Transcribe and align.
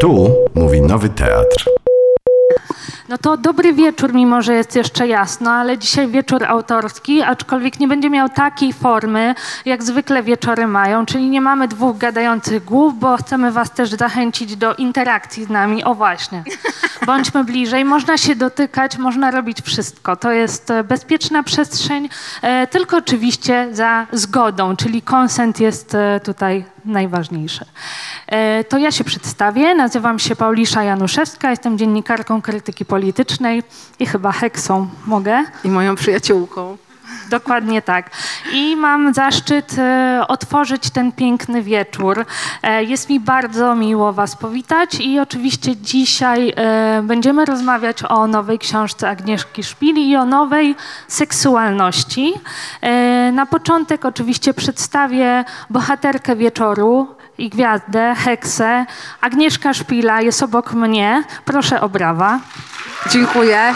Tu 0.00 0.30
mówi 0.54 0.80
Nowy 0.80 1.08
Teatr. 1.08 1.70
No 3.08 3.18
to 3.18 3.36
dobry 3.36 3.72
wieczór, 3.72 4.14
mimo 4.14 4.42
że 4.42 4.54
jest 4.54 4.76
jeszcze 4.76 5.06
jasno, 5.06 5.50
ale 5.50 5.78
dzisiaj 5.78 6.08
wieczór 6.08 6.44
autorski, 6.44 7.22
aczkolwiek 7.22 7.80
nie 7.80 7.88
będzie 7.88 8.10
miał 8.10 8.28
takiej 8.28 8.72
formy, 8.72 9.34
jak 9.64 9.82
zwykle 9.82 10.22
wieczory 10.22 10.66
mają, 10.66 11.06
czyli 11.06 11.30
nie 11.30 11.40
mamy 11.40 11.68
dwóch 11.68 11.98
gadających 11.98 12.64
głów, 12.64 12.98
bo 12.98 13.16
chcemy 13.16 13.52
was 13.52 13.70
też 13.70 13.90
zachęcić 13.90 14.56
do 14.56 14.74
interakcji 14.74 15.44
z 15.44 15.48
nami. 15.48 15.84
O 15.84 15.94
właśnie, 15.94 16.44
bądźmy 17.06 17.44
bliżej, 17.44 17.84
można 17.84 18.18
się 18.18 18.36
dotykać, 18.36 18.98
można 18.98 19.30
robić 19.30 19.60
wszystko. 19.60 20.16
To 20.16 20.32
jest 20.32 20.70
e, 20.70 20.84
bezpieczna 20.84 21.42
przestrzeń, 21.42 22.08
e, 22.42 22.66
tylko 22.66 22.96
oczywiście 22.96 23.68
za 23.72 24.06
zgodą, 24.12 24.76
czyli 24.76 25.02
konsent 25.02 25.60
jest 25.60 25.94
e, 25.94 26.20
tutaj 26.24 26.75
najważniejsze. 26.86 27.64
E, 28.26 28.64
To 28.64 28.78
ja 28.78 28.90
się 28.90 29.04
przedstawię. 29.04 29.74
Nazywam 29.74 30.18
się 30.18 30.36
Paulisza 30.36 30.82
Januszewska, 30.82 31.50
jestem 31.50 31.78
dziennikarką 31.78 32.42
krytyki 32.42 32.84
politycznej 32.84 33.62
i 33.98 34.06
chyba 34.06 34.32
heksą 34.32 34.88
mogę. 35.06 35.44
I 35.64 35.68
moją 35.70 35.94
przyjaciółką. 35.94 36.76
Dokładnie 37.30 37.82
tak. 37.82 38.10
I 38.52 38.76
mam 38.76 39.14
zaszczyt 39.14 39.78
e, 39.78 40.24
otworzyć 40.28 40.90
ten 40.90 41.12
piękny 41.12 41.62
wieczór. 41.62 42.24
E, 42.62 42.84
jest 42.84 43.08
mi 43.08 43.20
bardzo 43.20 43.74
miło 43.74 44.12
Was 44.12 44.36
powitać 44.36 44.94
i 45.00 45.20
oczywiście 45.20 45.76
dzisiaj 45.76 46.52
e, 46.56 47.02
będziemy 47.02 47.44
rozmawiać 47.44 48.02
o 48.08 48.26
nowej 48.26 48.58
książce 48.58 49.08
Agnieszki 49.08 49.64
Szpili 49.64 50.10
i 50.10 50.16
o 50.16 50.24
nowej 50.24 50.76
seksualności. 51.08 52.34
Na 53.32 53.46
początek 53.46 54.04
oczywiście 54.04 54.54
przedstawię 54.54 55.44
bohaterkę 55.70 56.36
wieczoru 56.36 57.16
i 57.38 57.48
gwiazdę, 57.50 58.14
heksę. 58.14 58.86
Agnieszka 59.20 59.74
Szpila 59.74 60.20
jest 60.20 60.42
obok 60.42 60.72
mnie. 60.72 61.24
Proszę 61.44 61.80
o 61.80 61.88
brawa. 61.88 62.40
Dziękuję. 63.10 63.74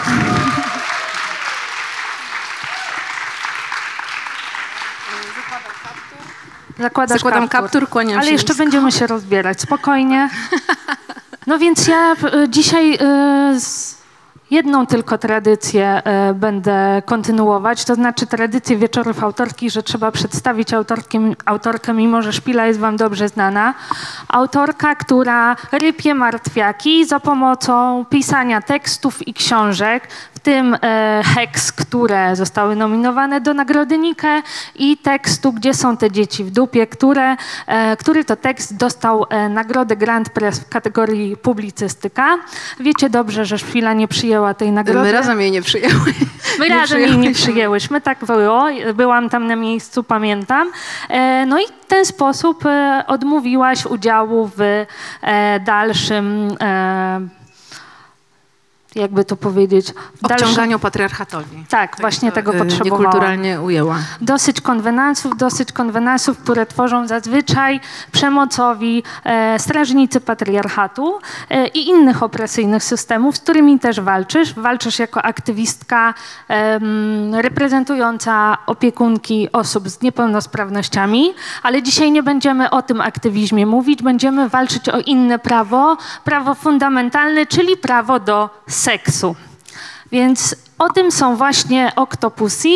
Zakładasz 6.81 7.17
Zakładam 7.19 7.47
kaptur, 7.47 7.89
kłaniam 7.89 8.17
Ale 8.17 8.27
się 8.27 8.33
jeszcze 8.33 8.53
nisko. 8.53 8.63
będziemy 8.63 8.91
się 8.91 9.07
rozbierać, 9.07 9.61
spokojnie. 9.61 10.29
No 11.47 11.59
więc 11.59 11.87
ja 11.87 12.11
e, 12.13 12.49
dzisiaj 12.49 12.93
e, 12.95 13.59
jedną 14.51 14.87
tylko 14.87 15.17
tradycję 15.17 16.01
e, 16.03 16.33
będę 16.33 17.01
kontynuować, 17.05 17.85
to 17.85 17.95
znaczy 17.95 18.27
tradycję 18.27 18.77
wieczorów 18.77 19.23
autorskich, 19.23 19.71
że 19.71 19.83
trzeba 19.83 20.11
przedstawić 20.11 20.73
autorkę, 20.73 21.19
autorkę, 21.45 21.93
mimo 21.93 22.21
że 22.21 22.33
szpila 22.33 22.65
jest 22.65 22.79
wam 22.79 22.97
dobrze 22.97 23.29
znana. 23.29 23.73
Autorka, 24.27 24.95
która 24.95 25.55
rypie 25.71 26.13
martwiaki 26.15 27.05
za 27.05 27.19
pomocą 27.19 28.05
pisania 28.09 28.61
tekstów 28.61 29.27
i 29.27 29.33
książek, 29.33 30.07
tym 30.43 30.77
e, 30.81 31.21
Hex, 31.25 31.71
które 31.71 32.35
zostały 32.35 32.75
nominowane 32.75 33.41
do 33.41 33.53
Nagrody 33.53 33.97
Nike 33.97 34.41
i 34.75 34.97
tekstu 34.97 35.53
Gdzie 35.53 35.73
są 35.73 35.97
te 35.97 36.11
dzieci 36.11 36.43
w 36.43 36.51
dupie, 36.51 36.87
które, 36.87 37.35
e, 37.67 37.97
który 37.97 38.25
to 38.25 38.35
tekst 38.35 38.77
dostał 38.77 39.25
e, 39.29 39.49
nagrodę 39.49 39.95
Grand 39.95 40.29
Press 40.29 40.59
w 40.59 40.69
kategorii 40.69 41.37
publicystyka. 41.37 42.37
Wiecie 42.79 43.09
dobrze, 43.09 43.45
że 43.45 43.57
Szpila 43.57 43.93
nie 43.93 44.07
przyjęła 44.07 44.53
tej 44.53 44.71
nagrody. 44.71 45.07
My 45.07 45.11
razem 45.11 45.41
jej 45.41 45.51
nie 45.51 45.61
przyjęły. 45.61 46.13
My 46.59 46.69
nie 46.69 46.75
razem 46.75 46.99
jej 46.99 47.17
nie 47.17 47.33
przyjęłyśmy. 47.33 48.01
tak 48.01 48.25
było. 48.25 48.65
Byłam 48.95 49.29
tam 49.29 49.47
na 49.47 49.55
miejscu, 49.55 50.03
pamiętam. 50.03 50.71
E, 51.09 51.45
No 51.45 51.59
i 51.59 51.63
w 51.67 51.85
ten 51.87 52.05
sposób 52.05 52.65
e, 52.65 53.03
odmówiłaś 53.07 53.85
udziału 53.85 54.51
w 54.57 54.85
e, 55.21 55.59
dalszym, 55.59 56.55
jakby 58.95 59.25
to 59.25 59.35
powiedzieć, 59.35 59.93
w 60.21 60.25
Obciąganiu 60.25 60.79
patriarchatowi. 60.79 61.65
tak, 61.69 61.97
właśnie 61.99 62.31
tego 62.31 62.55
Y, 62.55 62.57
potrzebowałam. 62.57 63.03
Niekulturalnie 63.03 63.61
ujęła. 63.61 63.95
Dosyć 64.21 64.61
konwenansów, 64.61 65.37
dosyć 65.37 65.71
konwenansów, 65.71 66.37
które 66.37 66.65
tworzą 66.65 67.07
zazwyczaj 67.07 67.79
przemocowi 68.11 69.03
e, 69.23 69.59
strażnicy 69.59 70.21
patriarchatu 70.21 71.19
e, 71.49 71.67
i 71.67 71.87
innych 71.87 72.23
opresyjnych 72.23 72.83
systemów, 72.83 73.37
z 73.37 73.39
którymi 73.39 73.79
też 73.79 74.01
walczysz. 74.01 74.53
Walczysz 74.53 74.99
jako 74.99 75.21
aktywistka 75.21 76.13
em, 76.47 77.35
reprezentująca 77.35 78.57
opiekunki 78.65 79.51
osób 79.51 79.89
z 79.89 80.01
niepełnosprawnościami, 80.01 81.33
ale 81.63 81.83
dzisiaj 81.83 82.11
nie 82.11 82.23
będziemy 82.23 82.69
o 82.69 82.81
tym 82.81 83.01
aktywizmie 83.01 83.65
mówić, 83.65 84.03
będziemy 84.03 84.49
walczyć 84.49 84.89
o 84.89 84.99
inne 84.99 85.39
prawo, 85.39 85.97
prawo 86.23 86.55
fundamentalne, 86.55 87.45
czyli 87.45 87.77
prawo 87.77 88.19
do 88.19 88.49
seksu. 88.81 89.35
Więc 90.11 90.55
o 90.77 90.89
tym 90.89 91.11
są 91.11 91.35
właśnie 91.35 91.91
Octopussy. 91.95 92.69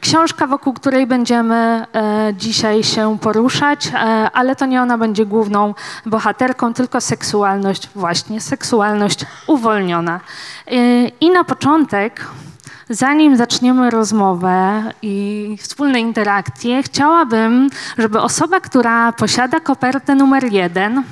Książka, 0.00 0.46
wokół 0.46 0.72
której 0.72 1.06
będziemy 1.06 1.54
e, 1.54 2.32
dzisiaj 2.36 2.84
się 2.84 3.18
poruszać, 3.18 3.86
e, 3.86 3.98
ale 4.32 4.56
to 4.56 4.66
nie 4.66 4.82
ona 4.82 4.98
będzie 4.98 5.26
główną 5.26 5.74
bohaterką, 6.06 6.74
tylko 6.74 7.00
seksualność, 7.00 7.88
właśnie 7.94 8.40
seksualność 8.40 9.26
uwolniona. 9.46 10.20
E, 10.66 11.08
I 11.08 11.30
na 11.30 11.44
początek, 11.44 12.26
zanim 12.90 13.36
zaczniemy 13.36 13.90
rozmowę 13.90 14.82
i 15.02 15.56
wspólne 15.60 16.00
interakcje, 16.00 16.82
chciałabym, 16.82 17.70
żeby 17.98 18.20
osoba, 18.20 18.60
która 18.60 19.12
posiada 19.12 19.60
kopertę 19.60 20.14
numer 20.14 20.52
jeden, 20.52 21.02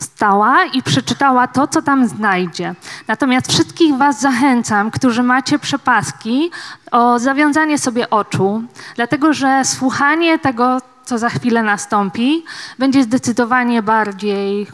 wstała 0.00 0.64
i 0.64 0.82
przeczytała 0.82 1.46
to, 1.46 1.66
co 1.66 1.82
tam 1.82 2.08
znajdzie. 2.08 2.74
Natomiast 3.08 3.52
wszystkich 3.52 3.96
Was 3.96 4.20
zachęcam, 4.20 4.90
którzy 4.90 5.22
macie 5.22 5.58
przepaski, 5.58 6.50
o 6.90 7.18
zawiązanie 7.18 7.78
sobie 7.78 8.10
oczu, 8.10 8.62
dlatego 8.96 9.32
że 9.32 9.62
słuchanie 9.64 10.38
tego, 10.38 10.78
co 11.04 11.18
za 11.18 11.28
chwilę 11.28 11.62
nastąpi, 11.62 12.44
będzie 12.78 13.02
zdecydowanie 13.02 13.82
bardziej 13.82 14.66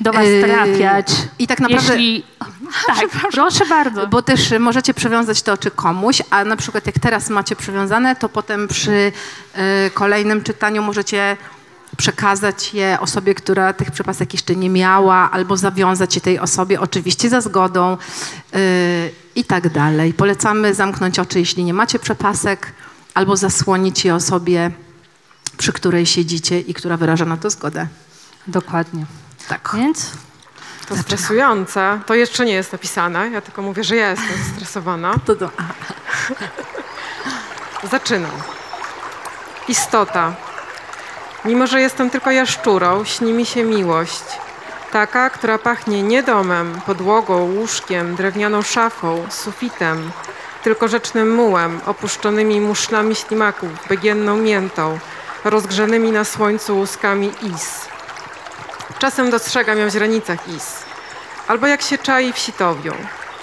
do 0.00 0.12
Was 0.12 0.24
Yy, 0.26 0.42
trafiać. 0.44 1.06
i 1.38 1.46
tak 1.46 1.60
naprawdę- 1.60 1.92
Jeśli... 1.92 2.24
Tak, 2.86 3.08
proszę 3.32 3.66
bardzo. 3.66 4.06
Bo 4.06 4.22
też 4.22 4.54
możecie 4.60 4.94
przywiązać 4.94 5.42
te 5.42 5.52
oczy 5.52 5.70
komuś, 5.70 6.22
a 6.30 6.44
na 6.44 6.56
przykład 6.56 6.86
jak 6.86 6.98
teraz 6.98 7.30
macie 7.30 7.56
przywiązane, 7.56 8.16
to 8.16 8.28
potem 8.28 8.68
przy 8.68 8.90
y, 9.86 9.90
kolejnym 9.94 10.42
czytaniu 10.42 10.82
możecie 10.82 11.36
przekazać 11.96 12.74
je 12.74 13.00
osobie, 13.00 13.34
która 13.34 13.72
tych 13.72 13.90
przepasek 13.90 14.32
jeszcze 14.32 14.56
nie 14.56 14.70
miała, 14.70 15.30
albo 15.30 15.56
zawiązać 15.56 16.14
je 16.14 16.20
tej 16.20 16.38
osobie, 16.38 16.80
oczywiście 16.80 17.30
za 17.30 17.40
zgodą 17.40 17.96
y, 18.56 19.10
i 19.34 19.44
tak 19.44 19.68
dalej. 19.68 20.14
Polecamy 20.14 20.74
zamknąć 20.74 21.18
oczy, 21.18 21.38
jeśli 21.38 21.64
nie 21.64 21.74
macie 21.74 21.98
przepasek, 21.98 22.72
albo 23.14 23.36
zasłonić 23.36 24.04
je 24.04 24.14
osobie, 24.14 24.70
przy 25.56 25.72
której 25.72 26.06
siedzicie 26.06 26.60
i 26.60 26.74
która 26.74 26.96
wyraża 26.96 27.24
na 27.24 27.36
to 27.36 27.50
zgodę. 27.50 27.86
Dokładnie. 28.46 29.06
Tak. 29.48 29.70
Więc 29.74 30.10
To 30.88 30.96
stresujące. 30.96 32.00
To 32.06 32.14
jeszcze 32.14 32.44
nie 32.44 32.52
jest 32.52 32.72
napisane. 32.72 33.30
Ja 33.30 33.40
tylko 33.40 33.62
mówię, 33.62 33.84
że 33.84 33.96
ja 33.96 34.10
jestem 34.10 34.44
zestresowana. 34.44 35.14
To, 35.26 35.36
to, 35.36 35.50
Zaczynam. 37.90 38.30
Istota. 39.68 40.36
Mimo, 41.44 41.66
że 41.66 41.80
jestem 41.80 42.10
tylko 42.10 42.30
jaszczurą, 42.30 43.04
śni 43.04 43.32
mi 43.32 43.46
się 43.46 43.64
miłość. 43.64 44.24
Taka, 44.92 45.30
która 45.30 45.58
pachnie 45.58 46.02
nie 46.02 46.22
domem, 46.22 46.80
podłogą, 46.86 47.52
łóżkiem, 47.54 48.16
drewnianą 48.16 48.62
szafą, 48.62 49.26
sufitem, 49.30 50.10
tylko 50.62 50.88
rzecznym 50.88 51.34
mułem, 51.34 51.80
opuszczonymi 51.86 52.60
muszlami 52.60 53.14
ślimaków, 53.14 53.70
begienną 53.88 54.36
miętą, 54.36 54.98
rozgrzanymi 55.44 56.12
na 56.12 56.24
słońcu 56.24 56.76
łuskami 56.76 57.32
is. 57.54 57.88
Czasem 58.98 59.30
dostrzegam 59.30 59.78
ją 59.78 59.86
w 59.86 59.92
źrenicach 59.92 60.48
is. 60.48 60.82
Albo 61.48 61.66
jak 61.66 61.82
się 61.82 61.98
czai 61.98 62.32
w 62.32 62.38
sitowiu, 62.38 62.92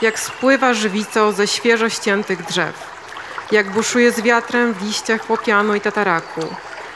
jak 0.01 0.19
spływa 0.19 0.74
żywicą 0.74 1.31
ze 1.31 1.47
świeżo 1.47 1.89
ściętych 1.89 2.45
drzew, 2.45 2.92
jak 3.51 3.71
buszuje 3.71 4.12
z 4.12 4.21
wiatrem 4.21 4.74
w 4.74 4.83
liściach 4.83 5.30
łopianu 5.30 5.75
i 5.75 5.81
tataraku, 5.81 6.42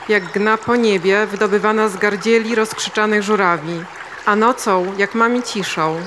jak 0.10 0.31
gna 0.31 0.57
po 0.57 0.75
niebie 0.75 1.25
wydobywana 1.25 1.90
z 1.90 1.98
gardzieli 1.98 2.56
rozkrzyczanych 2.56 3.24
żurawi, 3.24 3.84
a 4.25 4.36
nocą 4.36 4.94
jak 4.98 5.16
mami 5.16 5.44
ciszą. 5.44 6.02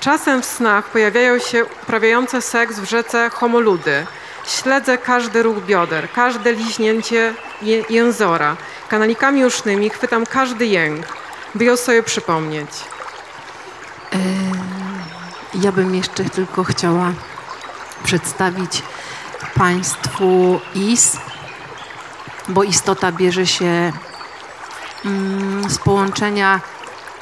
Czasem 0.00 0.42
w 0.42 0.46
snach 0.46 0.84
pojawiają 0.84 1.38
się 1.38 1.64
uprawiające 1.82 2.42
seks 2.42 2.78
w 2.78 2.84
rzece 2.84 3.30
homoludy. 3.30 4.06
Śledzę 4.46 4.98
każdy 4.98 5.42
ruch 5.42 5.64
bioder, 5.66 6.10
każde 6.12 6.52
liźnięcie 6.52 7.34
jęzora. 7.90 8.56
Kanalikami 8.88 9.44
usznymi 9.44 9.90
chwytam 9.90 10.26
każdy 10.26 10.66
jęk, 10.66 11.06
by 11.54 11.64
ją 11.64 11.76
sobie 11.76 12.02
przypomnieć. 12.02 12.70
Ja 15.54 15.72
bym 15.72 15.94
jeszcze 15.94 16.24
tylko 16.24 16.64
chciała 16.64 17.12
przedstawić 18.04 18.82
Państwu 19.54 20.60
IS, 20.74 21.16
bo 22.48 22.64
istota 22.64 23.12
bierze 23.12 23.46
się 23.46 23.92
mm, 25.04 25.70
z 25.70 25.78
połączenia 25.78 26.60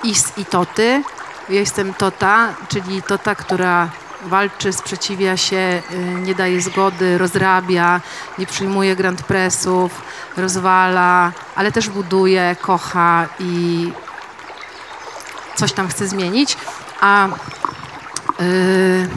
Is 0.04 0.32
i 0.38 0.44
Toty. 0.44 1.02
Ja 1.48 1.60
jestem 1.60 1.94
Tota, 1.94 2.54
czyli 2.68 3.02
Tota, 3.02 3.34
która 3.34 3.88
walczy, 4.22 4.72
sprzeciwia 4.72 5.36
się, 5.36 5.82
y, 5.92 6.20
nie 6.20 6.34
daje 6.34 6.60
zgody, 6.60 7.18
rozrabia, 7.18 8.00
nie 8.38 8.46
przyjmuje 8.46 8.96
grand 8.96 9.22
pressów, 9.22 10.02
rozwala, 10.36 11.32
ale 11.54 11.72
też 11.72 11.88
buduje, 11.88 12.56
kocha 12.60 13.26
i 13.38 13.92
coś 15.54 15.72
tam 15.72 15.88
chce 15.88 16.08
zmienić. 16.08 16.56
A 17.00 17.28
y, 18.40 19.08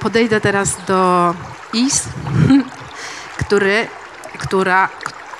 podejdę 0.00 0.40
teraz 0.40 0.76
do 0.86 1.34
Is, 1.72 2.02
który, 3.44 3.88
która, 4.38 4.88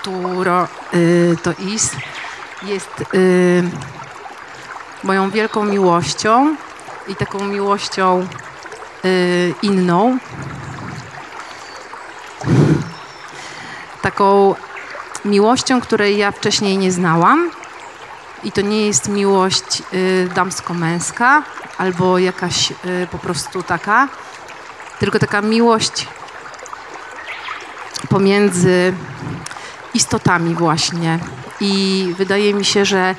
któro, 0.08 0.68
y, 0.94 1.36
to 1.42 1.52
Is 1.52 1.90
jest 2.62 3.04
y, 3.14 3.62
moją 5.04 5.30
wielką 5.30 5.64
miłością 5.64 6.56
i 7.08 7.16
taką 7.16 7.44
miłością 7.44 8.26
y, 9.04 9.54
inną. 9.62 10.18
Taką 14.02 14.54
miłością, 15.24 15.80
której 15.80 16.18
ja 16.18 16.32
wcześniej 16.32 16.78
nie 16.78 16.92
znałam. 16.92 17.50
I 18.44 18.52
to 18.52 18.60
nie 18.60 18.86
jest 18.86 19.08
miłość 19.08 19.82
damsko-męska 20.34 21.42
albo 21.78 22.18
jakaś 22.18 22.72
po 23.10 23.18
prostu 23.18 23.62
taka, 23.62 24.08
tylko 24.98 25.18
taka 25.18 25.42
miłość 25.42 26.06
pomiędzy 28.08 28.94
istotami 29.94 30.54
właśnie. 30.54 31.18
I 31.60 32.14
wydaje 32.18 32.54
mi 32.54 32.64
się, 32.64 32.84
że 32.84 33.14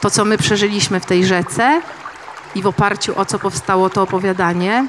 to, 0.00 0.10
co 0.10 0.24
my 0.24 0.38
przeżyliśmy 0.38 1.00
w 1.00 1.06
tej 1.06 1.26
rzece 1.26 1.82
i 2.54 2.62
w 2.62 2.66
oparciu 2.66 3.20
o 3.20 3.24
co 3.24 3.38
powstało 3.38 3.90
to 3.90 4.02
opowiadanie, 4.02 4.86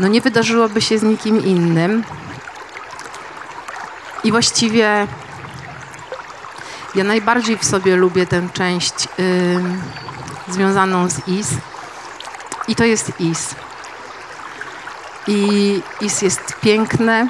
no 0.00 0.08
nie 0.08 0.20
wydarzyłoby 0.20 0.80
się 0.82 0.98
z 0.98 1.02
nikim 1.02 1.44
innym. 1.44 2.04
I 4.24 4.30
właściwie 4.30 5.06
ja 6.94 7.04
najbardziej 7.04 7.58
w 7.58 7.64
sobie 7.64 7.96
lubię 7.96 8.26
tę 8.26 8.48
część 8.52 8.94
ym, 9.18 9.82
związaną 10.48 11.10
z 11.10 11.28
Is. 11.28 11.48
I 12.68 12.76
to 12.76 12.84
jest 12.84 13.20
Is. 13.20 13.54
I 15.26 15.82
Is 16.00 16.22
jest 16.22 16.60
piękne, 16.60 17.28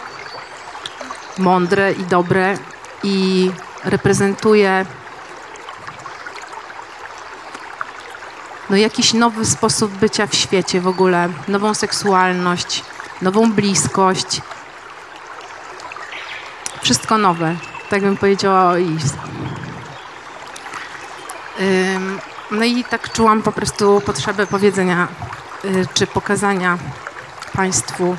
mądre 1.39 1.93
i 1.93 2.05
dobre 2.05 2.59
i 3.03 3.51
reprezentuje 3.85 4.87
no 8.71 8.77
jakiś 8.77 9.15
nowy 9.15 9.47
sposób 9.47 9.93
bycia 9.93 10.27
w 10.27 10.35
świecie 10.35 10.81
w 10.81 10.89
ogóle, 10.89 11.29
nową 11.49 11.75
seksualność, 11.75 12.85
nową 13.23 13.53
bliskość. 13.53 14.41
Wszystko 16.83 17.19
nowe, 17.19 17.57
tak 17.91 18.03
bym 18.03 18.17
powiedziała 18.17 18.71
o 18.71 18.77
Is. 18.77 19.05
Ym, 21.61 22.21
No 22.51 22.65
i 22.65 22.85
tak 22.85 23.13
czułam 23.13 23.43
po 23.43 23.53
prostu 23.53 24.01
potrzebę 24.01 24.47
powiedzenia 24.47 25.09
y, 25.65 25.87
czy 25.95 26.07
pokazania 26.07 26.79
Państwu 27.53 28.17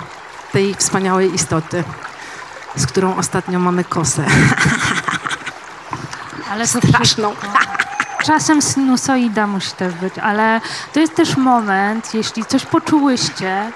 tej 0.51 0.75
wspaniałej 0.75 1.33
istoty, 1.33 1.83
z 2.75 2.85
którą 2.85 3.15
ostatnio 3.15 3.59
mamy 3.59 3.83
kosę. 3.83 4.25
Ale 6.51 6.67
to 6.67 6.87
Straszną. 6.87 7.33
Czasem 8.23 8.61
sinusoida 8.61 9.47
musi 9.47 9.71
też 9.71 9.93
być, 9.93 10.17
ale 10.17 10.61
to 10.93 10.99
jest 10.99 11.15
też 11.15 11.37
moment, 11.37 12.13
jeśli 12.13 12.45
coś 12.45 12.65
poczułyście 12.65 13.71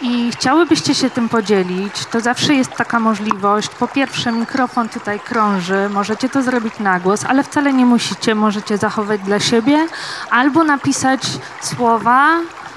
i 0.00 0.32
chciałybyście 0.32 0.94
się 0.94 1.10
tym 1.10 1.28
podzielić, 1.28 2.06
to 2.10 2.20
zawsze 2.20 2.54
jest 2.54 2.72
taka 2.72 3.00
możliwość. 3.00 3.68
Po 3.68 3.88
pierwsze, 3.88 4.32
mikrofon 4.32 4.88
tutaj 4.88 5.20
krąży, 5.20 5.88
możecie 5.88 6.28
to 6.28 6.42
zrobić 6.42 6.78
na 6.78 7.00
głos, 7.00 7.24
ale 7.24 7.42
wcale 7.42 7.72
nie 7.72 7.86
musicie, 7.86 8.34
możecie 8.34 8.78
zachować 8.78 9.20
dla 9.20 9.40
siebie 9.40 9.86
albo 10.30 10.64
napisać 10.64 11.22
słowa, 11.60 12.36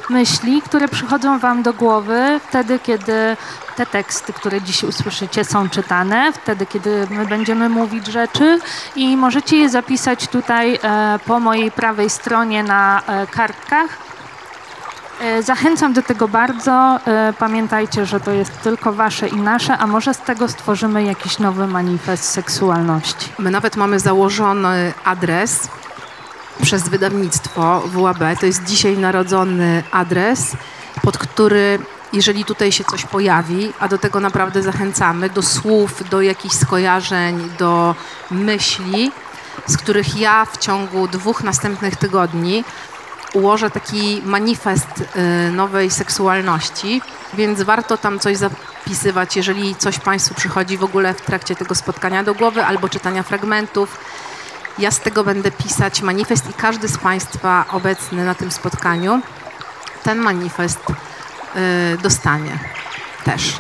myśli, 0.10 0.62
które 0.62 0.88
przychodzą 0.88 1.40
Wam 1.40 1.64
do 1.64 1.74
głowy 1.74 2.40
wtedy, 2.50 2.80
kiedy 2.80 3.38
te 3.76 3.86
teksty, 3.86 4.34
które 4.34 4.62
dziś 4.62 4.84
usłyszycie, 4.84 5.46
są 5.46 5.70
czytane, 5.70 6.34
wtedy, 6.34 6.66
kiedy 6.66 7.08
my 7.10 7.26
będziemy 7.26 7.70
mówić 7.70 8.08
rzeczy 8.08 8.60
i 8.96 9.18
możecie 9.18 9.58
je 9.58 9.70
zapisać 9.70 10.28
tutaj 10.28 10.80
e, 10.84 11.20
po 11.26 11.40
mojej 11.40 11.72
prawej 11.72 12.10
stronie 12.10 12.64
na 12.64 13.02
e, 13.08 13.28
kartkach. 13.28 13.98
E, 15.22 15.44
Zachęcam 15.44 15.94
do 15.94 16.02
tego 16.02 16.28
bardzo. 16.28 17.00
Pamiętajcie, 17.40 18.06
że 18.06 18.20
to 18.20 18.32
jest 18.32 18.62
tylko 18.62 18.94
wasze 18.94 19.28
i 19.28 19.36
nasze, 19.36 19.78
a 19.78 19.88
może 19.88 20.14
z 20.14 20.18
tego 20.20 20.48
stworzymy 20.48 21.04
jakiś 21.04 21.40
nowy 21.40 21.68
manifest 21.68 22.24
seksualności. 22.24 23.30
My 23.40 23.52
nawet 23.52 23.76
mamy 23.76 24.00
założony 24.00 24.94
adres 25.06 25.70
przez 26.62 26.90
wydawnictwo 26.90 27.84
WAB. 27.88 28.40
To 28.40 28.46
jest 28.46 28.64
dzisiaj 28.64 28.98
narodzony 28.98 29.84
adres, 29.92 30.58
pod 31.02 31.18
który, 31.18 31.80
jeżeli 32.14 32.46
tutaj 32.46 32.72
się 32.72 32.84
coś 32.84 33.06
pojawi, 33.06 33.74
a 33.80 33.88
do 33.88 33.98
tego 33.98 34.20
naprawdę 34.20 34.62
zachęcamy, 34.62 35.30
do 35.30 35.42
słów, 35.42 36.10
do 36.10 36.22
jakichś 36.22 36.56
skojarzeń, 36.56 37.50
do 37.60 37.96
myśli, 38.32 39.12
z 39.68 39.78
których 39.78 40.18
ja 40.18 40.46
w 40.46 40.58
ciągu 40.58 41.08
dwóch 41.08 41.44
następnych 41.44 41.96
tygodni 41.96 42.64
ułożę 43.34 43.70
taki 43.70 44.22
manifest 44.26 44.88
y, 45.48 45.52
nowej 45.52 45.92
seksualności, 45.92 47.02
więc 47.34 47.62
warto 47.62 47.98
tam 47.98 48.20
coś 48.20 48.38
zapisywać, 48.38 49.36
jeżeli 49.36 49.76
coś 49.76 50.00
Państwu 50.00 50.36
przychodzi 50.36 50.78
w 50.78 50.84
ogóle 50.84 51.14
w 51.14 51.22
trakcie 51.22 51.56
tego 51.56 51.76
spotkania 51.76 52.24
do 52.24 52.34
głowy 52.34 52.66
albo 52.66 52.90
czytania 52.90 53.24
fragmentów. 53.24 53.98
Ja 54.78 54.92
z 54.92 55.00
tego 55.00 55.24
będę 55.24 55.52
pisać 55.52 56.02
manifest 56.02 56.50
i 56.50 56.54
każdy 56.54 56.88
z 56.88 56.98
Państwa 56.98 57.66
obecny 57.72 58.26
na 58.26 58.36
tym 58.36 58.52
spotkaniu 58.52 59.22
ten 60.04 60.18
manifest 60.18 60.80
y, 60.90 61.98
dostanie 62.02 62.60
też. 63.24 63.58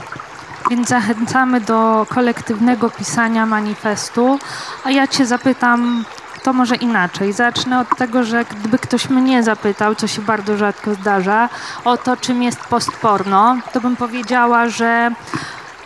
Więc 0.69 0.87
zachęcamy 0.87 1.61
do 1.61 2.05
kolektywnego 2.09 2.89
pisania 2.89 3.45
manifestu. 3.45 4.39
A 4.83 4.91
ja 4.91 5.07
Cię 5.07 5.25
zapytam, 5.25 6.05
to 6.43 6.53
może 6.53 6.75
inaczej. 6.75 7.33
Zacznę 7.33 7.79
od 7.79 7.97
tego, 7.97 8.23
że 8.23 8.45
gdyby 8.45 8.79
ktoś 8.79 9.09
mnie 9.09 9.43
zapytał, 9.43 9.95
co 9.95 10.07
się 10.07 10.21
bardzo 10.21 10.57
rzadko 10.57 10.93
zdarza, 10.93 11.49
o 11.85 11.97
to, 11.97 12.17
czym 12.17 12.43
jest 12.43 12.59
postporno, 12.59 13.57
to 13.73 13.81
bym 13.81 13.95
powiedziała, 13.95 14.69
że, 14.69 15.11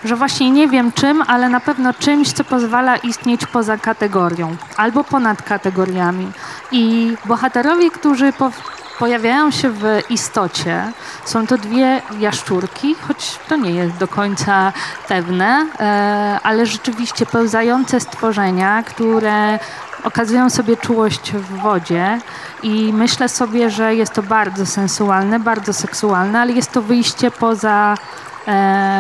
że 0.08 0.16
właśnie 0.16 0.52
nie 0.52 0.68
wiem 0.68 0.92
czym, 0.92 1.24
ale 1.28 1.50
na 1.50 1.60
pewno 1.60 1.94
czymś, 1.94 2.32
co 2.32 2.44
pozwala 2.44 2.98
istnieć 2.98 3.46
poza 3.46 3.78
kategorią 3.78 4.56
albo 4.78 5.04
ponad 5.04 5.42
kategoriami. 5.42 6.32
I 6.72 7.14
bohaterowie, 7.26 7.92
którzy 7.92 8.34
po, 8.34 8.52
pojawiają 9.00 9.52
się 9.52 9.70
w 9.70 9.84
istocie. 10.10 10.92
Są 11.26 11.48
to 11.48 11.58
dwie 11.58 12.02
jaszczurki, 12.20 12.96
choć 13.08 13.40
to 13.50 13.56
nie 13.56 13.72
jest 13.72 13.98
do 13.98 14.08
końca 14.08 14.74
pewne, 15.08 15.68
e, 15.80 16.40
ale 16.44 16.66
rzeczywiście 16.66 17.26
pełzające 17.26 18.00
stworzenia, 18.00 18.84
które 18.84 19.60
okazują 20.04 20.50
sobie 20.50 20.78
czułość 20.78 21.32
w 21.32 21.62
wodzie 21.62 22.20
i 22.64 22.94
myślę 22.94 23.30
sobie, 23.30 23.70
że 23.70 23.96
jest 23.96 24.14
to 24.14 24.24
bardzo 24.24 24.66
sensualne, 24.66 25.40
bardzo 25.40 25.74
seksualne, 25.74 26.40
ale 26.40 26.54
jest 26.54 26.72
to 26.72 26.82
wyjście 26.82 27.32
poza 27.32 27.96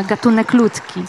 gatunek 0.07 0.53
ludzki 0.53 1.03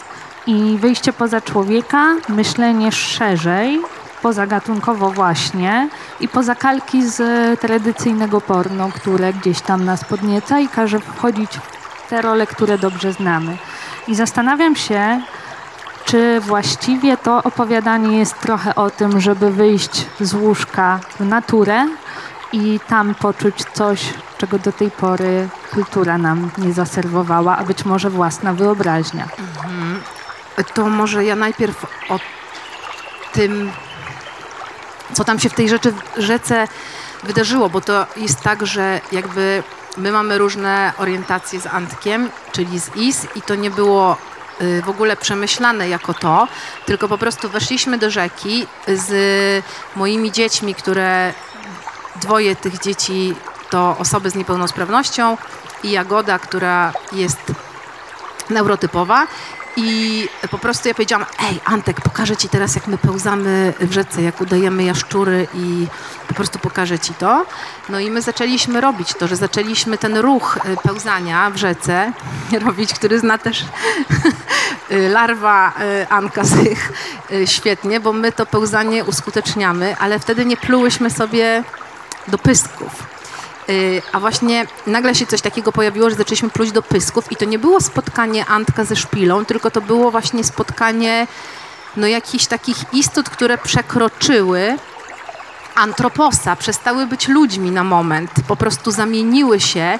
i 0.47 0.77
wyjście 0.77 1.13
poza 1.13 1.41
człowieka, 1.41 2.15
myślenie 2.29 2.91
szerzej, 2.91 3.81
pozagatunkowo 4.21 5.11
właśnie 5.11 5.89
i 6.19 6.27
poza 6.27 6.55
kalki 6.55 7.09
z 7.09 7.19
tradycyjnego 7.59 8.41
porno, 8.41 8.89
które 8.95 9.33
gdzieś 9.33 9.61
tam 9.61 9.85
nas 9.85 10.03
podnieca 10.03 10.59
i 10.59 10.67
każe 10.67 10.99
wchodzić 10.99 11.51
w 12.05 12.09
te 12.09 12.21
role, 12.21 12.47
które 12.47 12.77
dobrze 12.77 13.13
znamy. 13.13 13.57
I 14.07 14.15
zastanawiam 14.15 14.75
się, 14.75 15.21
czy 16.05 16.39
właściwie 16.39 17.17
to 17.17 17.43
opowiadanie 17.43 18.17
jest 18.17 18.39
trochę 18.39 18.75
o 18.75 18.89
tym, 18.89 19.21
żeby 19.21 19.51
wyjść 19.51 20.05
z 20.19 20.33
łóżka 20.33 20.99
w 21.19 21.25
naturę 21.25 21.87
i 22.53 22.79
tam 22.87 23.15
poczuć 23.15 23.55
coś, 23.73 24.13
czego 24.37 24.59
do 24.59 24.71
tej 24.71 24.91
pory 24.91 25.49
kultura 25.73 26.17
nam 26.17 26.51
nie 26.57 26.73
zaserwowała, 26.73 27.57
a 27.57 27.63
być 27.63 27.85
może 27.85 28.09
własna 28.09 28.53
wyobraźnia. 28.53 29.27
To 30.73 30.89
może 30.89 31.25
ja 31.25 31.35
najpierw 31.35 31.85
o 32.09 32.19
tym, 33.33 33.71
co 35.13 35.23
tam 35.23 35.39
się 35.39 35.49
w 35.49 35.53
tej 35.53 35.69
rzeczy, 35.69 35.93
rzece 36.17 36.67
wydarzyło, 37.23 37.69
bo 37.69 37.81
to 37.81 38.07
jest 38.17 38.41
tak, 38.41 38.65
że 38.65 39.01
jakby 39.11 39.63
my 39.97 40.11
mamy 40.11 40.37
różne 40.37 40.93
orientacje 40.97 41.61
z 41.61 41.67
Antkiem, 41.67 42.29
czyli 42.51 42.79
z 42.79 42.95
IS 42.95 43.27
i 43.35 43.41
to 43.41 43.55
nie 43.55 43.71
było 43.71 44.17
y, 44.61 44.81
w 44.81 44.89
ogóle 44.89 45.17
przemyślane 45.17 45.89
jako 45.89 46.13
to, 46.13 46.47
tylko 46.85 47.07
po 47.07 47.17
prostu 47.17 47.49
weszliśmy 47.49 47.97
do 47.97 48.09
rzeki 48.09 48.67
z 48.87 49.11
moimi 49.95 50.31
dziećmi, 50.31 50.75
które 50.75 51.33
dwoje 52.21 52.55
tych 52.55 52.79
dzieci 52.79 53.35
to 53.69 53.95
osoby 53.99 54.29
z 54.29 54.35
niepełnosprawnością 54.35 55.37
i 55.83 55.91
Jagoda, 55.91 56.39
która 56.39 56.93
jest 57.11 57.39
neurotypowa. 58.49 59.27
I 59.75 60.27
po 60.51 60.57
prostu 60.57 60.87
ja 60.87 60.93
powiedziałam, 60.93 61.25
ej 61.49 61.59
Antek, 61.65 62.01
pokażę 62.01 62.37
ci 62.37 62.49
teraz, 62.49 62.75
jak 62.75 62.87
my 62.87 62.97
pełzamy 62.97 63.73
w 63.79 63.91
rzece, 63.91 64.21
jak 64.21 64.41
udajemy 64.41 64.83
jaszczury 64.83 65.47
i 65.53 65.87
po 66.27 66.33
prostu 66.33 66.59
pokażę 66.59 66.99
ci 66.99 67.13
to. 67.13 67.45
No 67.89 67.99
i 67.99 68.11
my 68.11 68.21
zaczęliśmy 68.21 68.81
robić 68.81 69.13
to, 69.13 69.27
że 69.27 69.35
zaczęliśmy 69.35 69.97
ten 69.97 70.17
ruch 70.17 70.57
y, 70.57 70.77
pełzania 70.83 71.49
w 71.49 71.57
rzece 71.57 72.11
robić, 72.65 72.93
który 72.93 73.19
zna 73.19 73.37
też 73.37 73.65
y, 74.91 75.09
larwa 75.09 75.73
y, 76.01 76.07
Anka 76.09 76.43
Zych 76.43 76.91
świetnie, 77.45 77.99
bo 77.99 78.13
my 78.13 78.31
to 78.31 78.45
pełzanie 78.45 79.03
uskuteczniamy, 79.03 79.95
ale 79.99 80.19
wtedy 80.19 80.45
nie 80.45 80.57
plułyśmy 80.57 81.09
sobie 81.09 81.63
do 82.27 82.37
pysków. 82.37 83.03
Y, 83.69 84.01
A 84.11 84.19
właśnie 84.19 84.65
nagle 84.87 85.15
się 85.15 85.25
coś 85.25 85.41
takiego 85.41 85.71
pojawiło, 85.71 86.09
że 86.09 86.15
zaczęliśmy 86.15 86.49
pluć 86.49 86.71
do 86.71 86.81
pysków 86.81 87.31
i 87.31 87.35
to 87.35 87.45
nie 87.45 87.59
było 87.59 87.81
spotkanie 87.81 88.45
Antka 88.45 88.85
ze 88.85 88.95
szpilą, 88.95 89.45
tylko 89.45 89.71
to 89.71 89.81
było 89.81 90.11
właśnie 90.11 90.43
spotkanie 90.43 91.27
no, 91.97 92.07
jakichś 92.07 92.45
takich 92.45 92.77
istot, 92.93 93.29
które 93.29 93.57
przekroczyły 93.57 94.77
antroposa, 95.75 96.55
przestały 96.55 97.05
być 97.07 97.27
ludźmi 97.27 97.71
na 97.71 97.83
moment, 97.83 98.31
po 98.47 98.55
prostu 98.55 98.91
zamieniły 98.91 99.59
się 99.59 99.99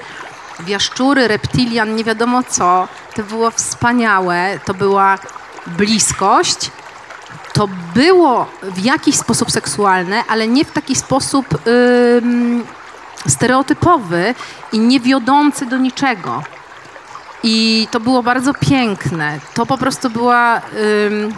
w 0.59 0.67
jaszczury, 0.67 1.27
reptilian, 1.27 1.95
nie 1.95 2.03
wiadomo 2.03 2.43
co. 2.43 2.87
To 3.15 3.23
było 3.23 3.51
wspaniałe, 3.51 4.59
to 4.65 4.73
była 4.73 5.17
bliskość, 5.67 6.71
to 7.59 7.67
było 7.93 8.45
w 8.63 8.83
jakiś 8.83 9.15
sposób 9.15 9.51
seksualne, 9.51 10.23
ale 10.27 10.47
nie 10.47 10.65
w 10.65 10.71
taki 10.71 10.95
sposób 10.95 11.45
ym, 11.67 12.63
stereotypowy 13.27 14.35
i 14.71 14.79
nie 14.79 14.99
wiodący 14.99 15.65
do 15.65 15.77
niczego. 15.77 16.43
I 17.43 17.87
to 17.91 17.99
było 17.99 18.23
bardzo 18.23 18.53
piękne. 18.53 19.39
To 19.53 19.65
po 19.65 19.77
prostu 19.77 20.09
była 20.09 20.57
ym, 20.57 21.33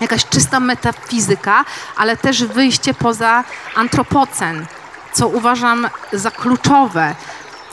jakaś 0.00 0.24
czysta 0.24 0.60
metafizyka, 0.60 1.64
ale 1.96 2.16
też 2.16 2.44
wyjście 2.44 2.94
poza 2.94 3.44
antropocen, 3.74 4.66
co 5.12 5.28
uważam 5.28 5.88
za 6.12 6.30
kluczowe, 6.30 7.14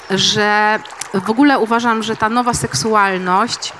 że 0.10 0.80
w 1.14 1.30
ogóle 1.30 1.60
uważam, 1.60 2.04
że 2.04 2.16
ta 2.16 2.30
nowa 2.30 2.54
seksualność 2.54 3.74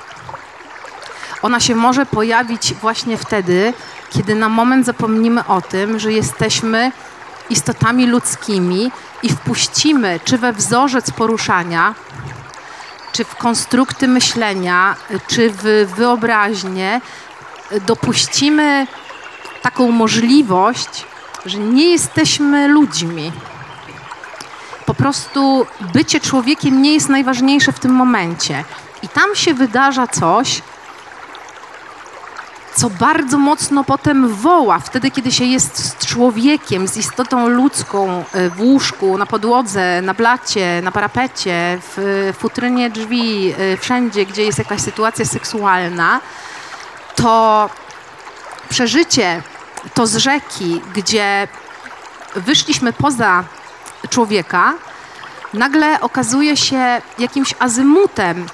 ona 1.42 1.60
się 1.60 1.76
może 1.76 2.06
pojawić 2.06 2.74
właśnie 2.74 3.18
wtedy, 3.18 3.74
kiedy 4.10 4.36
na 4.36 4.50
moment 4.50 4.86
zapomnimy 4.86 5.46
o 5.46 5.62
tym, 5.62 6.00
że 6.00 6.12
jesteśmy 6.12 6.92
istotami 7.50 8.08
ludzkimi 8.08 8.92
i 9.24 9.30
wpuścimy 9.30 10.20
czy 10.24 10.38
we 10.38 10.54
wzorzec 10.54 11.12
poruszania, 11.12 11.96
czy 13.12 13.24
w 13.24 13.36
konstrukty 13.36 14.08
myślenia, 14.08 14.96
czy 15.28 15.50
w 15.50 15.92
wyobraźnię, 15.96 17.02
dopuścimy 17.88 18.88
taką 19.62 19.92
możliwość, 19.92 21.06
że 21.46 21.58
nie 21.58 21.90
jesteśmy 21.90 22.68
ludźmi. 22.68 23.32
Po 24.86 24.94
prostu 24.94 25.66
bycie 25.94 26.20
człowiekiem 26.20 26.82
nie 26.82 26.94
jest 26.94 27.10
najważniejsze 27.10 27.72
w 27.72 27.80
tym 27.80 27.92
momencie. 27.92 28.64
I 29.04 29.08
tam 29.08 29.36
się 29.36 29.54
wydarza 29.54 30.08
coś, 30.08 30.62
co 32.80 32.90
bardzo 32.90 33.38
mocno 33.38 33.84
potem 33.84 34.28
woła, 34.28 34.80
wtedy, 34.80 35.12
kiedy 35.12 35.32
się 35.32 35.46
jest 35.46 35.78
z 35.78 36.06
człowiekiem, 36.06 36.88
z 36.88 36.98
istotą 36.98 37.50
ludzką 37.50 38.24
y, 38.36 38.50
w 38.50 38.62
łóżku, 38.62 39.18
na 39.18 39.26
podłodze, 39.26 40.02
na 40.02 40.14
blacie, 40.14 40.82
na 40.84 40.92
parapecie, 40.92 41.80
w 41.82 42.34
futrynie 42.38 42.90
drzwi, 42.90 43.54
y, 43.60 43.78
wszędzie, 43.78 44.26
gdzie 44.26 44.44
jest 44.44 44.58
jakaś 44.58 44.82
sytuacja 44.82 45.26
seksualna, 45.26 46.22
to 47.16 47.70
przeżycie 48.70 49.42
to 49.94 50.08
z 50.08 50.16
rzeki, 50.16 50.82
gdzie 50.94 51.48
wyszliśmy 52.36 52.94
poza 52.94 53.44
człowieka, 54.10 54.74
nagle 55.54 56.02
okazuje 56.02 56.58
się 56.58 57.02
jakimś 57.18 57.56
azymutem, 57.60 58.46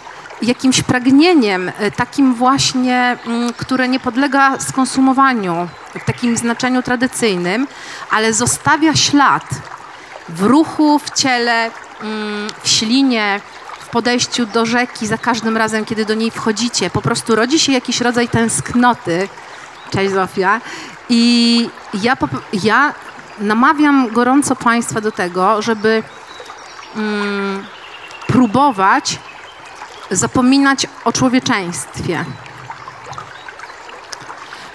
jakimś 0.42 0.82
pragnieniem, 0.82 1.72
e, 1.78 1.92
takim 1.92 2.34
właśnie, 2.34 3.18
mm, 3.26 3.54
które 3.54 3.88
nie 3.88 4.00
podlega 4.00 4.60
skonsumowaniu 4.60 5.68
w 6.02 6.06
takim 6.06 6.38
znaczeniu 6.38 6.84
tradycyjnym, 6.84 7.68
ale 8.12 8.34
zostawia 8.34 8.96
ślad 8.96 9.44
w 10.30 10.44
ruchu, 10.44 11.00
w 11.00 11.10
ciele, 11.10 11.72
mm, 12.02 12.48
w 12.64 12.70
ślinie, 12.70 13.42
w 13.80 13.90
podejściu 13.90 14.46
do 14.46 14.66
rzeki 14.66 15.08
za 15.08 15.18
każdym 15.18 15.58
razem, 15.58 15.86
kiedy 15.86 16.06
do 16.06 16.14
niej 16.14 16.32
wchodzicie. 16.32 16.90
Po 16.90 17.02
prostu 17.02 17.36
rodzi 17.36 17.60
się 17.60 17.72
jakiś 17.72 18.02
rodzaj 18.02 18.28
tęsknoty. 18.28 19.30
Cześć 19.92 20.14
Zofia. 20.14 20.62
I 21.10 21.70
ja, 21.94 22.18
ja 22.64 22.94
namawiam 23.40 24.10
gorąco 24.10 24.56
Państwa 24.56 25.02
do 25.02 25.12
tego, 25.12 25.62
żeby 25.62 26.04
mm, 26.96 27.66
próbować 28.28 29.20
zapominać 30.12 30.88
o 31.06 31.14
człowieczeństwie. 31.14 32.26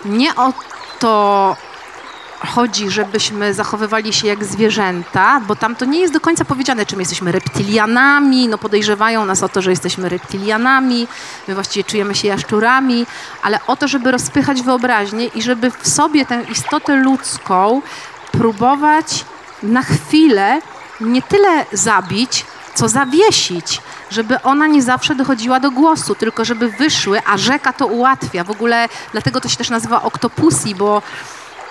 Nie 0.04 0.34
o 0.34 0.52
to 0.99 1.56
chodzi, 2.46 2.90
żebyśmy 2.90 3.54
zachowywali 3.54 4.12
się 4.12 4.26
jak 4.26 4.44
zwierzęta, 4.44 5.40
bo 5.40 5.56
tam 5.56 5.76
to 5.76 5.84
nie 5.84 6.00
jest 6.00 6.12
do 6.12 6.20
końca 6.20 6.44
powiedziane, 6.44 6.87
czym 6.87 7.00
jesteśmy 7.00 7.32
reptilianami. 7.32 8.49
No 8.49 8.58
podejrzewają 8.58 9.25
nas 9.25 9.42
o 9.42 9.49
to, 9.49 9.62
że 9.62 9.70
jesteśmy 9.70 10.08
reptilianami, 10.08 11.08
my 11.49 11.54
właściwie 11.54 11.84
czujemy 11.84 12.14
się 12.14 12.28
jaszczurami, 12.28 13.06
ale 13.42 13.60
o 13.66 13.76
to, 13.76 13.88
żeby 13.88 14.10
rozpychać 14.10 14.62
wyobraźnię 14.62 15.26
i 15.26 15.42
żeby 15.42 15.70
w 15.70 15.88
sobie 15.88 16.26
tę 16.26 16.42
istotę 16.50 16.96
ludzką 16.96 17.82
próbować 18.32 19.25
na 19.62 19.82
chwilę 19.82 20.60
nie 21.00 21.22
tyle 21.22 21.66
zabić, 21.72 22.44
co 22.80 22.88
zawiesić, 22.88 23.80
żeby 24.10 24.42
ona 24.42 24.66
nie 24.66 24.82
zawsze 24.82 25.14
dochodziła 25.14 25.60
do 25.60 25.70
głosu, 25.70 26.14
tylko 26.14 26.44
żeby 26.44 26.68
wyszły, 26.68 27.20
a 27.26 27.38
rzeka 27.38 27.72
to 27.72 27.87
ułatwia. 27.87 28.44
W 28.44 28.50
ogóle 28.50 28.88
dlatego 29.12 29.40
to 29.40 29.49
się 29.49 29.56
też 29.56 29.70
nazywa 29.70 30.02
Octopussy, 30.02 30.75
bo 30.75 31.02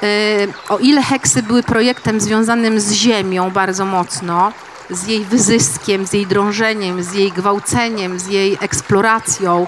y, 0.04 0.54
o 0.70 0.78
ile 0.78 1.02
heksy 1.04 1.44
były 1.44 1.64
projektem 1.64 2.20
związanym 2.20 2.80
z 2.80 2.92
ziemią 2.92 3.50
bardzo 3.52 3.86
mocno, 3.86 4.52
z 4.90 5.08
jej 5.08 5.26
wyzyskiem, 5.26 6.08
z 6.08 6.14
jej 6.14 6.28
drążeniem, 6.28 7.04
z 7.04 7.14
jej 7.14 7.32
gwałceniem, 7.32 8.20
z 8.20 8.28
jej 8.28 8.58
eksploracją, 8.62 9.68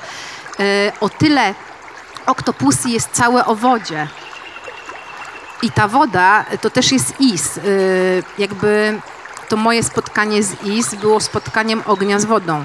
y, 0.60 0.91
o 1.00 1.10
tyle 1.10 1.53
Octopussy 2.25 2.89
jest 2.89 3.10
całe 3.12 3.45
o 3.45 3.55
wodzie. 3.55 4.07
I 5.62 5.71
ta 5.71 5.88
woda 5.88 6.45
to 6.62 6.69
też 6.69 6.91
jest 6.91 7.21
is. 7.21 7.57
Y, 7.57 8.24
jakby 8.38 9.01
to 9.51 9.58
moje 9.58 9.84
spotkanie 9.84 10.43
z 10.43 10.63
Is 10.63 10.96
było 10.96 11.20
spotkaniem 11.20 11.84
ognia 11.86 12.20
z 12.20 12.25
wodą. 12.25 12.63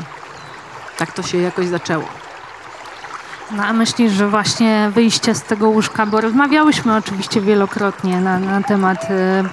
Tak 0.98 1.12
to 1.12 1.22
się 1.22 1.38
jakoś 1.38 1.66
zaczęło. 1.66 2.04
No 3.50 3.64
a 3.64 3.72
myślisz, 3.72 4.12
że 4.12 4.28
właśnie 4.28 4.90
wyjście 4.94 5.34
z 5.34 5.42
tego 5.42 5.68
łóżka, 5.68 6.06
bo 6.06 6.20
rozmawiałyśmy 6.20 6.96
oczywiście 6.96 7.40
wielokrotnie 7.40 8.20
na, 8.20 8.38
na 8.38 8.62
temat 8.62 9.04
e, 9.10 9.44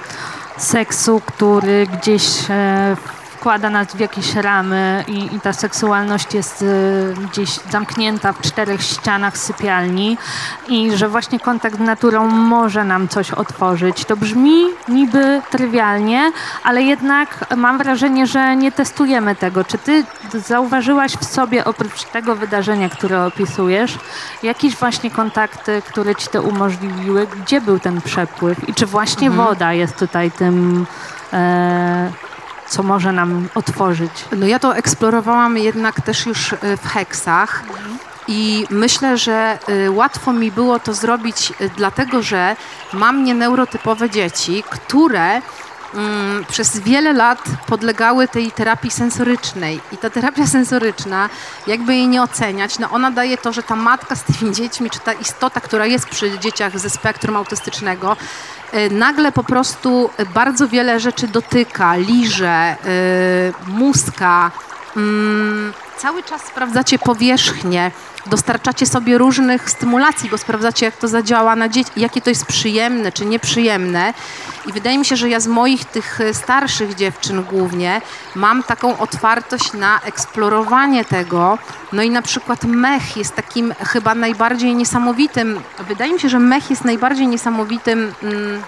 seksu, 0.57 1.21
który 1.25 1.87
gdzieś 1.87 2.23
e, 2.49 2.97
wkłada 3.43 3.69
nas 3.69 3.88
w 3.88 4.00
jakieś 4.00 4.35
ramy 4.35 5.03
i, 5.07 5.35
i 5.35 5.39
ta 5.39 5.53
seksualność 5.53 6.33
jest 6.33 6.62
e, 6.62 7.13
gdzieś 7.13 7.50
zamknięta 7.50 8.33
w 8.33 8.41
czterech 8.41 8.81
ścianach 8.81 9.38
sypialni 9.38 10.17
i 10.67 10.97
że 10.97 11.09
właśnie 11.09 11.39
kontakt 11.39 11.75
z 11.75 11.79
naturą 11.79 12.27
może 12.27 12.83
nam 12.83 13.07
coś 13.07 13.31
otworzyć. 13.31 14.05
To 14.05 14.17
brzmi 14.17 14.65
niby 14.88 15.41
trywialnie, 15.50 16.31
ale 16.63 16.81
jednak 16.83 17.45
mam 17.57 17.77
wrażenie, 17.77 18.27
że 18.27 18.55
nie 18.55 18.71
testujemy 18.71 19.35
tego. 19.35 19.63
Czy 19.63 19.77
ty 19.77 20.03
zauważyłaś 20.33 21.12
w 21.12 21.25
sobie 21.25 21.65
oprócz 21.65 22.03
tego 22.03 22.35
wydarzenia, 22.35 22.89
które 22.89 23.25
opisujesz, 23.25 24.00
jakieś 24.43 24.75
właśnie 24.75 25.12
kontakty, 25.12 25.81
które 25.89 26.15
ci 26.15 26.27
to 26.27 26.41
umożliwiły? 26.41 27.27
Gdzie 27.27 27.62
był 27.62 27.79
ten 27.79 28.01
przepływ? 28.01 28.69
I 28.69 28.73
czy 28.73 28.85
właśnie 28.85 29.31
woda 29.31 29.73
jest 29.73 29.97
tutaj 29.97 30.31
tym, 30.31 30.85
e, 31.33 32.12
co 32.73 32.83
może 32.83 33.11
nam 33.11 33.47
otworzyć? 33.55 34.11
No 34.37 34.47
ja 34.47 34.59
to 34.59 34.75
eksplorowałam 34.75 35.57
jednak 35.57 36.01
też 36.01 36.25
już 36.25 36.53
y, 36.53 36.57
w 36.77 36.87
heksach 36.87 37.63
i 38.27 38.65
myślę, 38.69 39.17
że 39.17 39.59
y, 39.69 39.91
łatwo 39.91 40.33
mi 40.33 40.51
było 40.51 40.79
to 40.79 40.93
zrobić 40.93 41.53
y, 41.61 41.69
dlatego, 41.77 42.21
że 42.21 42.55
mam 42.93 43.23
nieneurotypowe 43.23 44.09
dzieci, 44.09 44.63
które 44.69 45.41
przez 46.47 46.79
wiele 46.79 47.13
lat 47.13 47.39
podlegały 47.67 48.27
tej 48.27 48.51
terapii 48.51 48.91
sensorycznej. 48.91 49.79
I 49.91 49.97
ta 49.97 50.09
terapia 50.09 50.47
sensoryczna, 50.47 51.29
jakby 51.67 51.95
jej 51.95 52.07
nie 52.07 52.21
oceniać, 52.21 52.79
no 52.79 52.89
ona 52.89 53.12
daje 53.12 53.38
to, 53.38 53.53
że 53.53 53.63
ta 53.63 53.75
matka 53.75 54.15
z 54.15 54.23
tymi 54.23 54.55
dziećmi, 54.55 54.89
czy 54.89 55.00
ta 55.00 55.13
istota, 55.13 55.62
która 55.62 55.85
jest 55.85 56.09
przy 56.09 56.39
dzieciach 56.39 56.79
ze 56.79 56.89
spektrum 56.89 57.35
autystycznego, 57.35 58.17
y, 58.73 58.89
nagle 58.89 59.31
po 59.31 59.43
prostu 59.43 60.09
bardzo 60.33 60.67
wiele 60.67 61.00
rzeczy 61.00 61.27
dotyka, 61.27 61.95
liże, 61.95 62.75
y, 62.85 63.71
muska, 63.71 64.51
mm, 64.95 65.73
cały 66.03 66.24
czas 66.24 66.41
sprawdzacie 66.41 67.00
powierzchnię, 67.00 67.91
dostarczacie 68.25 68.86
sobie 68.86 69.17
różnych 69.17 69.69
stymulacji, 69.69 70.29
bo 70.29 70.38
sprawdzacie, 70.38 70.86
jak 70.86 70.98
to 70.98 71.07
zadziała 71.07 71.55
na 71.55 71.69
dzieci, 71.69 71.91
jakie 71.95 72.22
to 72.22 72.29
jest 72.29 72.45
przyjemne 72.45 73.12
czy 73.12 73.25
nieprzyjemne. 73.25 74.13
I 74.65 74.72
wydaje 74.74 74.98
mi 74.98 75.05
się, 75.05 75.15
że 75.15 75.29
ja 75.29 75.39
z 75.39 75.48
moich 75.48 75.86
tych 75.86 76.22
e, 76.22 76.33
starszych 76.33 76.95
dziewczyn 76.95 77.43
głównie 77.43 78.01
mam 78.36 78.63
taką 78.63 78.98
otwartość 78.98 79.74
na 79.74 80.00
eksplorowanie 80.01 81.05
tego. 81.05 81.57
No 81.93 82.01
i 82.01 82.10
na 82.10 82.22
przykład 82.22 82.63
mech 82.63 83.17
jest 83.17 83.36
takim 83.36 83.74
chyba 83.79 84.15
najbardziej 84.15 84.75
niesamowitym, 84.75 85.62
wydaje 85.88 86.13
mi 86.13 86.19
się, 86.19 86.29
że 86.29 86.39
mech 86.39 86.69
jest 86.69 86.86
najbardziej 86.86 87.27
niesamowitym 87.27 88.13
mm, 88.24 88.62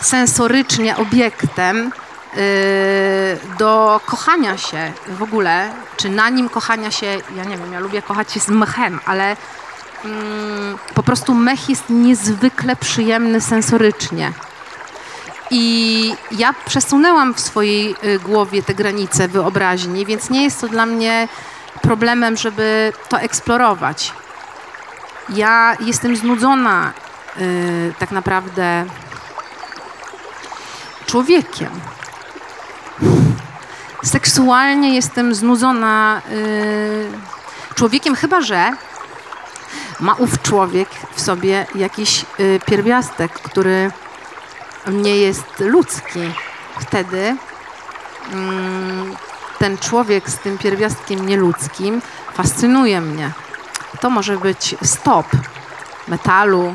sensorycznie 0.00 0.96
obiektem, 0.96 1.92
do 3.58 4.00
kochania 4.06 4.58
się 4.58 4.92
w 5.08 5.22
ogóle, 5.22 5.70
czy 5.96 6.08
na 6.08 6.28
nim 6.28 6.48
kochania 6.48 6.90
się, 6.90 7.06
ja 7.36 7.44
nie 7.44 7.56
wiem, 7.56 7.72
ja 7.72 7.80
lubię 7.80 8.02
kochać 8.02 8.32
się 8.32 8.40
z 8.40 8.48
mechem, 8.48 9.00
ale 9.06 9.36
mm, 10.04 10.78
po 10.94 11.02
prostu 11.02 11.34
mech 11.34 11.68
jest 11.68 11.84
niezwykle 11.90 12.76
przyjemny 12.76 13.40
sensorycznie. 13.40 14.32
I 15.50 16.14
ja 16.30 16.54
przesunęłam 16.66 17.34
w 17.34 17.40
swojej 17.40 17.94
y, 18.04 18.18
głowie 18.18 18.62
te 18.62 18.74
granice 18.74 19.28
wyobraźni, 19.28 20.06
więc 20.06 20.30
nie 20.30 20.44
jest 20.44 20.60
to 20.60 20.68
dla 20.68 20.86
mnie 20.86 21.28
problemem, 21.82 22.36
żeby 22.36 22.92
to 23.08 23.20
eksplorować. 23.20 24.12
Ja 25.28 25.76
jestem 25.80 26.16
znudzona 26.16 26.92
y, 27.40 27.94
tak 27.98 28.10
naprawdę 28.10 28.84
człowiekiem. 31.06 31.70
Seksualnie 34.04 34.94
jestem 34.94 35.34
znudzona 35.34 36.22
y, 36.30 37.74
człowiekiem, 37.74 38.14
chyba 38.14 38.40
że 38.40 38.72
ma 40.00 40.14
ów 40.14 40.42
człowiek 40.42 40.88
w 41.14 41.20
sobie 41.20 41.66
jakiś 41.74 42.24
y, 42.40 42.60
pierwiastek, 42.66 43.32
który 43.32 43.90
nie 44.86 45.16
jest 45.16 45.60
ludzki. 45.60 46.20
Wtedy 46.80 47.36
mm, 48.32 49.16
ten 49.58 49.78
człowiek 49.78 50.30
z 50.30 50.38
tym 50.38 50.58
pierwiastkiem 50.58 51.26
nieludzkim 51.26 52.02
fascynuje 52.34 53.00
mnie. 53.00 53.30
To 54.00 54.10
może 54.10 54.36
być 54.36 54.74
stop 54.82 55.26
metalu, 56.08 56.74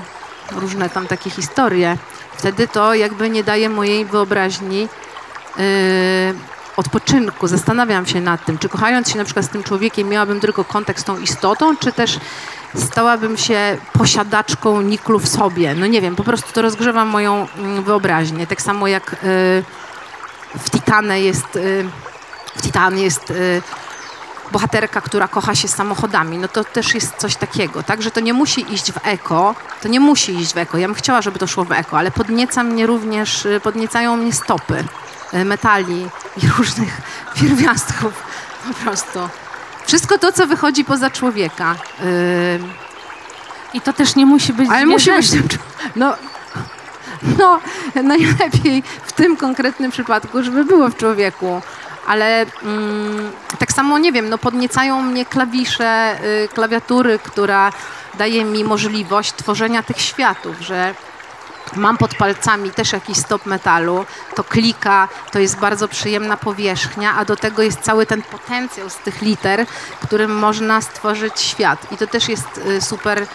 różne 0.51 0.89
tam 0.89 1.07
takie 1.07 1.29
historie. 1.29 1.97
Wtedy 2.37 2.67
to 2.67 2.93
jakby 2.93 3.29
nie 3.29 3.43
daje 3.43 3.69
mojej 3.69 4.05
wyobraźni 4.05 4.89
odpoczynku. 6.79 7.47
Zastanawiam 7.47 8.05
się 8.05 8.21
nad 8.21 8.45
tym, 8.45 8.57
czy 8.57 8.69
kochając 8.69 9.09
się 9.09 9.17
na 9.17 9.25
przykład 9.25 9.45
z 9.45 9.49
tym 9.49 9.63
człowiekiem 9.63 10.09
miałabym 10.09 10.39
tylko 10.39 10.63
kontakt 10.63 10.99
z 10.99 11.03
tą 11.03 11.17
istotą, 11.17 11.77
czy 11.77 11.91
też 11.91 12.19
stałabym 12.75 13.37
się 13.37 13.77
posiadaczką 13.93 14.81
niklu 14.81 15.19
w 15.19 15.27
sobie. 15.27 15.75
No 15.75 15.87
nie 15.87 16.01
wiem, 16.01 16.15
po 16.15 16.23
prostu 16.23 16.53
to 16.53 16.61
rozgrzewa 16.61 17.05
moją 17.05 17.47
mm, 17.57 17.83
wyobraźnię. 17.83 18.47
Tak 18.47 18.61
samo 18.61 18.87
jak 18.87 19.11
yy, 19.11 19.63
w 20.59 20.69
Titane 20.71 21.21
jest, 21.21 21.55
yy, 21.55 21.89
w 22.55 22.61
Titan 22.61 22.97
jest 22.97 23.29
yy, 23.29 23.61
bohaterka, 24.51 25.01
która 25.01 25.27
kocha 25.27 25.55
się 25.55 25.67
samochodami, 25.67 26.37
no 26.37 26.47
to 26.47 26.63
też 26.63 26.95
jest 26.95 27.15
coś 27.15 27.35
takiego, 27.35 27.83
tak, 27.83 28.01
że 28.01 28.11
to 28.11 28.19
nie 28.19 28.33
musi 28.33 28.73
iść 28.73 28.91
w 28.91 28.97
eko, 29.03 29.55
to 29.81 29.87
nie 29.87 29.99
musi 29.99 30.39
iść 30.39 30.53
w 30.53 30.57
eko. 30.57 30.77
Ja 30.77 30.87
bym 30.87 30.95
chciała, 30.95 31.21
żeby 31.21 31.39
to 31.39 31.47
szło 31.47 31.65
w 31.65 31.71
eko, 31.71 31.97
ale 31.97 32.11
podnieca 32.11 32.63
mnie 32.63 32.87
również, 32.87 33.47
podniecają 33.63 34.17
mnie 34.17 34.33
stopy 34.33 34.83
metali 35.33 36.09
i 36.43 36.47
różnych 36.57 37.01
pierwiastków 37.35 38.23
po 38.67 38.73
prostu. 38.73 39.19
Wszystko 39.87 40.17
to, 40.17 40.31
co 40.31 40.47
wychodzi 40.47 40.85
poza 40.85 41.09
człowieka. 41.09 41.75
y, 42.03 42.59
I 43.73 43.81
to 43.81 43.93
też 43.93 44.15
nie 44.15 44.25
musi 44.25 44.53
być 44.53 44.69
ale 44.69 44.85
musi 44.85 45.11
być 45.11 45.31
no, 45.95 46.15
no, 47.37 47.59
najlepiej 48.03 48.83
w 49.05 49.11
tym 49.11 49.37
konkretnym 49.37 49.91
przypadku, 49.91 50.43
żeby 50.43 50.65
było 50.65 50.89
w 50.89 50.97
człowieku. 50.97 51.61
Ale 52.07 52.45
mm, 52.63 53.31
tak 53.59 53.71
samo, 53.71 53.97
nie 53.97 54.11
wiem, 54.11 54.29
no 54.29 54.37
podniecają 54.37 55.01
mnie 55.01 55.25
klawisze, 55.25 56.17
y, 56.43 56.47
klawiatury, 56.47 57.19
która 57.23 57.71
daje 58.17 58.45
mi 58.45 58.63
możliwość 58.63 59.33
tworzenia 59.33 59.83
tych 59.83 60.01
światów, 60.01 60.61
że 60.61 60.95
mam 61.75 61.97
pod 61.97 62.15
palcami 62.15 62.71
też 62.71 62.93
jakiś 62.93 63.17
stop 63.17 63.45
metalu, 63.45 64.05
to 64.35 64.43
klika, 64.43 65.07
to 65.31 65.39
jest 65.39 65.59
bardzo 65.59 65.87
przyjemna 65.87 66.37
powierzchnia, 66.37 67.15
a 67.15 67.25
do 67.25 67.35
tego 67.35 67.61
jest 67.61 67.79
cały 67.79 68.05
ten 68.05 68.21
potencjał 68.21 68.89
z 68.89 68.95
tych 68.95 69.21
liter, 69.21 69.65
którym 70.03 70.35
można 70.35 70.81
stworzyć 70.81 71.39
świat. 71.41 71.91
I 71.91 71.97
to 71.97 72.07
też 72.07 72.29
jest 72.29 72.57
y, 72.57 72.81
super 72.81 73.27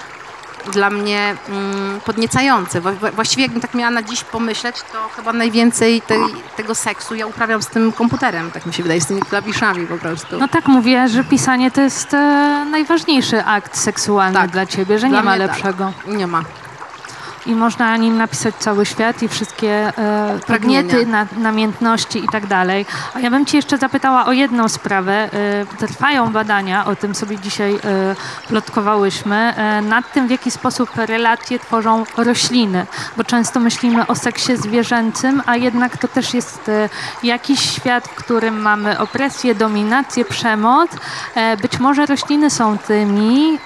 dla 0.73 0.91
mnie 0.91 1.37
mm, 1.49 2.01
podniecające. 2.01 2.81
Właściwie 3.15 3.43
jakbym 3.43 3.61
tak 3.61 3.75
miała 3.75 3.91
na 3.91 4.03
dziś 4.03 4.25
pomyśleć, 4.25 4.77
to 4.93 5.09
chyba 5.17 5.33
najwięcej 5.33 6.03
tej, 6.03 6.21
tego 6.57 6.75
seksu 6.75 7.15
ja 7.15 7.27
uprawiam 7.27 7.63
z 7.63 7.67
tym 7.67 7.93
komputerem, 7.93 8.51
tak 8.51 8.67
mi 8.67 8.75
się 8.75 8.83
wydaje, 8.83 9.01
z 9.01 9.07
tymi 9.07 9.23
klawiszami 9.23 9.87
po 9.87 9.99
prostu. 9.99 10.39
No 10.39 10.49
tak 10.49 10.67
mówię, 10.67 11.09
że 11.09 11.25
pisanie 11.25 11.71
to 11.71 11.81
jest 11.81 12.15
e, 12.15 12.19
najważniejszy 12.71 13.45
akt 13.45 13.77
seksualny 13.77 14.39
Tak. 14.39 14.51
dla 14.51 14.67
ciebie, 14.67 14.99
że 14.99 15.09
Dla 15.09 15.19
nie 15.19 15.25
ma 15.25 15.31
tak. 15.31 15.41
lepszego. 15.41 15.93
Nie 16.07 16.27
ma. 16.27 16.43
I 17.47 17.55
można 17.55 17.87
na 17.87 17.97
nim 17.97 18.17
napisać 18.17 18.55
cały 18.55 18.87
świat 18.87 19.23
i 19.23 19.29
wszystkie 19.29 19.93
e, 19.99 20.39
Pragnienia. 20.47 20.83
podniety, 20.83 21.07
na, 21.07 21.27
namiętności 21.39 22.25
i 22.25 22.29
tak 22.29 22.47
dalej. 22.47 22.87
A 23.15 23.21
ja 23.21 23.31
bym 23.31 23.47
cię 23.47 23.59
jeszcze 23.59 23.79
zapytała 23.79 24.27
o 24.27 24.33
jedną 24.33 24.69
sprawę. 24.69 25.29
E, 25.81 25.87
trwają 25.87 26.33
badania, 26.33 26.85
o 26.85 26.97
tym 26.97 27.15
sobie 27.15 27.39
dzisiaj 27.39 27.75
e, 27.75 27.79
plotkowałyśmy, 28.49 29.37
e, 29.37 29.83
nad 29.83 30.13
tym, 30.13 30.27
w 30.27 30.31
jaki 30.31 30.51
sposób 30.51 30.91
relacje 30.97 31.59
tworzą 31.59 32.05
rośliny. 32.17 32.87
Bo 33.17 33.25
często 33.25 33.61
myślimy 33.61 34.07
o 34.07 34.15
seksie 34.15 34.57
zwierzęcym, 34.57 35.43
a 35.47 35.57
jednak 35.57 35.97
to 35.97 36.09
też 36.09 36.35
jest 36.35 36.69
e, 36.69 36.89
jakiś 37.23 37.61
świat, 37.61 38.09
w 38.09 38.15
którym 38.15 38.61
mamy 38.61 38.99
opresję, 38.99 39.55
dominację, 39.55 40.25
przemoc. 40.25 40.91
E, 41.35 41.57
być 41.57 41.79
może 41.79 42.07
rośliny 42.07 42.51
są 42.51 42.79
tymi 42.79 43.59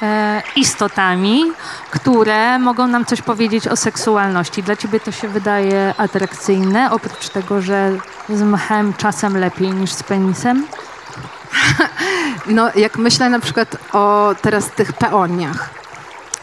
istotami, 0.57 1.45
które 1.91 2.59
mogą 2.59 2.87
nam 2.87 3.05
coś 3.05 3.23
powiedzieć 3.23 3.68
o 3.71 3.77
seksualności. 3.77 4.63
Dla 4.63 4.77
ciebie 4.77 5.01
to 5.01 5.13
się 5.13 5.29
wydaje 5.29 5.95
atrakcyjne, 5.97 6.91
oprócz 6.91 7.29
tego, 7.29 7.61
że 7.61 7.93
z 8.29 8.43
mchem 8.43 8.95
czasem 8.95 9.37
lepiej 9.37 9.71
niż 9.71 9.93
z 9.93 10.03
penisem? 10.03 10.67
No, 12.47 12.71
jak 12.75 12.97
myślę 12.97 13.31
na 13.31 13.41
przykład 13.41 13.77
o 13.93 14.35
teraz 14.43 14.71
tych 14.71 14.93
peoniach, 14.93 15.71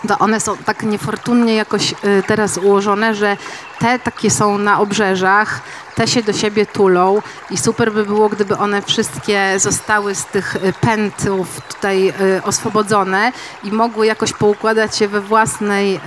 to 0.07 0.19
one 0.19 0.39
są 0.39 0.57
tak 0.57 0.83
niefortunnie 0.83 1.55
jakoś 1.55 1.91
y, 1.91 2.23
teraz 2.27 2.57
ułożone, 2.57 3.15
że 3.15 3.37
te 3.79 3.99
takie 3.99 4.31
są 4.31 4.57
na 4.57 4.79
obrzeżach, 4.79 5.61
te 5.95 6.07
się 6.07 6.23
do 6.23 6.33
siebie 6.33 6.65
tulą 6.65 7.21
i 7.51 7.57
super 7.57 7.91
by 7.93 8.05
było, 8.05 8.29
gdyby 8.29 8.57
one 8.57 8.81
wszystkie 8.81 9.53
zostały 9.57 10.15
z 10.15 10.25
tych 10.25 10.55
y, 10.55 10.73
pętów 10.81 11.61
tutaj 11.61 12.13
y, 12.37 12.43
oswobodzone 12.43 13.31
i 13.63 13.71
mogły 13.71 14.05
jakoś 14.05 14.33
poukładać 14.33 14.97
się 14.97 15.07
we 15.07 15.21
własnej, 15.21 15.99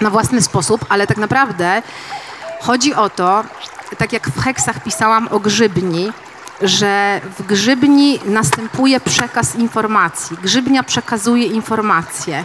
na 0.00 0.10
własny 0.10 0.42
sposób, 0.42 0.84
ale 0.88 1.06
tak 1.06 1.16
naprawdę 1.16 1.82
chodzi 2.60 2.94
o 2.94 3.10
to, 3.10 3.44
tak 3.98 4.12
jak 4.12 4.28
w 4.28 4.40
heksach 4.40 4.82
pisałam 4.82 5.28
o 5.28 5.40
grzybni, 5.40 6.12
że 6.62 7.20
w 7.38 7.46
grzybni 7.46 8.20
następuje 8.24 9.00
przekaz 9.00 9.54
informacji. 9.54 10.36
Grzybnia 10.42 10.82
przekazuje 10.82 11.46
informacje. 11.46 12.44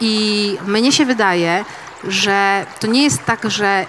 I 0.00 0.58
mnie 0.66 0.92
się 0.92 1.06
wydaje, 1.06 1.64
że 2.04 2.66
to 2.80 2.86
nie 2.86 3.02
jest 3.02 3.24
tak, 3.24 3.50
że 3.50 3.86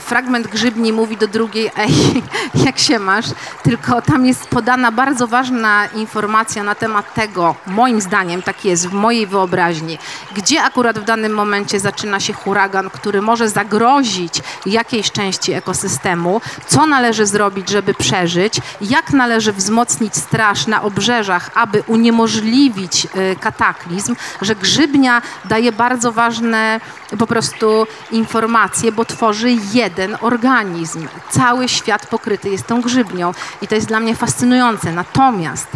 fragment 0.00 0.46
grzybni 0.46 0.92
mówi 0.92 1.16
do 1.16 1.28
drugiej, 1.28 1.70
ej, 1.76 1.92
jak 2.66 2.78
się 2.78 2.98
masz, 2.98 3.26
tylko 3.62 4.02
tam 4.02 4.26
jest 4.26 4.46
podana 4.46 4.92
bardzo 4.92 5.26
ważna 5.26 5.86
informacja 5.86 6.62
na 6.62 6.74
temat 6.74 7.14
tego, 7.14 7.54
moim 7.66 8.00
zdaniem 8.00 8.42
tak 8.42 8.64
jest, 8.64 8.88
w 8.88 8.92
mojej 8.92 9.26
wyobraźni, 9.26 9.98
gdzie 10.34 10.62
akurat 10.62 10.98
w 10.98 11.04
danym 11.04 11.32
momencie 11.32 11.80
zaczyna 11.80 12.20
się 12.20 12.32
huragan, 12.32 12.90
który 12.90 13.22
może 13.22 13.48
zagrozić 13.48 14.42
jakiejś 14.66 15.12
części 15.12 15.52
ekosystemu, 15.52 16.40
co 16.66 16.86
należy 16.86 17.26
zrobić, 17.26 17.70
żeby 17.70 17.94
przeżyć, 17.94 18.60
jak 18.80 19.12
należy 19.12 19.52
wzmocnić 19.52 20.16
straż 20.16 20.66
na 20.66 20.82
obrzeżach, 20.82 21.50
aby 21.54 21.82
uniemożliwić 21.86 23.04
y, 23.04 23.36
kataklizm, 23.40 24.16
że 24.42 24.54
grzybnia 24.54 25.22
daje 25.44 25.72
bardzo 25.72 26.12
ważne 26.12 26.80
po 27.18 27.26
prostu 27.26 27.86
informacje, 28.10 28.92
bo 28.92 29.04
tworzy 29.04 29.50
język 29.50 29.85
jeden 29.86 30.16
organizm. 30.20 31.08
Cały 31.30 31.68
świat 31.68 32.06
pokryty 32.06 32.48
jest 32.48 32.66
tą 32.66 32.80
grzybnią 32.80 33.32
i 33.62 33.68
to 33.68 33.74
jest 33.74 33.86
dla 33.86 34.00
mnie 34.00 34.14
fascynujące. 34.14 34.92
Natomiast 34.92 35.68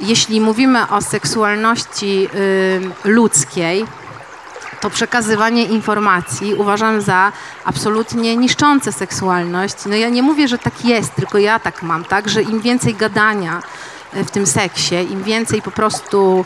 jeśli 0.00 0.40
mówimy 0.40 0.88
o 0.88 1.00
seksualności 1.00 2.28
y, 2.34 3.08
ludzkiej, 3.10 3.86
to 4.80 4.90
przekazywanie 4.90 5.64
informacji 5.64 6.54
uważam 6.54 7.00
za 7.00 7.32
absolutnie 7.64 8.36
niszczące 8.36 8.92
seksualność. 8.92 9.74
No 9.86 9.96
ja 9.96 10.08
nie 10.08 10.22
mówię, 10.22 10.48
że 10.48 10.58
tak 10.58 10.84
jest, 10.84 11.14
tylko 11.14 11.38
ja 11.38 11.58
tak 11.58 11.82
mam, 11.82 12.04
tak, 12.04 12.28
że 12.28 12.42
im 12.42 12.60
więcej 12.60 12.94
gadania 12.94 13.62
e, 14.12 14.24
w 14.24 14.30
tym 14.30 14.46
seksie, 14.46 14.94
im 14.94 15.22
więcej 15.22 15.62
po 15.62 15.70
prostu 15.70 16.44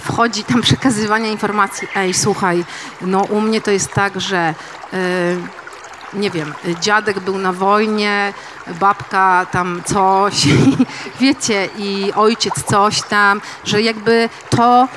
wchodzi 0.00 0.44
tam 0.44 0.62
przekazywania 0.68 1.28
informacji, 1.28 1.88
ej, 1.96 2.14
słuchaj, 2.14 2.64
no 3.00 3.20
u 3.20 3.40
mnie 3.40 3.60
to 3.60 3.70
jest 3.70 3.92
tak, 3.92 4.20
że 4.20 4.38
e, 4.38 4.54
nie 6.16 6.30
wiem, 6.30 6.54
dziadek 6.80 7.20
był 7.20 7.38
na 7.38 7.52
wojnie, 7.52 8.32
babka 8.80 9.46
tam 9.50 9.82
coś, 9.84 10.34
wiecie, 11.20 11.68
i 11.78 12.12
ojciec 12.14 12.54
coś 12.64 13.02
tam, 13.02 13.40
że 13.64 13.82
jakby 13.82 14.28
to 14.50 14.88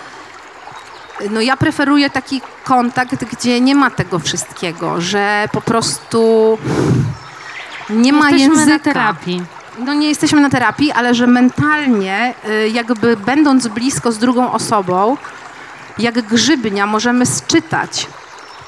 no 1.31 1.41
ja 1.41 1.57
preferuję 1.57 2.09
taki 2.09 2.41
kontakt, 2.63 3.25
gdzie 3.25 3.61
nie 3.61 3.75
ma 3.75 3.91
tego 3.91 4.19
wszystkiego, 4.19 5.01
że 5.01 5.49
po 5.51 5.61
prostu 5.61 6.57
nie 7.89 8.13
ma 8.13 8.29
Jesteśmy 8.29 8.55
języka. 8.55 8.73
na 8.73 8.79
terapii. 8.93 9.43
No 9.79 9.93
nie 9.93 10.09
jesteśmy 10.09 10.41
na 10.41 10.49
terapii, 10.49 10.91
ale 10.91 11.15
że 11.15 11.27
mentalnie, 11.27 12.33
y, 12.49 12.69
jakby 12.69 13.17
będąc 13.17 13.67
blisko 13.67 14.11
z 14.11 14.17
drugą 14.17 14.51
osobą, 14.51 15.17
jak 15.97 16.21
grzybnia 16.21 16.85
możemy 16.85 17.25
sczytać 17.25 18.07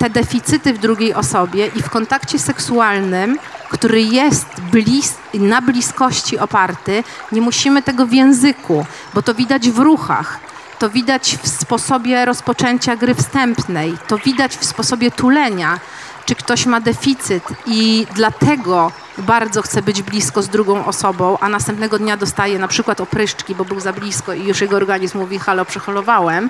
te 0.01 0.09
deficyty 0.09 0.73
w 0.73 0.77
drugiej 0.77 1.13
osobie 1.13 1.67
i 1.75 1.81
w 1.81 1.89
kontakcie 1.89 2.39
seksualnym, 2.39 3.39
który 3.69 4.01
jest 4.01 4.47
blis 4.71 5.13
na 5.33 5.61
bliskości 5.61 6.39
oparty, 6.39 7.03
nie 7.31 7.41
musimy 7.41 7.81
tego 7.81 8.05
w 8.05 8.13
języku, 8.13 8.85
bo 9.13 9.21
to 9.21 9.33
widać 9.33 9.69
w 9.69 9.79
ruchach. 9.79 10.39
To 10.79 10.89
widać 10.89 11.37
w 11.43 11.47
sposobie 11.47 12.25
rozpoczęcia 12.25 12.95
gry 12.95 13.15
wstępnej, 13.15 13.97
to 14.07 14.17
widać 14.17 14.57
w 14.57 14.65
sposobie 14.65 15.11
tulenia, 15.11 15.79
czy 16.25 16.35
ktoś 16.35 16.65
ma 16.65 16.79
deficyt 16.79 17.43
i 17.65 18.07
dlatego 18.15 18.91
bardzo 19.17 19.61
chce 19.61 19.81
być 19.81 20.01
blisko 20.01 20.41
z 20.41 20.49
drugą 20.49 20.85
osobą, 20.85 21.37
a 21.41 21.49
następnego 21.49 21.99
dnia 21.99 22.17
dostaje 22.17 22.59
na 22.59 22.67
przykład 22.67 23.01
opryszczki, 23.01 23.55
bo 23.55 23.65
był 23.65 23.79
za 23.79 23.93
blisko 23.93 24.33
i 24.33 24.47
już 24.47 24.61
jego 24.61 24.75
organizm 24.75 25.19
mówi 25.19 25.39
halo, 25.39 25.65
przeholowałem, 25.65 26.49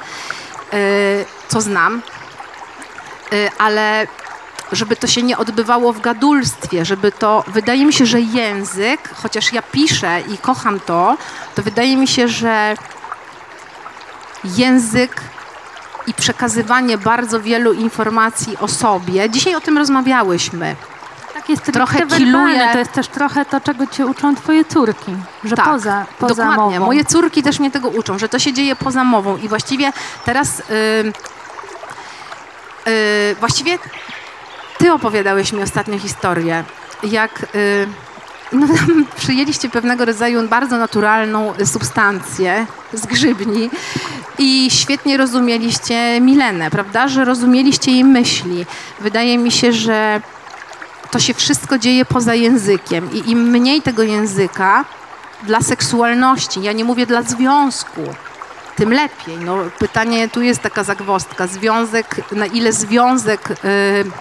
yy, 0.74 0.80
co 1.48 1.62
znam, 1.62 2.02
ale 3.58 4.08
żeby 4.72 4.96
to 4.96 5.08
się 5.08 5.24
nie 5.24 5.38
odbywało 5.38 5.94
w 5.94 6.02
gadulstwie, 6.02 6.86
żeby 6.86 7.12
to, 7.12 7.44
wydaje 7.48 7.86
mi 7.86 7.94
się, 7.94 8.06
że 8.06 8.22
język, 8.22 9.10
chociaż 9.24 9.54
ja 9.54 9.62
piszę 9.62 10.22
i 10.34 10.38
kocham 10.38 10.80
to, 10.80 11.18
to 11.56 11.62
wydaje 11.64 11.98
mi 11.98 12.08
się, 12.08 12.28
że 12.28 12.76
język 14.44 15.22
i 16.08 16.14
przekazywanie 16.14 16.98
bardzo 16.98 17.42
wielu 17.42 17.74
informacji 17.74 18.58
o 18.58 18.68
sobie. 18.68 19.30
Dzisiaj 19.30 19.56
o 19.56 19.62
tym 19.62 19.78
rozmawiałyśmy. 19.78 20.76
Tak 21.34 21.50
jest 21.50 21.64
Trochę 21.64 21.98
trochę 22.00 22.16
kiluje- 22.18 22.72
To 22.74 22.80
jest 22.80 22.92
też 22.92 23.08
trochę 23.08 23.46
to, 23.46 23.62
czego 23.62 23.88
cię 23.88 24.06
uczą 24.06 24.36
twoje 24.36 24.66
córki. 24.66 25.16
Że 25.44 25.56
Tak, 25.56 25.66
poza, 25.66 26.06
poza 26.20 26.46
Dokładnie. 26.46 26.80
mową. 26.80 26.86
Moje 26.86 27.06
córki 27.06 27.44
też 27.44 27.60
mnie 27.60 27.72
tego 27.72 27.90
uczą, 27.90 28.20
że 28.20 28.30
to 28.30 28.40
się 28.40 28.54
dzieje 28.54 28.76
poza 28.76 29.04
mową. 29.04 29.38
I 29.38 29.48
właściwie 29.48 29.94
teraz. 30.26 30.64
Yy, 31.04 31.14
yy, 32.86 33.36
właściwie 33.40 33.78
ty 34.78 34.94
opowiadałeś 34.94 35.54
mi 35.54 35.64
ostatnio 35.64 36.00
historię, 36.00 36.64
jak. 37.04 37.46
Yy, 37.54 37.88
no, 38.52 38.68
przyjęliście 39.18 39.70
pewnego 39.70 40.06
rodzaju 40.06 40.48
bardzo 40.48 40.78
naturalną 40.78 41.54
substancję 41.66 42.66
z 42.94 43.06
grzybni 43.06 43.70
i 44.38 44.72
świetnie 44.72 45.18
rozumieliście 45.18 46.22
Milenę, 46.22 46.72
prawda? 46.72 47.08
Że 47.08 47.26
rozumieliście 47.26 47.92
jej 47.92 48.04
myśli. 48.04 48.66
Wydaje 49.00 49.38
mi 49.38 49.52
się, 49.52 49.74
że 49.74 50.22
to 51.12 51.20
się 51.20 51.34
wszystko 51.34 51.78
dzieje 51.78 52.06
poza 52.06 52.36
językiem 52.36 53.10
i 53.14 53.32
im 53.32 53.50
mniej 53.50 53.82
tego 53.82 54.04
języka 54.04 54.86
dla 55.44 55.62
seksualności, 55.62 56.62
ja 56.62 56.72
nie 56.72 56.86
mówię 56.86 57.06
dla 57.06 57.22
związku, 57.22 58.02
tym 58.82 58.94
lepiej. 58.94 59.38
No, 59.38 59.58
pytanie, 59.80 60.30
tu 60.30 60.42
jest 60.42 60.62
taka 60.62 60.84
zagwozdka, 60.84 61.48
związek, 61.48 62.16
na 62.32 62.46
ile 62.46 62.74
związek... 62.74 63.50
Yy, 63.50 64.12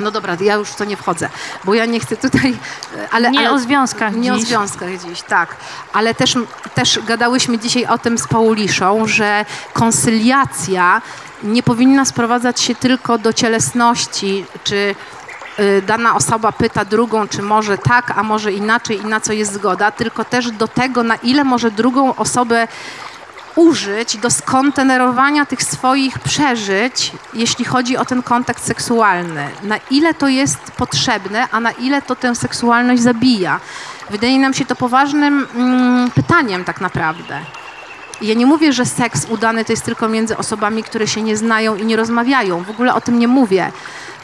no 0.00 0.10
dobra, 0.10 0.36
ja 0.40 0.54
już 0.54 0.68
w 0.68 0.76
to 0.76 0.84
nie 0.84 0.96
wchodzę, 0.96 1.28
bo 1.64 1.74
ja 1.74 1.86
nie 1.86 2.00
chcę 2.00 2.16
tutaj... 2.16 2.50
yy, 2.50 3.08
Ale, 3.10 3.30
Nie 3.30 3.38
ale, 3.38 3.52
o 3.52 3.58
związkach 3.58 4.14
Nie 4.14 4.32
o 4.32 4.36
dziś. 4.36 4.46
związkach 4.46 4.88
dziś, 5.08 5.22
tak. 5.22 5.56
Ale 5.92 6.14
też, 6.14 6.34
też 6.74 7.00
gadałyśmy 7.06 7.58
dzisiaj 7.58 7.86
o 7.86 7.98
tym 7.98 8.18
z 8.18 8.28
Pauliszą, 8.28 9.06
że 9.06 9.44
konsyliacja 9.72 11.02
nie 11.42 11.62
powinna 11.62 12.04
sprowadzać 12.04 12.60
się 12.60 12.74
tylko 12.74 13.18
do 13.18 13.32
cielesności, 13.32 14.46
czy 14.64 14.94
y, 15.58 15.82
dana 15.86 16.14
osoba 16.14 16.52
pyta 16.52 16.84
drugą, 16.84 17.28
czy 17.28 17.42
może 17.42 17.78
tak, 17.78 18.12
a 18.16 18.22
może 18.22 18.52
inaczej 18.52 19.00
i 19.00 19.06
na 19.06 19.20
co 19.20 19.32
jest 19.32 19.52
zgoda, 19.52 19.90
tylko 19.90 20.24
też 20.24 20.50
do 20.50 20.68
tego, 20.68 21.02
na 21.02 21.16
ile 21.16 21.44
może 21.44 21.70
drugą 21.70 22.14
osobę 22.14 22.68
użyć 23.56 24.16
do 24.16 24.30
skontenerowania 24.30 25.46
tych 25.46 25.62
swoich 25.62 26.18
przeżyć, 26.18 27.12
jeśli 27.34 27.64
chodzi 27.64 27.96
o 27.96 28.04
ten 28.04 28.22
kontakt 28.22 28.64
seksualny. 28.64 29.48
Na 29.62 29.76
ile 29.90 30.14
to 30.14 30.28
jest 30.28 30.58
potrzebne, 30.58 31.48
a 31.50 31.60
na 31.60 31.70
ile 31.70 32.02
to 32.02 32.16
tę 32.16 32.34
seksualność 32.34 33.02
zabija. 33.02 33.60
Wydaje 34.10 34.38
nam 34.38 34.54
się 34.54 34.66
to 34.66 34.76
poważnym 34.76 35.46
mm, 35.54 36.10
pytaniem 36.10 36.64
tak 36.64 36.80
naprawdę. 36.80 37.40
Ja 38.22 38.34
nie 38.34 38.46
mówię, 38.46 38.72
że 38.72 38.86
seks 38.86 39.26
udany 39.28 39.64
to 39.64 39.72
jest 39.72 39.84
tylko 39.84 40.08
między 40.08 40.36
osobami, 40.36 40.82
które 40.82 41.06
się 41.06 41.22
nie 41.22 41.36
znają 41.36 41.76
i 41.76 41.84
nie 41.84 41.96
rozmawiają. 41.96 42.64
W 42.64 42.70
ogóle 42.70 42.94
o 42.94 43.00
tym 43.00 43.18
nie 43.18 43.28
mówię. 43.28 43.72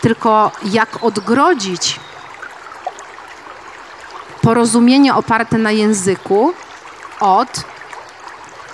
Tylko 0.00 0.52
jak 0.64 1.04
odgrodzić 1.04 2.00
porozumienie 4.42 5.14
oparte 5.14 5.58
na 5.58 5.70
języku 5.70 6.54
od 7.20 7.64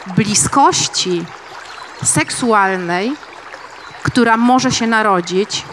bliskości 0.06 1.24
seksualnej, 2.04 3.12
która 4.02 4.36
może 4.36 4.72
się 4.72 4.86
narodzić. 4.86 5.64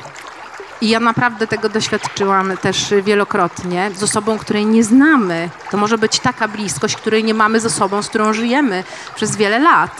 I 0.82 0.90
ja 0.90 1.00
naprawdę 1.00 1.48
tego 1.48 1.70
doświadczyłam 1.70 2.58
też 2.58 2.94
wielokrotnie 3.04 3.92
z 3.96 4.04
osobą, 4.04 4.38
której 4.38 4.66
nie 4.66 4.84
znamy. 4.84 5.50
To 5.72 5.78
może 5.78 5.98
być 5.98 6.20
taka 6.20 6.48
bliskość, 6.48 6.96
której 6.96 7.24
nie 7.24 7.34
mamy 7.34 7.60
z 7.60 7.66
osobą, 7.66 8.04
z 8.04 8.10
którą 8.10 8.34
żyjemy 8.34 8.84
przez 9.16 9.36
wiele 9.36 9.60
lat. 9.60 9.98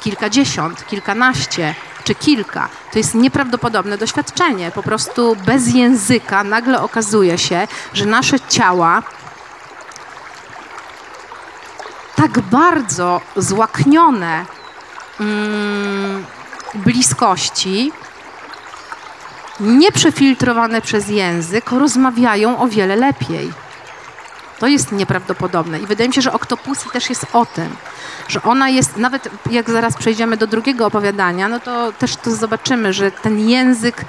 Kilkadziesiąt, 0.00 0.86
kilkanaście 0.86 1.74
czy 2.04 2.14
kilka. 2.14 2.68
To 2.92 2.98
jest 2.98 3.14
nieprawdopodobne 3.14 3.98
doświadczenie. 3.98 4.70
Po 4.70 4.82
prostu 4.82 5.36
bez 5.46 5.74
języka 5.74 6.44
nagle 6.44 6.82
okazuje 6.82 7.38
się, 7.38 7.68
że 7.94 8.06
nasze 8.06 8.40
ciała 8.40 9.02
tak 12.16 12.40
bardzo 12.40 13.20
złaknione 13.36 14.44
mm, 15.20 16.24
bliskości, 16.74 17.92
nieprzefiltrowane 19.60 20.80
przez 20.80 21.08
język, 21.08 21.70
rozmawiają 21.70 22.58
o 22.58 22.68
wiele 22.68 22.96
lepiej. 22.96 23.52
To 24.58 24.66
jest 24.66 24.92
nieprawdopodobne. 24.92 25.78
I 25.78 25.86
wydaje 25.86 26.08
mi 26.08 26.14
się, 26.14 26.22
że 26.22 26.32
Octopussy 26.32 26.90
też 26.92 27.08
jest 27.08 27.26
o 27.32 27.46
tym, 27.46 27.76
że 28.28 28.42
ona 28.42 28.68
jest, 28.68 28.96
nawet 28.96 29.28
jak 29.50 29.70
zaraz 29.70 29.96
przejdziemy 29.96 30.36
do 30.36 30.46
drugiego 30.46 30.86
opowiadania, 30.86 31.48
no 31.48 31.60
to 31.60 31.92
też 31.92 32.16
to 32.16 32.30
zobaczymy, 32.30 32.92
że 32.92 33.10
ten 33.10 33.48
język 33.48 34.04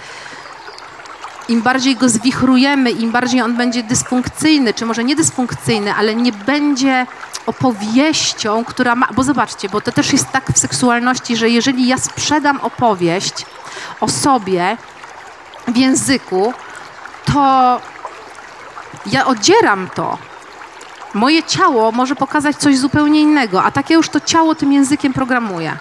im 1.49 1.61
bardziej 1.61 1.95
go 1.95 2.09
zwichrujemy, 2.09 2.91
im 2.91 3.11
bardziej 3.11 3.41
on 3.41 3.57
będzie 3.57 3.83
dysfunkcyjny, 3.83 4.73
czy 4.73 4.85
może 4.85 5.03
nie 5.03 5.15
dysfunkcyjny, 5.15 5.93
ale 5.93 6.15
nie 6.15 6.31
będzie 6.31 7.07
opowieścią, 7.45 8.65
która 8.65 8.95
ma. 8.95 9.07
Bo 9.15 9.23
zobaczcie, 9.23 9.69
bo 9.69 9.81
to 9.81 9.91
też 9.91 10.13
jest 10.13 10.31
tak 10.31 10.51
w 10.53 10.59
seksualności, 10.59 11.35
że 11.37 11.49
jeżeli 11.49 11.87
ja 11.87 11.97
sprzedam 11.97 12.59
opowieść 12.61 13.45
o 14.01 14.09
sobie 14.09 14.77
w 15.67 15.77
języku, 15.77 16.53
to 17.33 17.79
ja 19.05 19.25
odzieram 19.25 19.89
to. 19.95 20.17
Moje 21.13 21.43
ciało 21.43 21.91
może 21.91 22.15
pokazać 22.15 22.55
coś 22.55 22.77
zupełnie 22.77 23.21
innego, 23.21 23.63
a 23.63 23.71
takie 23.71 23.93
już 23.93 24.09
to 24.09 24.19
ciało 24.19 24.55
tym 24.55 24.73
językiem 24.73 25.13
programuje. 25.13 25.77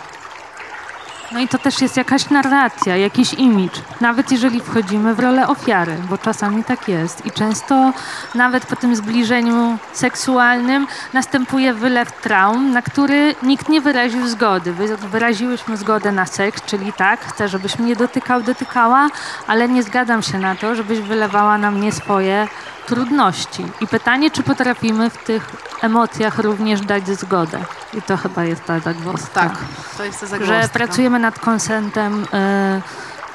No 1.35 1.40
i 1.40 1.49
to 1.49 1.59
też 1.59 1.81
jest 1.81 1.97
jakaś 1.97 2.31
narracja, 2.31 2.97
jakiś 2.97 3.35
imidż, 3.35 3.81
nawet 4.01 4.33
jeżeli 4.33 4.61
wchodzimy 4.61 5.14
w 5.14 5.20
rolę 5.20 5.49
ofiary, 5.49 5.97
bo 6.11 6.18
czasami 6.18 6.64
tak 6.64 6.88
jest. 6.88 7.27
I 7.27 7.31
często 7.33 7.92
nawet 8.35 8.66
po 8.66 8.77
tym 8.77 8.97
zbliżeniu 8.97 9.79
seksualnym 9.92 10.87
następuje 11.12 11.75
wylew 11.75 12.12
traum, 12.12 12.70
na 12.73 12.83
który 12.83 13.35
nikt 13.42 13.68
nie 13.68 13.81
wyraził 13.81 14.27
zgody. 14.29 14.73
Wy- 14.73 14.97
Wyraziłyśmy 14.97 15.77
zgodę 15.77 16.12
na 16.12 16.27
seks, 16.27 16.62
czyli 16.62 16.92
tak, 16.92 17.20
chcę, 17.20 17.49
żebyś 17.49 17.79
mnie 17.79 17.97
dotykał, 17.97 18.42
dotykała, 18.42 19.09
ale 19.47 19.68
nie 19.68 19.83
zgadzam 19.83 20.23
się 20.23 20.38
na 20.38 20.55
to, 20.57 20.75
żebyś 20.75 20.99
wylewała 21.01 21.59
na 21.59 21.70
mnie 21.70 21.92
swoje 21.92 22.49
trudności. 22.87 23.66
I 23.81 23.87
pytanie, 23.87 24.31
czy 24.31 24.42
potrafimy 24.42 25.11
w 25.11 25.25
tych 25.25 25.51
emocjach 25.83 26.38
również 26.38 26.81
dać 26.81 27.09
zgodę. 27.09 27.59
I 27.94 28.03
to 28.03 28.16
chyba 28.16 28.44
jest 28.44 28.64
ta 28.64 28.81
zagwozdka 28.81 29.40
Tak, 29.40 29.59
to 29.97 30.05
jest 30.05 30.20
to 30.20 30.27
zagwozdka. 30.27 30.62
że 30.62 30.68
pracujemy 30.68 31.18
nad 31.18 31.38
konsentem 31.38 32.27
e, 32.33 32.83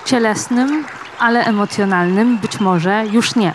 cielesnym, 0.06 0.86
ale 1.20 1.46
emocjonalnym 1.46 2.38
być 2.38 2.60
może 2.60 3.06
już 3.12 3.36
nie. 3.36 3.54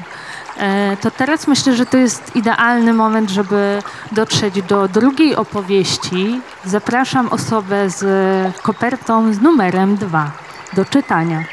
E, 0.56 0.96
to 0.96 1.10
teraz 1.10 1.46
myślę, 1.46 1.74
że 1.74 1.86
to 1.86 1.96
jest 1.96 2.36
idealny 2.36 2.92
moment, 2.92 3.30
żeby 3.30 3.82
dotrzeć 4.12 4.62
do 4.62 4.88
drugiej 4.88 5.36
opowieści. 5.36 6.40
Zapraszam 6.64 7.28
osobę 7.28 7.90
z 7.90 8.04
kopertą 8.62 9.32
z 9.32 9.40
numerem 9.40 9.96
dwa 9.96 10.30
do 10.72 10.84
czytania 10.84 11.44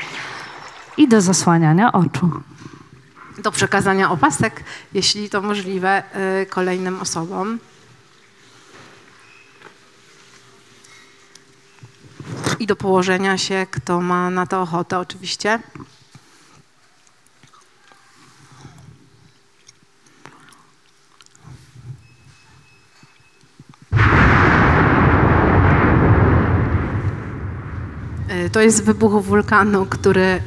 i 0.97 1.07
do 1.07 1.21
zasłaniania 1.21 1.91
oczu. 1.91 2.31
Do 3.41 3.51
przekazania 3.51 4.11
opasek, 4.11 4.63
jeśli 4.93 5.29
to 5.29 5.41
możliwe, 5.41 6.03
y, 6.41 6.45
kolejnym 6.45 6.99
osobom. 7.01 7.59
I 12.59 12.67
do 12.67 12.75
położenia 12.75 13.37
się, 13.37 13.67
kto 13.71 14.01
ma 14.01 14.29
na 14.29 14.45
to 14.47 14.61
ochotę, 14.61 14.99
oczywiście. 14.99 15.59
Y, 28.31 28.49
To 28.49 28.61
jest 28.61 28.83
wybuch 28.85 29.23
wulkanu, 29.23 29.85
który 29.85 30.41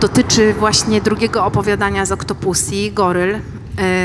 dotyczy 0.00 0.54
właśnie 0.54 1.00
drugiego 1.00 1.44
opowiadania 1.44 2.06
z 2.06 2.12
Octopussy, 2.12 2.90
Goryl. 2.92 3.34
Y, 3.34 3.40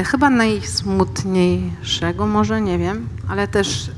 chyba 0.04 0.30
najsmutniejszego 0.30 2.27
może, 2.27 2.62
nie 2.62 2.77
wiem, 2.77 3.08
ale 3.27 3.47
też 3.47 3.88
y, 3.88 3.91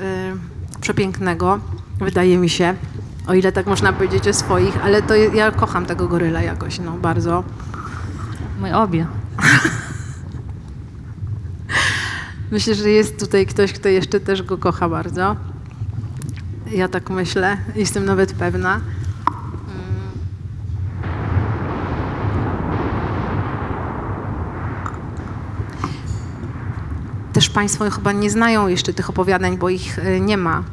przepięknego, 0.81 1.59
wydaje 1.99 2.37
mi 2.37 2.49
się. 2.49 2.75
O 3.27 3.33
ile 3.33 3.51
tak 3.51 3.65
można 3.65 3.93
powiedzieć 3.93 4.27
o 4.27 4.33
swoich, 4.33 4.85
ale 4.85 5.01
to 5.01 5.15
ja 5.15 5.51
kocham 5.51 5.85
tego 5.85 6.07
goryla 6.07 6.41
jakoś, 6.41 6.79
no 6.79 6.91
bardzo. 6.91 7.43
My 8.61 8.77
obie. 8.77 9.07
Myślę, 12.51 12.75
że 12.75 12.89
jest 12.89 13.19
tutaj 13.19 13.45
ktoś, 13.45 13.73
kto 13.73 13.89
jeszcze 13.89 14.19
też 14.19 14.43
go 14.43 14.57
kocha 14.57 14.89
bardzo. 14.89 15.35
Ja 16.71 16.87
tak 16.87 17.09
myślę, 17.09 17.57
jestem 17.75 18.05
nawet 18.05 18.33
pewna. 18.33 18.75
Mm. 18.75 18.83
Też 27.33 27.49
Państwo 27.49 27.89
chyba 27.89 28.11
nie 28.11 28.29
znają 28.29 28.67
jeszcze 28.67 28.93
tych 28.93 29.09
opowiadań, 29.09 29.57
bo 29.57 29.69
ich 29.69 29.99
y, 29.99 30.21
nie 30.21 30.37
ma. 30.37 30.63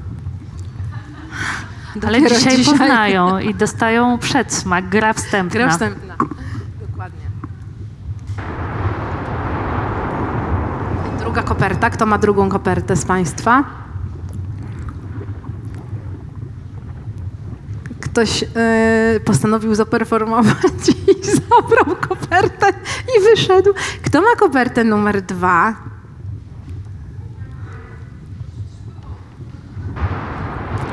Ale 2.07 2.20
Dopiero 2.20 2.37
dzisiaj, 2.38 2.64
poznają 2.64 3.38
i 3.38 3.55
dostają 3.55 4.18
przedsmak, 4.18 4.88
gra 4.88 5.12
wstępna. 5.12 5.61
Gra 5.61 5.68
wstępna. 5.70 6.16
Dokładnie. 6.90 7.27
Druga 11.20 11.42
koperta. 11.42 11.90
Kto 11.90 12.07
ma 12.07 12.18
drugą 12.18 12.49
kopertę 12.49 12.96
z 12.96 13.05
Państwa? 13.05 13.64
Ktoś 18.01 18.42
e, 18.42 19.20
postanowił 19.25 19.75
zaperformować 19.75 20.88
i 21.09 21.25
zabrał 21.37 21.96
kopertę 21.96 22.66
i 23.16 23.31
wyszedł. 23.31 23.73
Kto 24.03 24.20
ma 24.20 24.37
kopertę 24.38 24.85
numer 24.85 25.23
dwa? 25.23 25.75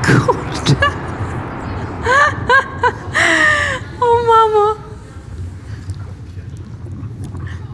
Kurczę. 0.06 0.74
O 4.00 4.17
mamo. 4.28 4.74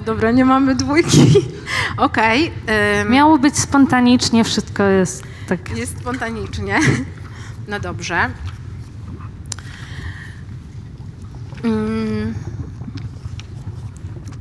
Dobra, 0.06 0.30
nie 0.30 0.44
mamy 0.44 0.74
dwójki. 0.74 1.44
Okej. 1.96 2.52
ym, 3.02 3.10
Miało 3.10 3.38
być 3.38 3.58
spontanicznie, 3.58 4.44
wszystko 4.44 4.82
jest 4.82 5.22
tak. 5.48 5.76
jest 5.76 5.98
spontanicznie. 5.98 6.78
No 7.68 7.80
dobrze. 7.80 8.30
Mm. 11.64 12.34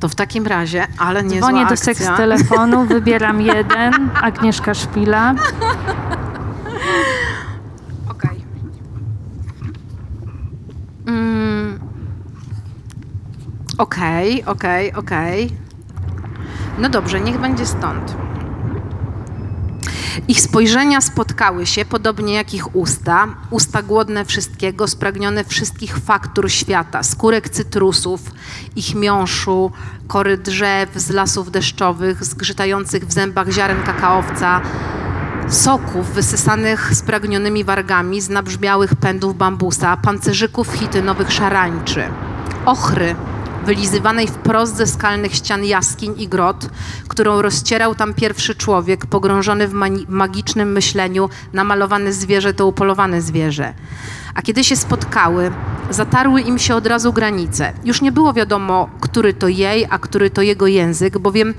To 0.00 0.08
w 0.08 0.14
takim 0.14 0.46
razie, 0.46 0.86
ale 0.98 1.22
nie 1.22 1.38
Dzwonię 1.38 1.66
do 1.66 1.76
seks 1.76 2.06
telefonu, 2.16 2.84
wybieram 2.94 3.40
jeden, 3.40 4.10
Agnieszka 4.22 4.74
Szpila. 4.74 5.34
Okej. 8.10 8.44
Mm. 11.06 11.78
Okej, 13.78 14.44
okej, 14.44 14.92
okej. 14.92 15.50
No 16.78 16.88
dobrze, 16.88 17.20
niech 17.20 17.40
będzie 17.40 17.66
stąd. 17.66 18.16
Ich 20.28 20.40
spojrzenia 20.40 21.00
spotkały 21.00 21.66
się, 21.66 21.84
podobnie 21.84 22.34
jak 22.34 22.54
ich 22.54 22.76
usta. 22.76 23.26
Usta 23.50 23.82
głodne 23.82 24.24
wszystkiego, 24.24 24.88
spragnione 24.88 25.44
wszystkich 25.44 25.98
faktur 25.98 26.50
świata, 26.50 27.02
skórek 27.02 27.48
cytrusów, 27.48 28.20
ich 28.76 28.94
miąższu, 28.94 29.72
kory 30.06 30.38
drzew 30.38 30.90
z 30.96 31.10
lasów 31.10 31.50
deszczowych, 31.50 32.24
zgrzytających 32.24 33.06
w 33.06 33.12
zębach 33.12 33.50
ziaren 33.50 33.82
kakaowca, 33.82 34.60
soków 35.48 36.10
wysysanych 36.10 36.96
spragnionymi 36.96 37.64
wargami 37.64 38.20
z 38.20 38.28
nabrzmiałych 38.28 38.94
pędów 38.94 39.36
bambusa, 39.36 39.96
pancerzyków 39.96 40.72
hitynowych 40.72 41.32
szarańczy, 41.32 42.04
ochry 42.66 43.16
wylizywanej 43.64 44.28
wprost 44.28 44.76
ze 44.76 44.86
skalnych 44.86 45.34
ścian 45.34 45.64
jaskiń 45.64 46.14
i 46.18 46.28
grot, 46.28 46.68
którą 47.08 47.42
rozcierał 47.42 47.94
tam 47.94 48.14
pierwszy 48.14 48.54
człowiek, 48.54 49.06
pogrążony 49.06 49.68
w 49.68 49.72
magicznym 50.08 50.72
myśleniu, 50.72 51.28
namalowane 51.52 52.12
zwierzę 52.12 52.54
to 52.54 52.66
upolowane 52.66 53.22
zwierzę. 53.22 53.74
A 54.34 54.42
kiedy 54.42 54.64
się 54.64 54.76
spotkały, 54.76 55.50
zatarły 55.90 56.40
im 56.40 56.58
się 56.58 56.74
od 56.74 56.86
razu 56.86 57.12
granice. 57.12 57.72
Już 57.84 58.02
nie 58.02 58.12
było 58.12 58.32
wiadomo, 58.32 58.88
który 59.00 59.34
to 59.34 59.48
jej, 59.48 59.86
a 59.90 59.98
który 59.98 60.30
to 60.30 60.42
jego 60.42 60.66
język, 60.66 61.18
bowiem 61.18 61.54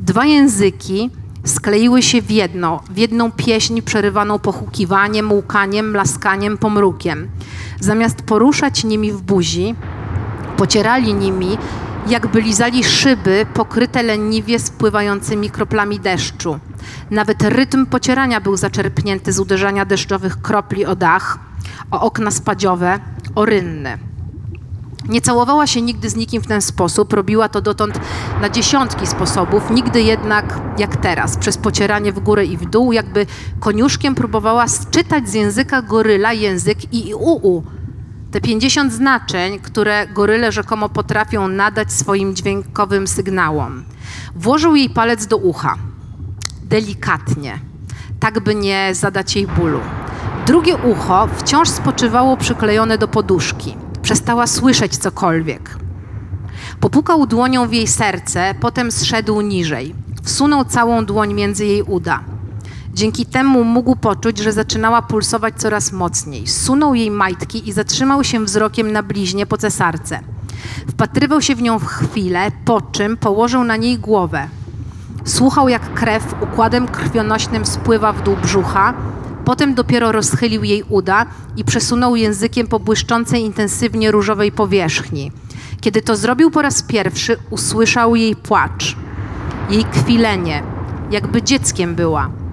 Dwa 0.00 0.24
języki 0.24 1.10
skleiły 1.44 2.02
się 2.02 2.22
w 2.22 2.30
jedno, 2.30 2.80
w 2.90 2.98
jedną 2.98 3.32
pieśń 3.32 3.82
przerywaną 3.82 4.38
pochukiwaniem, 4.38 5.32
łkaniem, 5.32 5.96
laskaniem, 5.96 6.58
pomrukiem. 6.58 7.28
Zamiast 7.80 8.22
poruszać 8.22 8.84
nimi 8.84 9.12
w 9.12 9.22
buzi, 9.22 9.74
pocierali 10.56 11.14
nimi, 11.14 11.58
jakby 12.06 12.40
lizali 12.40 12.84
szyby 12.84 13.46
pokryte 13.54 14.02
leniwie 14.02 14.58
spływającymi 14.58 15.50
kroplami 15.50 16.00
deszczu. 16.00 16.58
Nawet 17.10 17.42
rytm 17.42 17.86
pocierania 17.86 18.40
był 18.40 18.56
zaczerpnięty 18.56 19.32
z 19.32 19.40
uderzania 19.40 19.84
deszczowych 19.84 20.42
kropli 20.42 20.86
o 20.86 20.96
dach, 20.96 21.38
o 21.90 22.00
okna 22.00 22.30
spadziowe, 22.30 22.98
o 23.34 23.44
rynny. 23.44 23.98
Nie 25.08 25.20
całowała 25.20 25.66
się 25.66 25.82
nigdy 25.82 26.10
z 26.10 26.16
nikim 26.16 26.42
w 26.42 26.46
ten 26.46 26.62
sposób, 26.62 27.12
robiła 27.12 27.48
to 27.48 27.60
dotąd 27.60 28.00
na 28.40 28.48
dziesiątki 28.50 29.06
sposobów, 29.06 29.70
nigdy 29.70 30.02
jednak 30.02 30.60
jak 30.78 30.96
teraz, 30.96 31.36
przez 31.36 31.58
pocieranie 31.58 32.12
w 32.12 32.20
górę 32.20 32.44
i 32.44 32.56
w 32.56 32.70
dół, 32.70 32.92
jakby 32.92 33.26
koniuszkiem 33.60 34.14
próbowała 34.14 34.68
sczytać 34.68 35.28
z 35.28 35.34
języka 35.34 35.82
goryla 35.82 36.32
język 36.32 36.92
i 36.92 37.08
i 37.08 37.14
u, 37.14 37.32
u. 37.48 37.62
Te 38.34 38.40
50 38.40 38.92
znaczeń, 38.92 39.58
które 39.58 40.06
goryle 40.06 40.52
rzekomo 40.52 40.88
potrafią 40.88 41.48
nadać 41.48 41.92
swoim 41.92 42.36
dźwiękowym 42.36 43.06
sygnałom. 43.06 43.84
Włożył 44.36 44.76
jej 44.76 44.90
palec 44.90 45.26
do 45.26 45.36
ucha, 45.36 45.76
delikatnie, 46.62 47.58
tak 48.20 48.40
by 48.40 48.54
nie 48.54 48.90
zadać 48.94 49.36
jej 49.36 49.46
bólu. 49.46 49.80
Drugie 50.46 50.76
ucho 50.76 51.28
wciąż 51.36 51.68
spoczywało 51.68 52.36
przyklejone 52.36 52.98
do 52.98 53.08
poduszki. 53.08 53.76
Przestała 54.02 54.46
słyszeć 54.46 54.96
cokolwiek. 54.96 55.78
Popukał 56.80 57.26
dłonią 57.26 57.68
w 57.68 57.72
jej 57.72 57.86
serce, 57.86 58.54
potem 58.60 58.92
zszedł 58.92 59.40
niżej. 59.40 59.94
Wsunął 60.22 60.64
całą 60.64 61.04
dłoń 61.04 61.34
między 61.34 61.66
jej 61.66 61.82
uda. 61.82 62.33
Dzięki 62.94 63.26
temu 63.26 63.64
mógł 63.64 63.96
poczuć, 63.96 64.38
że 64.38 64.52
zaczynała 64.52 65.02
pulsować 65.02 65.54
coraz 65.56 65.92
mocniej. 65.92 66.46
Sunął 66.46 66.94
jej 66.94 67.10
majtki 67.10 67.68
i 67.68 67.72
zatrzymał 67.72 68.24
się 68.24 68.44
wzrokiem 68.44 68.92
na 68.92 69.02
bliźnie 69.02 69.46
po 69.46 69.56
cesarce. 69.56 70.20
Wpatrywał 70.88 71.42
się 71.42 71.54
w 71.54 71.62
nią 71.62 71.78
w 71.78 71.86
chwilę, 71.86 72.50
po 72.64 72.80
czym 72.80 73.16
położył 73.16 73.64
na 73.64 73.76
niej 73.76 73.98
głowę. 73.98 74.48
Słuchał, 75.24 75.68
jak 75.68 75.94
krew 75.94 76.34
układem 76.40 76.88
krwionośnym 76.88 77.66
spływa 77.66 78.12
w 78.12 78.22
dół 78.22 78.36
brzucha, 78.42 78.94
potem 79.44 79.74
dopiero 79.74 80.12
rozchylił 80.12 80.64
jej 80.64 80.82
uda 80.88 81.26
i 81.56 81.64
przesunął 81.64 82.16
językiem 82.16 82.66
po 82.66 82.80
błyszczącej 82.80 83.42
intensywnie 83.42 84.10
różowej 84.10 84.52
powierzchni. 84.52 85.32
Kiedy 85.80 86.02
to 86.02 86.16
zrobił 86.16 86.50
po 86.50 86.62
raz 86.62 86.82
pierwszy, 86.82 87.36
usłyszał 87.50 88.16
jej 88.16 88.36
płacz, 88.36 88.96
jej 89.70 89.84
kwilenie, 89.84 90.62
jakby 91.10 91.42
dzieckiem 91.42 91.94
była. 91.94 92.43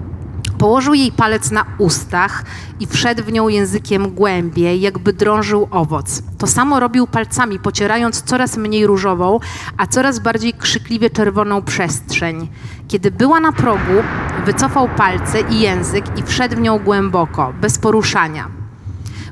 Położył 0.62 0.94
jej 0.94 1.12
palec 1.12 1.50
na 1.50 1.64
ustach 1.78 2.44
i 2.80 2.86
wszedł 2.86 3.22
w 3.24 3.32
nią 3.32 3.48
językiem 3.48 4.10
głębiej, 4.10 4.80
jakby 4.80 5.12
drążył 5.12 5.68
owoc. 5.70 6.22
To 6.38 6.46
samo 6.46 6.80
robił 6.80 7.06
palcami, 7.06 7.58
pocierając 7.58 8.22
coraz 8.22 8.56
mniej 8.56 8.86
różową, 8.86 9.40
a 9.76 9.86
coraz 9.86 10.18
bardziej 10.18 10.52
krzykliwie 10.52 11.10
czerwoną 11.10 11.62
przestrzeń. 11.62 12.48
Kiedy 12.88 13.10
była 13.10 13.40
na 13.40 13.52
progu, 13.52 14.02
wycofał 14.46 14.88
palce 14.96 15.40
i 15.40 15.60
język 15.60 16.18
i 16.18 16.22
wszedł 16.22 16.56
w 16.56 16.60
nią 16.60 16.78
głęboko, 16.78 17.52
bez 17.60 17.78
poruszania. 17.78 18.48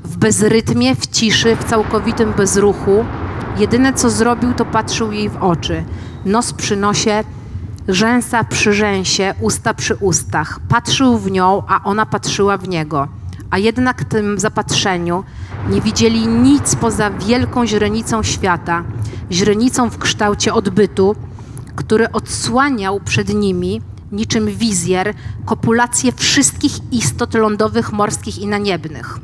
W 0.03 0.17
bezrytmie, 0.17 0.95
w 0.95 1.07
ciszy, 1.07 1.55
w 1.55 1.63
całkowitym 1.63 2.33
bezruchu, 2.33 3.05
jedyne 3.57 3.93
co 3.93 4.09
zrobił, 4.09 4.53
to 4.53 4.65
patrzył 4.65 5.11
jej 5.11 5.29
w 5.29 5.43
oczy. 5.43 5.83
Nos 6.25 6.53
przy 6.53 6.75
nosie, 6.75 7.23
rzęsa 7.91 8.43
przy 8.43 8.73
rzęsie, 8.73 9.33
usta 9.41 9.73
przy 9.73 9.95
ustach. 9.95 10.59
Patrzył 10.69 11.17
w 11.17 11.31
nią, 11.31 11.63
a 11.67 11.83
ona 11.83 12.05
patrzyła 12.05 12.57
w 12.57 12.67
niego. 12.67 13.07
A 13.49 13.57
jednak 13.57 14.03
tym 14.03 14.39
zapatrzeniu 14.39 15.23
nie 15.69 15.81
widzieli 15.81 16.27
nic 16.27 16.75
poza 16.75 17.09
wielką 17.09 17.67
źrenicą 17.67 18.23
świata, 18.23 18.83
źrenicą 19.31 19.89
w 19.89 19.97
kształcie 19.97 20.53
odbytu, 20.53 21.15
który 21.75 22.11
odsłaniał 22.11 22.99
przed 22.99 23.33
nimi, 23.33 23.81
niczym 24.11 24.45
wizjer, 24.45 25.13
kopulację 25.45 26.11
wszystkich 26.11 26.73
istot 26.91 27.33
lądowych, 27.33 27.93
morskich 27.93 28.39
i 28.39 28.47
naniebnych. 28.47 29.19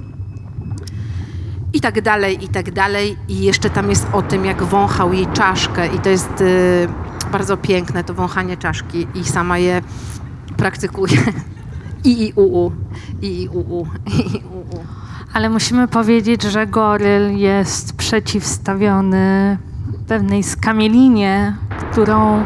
I 1.74 1.82
tak 1.82 2.02
dalej, 2.02 2.44
i 2.44 2.48
tak 2.48 2.72
dalej. 2.72 3.18
I 3.28 3.42
jeszcze 3.42 3.70
tam 3.70 3.90
jest 3.90 4.08
o 4.14 4.22
tym, 4.22 4.46
jak 4.46 4.64
wąchał 4.64 5.14
jej 5.14 5.28
czaszkę 5.28 5.88
i 5.88 6.00
to 6.00 6.10
jest 6.10 6.44
bardzo 7.28 7.58
piękne, 7.58 8.04
to 8.04 8.14
wąchanie 8.14 8.58
czaszki 8.58 9.08
i 9.16 9.24
sama 9.24 9.58
je 9.58 9.82
praktykuje. 10.58 11.18
I, 12.04 12.28
i, 12.28 12.34
u, 12.36 12.66
u, 12.66 12.72
i, 13.22 13.42
i, 13.42 13.48
u, 13.48 13.60
u, 13.60 13.88
i, 14.08 14.36
i, 14.36 14.38
u, 14.38 14.76
u. 14.76 14.80
Ale 15.34 15.50
musimy 15.50 15.88
powiedzieć, 15.88 16.44
że 16.44 16.68
goryl 16.68 17.38
jest 17.38 17.96
przeciwstawiony 17.96 19.58
pewnej 20.08 20.44
skamielinie, 20.44 21.56
którą 21.92 22.44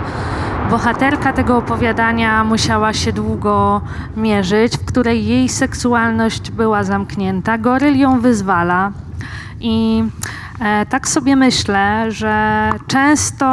bohaterka 0.70 1.34
tego 1.34 1.58
opowiadania 1.58 2.44
musiała 2.44 2.94
się 2.94 3.13
długo 3.13 3.82
mierzyć, 4.17 4.78
w 4.78 4.86
której 4.86 5.26
jej 5.28 5.50
seksualność 5.50 6.52
była 6.52 6.84
zamknięta. 6.84 7.58
Goryl 7.58 7.98
ją 7.98 8.20
wyzwala 8.20 8.91
i 9.60 10.04
tak 10.89 11.08
sobie 11.08 11.36
myślę, 11.36 12.12
że 12.12 12.69
często 12.88 13.45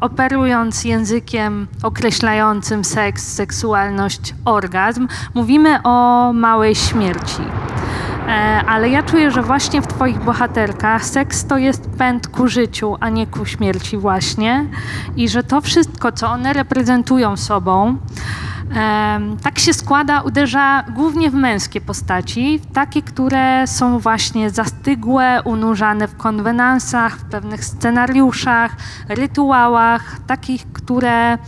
operując 0.00 0.84
językiem 0.84 1.66
określającym 1.82 2.84
seks, 2.84 3.32
seksualność, 3.32 4.34
orgazm, 4.44 5.08
mówimy 5.34 5.82
o 5.82 6.32
małej 6.32 6.74
śmierci. 6.74 7.42
E, 8.28 8.62
Ale 8.66 8.88
ja 8.88 9.02
czuję, 9.02 9.30
że 9.30 9.42
właśnie 9.42 9.82
w 9.82 9.86
Twoich 9.86 10.18
bohaterkach 10.18 11.04
seks 11.04 11.44
to 11.44 11.58
jest 11.58 11.90
pęd 11.90 12.28
ku 12.28 12.48
życiu, 12.48 12.96
a 13.00 13.08
nie 13.08 13.26
ku 13.26 13.44
śmierci 13.46 13.96
właśnie. 13.96 14.66
I 15.16 15.28
że 15.28 15.42
to 15.42 15.60
wszystko, 15.60 16.12
co 16.12 16.28
one 16.28 16.52
reprezentują 16.52 17.36
sobą, 17.36 17.96
tak 19.42 19.58
się 19.58 19.74
składa, 19.74 20.20
uderza 20.20 20.84
głównie 20.94 21.30
w 21.30 21.34
męskie 21.34 21.80
postaci, 21.80 22.60
takie, 22.72 23.02
które 23.02 23.66
są 23.66 23.98
właśnie 23.98 24.50
zastygłe, 24.50 25.42
unurzane 25.44 26.08
w 26.08 26.16
konwenansach, 26.16 27.16
w 27.16 27.24
pewnych 27.24 27.64
scenariuszach, 27.64 28.76
rytuałach, 29.08 30.16
takich, 30.26 30.72
które 30.72 31.38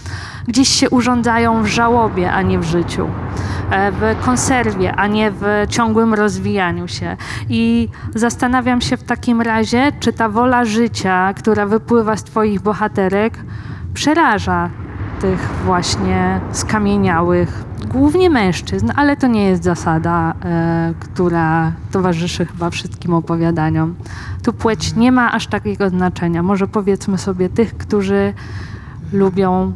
gdzieś 0.48 0.68
się 0.68 0.90
urządzają 0.90 1.62
w 1.62 1.66
żałobie, 1.66 2.32
a 2.32 2.42
nie 2.42 2.58
w 2.58 2.64
życiu 2.64 3.08
e, 3.70 3.92
w 3.92 4.24
konserwie, 4.24 4.94
a 4.94 5.06
nie 5.06 5.30
w 5.30 5.44
ciągłym 5.68 6.14
rozwijaniu 6.14 6.88
się. 6.88 7.16
I 7.48 7.88
zastanawiam 8.14 8.80
się 8.80 8.96
w 8.96 9.02
takim 9.02 9.40
razie, 9.40 9.92
czy 10.00 10.12
ta 10.12 10.28
wola 10.28 10.64
życia, 10.64 11.34
która 11.34 11.66
wypływa 11.66 12.16
z 12.16 12.24
Twoich 12.24 12.60
bohaterek, 12.60 13.38
przeraża 13.94 14.70
tych 15.20 15.50
właśnie 15.64 16.40
skamieniałych, 16.52 17.64
głównie 17.92 18.30
mężczyzn, 18.30 18.92
ale 18.96 19.16
to 19.16 19.26
nie 19.26 19.44
jest 19.44 19.64
zasada, 19.64 20.34
e, 20.44 20.94
która 21.00 21.72
towarzyszy 21.90 22.46
chyba 22.46 22.70
wszystkim 22.70 23.14
opowiadaniom. 23.14 23.94
Tu 24.42 24.52
płeć 24.52 24.96
nie 24.96 25.12
ma 25.12 25.32
aż 25.32 25.46
takiego 25.46 25.88
znaczenia. 25.88 26.42
Może 26.42 26.66
powiedzmy 26.66 27.18
sobie 27.18 27.48
tych, 27.48 27.76
którzy 27.76 28.34
lubią 29.12 29.72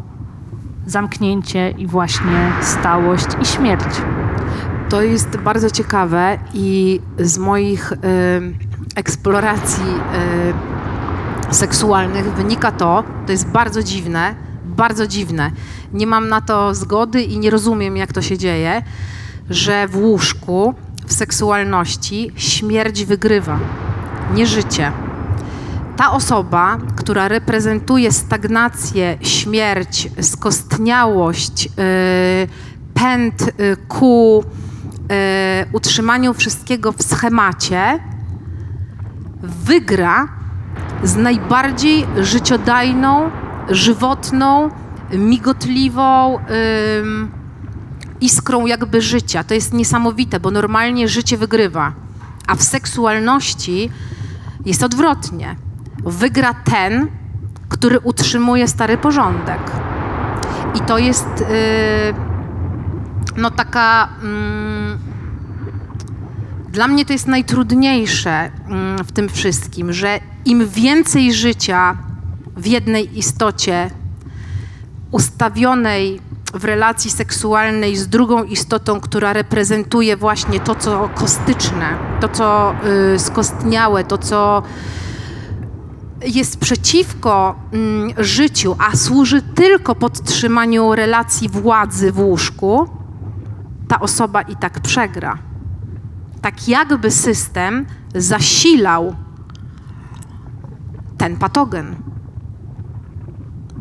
zamknięcie 0.87 1.71
i 1.71 1.87
właśnie 1.87 2.53
stałość 2.61 3.27
i 3.43 3.45
śmierć. 3.45 4.01
To 4.89 5.03
jest 5.03 5.37
bardzo 5.37 5.71
ciekawe 5.71 6.39
i 6.55 7.01
z 7.19 7.39
moich 7.39 7.93
y, 7.93 7.97
eksploracji 8.97 9.85
y, 11.51 11.55
seksualnych 11.55 12.33
wynika 12.33 12.73
to, 12.73 13.05
to 13.27 13.33
jest 13.33 13.49
bardzo 13.49 13.83
dziwne, 13.83 14.35
bardzo 14.77 15.07
dziwne. 15.07 15.51
Nie 15.93 16.07
mam 16.07 16.29
na 16.29 16.41
to 16.41 16.75
zgody 16.75 17.23
i 17.23 17.39
nie 17.39 17.51
rozumiem, 17.51 17.97
jak 17.97 18.13
to 18.13 18.23
się 18.23 18.39
dzieje, 18.39 18.83
że 19.51 19.89
w 19.89 19.97
łóżku, 19.97 20.75
w 21.07 21.13
seksualności 21.13 22.31
śmierć 22.37 23.05
wygrywa, 23.05 23.59
nie 24.35 24.47
życie. 24.47 24.93
Ta 25.97 26.13
osoba, 26.13 26.79
która 26.97 27.29
reprezentuje 27.29 28.13
stagnację, 28.13 29.19
śmierć, 29.21 30.09
skostniałość, 30.21 31.65
yy, 31.65 31.73
pęd 32.95 33.41
yy, 33.41 33.77
ku 33.89 34.45
yy, 35.09 35.17
utrzymaniu 35.73 36.35
wszystkiego 36.35 36.93
w 36.93 37.03
schemacie, 37.03 38.01
wygra 39.43 40.29
z 41.03 41.17
najbardziej 41.17 42.07
życiodajną, 42.17 43.31
żywotną, 43.69 44.71
migotliwą 45.13 46.39
iskrą 48.21 48.67
jakby 48.67 49.01
życia. 49.01 49.45
To 49.45 49.55
jest 49.55 49.73
niesamowite, 49.73 50.41
bo 50.41 50.51
normalnie 50.51 51.09
życie 51.09 51.37
wygrywa, 51.37 51.93
a 52.47 52.55
w 52.55 52.63
seksualności 52.63 53.91
jest 54.67 54.83
odwrotnie. 54.83 55.57
Wygra 56.05 56.55
ten, 56.55 57.09
który 57.69 58.01
utrzymuje 58.01 58.69
stary 58.69 58.99
porządek. 58.99 59.61
I 60.75 60.81
to 60.81 60.99
jest 60.99 61.29
yy, 61.41 61.47
no 63.37 63.51
taka. 63.51 64.09
mm, 64.23 64.99
dla 66.73 66.89
mnie 66.89 67.05
to 67.05 67.13
jest 67.13 67.29
najtrudniejsze 67.29 68.51
mm, 68.69 69.05
w 69.05 69.13
tym 69.13 69.29
wszystkim, 69.29 69.93
że 69.93 70.21
im 70.45 70.69
więcej 70.69 71.33
życia 71.33 71.97
w 72.57 72.67
jednej 72.67 73.19
istocie 73.19 73.91
ustawionej 75.11 76.21
w 76.55 76.65
relacji 76.65 77.11
seksualnej 77.11 77.97
z 77.97 78.09
drugą 78.09 78.45
istotą, 78.45 79.01
która 79.01 79.33
reprezentuje 79.33 80.17
właśnie 80.17 80.61
to, 80.61 80.75
co 80.75 81.09
kostyczne, 81.15 81.99
to, 82.21 82.29
co 82.29 82.75
y, 83.15 83.19
skostniałe, 83.19 84.05
to, 84.05 84.19
co 84.19 84.63
jest 86.25 86.61
przeciwko 86.61 87.55
mm, 87.73 88.11
życiu, 88.19 88.77
a 88.79 88.97
służy 88.97 89.43
tylko 89.43 89.95
podtrzymaniu 89.95 90.95
relacji 90.95 91.49
władzy 91.49 92.13
w 92.13 92.19
łóżku, 92.19 92.89
ta 93.89 94.01
osoba 94.01 94.43
i 94.43 94.57
tak 94.57 94.81
przegra. 94.81 95.39
Tak 96.43 96.69
jakby 96.69 97.11
system 97.11 97.87
zasilał 98.15 99.17
ten 101.19 101.37
patogen. 101.37 102.12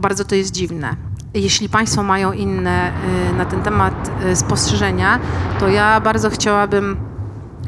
Bardzo 0.02 0.26
to 0.26 0.36
jest 0.36 0.52
dziwne. 0.52 0.96
Jeśli 1.34 1.70
Państwo 1.70 2.04
mają 2.04 2.32
inne 2.34 2.92
y, 3.32 3.34
na 3.34 3.46
ten 3.46 3.62
temat 3.62 4.12
y, 4.26 4.36
spostrzeżenia, 4.36 5.20
to 5.60 5.68
ja 5.68 6.02
bardzo 6.02 6.30
chciałabym 6.30 6.98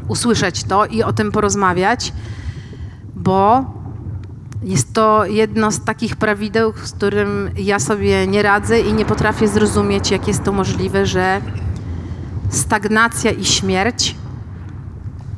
usłyszeć 0.08 0.64
to 0.64 0.86
i 0.86 1.02
o 1.02 1.12
tym 1.12 1.32
porozmawiać, 1.32 2.12
bo 3.14 3.64
jest 4.62 4.92
to 4.92 5.26
jedno 5.26 5.70
z 5.70 5.84
takich 5.84 6.16
prawideł, 6.16 6.72
z 6.84 6.92
którym 6.92 7.50
ja 7.56 7.78
sobie 7.78 8.26
nie 8.26 8.42
radzę 8.42 8.80
i 8.80 8.92
nie 8.92 9.04
potrafię 9.04 9.48
zrozumieć, 9.48 10.10
jak 10.10 10.28
jest 10.28 10.44
to 10.44 10.52
możliwe, 10.52 11.06
że 11.06 11.40
stagnacja 12.48 13.30
i 13.30 13.44
śmierć 13.44 14.16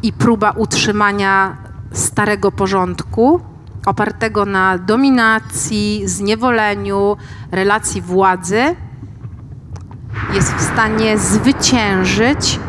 i 0.03 0.13
próba 0.13 0.51
utrzymania 0.51 1.57
starego 1.93 2.53
porządku 2.53 3.41
opartego 3.87 4.45
na 4.45 4.79
dominacji, 4.79 6.03
zniewoleniu, 6.09 7.17
relacji 7.51 8.01
władzy 8.01 8.77
jest 10.35 10.55
w 10.55 10.63
stanie 10.63 11.19
zwyciężyć 11.19 12.61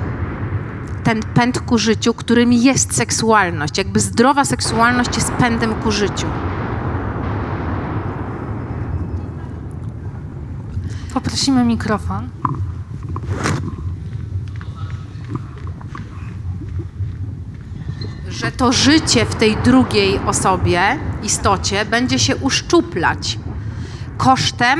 ten 1.03 1.23
pęd 1.23 1.59
ku 1.59 1.77
życiu, 1.77 2.13
którym 2.13 2.53
jest 2.53 2.95
seksualność. 2.95 3.77
Jakby 3.77 3.99
zdrowa 3.99 4.45
seksualność 4.45 5.15
jest 5.15 5.31
pędem 5.31 5.75
ku 5.75 5.91
życiu. 5.91 6.27
Poprosimy 11.13 11.63
mikrofon. 11.63 12.29
Że 18.37 18.51
to 18.51 18.73
życie 18.73 19.25
w 19.25 19.35
tej 19.35 19.57
drugiej 19.57 20.19
osobie, 20.19 20.81
istocie, 21.23 21.85
będzie 21.85 22.19
się 22.19 22.35
uszczuplać 22.35 23.39
kosztem 24.17 24.79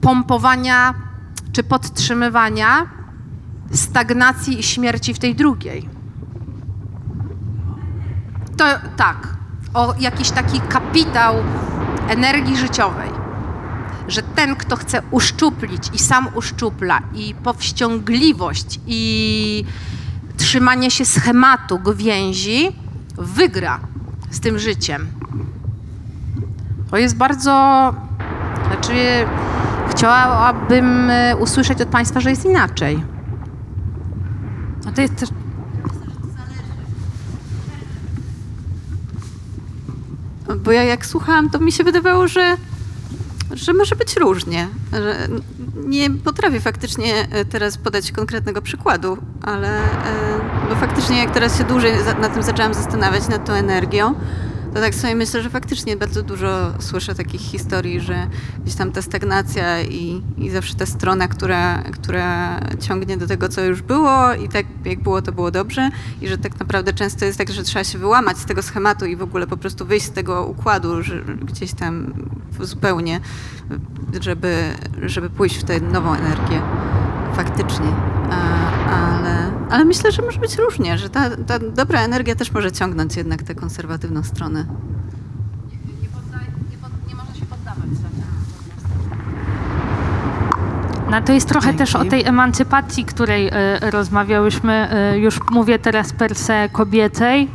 pompowania 0.00 0.94
czy 1.52 1.62
podtrzymywania 1.62 2.86
stagnacji 3.72 4.60
i 4.60 4.62
śmierci 4.62 5.14
w 5.14 5.18
tej 5.18 5.34
drugiej. 5.34 5.88
To 8.56 8.64
tak, 8.96 9.28
o 9.74 9.94
jakiś 10.00 10.30
taki 10.30 10.60
kapitał 10.60 11.34
energii 12.08 12.56
życiowej, 12.56 13.10
że 14.08 14.22
ten, 14.22 14.56
kto 14.56 14.76
chce 14.76 15.02
uszczuplić 15.10 15.82
i 15.94 15.98
sam 15.98 16.28
uszczupla, 16.34 17.02
i 17.14 17.34
powściągliwość, 17.34 18.80
i 18.86 19.64
trzymanie 20.40 20.90
się 20.90 21.04
schematu, 21.04 21.78
gwięzi, 21.78 22.68
wygra 23.18 23.80
z 24.30 24.40
tym 24.40 24.58
życiem. 24.58 25.06
To 26.90 26.96
jest 26.96 27.16
bardzo. 27.16 27.94
Znaczy, 28.66 28.94
chciałabym 29.90 31.10
e, 31.10 31.36
usłyszeć 31.36 31.80
od 31.80 31.88
Państwa, 31.88 32.20
że 32.20 32.30
jest 32.30 32.44
inaczej. 32.44 33.04
A 34.88 34.92
to 34.92 35.00
jest 35.00 35.16
też 35.16 35.28
Bo 40.64 40.72
ja 40.72 40.84
jak 40.84 41.06
słuchałam, 41.06 41.50
to 41.50 41.58
mi 41.58 41.72
się 41.72 41.84
wydawało, 41.84 42.28
że, 42.28 42.56
że 43.52 43.72
może 43.72 43.96
być 43.96 44.16
różnie. 44.16 44.68
Że 44.92 45.28
nie 45.74 46.10
potrafię 46.10 46.60
faktycznie 46.60 47.14
e, 47.30 47.44
teraz 47.44 47.76
podać 47.78 48.12
konkretnego 48.12 48.62
przykładu, 48.62 49.18
ale 49.42 49.78
e, 49.78 50.40
bo 50.68 50.76
faktycznie 50.76 51.18
jak 51.18 51.30
teraz 51.30 51.58
się 51.58 51.64
dłużej 51.64 51.92
nad 52.20 52.34
tym 52.34 52.42
zaczęłam 52.42 52.74
zastanawiać, 52.74 53.28
nad 53.28 53.44
tą 53.44 53.52
energią, 53.52 54.14
to 54.74 54.80
tak 54.80 54.94
sobie 54.94 55.14
myślę, 55.14 55.42
że 55.42 55.50
faktycznie 55.50 55.96
bardzo 55.96 56.22
dużo 56.22 56.72
słyszę 56.78 57.14
takich 57.14 57.40
historii, 57.40 58.00
że 58.00 58.26
gdzieś 58.62 58.74
tam 58.74 58.92
ta 58.92 59.02
stagnacja 59.02 59.82
i, 59.82 60.22
i 60.38 60.50
zawsze 60.50 60.74
ta 60.74 60.86
strona, 60.86 61.28
która, 61.28 61.82
która 61.82 62.60
ciągnie 62.80 63.16
do 63.16 63.26
tego, 63.26 63.48
co 63.48 63.60
już 63.60 63.82
było 63.82 64.34
i 64.34 64.48
tak 64.48 64.66
jak 64.84 65.02
było, 65.02 65.22
to 65.22 65.32
było 65.32 65.50
dobrze 65.50 65.90
i 66.20 66.28
że 66.28 66.38
tak 66.38 66.60
naprawdę 66.60 66.92
często 66.92 67.24
jest 67.24 67.38
tak, 67.38 67.50
że 67.50 67.62
trzeba 67.62 67.84
się 67.84 67.98
wyłamać 67.98 68.38
z 68.38 68.44
tego 68.44 68.62
schematu 68.62 69.06
i 69.06 69.16
w 69.16 69.22
ogóle 69.22 69.46
po 69.46 69.56
prostu 69.56 69.86
wyjść 69.86 70.06
z 70.06 70.10
tego 70.10 70.46
układu, 70.46 71.02
że 71.02 71.22
gdzieś 71.22 71.72
tam 71.72 72.14
zupełnie, 72.60 73.20
żeby, 74.20 74.74
żeby 75.02 75.30
pójść 75.30 75.56
w 75.56 75.64
tę 75.64 75.80
nową 75.80 76.14
energię 76.14 76.62
faktycznie. 77.34 77.86
Ale, 78.90 79.52
ale 79.70 79.84
myślę, 79.84 80.12
że 80.12 80.22
może 80.22 80.40
być 80.40 80.56
różnie, 80.56 80.98
że 80.98 81.10
ta, 81.10 81.30
ta 81.36 81.58
dobra 81.58 82.00
energia 82.02 82.34
też 82.34 82.52
może 82.52 82.72
ciągnąć 82.72 83.16
jednak 83.16 83.42
tę 83.42 83.54
konserwatywną 83.54 84.22
stronę. 84.22 84.66
No 91.10 91.20
to 91.20 91.32
jest 91.32 91.48
trochę 91.48 91.66
Dzięki. 91.66 91.78
też 91.78 91.96
o 91.96 92.04
tej 92.04 92.24
emancypacji, 92.26 93.04
której 93.04 93.48
e, 93.48 93.90
rozmawiałyśmy. 93.90 94.88
E, 94.90 95.18
już 95.18 95.38
mówię 95.50 95.78
teraz 95.78 96.12
per 96.12 96.34
se 96.34 96.68
kobiecej, 96.72 97.48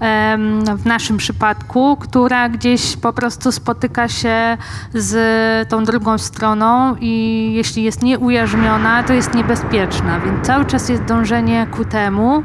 em, 0.00 0.64
w 0.76 0.86
naszym 0.86 1.16
przypadku, 1.16 1.96
która 1.96 2.48
gdzieś 2.48 2.96
po 2.96 3.12
prostu 3.12 3.52
spotyka 3.52 4.08
się 4.08 4.56
z 4.94 5.68
tą 5.68 5.84
drugą 5.84 6.18
stroną 6.18 6.96
i 7.00 7.50
jeśli 7.54 7.82
jest 7.82 8.02
nieujarzmiona, 8.02 9.02
to 9.02 9.12
jest 9.12 9.34
niebezpieczna. 9.34 10.20
Więc 10.20 10.46
cały 10.46 10.64
czas 10.64 10.88
jest 10.88 11.04
dążenie 11.04 11.66
ku 11.70 11.84
temu, 11.84 12.42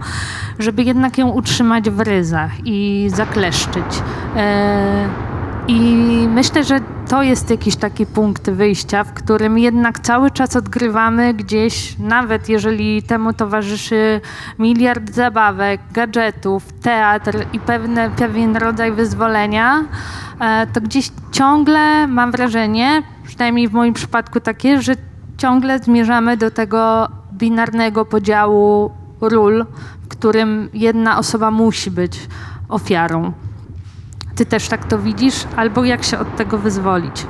żeby 0.59 0.83
jednak 0.83 1.17
ją 1.17 1.29
utrzymać 1.29 1.89
w 1.89 1.99
ryzach 1.99 2.51
i 2.65 3.07
zakleszczyć. 3.15 3.85
E, 4.35 5.36
i 5.67 5.81
myślę, 6.29 6.63
że 6.63 6.79
to 7.09 7.23
jest 7.23 7.49
jakiś 7.49 7.75
taki 7.75 8.05
punkt 8.05 8.49
wyjścia, 8.49 9.03
w 9.03 9.13
którym 9.13 9.57
jednak 9.57 9.99
cały 9.99 10.31
czas 10.31 10.55
odgrywamy 10.55 11.33
gdzieś, 11.33 11.99
nawet 11.99 12.49
jeżeli 12.49 13.03
temu 13.03 13.33
towarzyszy 13.33 14.21
miliard 14.59 15.11
zabawek, 15.13 15.81
gadżetów, 15.91 16.63
teatr 16.81 17.45
i 17.53 17.59
pewne, 17.59 18.09
pewien 18.09 18.57
rodzaj 18.57 18.91
wyzwolenia, 18.91 19.85
e, 20.39 20.67
to 20.67 20.81
gdzieś 20.81 21.11
ciągle 21.31 22.07
mam 22.07 22.31
wrażenie, 22.31 23.03
przynajmniej 23.25 23.67
w 23.67 23.73
moim 23.73 23.93
przypadku 23.93 24.39
takie, 24.39 24.81
że 24.81 24.93
ciągle 25.37 25.79
zmierzamy 25.79 26.37
do 26.37 26.51
tego 26.51 27.07
binarnego 27.33 28.05
podziału 28.05 28.91
ról, 29.21 29.65
w 30.03 30.07
którym 30.07 30.69
jedna 30.73 31.17
osoba 31.17 31.51
musi 31.51 31.91
być 31.91 32.19
ofiarą. 32.69 33.46
Ty 34.37 34.45
też 34.45 34.67
tak 34.67 34.85
to 34.85 34.99
widzisz? 34.99 35.35
Albo 35.55 35.85
jak 35.85 36.03
się 36.03 36.19
od 36.19 36.35
tego 36.35 36.57
wyzwolić? 36.57 37.25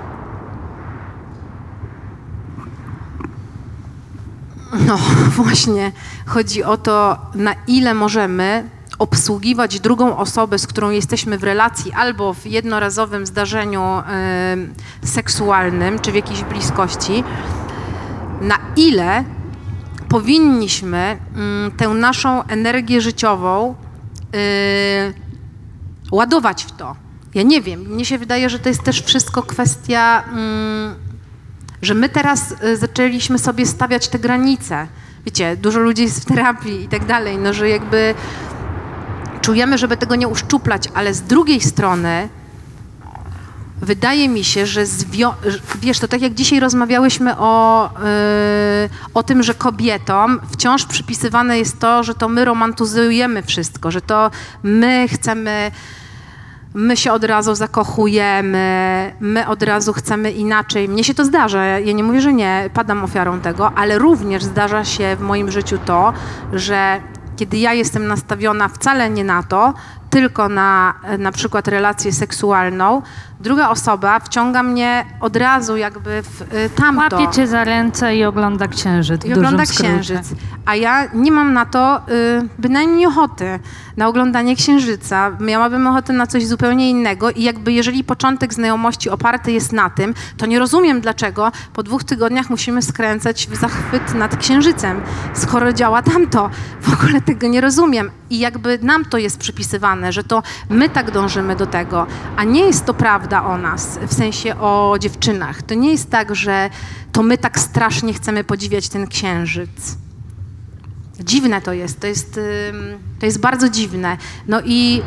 No 4.88 4.98
właśnie, 5.44 5.92
chodzi 6.26 6.64
o 6.64 6.78
to, 6.78 7.18
na 7.36 7.56
ile 7.68 7.94
możemy 7.94 8.70
obsługiwać 9.00 9.80
drugą 9.80 10.18
osobę, 10.18 10.60
z 10.60 10.68
którą 10.68 10.90
jesteśmy 10.90 11.38
w 11.38 11.44
relacji 11.44 11.92
albo 11.92 12.34
w 12.34 12.46
jednorazowym 12.46 13.26
zdarzeniu 13.26 13.84
em, 13.84 14.74
seksualnym 15.04 16.00
czy 16.00 16.12
w 16.12 16.16
jakiejś 16.16 16.44
bliskości, 16.44 17.24
na 18.42 18.58
ile 18.76 19.24
powinniśmy 20.10 21.18
mm, 21.36 21.72
tę 21.72 21.88
naszą 21.88 22.44
energię 22.44 23.02
życiową 23.02 23.76
y, 24.36 25.27
ładować 26.12 26.64
w 26.64 26.72
to. 26.72 26.96
Ja 27.34 27.44
nie 27.44 27.62
wiem, 27.62 27.82
mnie 27.82 28.06
się 28.06 28.18
wydaje, 28.18 28.50
że 28.50 28.60
to 28.60 28.70
jest 28.70 28.84
też 28.84 29.02
wszystko 29.02 29.44
kwestia, 29.44 30.24
mm, 30.32 30.96
że 31.82 31.94
my 31.94 32.10
teraz 32.10 32.52
y, 32.64 32.78
zaczęliśmy 32.78 33.40
sobie 33.40 33.66
stawiać 33.66 34.08
te 34.08 34.20
granice. 34.20 34.88
Wiecie, 35.26 35.58
dużo 35.58 35.80
ludzi 35.80 36.02
jest 36.02 36.22
w 36.22 36.26
terapii 36.26 36.84
i 36.84 36.88
tak 36.88 37.06
dalej, 37.06 37.38
no 37.38 37.54
że 37.54 37.70
jakby 37.70 38.16
czujemy, 39.42 39.78
żeby 39.78 39.98
tego 39.98 40.16
nie 40.16 40.28
uszczuplać, 40.28 40.90
ale 40.94 41.14
z 41.14 41.22
drugiej 41.22 41.62
strony 41.62 42.30
wydaje 43.82 44.30
mi 44.30 44.44
się, 44.44 44.66
że 44.66 44.84
wiesz, 45.80 46.00
to 46.00 46.08
tak 46.08 46.22
jak 46.22 46.34
dzisiaj 46.34 46.60
rozmawiałyśmy 46.60 47.38
o, 47.38 47.90
yy, 48.84 48.90
o 49.14 49.24
tym, 49.24 49.44
że 49.44 49.54
kobietom 49.54 50.40
wciąż 50.52 50.86
przypisywane 50.86 51.60
jest 51.60 51.80
to, 51.80 52.04
że 52.04 52.16
to 52.16 52.30
my 52.30 52.46
romantyzujemy 52.46 53.44
wszystko, 53.44 53.92
że 53.92 54.02
to 54.02 54.32
my 54.64 55.08
chcemy, 55.08 55.72
my 56.74 56.98
się 56.98 57.12
od 57.12 57.24
razu 57.24 57.56
zakochujemy, 57.56 59.16
my 59.20 59.48
od 59.48 59.64
razu 59.64 59.94
chcemy 59.94 60.32
inaczej. 60.32 60.90
Mnie 60.90 61.04
się 61.04 61.14
to 61.14 61.26
zdarza, 61.26 61.66
ja 61.66 61.94
nie 61.94 62.04
mówię, 62.04 62.22
że 62.22 62.34
nie, 62.34 62.70
padam 62.74 63.04
ofiarą 63.04 63.40
tego, 63.40 63.72
ale 63.76 64.00
również 64.00 64.44
zdarza 64.44 64.86
się 64.86 65.16
w 65.16 65.22
moim 65.22 65.52
życiu 65.52 65.78
to, 65.86 66.14
że 66.54 67.02
kiedy 67.36 67.58
ja 67.58 67.74
jestem 67.74 68.08
nastawiona 68.08 68.68
wcale 68.68 69.10
nie 69.10 69.24
na 69.24 69.44
to, 69.44 69.74
tylko 70.10 70.50
na 70.50 70.94
na 71.18 71.32
przykład 71.32 71.68
relację 71.68 72.14
seksualną, 72.14 73.02
druga 73.40 73.70
osoba 73.70 74.20
wciąga 74.20 74.64
mnie 74.64 75.06
od 75.22 75.36
razu 75.36 75.78
jakby 75.78 76.24
w 76.24 76.42
y, 76.42 76.70
tamto. 76.76 77.18
Łapie 77.18 77.32
cię 77.36 77.48
za 77.48 77.64
ręce 77.64 78.16
i 78.16 78.24
ogląda 78.24 78.68
księżyc. 78.68 79.26
I 79.26 79.34
ogląda 79.34 79.64
księżyc. 79.66 80.28
A 80.66 80.76
ja 80.76 81.08
nie 81.14 81.32
mam 81.32 81.54
na 81.54 81.66
to 81.66 82.02
y, 82.10 82.50
bynajmniej 82.60 83.06
ochoty 83.06 83.60
na 83.98 84.08
oglądanie 84.08 84.56
księżyca. 84.56 85.32
Miałabym 85.40 85.88
ochotę 85.88 86.14
na 86.14 86.28
coś 86.28 86.48
zupełnie 86.48 86.90
innego 86.90 87.32
i 87.32 87.44
jakby 87.44 87.72
jeżeli 87.72 88.04
początek 88.04 88.54
znajomości 88.54 89.10
oparty 89.10 89.52
jest 89.52 89.74
na 89.74 89.90
tym, 89.90 90.14
to 90.38 90.46
nie 90.46 90.60
rozumiem 90.60 91.02
dlaczego 91.02 91.52
po 91.74 91.84
dwóch 91.84 92.04
tygodniach 92.04 92.50
musimy 92.50 92.82
skręcać 92.82 93.48
w 93.48 93.56
zachwyt 93.56 94.14
nad 94.14 94.38
księżycem, 94.38 95.02
skoro 95.34 95.74
działa 95.74 96.02
tamto. 96.02 96.50
W 96.82 96.94
ogóle 96.94 97.22
tego 97.22 97.48
nie 97.48 97.62
rozumiem. 97.62 98.12
I 98.30 98.40
jakby 98.40 98.80
nam 98.82 99.06
to 99.06 99.18
jest 99.18 99.38
przypisywane, 99.38 100.12
że 100.12 100.24
to 100.24 100.44
my 100.70 100.90
tak 100.90 101.12
dążymy 101.12 101.56
do 101.56 101.66
tego, 101.66 102.08
a 102.36 102.44
nie 102.44 102.62
jest 102.62 102.86
to 102.86 102.94
prawda 103.28 103.50
o 103.50 103.58
nas, 103.58 104.00
w 104.08 104.14
sensie 104.14 104.60
o 104.60 104.96
dziewczynach. 105.00 105.62
To 105.62 105.76
nie 105.76 105.92
jest 105.92 106.10
tak, 106.10 106.36
że 106.36 106.70
to 107.12 107.24
my 107.24 107.38
tak 107.38 107.60
strasznie 107.60 108.14
chcemy 108.14 108.44
podziwiać 108.44 108.90
ten 108.90 109.08
księżyc. 109.08 109.98
Dziwne 111.20 111.62
to 111.62 111.74
jest, 111.74 112.00
to 112.00 112.08
jest, 112.08 112.40
to 113.20 113.26
jest 113.26 113.40
bardzo 113.40 113.70
dziwne. 113.70 114.18
No 114.48 114.62
i 114.66 115.02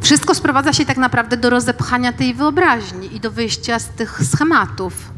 wszystko 0.00 0.34
sprowadza 0.34 0.72
się 0.72 0.84
tak 0.84 0.96
naprawdę 0.96 1.36
do 1.36 1.50
rozepchania 1.50 2.12
tej 2.12 2.34
wyobraźni 2.34 3.16
i 3.16 3.20
do 3.20 3.30
wyjścia 3.30 3.78
z 3.78 3.88
tych 3.88 4.20
schematów. 4.32 5.15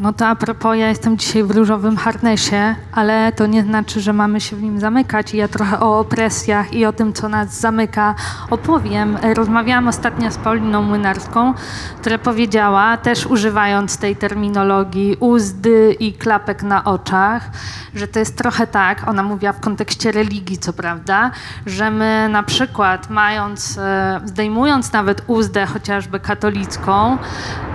No 0.00 0.12
to 0.12 0.26
a 0.26 0.34
propos, 0.34 0.76
ja 0.76 0.88
jestem 0.88 1.18
dzisiaj 1.18 1.44
w 1.44 1.50
różowym 1.50 1.96
harnesie, 1.96 2.74
ale 2.92 3.32
to 3.32 3.46
nie 3.46 3.62
znaczy, 3.62 4.00
że 4.00 4.12
mamy 4.12 4.40
się 4.40 4.56
w 4.56 4.62
nim 4.62 4.80
zamykać. 4.80 5.34
I 5.34 5.36
ja 5.36 5.48
trochę 5.48 5.80
o 5.80 5.98
opresjach 5.98 6.74
i 6.74 6.86
o 6.86 6.92
tym, 6.92 7.12
co 7.12 7.28
nas 7.28 7.60
zamyka, 7.60 8.14
opowiem. 8.50 9.16
Rozmawiałam 9.34 9.88
ostatnio 9.88 10.30
z 10.30 10.36
Pauliną 10.36 10.82
Młynarską, 10.82 11.54
która 12.00 12.18
powiedziała, 12.18 12.96
też 12.96 13.26
używając 13.26 13.98
tej 13.98 14.16
terminologii 14.16 15.16
uzdy 15.20 15.96
i 16.00 16.12
klapek 16.12 16.62
na 16.62 16.84
oczach, 16.84 17.50
że 17.94 18.08
to 18.08 18.18
jest 18.18 18.36
trochę 18.36 18.66
tak, 18.66 19.08
ona 19.08 19.22
mówiła 19.22 19.52
w 19.52 19.60
kontekście 19.60 20.12
religii, 20.12 20.58
co 20.58 20.72
prawda, 20.72 21.30
że 21.66 21.90
my 21.90 22.28
na 22.30 22.42
przykład 22.42 23.10
mając, 23.10 23.78
e, 23.78 24.20
zdejmując 24.24 24.92
nawet 24.92 25.22
uzdę 25.26 25.66
chociażby 25.66 26.20
katolicką, 26.20 27.18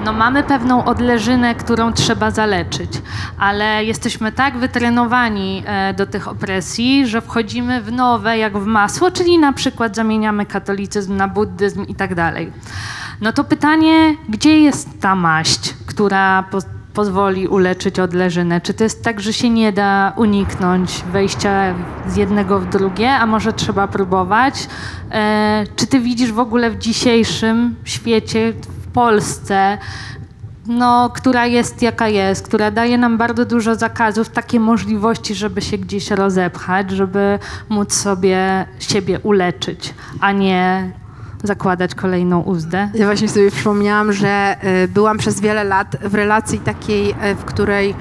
no 0.06 0.14
mamy 0.14 0.44
pewną 0.44 0.86
odleżynę, 0.86 1.56
którą 1.56 1.94
trzeba 1.94 2.15
zaleczyć, 2.32 2.92
ale 3.40 3.86
jesteśmy 3.86 4.32
tak 4.32 4.58
wytrenowani 4.58 5.64
e, 5.66 5.94
do 5.94 6.06
tych 6.06 6.28
opresji, 6.28 7.08
że 7.08 7.22
wchodzimy 7.22 7.82
w 7.82 7.92
nowe 7.92 8.38
jak 8.38 8.58
w 8.58 8.66
masło, 8.66 9.12
czyli 9.12 9.38
na 9.38 9.54
przykład 9.54 9.96
zamieniamy 9.96 10.46
katolicyzm 10.46 11.18
na 11.18 11.28
buddyzm 11.28 11.86
i 11.88 11.96
tak 11.96 12.16
dalej. 12.16 12.52
No 13.22 13.34
to 13.34 13.44
pytanie, 13.44 14.16
gdzie 14.30 14.62
jest 14.62 15.02
ta 15.02 15.16
maść, 15.16 15.74
która 15.86 16.44
po, 16.44 16.60
pozwoli 16.94 17.48
uleczyć 17.48 18.00
odleżynę? 18.00 18.62
Czy 18.62 18.74
to 18.74 18.84
jest 18.84 19.04
tak, 19.04 19.22
że 19.22 19.34
się 19.34 19.50
nie 19.50 19.72
da 19.72 20.14
uniknąć 20.16 21.04
wejścia 21.12 21.74
z 22.08 22.16
jednego 22.16 22.60
w 22.60 22.70
drugie, 22.70 23.12
a 23.12 23.26
może 23.26 23.54
trzeba 23.54 23.88
próbować? 23.88 24.68
E, 25.12 25.64
czy 25.76 25.88
ty 25.88 26.00
widzisz 26.00 26.32
w 26.32 26.40
ogóle 26.40 26.72
w 26.72 26.78
dzisiejszym 26.78 27.76
świecie, 27.84 28.54
w 28.68 28.88
Polsce, 28.88 29.78
no, 30.68 31.10
która 31.16 31.46
jest 31.46 31.82
jaka 31.82 32.08
jest, 32.08 32.46
która 32.46 32.72
daje 32.72 32.98
nam 32.98 33.18
bardzo 33.18 33.46
dużo 33.46 33.76
zakazów, 33.76 34.30
takie 34.30 34.60
możliwości, 34.60 35.36
żeby 35.36 35.62
się 35.62 35.78
gdzieś 35.78 36.12
rozepchać, 36.12 36.92
żeby 36.92 37.40
móc 37.70 37.94
sobie 37.94 38.66
siebie 38.80 39.20
uleczyć, 39.20 39.94
a 40.20 40.32
nie 40.32 40.92
zakładać 41.44 41.96
kolejną 41.96 42.42
uzdę. 42.42 42.90
Ja 42.94 43.06
właśnie 43.06 43.30
sobie 43.30 43.52
przypomniałam, 43.52 44.14
że 44.14 44.58
y, 44.84 44.88
byłam 44.88 45.18
przez 45.18 45.42
wiele 45.42 45.64
lat 45.64 45.98
w 46.02 46.16
relacji 46.16 46.60
takiej, 46.60 47.10
y, 47.10 47.36
w 47.36 47.46
której 47.46 47.96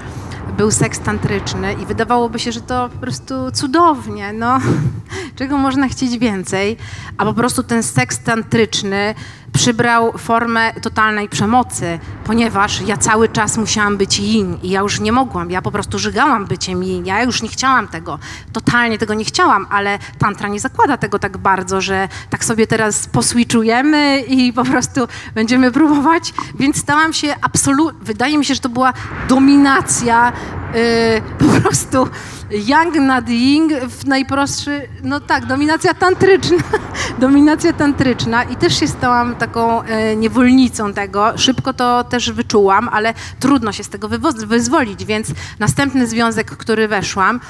był 0.56 0.70
seks 0.70 1.00
tantryczny 1.00 1.72
i 1.72 1.86
wydawałoby 1.86 2.38
się, 2.38 2.52
że 2.52 2.60
to 2.60 2.88
po 2.88 2.98
prostu 2.98 3.34
cudownie, 3.52 4.32
no. 4.32 4.58
Czego 5.36 5.58
można 5.58 5.88
chcieć 5.88 6.18
więcej? 6.18 6.76
A 7.18 7.24
po 7.24 7.34
prostu 7.34 7.62
ten 7.62 7.82
seks 7.82 8.18
tantryczny 8.18 9.14
przybrał 9.54 10.12
formę 10.18 10.72
totalnej 10.82 11.28
przemocy, 11.28 11.98
ponieważ 12.24 12.80
ja 12.80 12.96
cały 12.96 13.28
czas 13.28 13.56
musiałam 13.56 13.96
być 13.96 14.20
yin 14.20 14.58
i 14.62 14.70
ja 14.70 14.80
już 14.80 15.00
nie 15.00 15.12
mogłam. 15.12 15.50
Ja 15.50 15.62
po 15.62 15.70
prostu 15.70 15.98
żygałam 15.98 16.46
byciem 16.46 16.84
yin. 16.84 17.06
Ja 17.06 17.22
już 17.22 17.42
nie 17.42 17.48
chciałam 17.48 17.88
tego. 17.88 18.18
Totalnie 18.52 18.98
tego 18.98 19.14
nie 19.14 19.24
chciałam, 19.24 19.66
ale 19.70 19.98
tantra 20.18 20.48
nie 20.48 20.60
zakłada 20.60 20.96
tego 20.96 21.18
tak 21.18 21.38
bardzo, 21.38 21.80
że 21.80 22.08
tak 22.30 22.44
sobie 22.44 22.66
teraz 22.66 23.06
poswitchujemy 23.06 24.20
i 24.20 24.52
po 24.52 24.64
prostu 24.64 25.00
będziemy 25.34 25.72
próbować. 25.72 26.34
Więc 26.58 26.76
stałam 26.76 27.12
się 27.12 27.34
absolutnie, 27.42 28.04
wydaje 28.04 28.38
mi 28.38 28.44
się, 28.44 28.54
że 28.54 28.60
to 28.60 28.68
była 28.68 28.92
dominacja 29.28 30.32
yy, 30.74 31.48
po 31.48 31.60
prostu 31.60 32.08
yang 32.50 32.94
nad 32.94 33.28
ying 33.28 33.72
w 33.88 34.06
najprostszy, 34.06 34.88
no 35.02 35.20
tak, 35.20 35.46
dominacja 35.46 35.94
tantryczna, 35.94 36.56
dominacja 37.18 37.72
tantryczna 37.72 38.44
i 38.44 38.56
też 38.56 38.80
się 38.80 38.88
stałam 38.88 39.36
taką 39.36 39.82
e, 39.82 40.16
niewolnicą 40.16 40.92
tego. 40.92 41.38
Szybko 41.38 41.74
to 41.74 42.04
też 42.04 42.32
wyczułam, 42.32 42.88
ale 42.92 43.14
trudno 43.40 43.72
się 43.72 43.84
z 43.84 43.88
tego 43.88 44.08
wyzwolić, 44.46 45.04
więc 45.04 45.28
następny 45.58 46.06
związek, 46.06 46.50
który 46.50 46.88
weszłam, 46.88 47.40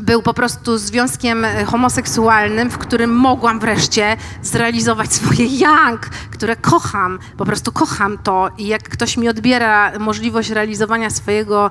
był 0.00 0.22
po 0.22 0.34
prostu 0.34 0.78
związkiem 0.78 1.44
e, 1.44 1.64
homoseksualnym, 1.64 2.70
w 2.70 2.78
którym 2.78 3.10
mogłam 3.16 3.60
wreszcie 3.60 4.16
zrealizować 4.42 5.12
swoje 5.12 5.46
yang, 5.46 6.00
które 6.30 6.56
kocham, 6.56 7.18
po 7.36 7.44
prostu 7.44 7.72
kocham 7.72 8.18
to 8.18 8.50
i 8.58 8.66
jak 8.66 8.82
ktoś 8.82 9.16
mi 9.16 9.28
odbiera 9.28 9.98
możliwość 9.98 10.50
realizowania 10.50 11.10
swojego 11.10 11.70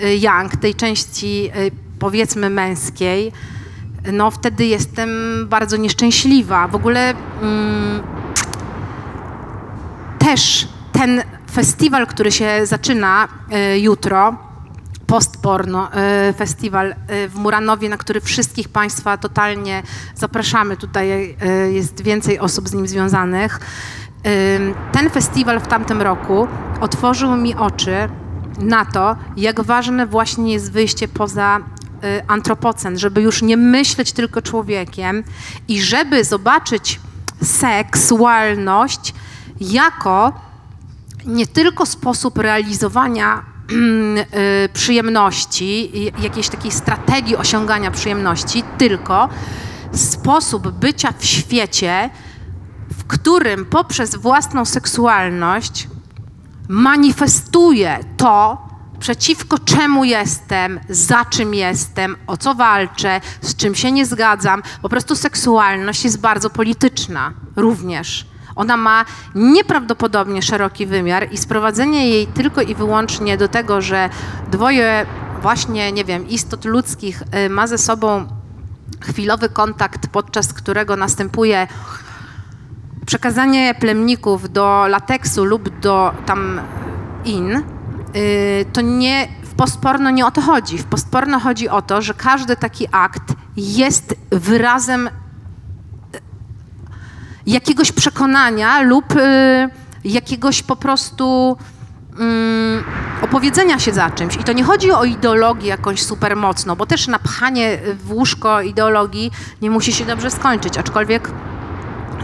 yang, 0.00 0.56
tej 0.56 0.74
części 0.74 1.50
e, 1.54 1.70
powiedzmy 1.98 2.50
męskiej, 2.50 3.32
no 4.12 4.30
wtedy 4.30 4.66
jestem 4.66 5.10
bardzo 5.48 5.76
nieszczęśliwa. 5.76 6.68
W 6.68 6.74
ogóle 6.74 7.14
mm, 7.42 8.02
też 10.18 10.68
ten 10.92 11.22
festiwal, 11.52 12.06
który 12.06 12.32
się 12.32 12.66
zaczyna 12.66 13.28
y, 13.74 13.78
jutro, 13.78 14.36
Postporno 15.06 15.88
y, 16.28 16.32
Festiwal 16.32 16.90
y, 16.90 17.28
w 17.28 17.34
Muranowie, 17.34 17.88
na 17.88 17.96
który 17.96 18.20
wszystkich 18.20 18.68
Państwa 18.68 19.16
totalnie 19.16 19.82
zapraszamy. 20.14 20.76
Tutaj 20.76 21.36
y, 21.68 21.72
jest 21.72 22.02
więcej 22.02 22.38
osób 22.38 22.68
z 22.68 22.74
nim 22.74 22.88
związanych. 22.88 23.60
Ym, 24.56 24.74
Ten 24.92 25.10
festiwal 25.10 25.60
w 25.60 25.66
tamtym 25.66 26.02
roku 26.02 26.48
otworzył 26.80 27.36
mi 27.36 27.54
oczy 27.54 28.08
na 28.58 28.84
to, 28.84 29.16
jak 29.36 29.60
ważne 29.60 30.06
właśnie 30.06 30.52
jest 30.52 30.72
wyjście 30.72 31.08
poza 31.08 31.58
y, 31.58 31.62
antropocen, 32.26 32.98
żeby 32.98 33.22
już 33.22 33.42
nie 33.42 33.56
myśleć 33.56 34.12
tylko 34.12 34.42
człowiekiem 34.42 35.24
i 35.68 35.82
żeby 35.82 36.24
zobaczyć 36.24 37.00
seksualność 37.42 39.14
jako 39.60 40.32
nie 41.26 41.46
tylko 41.46 41.86
sposób 41.86 42.38
realizowania 42.38 43.42
y, 44.64 44.68
przyjemności, 44.68 45.98
i 45.98 46.12
jakiejś 46.22 46.48
takiej 46.48 46.70
strategii 46.70 47.36
osiągania 47.36 47.90
przyjemności, 47.90 48.62
tylko 48.78 49.28
sposób 49.92 50.68
bycia 50.68 51.12
w 51.18 51.24
świecie, 51.24 52.10
w 52.90 53.04
którym 53.04 53.64
poprzez 53.64 54.16
własną 54.16 54.64
seksualność 54.64 55.88
manifestuję 56.72 57.98
to, 58.16 58.68
przeciwko 58.98 59.58
czemu 59.58 60.04
jestem, 60.04 60.80
za 60.88 61.24
czym 61.24 61.54
jestem, 61.54 62.16
o 62.26 62.36
co 62.36 62.54
walczę, 62.54 63.20
z 63.40 63.56
czym 63.56 63.74
się 63.74 63.92
nie 63.92 64.06
zgadzam. 64.06 64.62
Po 64.82 64.88
prostu 64.88 65.16
seksualność 65.16 66.04
jest 66.04 66.20
bardzo 66.20 66.50
polityczna 66.50 67.32
również. 67.56 68.26
Ona 68.56 68.76
ma 68.76 69.04
nieprawdopodobnie 69.34 70.42
szeroki 70.42 70.86
wymiar 70.86 71.32
i 71.32 71.36
sprowadzenie 71.36 72.08
jej 72.08 72.26
tylko 72.26 72.62
i 72.62 72.74
wyłącznie 72.74 73.36
do 73.36 73.48
tego, 73.48 73.80
że 73.80 74.10
dwoje 74.50 75.06
właśnie, 75.42 75.92
nie 75.92 76.04
wiem, 76.04 76.28
istot 76.28 76.64
ludzkich 76.64 77.22
y, 77.46 77.50
ma 77.50 77.66
ze 77.66 77.78
sobą 77.78 78.26
chwilowy 79.00 79.48
kontakt, 79.48 80.06
podczas 80.06 80.52
którego 80.52 80.96
następuje 80.96 81.66
przekazanie 83.06 83.74
plemników 83.74 84.52
do 84.52 84.86
lateksu 84.88 85.44
lub 85.44 85.80
do 85.80 86.14
tam 86.26 86.60
in, 87.24 87.62
y, 88.16 88.64
to 88.72 88.80
nie, 88.80 89.28
w 89.42 89.54
postporno 89.54 90.10
nie 90.10 90.26
o 90.26 90.30
to 90.30 90.40
chodzi. 90.40 90.78
W 90.78 90.84
postporno 90.84 91.40
chodzi 91.40 91.68
o 91.68 91.82
to, 91.82 92.02
że 92.02 92.14
każdy 92.14 92.56
taki 92.56 92.86
akt 92.92 93.32
jest 93.56 94.14
wyrazem 94.30 95.06
y, 95.06 95.10
jakiegoś 97.46 97.92
przekonania 97.92 98.82
lub 98.82 99.16
y, 99.16 99.70
jakiegoś 100.04 100.62
po 100.62 100.76
prostu 100.76 101.56
mm, 102.18 102.84
opowiedzenia 103.22 103.78
się 103.78 103.92
za 103.92 104.10
czymś. 104.10 104.36
I 104.36 104.44
to 104.44 104.52
nie 104.52 104.64
chodzi 104.64 104.92
o 104.92 105.04
ideologię 105.04 105.68
jakąś 105.68 106.02
super 106.02 106.36
mocno, 106.36 106.76
bo 106.76 106.86
też 106.86 107.08
napchanie 107.08 107.78
w 108.04 108.12
łóżko 108.12 108.62
ideologii 108.62 109.30
nie 109.62 109.70
musi 109.70 109.92
się 109.92 110.04
dobrze 110.04 110.30
skończyć, 110.30 110.78
aczkolwiek 110.78 111.30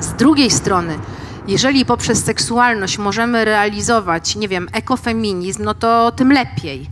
z 0.01 0.13
drugiej 0.13 0.51
strony, 0.51 0.99
jeżeli 1.47 1.85
poprzez 1.85 2.25
seksualność 2.25 2.99
możemy 2.99 3.45
realizować, 3.45 4.37
nie 4.37 4.49
wiem, 4.49 4.69
ekofeminizm, 4.73 5.65
no 5.65 5.75
to 5.75 6.13
tym 6.13 6.33
lepiej. 6.33 6.91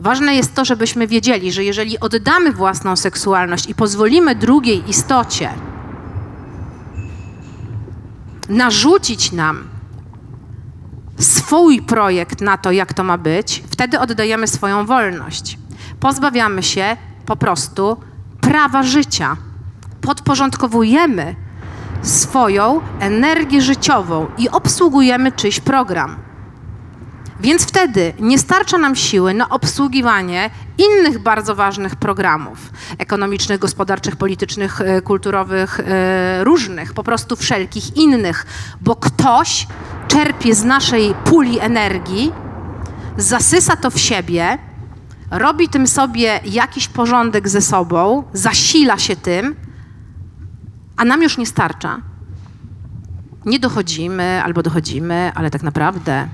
Ważne 0.00 0.34
jest 0.34 0.54
to, 0.54 0.64
żebyśmy 0.64 1.06
wiedzieli, 1.06 1.52
że 1.52 1.64
jeżeli 1.64 2.00
oddamy 2.00 2.52
własną 2.52 2.96
seksualność 2.96 3.68
i 3.68 3.74
pozwolimy 3.74 4.34
drugiej 4.34 4.90
istocie 4.90 5.50
narzucić 8.48 9.32
nam 9.32 9.68
swój 11.18 11.82
projekt 11.82 12.40
na 12.40 12.58
to, 12.58 12.72
jak 12.72 12.94
to 12.94 13.04
ma 13.04 13.18
być, 13.18 13.62
wtedy 13.70 14.00
oddajemy 14.00 14.46
swoją 14.46 14.86
wolność. 14.86 15.58
Pozbawiamy 16.00 16.62
się 16.62 16.96
po 17.26 17.36
prostu 17.36 17.96
prawa 18.40 18.82
życia. 18.82 19.36
Podporządkowujemy 20.00 21.47
swoją 22.02 22.80
energię 23.00 23.62
życiową 23.62 24.26
i 24.38 24.48
obsługujemy 24.48 25.32
czyjś 25.32 25.60
program. 25.60 26.28
Więc 27.40 27.62
wtedy 27.62 28.12
nie 28.20 28.38
starcza 28.38 28.78
nam 28.78 28.96
siły 28.96 29.34
na 29.34 29.48
obsługiwanie 29.48 30.50
innych 30.78 31.18
bardzo 31.18 31.54
ważnych 31.54 31.96
programów 31.96 32.58
ekonomicznych, 32.98 33.58
gospodarczych, 33.58 34.16
politycznych, 34.16 34.80
e, 34.80 35.02
kulturowych, 35.02 35.80
e, 35.80 36.44
różnych, 36.44 36.94
po 36.94 37.04
prostu 37.04 37.36
wszelkich 37.36 37.96
innych, 37.96 38.46
bo 38.80 38.96
ktoś 38.96 39.66
czerpie 40.08 40.54
z 40.54 40.64
naszej 40.64 41.14
puli 41.24 41.60
energii, 41.60 42.32
zasysa 43.16 43.76
to 43.76 43.90
w 43.90 43.98
siebie, 43.98 44.58
robi 45.30 45.68
tym 45.68 45.86
sobie 45.86 46.40
jakiś 46.44 46.88
porządek 46.88 47.48
ze 47.48 47.60
sobą, 47.60 48.24
zasila 48.32 48.98
się 48.98 49.16
tym, 49.16 49.56
a 50.98 51.04
nam 51.04 51.22
już 51.22 51.38
nie 51.38 51.46
starcza. 51.46 52.00
Nie 53.44 53.58
dochodzimy 53.58 54.42
albo 54.44 54.62
dochodzimy, 54.62 55.32
ale 55.34 55.50
tak 55.50 55.62
naprawdę 55.62 56.28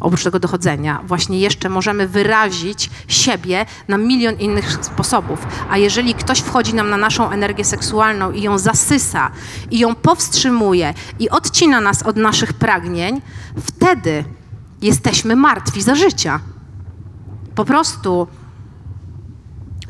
oprócz 0.00 0.24
tego 0.24 0.38
dochodzenia 0.38 1.00
właśnie 1.04 1.38
jeszcze 1.38 1.68
możemy 1.68 2.08
wyrazić 2.08 2.90
siebie 3.08 3.66
na 3.88 3.98
milion 3.98 4.34
innych 4.34 4.72
sposobów. 4.84 5.46
A 5.70 5.78
jeżeli 5.78 6.14
ktoś 6.14 6.38
wchodzi 6.40 6.74
nam 6.74 6.90
na 6.90 6.96
naszą 6.96 7.30
energię 7.30 7.64
seksualną 7.64 8.32
i 8.32 8.42
ją 8.42 8.58
zasysa, 8.58 9.30
i 9.70 9.78
ją 9.78 9.94
powstrzymuje, 9.94 10.94
i 11.18 11.30
odcina 11.30 11.80
nas 11.80 12.02
od 12.02 12.16
naszych 12.16 12.52
pragnień, 12.52 13.20
wtedy 13.60 14.24
jesteśmy 14.82 15.36
martwi 15.36 15.82
za 15.82 15.94
życia. 15.94 16.40
Po 17.54 17.64
prostu 17.64 18.28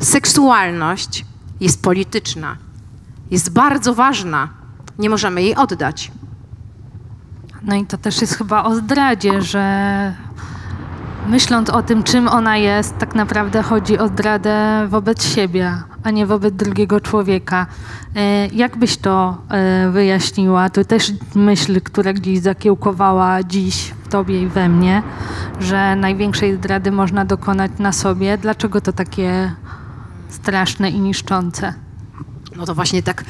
seksualność 0.00 1.24
jest 1.60 1.82
polityczna, 1.82 2.56
jest 3.30 3.52
bardzo 3.52 3.94
ważna. 3.94 4.48
Nie 4.98 5.10
możemy 5.10 5.42
jej 5.42 5.54
oddać. 5.56 6.12
No 7.62 7.76
i 7.76 7.86
to 7.86 7.98
też 7.98 8.20
jest 8.20 8.34
chyba 8.34 8.64
o 8.64 8.74
zdradzie, 8.74 9.42
że 9.42 10.14
myśląc 11.28 11.70
o 11.70 11.82
tym, 11.82 12.02
czym 12.02 12.28
ona 12.28 12.56
jest, 12.56 12.98
tak 12.98 13.14
naprawdę 13.14 13.62
chodzi 13.62 13.98
o 13.98 14.08
zdradę 14.08 14.86
wobec 14.88 15.34
siebie, 15.34 15.74
a 16.04 16.10
nie 16.10 16.26
wobec 16.26 16.54
drugiego 16.54 17.00
człowieka. 17.00 17.66
E, 18.16 18.46
Jak 18.46 18.76
byś 18.76 18.96
to 18.96 19.38
e, 19.48 19.90
wyjaśniła? 19.90 20.70
To 20.70 20.84
też 20.84 21.12
myśl, 21.34 21.80
która 21.80 22.12
gdzieś 22.12 22.38
zakiełkowała 22.38 23.42
dziś 23.42 23.94
w 24.04 24.08
tobie 24.08 24.42
i 24.42 24.46
we 24.46 24.68
mnie, 24.68 25.02
że 25.60 25.96
największej 25.96 26.56
zdrady 26.56 26.92
można 26.92 27.24
dokonać 27.24 27.70
na 27.78 27.92
sobie. 27.92 28.38
Dlaczego 28.38 28.80
to 28.80 28.92
takie 28.92 29.52
straszne 30.28 30.90
i 30.90 31.00
niszczące? 31.00 31.87
No 32.58 32.66
to 32.66 32.74
właśnie 32.74 33.02
tak 33.02 33.24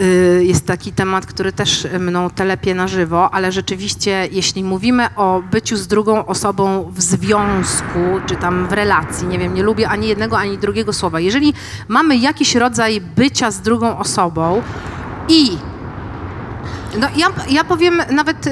y, 0.00 0.44
jest 0.44 0.66
taki 0.66 0.92
temat, 0.92 1.26
który 1.26 1.52
też 1.52 1.86
mną 2.00 2.30
telepie 2.30 2.74
na 2.74 2.88
żywo, 2.88 3.34
ale 3.34 3.52
rzeczywiście, 3.52 4.28
jeśli 4.32 4.64
mówimy 4.64 5.14
o 5.16 5.42
byciu 5.50 5.76
z 5.76 5.86
drugą 5.86 6.26
osobą 6.26 6.92
w 6.94 7.02
związku, 7.02 8.00
czy 8.26 8.36
tam 8.36 8.68
w 8.68 8.72
relacji, 8.72 9.28
nie 9.28 9.38
wiem, 9.38 9.54
nie 9.54 9.62
lubię 9.62 9.88
ani 9.88 10.08
jednego, 10.08 10.38
ani 10.38 10.58
drugiego 10.58 10.92
słowa. 10.92 11.20
Jeżeli 11.20 11.54
mamy 11.88 12.16
jakiś 12.16 12.54
rodzaj 12.54 13.00
bycia 13.00 13.50
z 13.50 13.60
drugą 13.60 13.98
osobą 13.98 14.62
i 15.28 15.58
no 16.98 17.08
ja, 17.16 17.26
ja 17.48 17.64
powiem 17.64 18.02
nawet, 18.10 18.48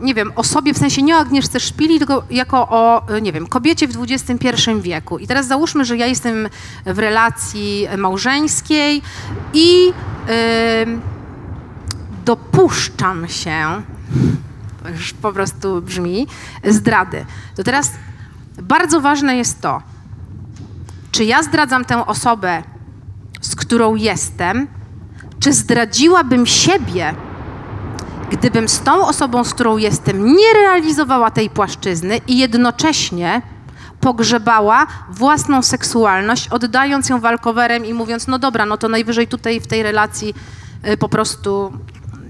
nie 0.00 0.14
wiem, 0.14 0.32
o 0.36 0.44
sobie, 0.44 0.74
w 0.74 0.78
sensie 0.78 1.02
nie 1.02 1.16
o 1.16 1.18
Agnieszce 1.18 1.60
Szpili, 1.60 1.98
tylko 1.98 2.22
jako 2.30 2.68
o, 2.68 3.02
nie 3.22 3.32
wiem, 3.32 3.46
kobiecie 3.46 3.88
w 3.88 3.96
XXI 4.02 4.70
wieku. 4.80 5.18
I 5.18 5.26
teraz 5.26 5.46
załóżmy, 5.46 5.84
że 5.84 5.96
ja 5.96 6.06
jestem 6.06 6.48
w 6.86 6.98
relacji 6.98 7.88
małżeńskiej 7.96 9.02
i 9.54 9.92
ym, 10.82 11.00
dopuszczam 12.24 13.28
się, 13.28 13.82
to 14.82 14.88
już 14.88 15.12
po 15.12 15.32
prostu 15.32 15.82
brzmi, 15.82 16.26
zdrady. 16.64 17.24
To 17.56 17.64
teraz 17.64 17.92
bardzo 18.62 19.00
ważne 19.00 19.36
jest 19.36 19.60
to, 19.60 19.82
czy 21.12 21.24
ja 21.24 21.42
zdradzam 21.42 21.84
tę 21.84 22.06
osobę, 22.06 22.62
z 23.40 23.56
którą 23.56 23.94
jestem, 23.94 24.68
czy 25.40 25.52
zdradziłabym 25.52 26.46
siebie, 26.46 27.14
gdybym 28.30 28.68
z 28.68 28.80
tą 28.80 29.06
osobą, 29.06 29.44
z 29.44 29.54
którą 29.54 29.76
jestem, 29.76 30.36
nie 30.36 30.52
realizowała 30.54 31.30
tej 31.30 31.50
płaszczyzny 31.50 32.20
i 32.26 32.38
jednocześnie 32.38 33.42
pogrzebała 34.00 34.86
własną 35.10 35.62
seksualność, 35.62 36.48
oddając 36.48 37.08
ją 37.08 37.20
walkowerem 37.20 37.86
i 37.86 37.94
mówiąc, 37.94 38.26
no 38.26 38.38
dobra, 38.38 38.66
no 38.66 38.76
to 38.76 38.88
najwyżej 38.88 39.28
tutaj 39.28 39.60
w 39.60 39.66
tej 39.66 39.82
relacji 39.82 40.34
y, 40.88 40.96
po 40.96 41.08
prostu 41.08 41.72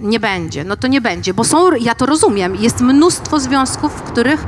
nie 0.01 0.21
będzie. 0.21 0.65
No 0.65 0.77
to 0.77 0.87
nie 0.87 1.01
będzie, 1.01 1.35
bo 1.35 1.45
są, 1.45 1.75
ja 1.75 1.95
to 1.95 2.07
rozumiem, 2.07 2.57
jest 2.57 2.81
mnóstwo 2.81 3.41
związków, 3.41 3.93
w 3.93 4.03
których 4.03 4.45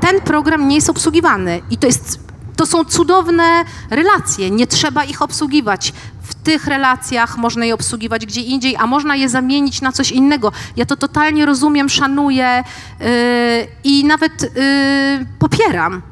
ten 0.00 0.20
program 0.20 0.68
nie 0.68 0.74
jest 0.74 0.90
obsługiwany 0.90 1.60
i 1.70 1.78
to 1.78 1.86
jest 1.86 2.25
to 2.56 2.66
są 2.66 2.84
cudowne 2.84 3.64
relacje, 3.90 4.50
nie 4.50 4.66
trzeba 4.66 5.04
ich 5.04 5.22
obsługiwać. 5.22 5.92
W 6.22 6.34
tych 6.34 6.66
relacjach 6.66 7.38
można 7.38 7.64
je 7.64 7.74
obsługiwać 7.74 8.26
gdzie 8.26 8.40
indziej, 8.40 8.76
a 8.76 8.86
można 8.86 9.16
je 9.16 9.28
zamienić 9.28 9.80
na 9.80 9.92
coś 9.92 10.12
innego. 10.12 10.52
Ja 10.76 10.86
to 10.86 10.96
totalnie 10.96 11.46
rozumiem, 11.46 11.88
szanuję 11.88 12.64
yy, 13.00 13.06
i 13.84 14.04
nawet 14.04 14.42
yy, 14.42 14.48
popieram. 15.38 16.02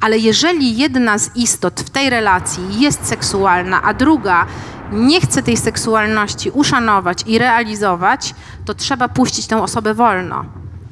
Ale 0.00 0.18
jeżeli 0.18 0.76
jedna 0.76 1.18
z 1.18 1.36
istot 1.36 1.80
w 1.80 1.90
tej 1.90 2.10
relacji 2.10 2.80
jest 2.80 3.06
seksualna, 3.06 3.82
a 3.82 3.94
druga 3.94 4.46
nie 4.92 5.20
chce 5.20 5.42
tej 5.42 5.56
seksualności 5.56 6.50
uszanować 6.50 7.24
i 7.26 7.38
realizować, 7.38 8.34
to 8.64 8.74
trzeba 8.74 9.08
puścić 9.08 9.46
tę 9.46 9.62
osobę 9.62 9.94
wolno. 9.94 10.44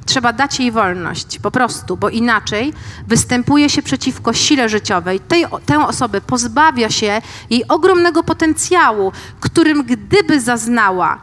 Trzeba 0.07 0.33
dać 0.33 0.59
jej 0.59 0.71
wolność, 0.71 1.39
po 1.39 1.51
prostu, 1.51 1.97
bo 1.97 2.09
inaczej 2.09 2.73
występuje 3.07 3.69
się 3.69 3.81
przeciwko 3.81 4.33
sile 4.33 4.69
życiowej. 4.69 5.19
Tej, 5.19 5.45
tę 5.65 5.87
osobę 5.87 6.21
pozbawia 6.21 6.89
się 6.89 7.21
jej 7.49 7.67
ogromnego 7.67 8.23
potencjału, 8.23 9.11
którym 9.39 9.83
gdyby 9.83 10.41
zaznała 10.41 11.19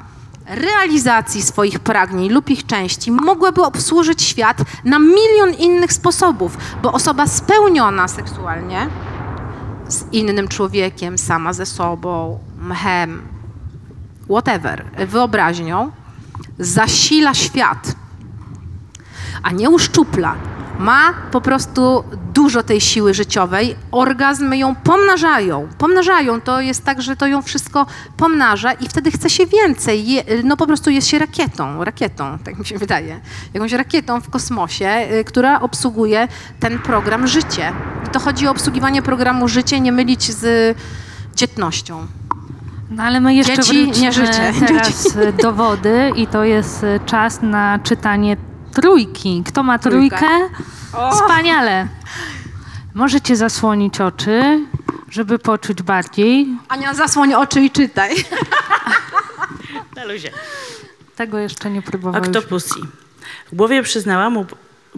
realizacji 0.47 1.43
swoich 1.43 1.79
pragnień 1.81 2.31
lub 2.31 2.51
ich 2.51 2.67
części, 2.67 3.13
mogłaby 3.13 3.63
obsłużyć 3.63 4.23
świat 4.23 4.59
na 4.85 4.99
milion 4.99 5.55
innych 5.59 5.93
sposobów, 5.93 6.59
bo 6.83 6.93
osoba 6.93 7.27
spełniona 7.27 8.09
seksualnie 8.09 8.89
z 9.89 10.13
innym 10.13 10.49
człowiekiem, 10.49 11.19
sama 11.19 11.53
ze 11.53 11.67
sobą, 11.67 12.39
mchem, 12.59 13.23
whatever, 14.31 14.85
wyobraźnią, 15.09 15.93
zasila 16.59 17.35
świat 17.35 18.04
a 19.43 19.51
nie 19.51 19.71
uszczupla. 19.71 20.35
Ma 20.79 21.13
po 21.31 21.41
prostu 21.41 22.05
dużo 22.35 22.63
tej 22.63 22.81
siły 22.81 23.15
życiowej, 23.15 23.77
orgazmy 23.91 24.59
ją 24.59 24.75
pomnażają. 24.75 25.69
Pomnażają, 25.79 26.41
to 26.41 26.61
jest 26.61 26.85
tak, 26.85 27.03
że 27.03 27.17
to 27.17 27.27
ją 27.27 27.43
wszystko 27.43 27.87
pomnaża 28.17 28.73
i 28.73 28.89
wtedy 28.89 29.11
chce 29.11 29.31
się 29.31 29.47
więcej. 29.47 30.09
Je, 30.09 30.23
no 30.45 30.57
po 30.57 30.67
prostu 30.67 30.91
jest 30.91 31.09
się 31.09 31.19
rakietą, 31.19 31.85
rakietą, 31.85 32.39
tak 32.45 32.59
mi 32.59 32.67
się 32.67 32.79
wydaje. 32.79 33.21
Jakąś 33.55 33.73
rakietą 33.73 34.21
w 34.21 34.31
kosmosie, 34.31 35.09
y, 35.13 35.25
która 35.25 35.61
obsługuje 35.61 36.29
ten 36.61 36.79
program 36.79 37.27
życie. 37.27 37.73
I 38.07 38.11
to 38.11 38.21
chodzi 38.21 38.47
o 38.47 38.51
obsługiwanie 38.51 39.03
programu 39.03 39.49
życie, 39.49 39.81
nie 39.81 39.93
mylić 39.93 40.33
z 40.33 40.77
dzietnością. 41.37 42.07
No 42.91 43.03
ale 43.03 43.21
my 43.21 43.35
jeszcze 43.35 43.63
Dzieci, 43.63 44.01
nie 44.01 44.13
życzę. 44.13 44.53
teraz 44.67 45.17
do 45.43 45.53
wody 45.53 46.13
i 46.17 46.27
to 46.27 46.45
jest 46.45 46.85
e, 46.85 47.01
czas 47.01 47.43
na 47.43 47.79
czytanie 47.79 48.37
trójki. 48.75 49.43
Kto 49.47 49.63
ma 49.63 49.79
trójkę? 49.79 50.27
Wspaniale. 51.13 51.89
Możecie 52.95 53.37
zasłonić 53.37 54.01
oczy, 54.01 54.67
żeby 55.11 55.39
poczuć 55.39 55.83
bardziej. 55.83 56.47
Ania, 56.69 56.95
zasłoń 56.95 57.35
oczy 57.35 57.61
i 57.61 57.71
czytaj. 57.71 58.15
Na 59.97 60.05
luzie. 60.05 60.31
Tego 61.17 61.39
jeszcze 61.39 61.71
nie 61.71 61.83
próbowaliśmy. 61.83 62.39
Octopussy. 62.39 62.81
W 63.53 63.57
głowie 63.57 63.83
przyznała 63.83 64.31
mu 64.31 64.47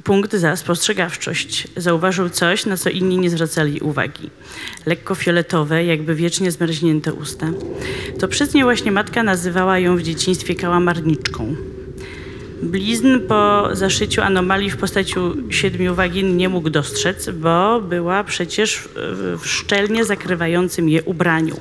punkt 0.04 0.34
za 0.34 0.56
spostrzegawczość. 0.56 1.68
Zauważył 1.76 2.30
coś, 2.30 2.66
na 2.66 2.76
co 2.76 2.90
inni 2.90 3.18
nie 3.18 3.30
zwracali 3.30 3.80
uwagi. 3.80 4.30
Lekko 4.86 5.14
fioletowe, 5.14 5.84
jakby 5.84 6.14
wiecznie 6.14 6.50
zmarznięte 6.50 7.12
usta. 7.12 7.46
To 8.20 8.28
przez 8.28 8.54
nie 8.54 8.64
właśnie 8.64 8.92
matka 8.92 9.22
nazywała 9.22 9.78
ją 9.78 9.96
w 9.96 10.02
dzieciństwie 10.02 10.54
kałamarniczką. 10.54 11.56
Blizn 12.62 13.20
po 13.28 13.68
zaszyciu 13.72 14.22
anomalii 14.22 14.70
w 14.70 14.76
postaci 14.76 15.14
siedmiu 15.50 15.94
wagin 15.94 16.36
nie 16.36 16.48
mógł 16.48 16.70
dostrzec, 16.70 17.30
bo 17.30 17.80
była 17.80 18.24
przecież 18.24 18.88
w- 18.94 19.40
szczelnie 19.44 20.04
zakrywającym 20.04 20.88
je 20.88 21.02
ubraniu. 21.02 21.56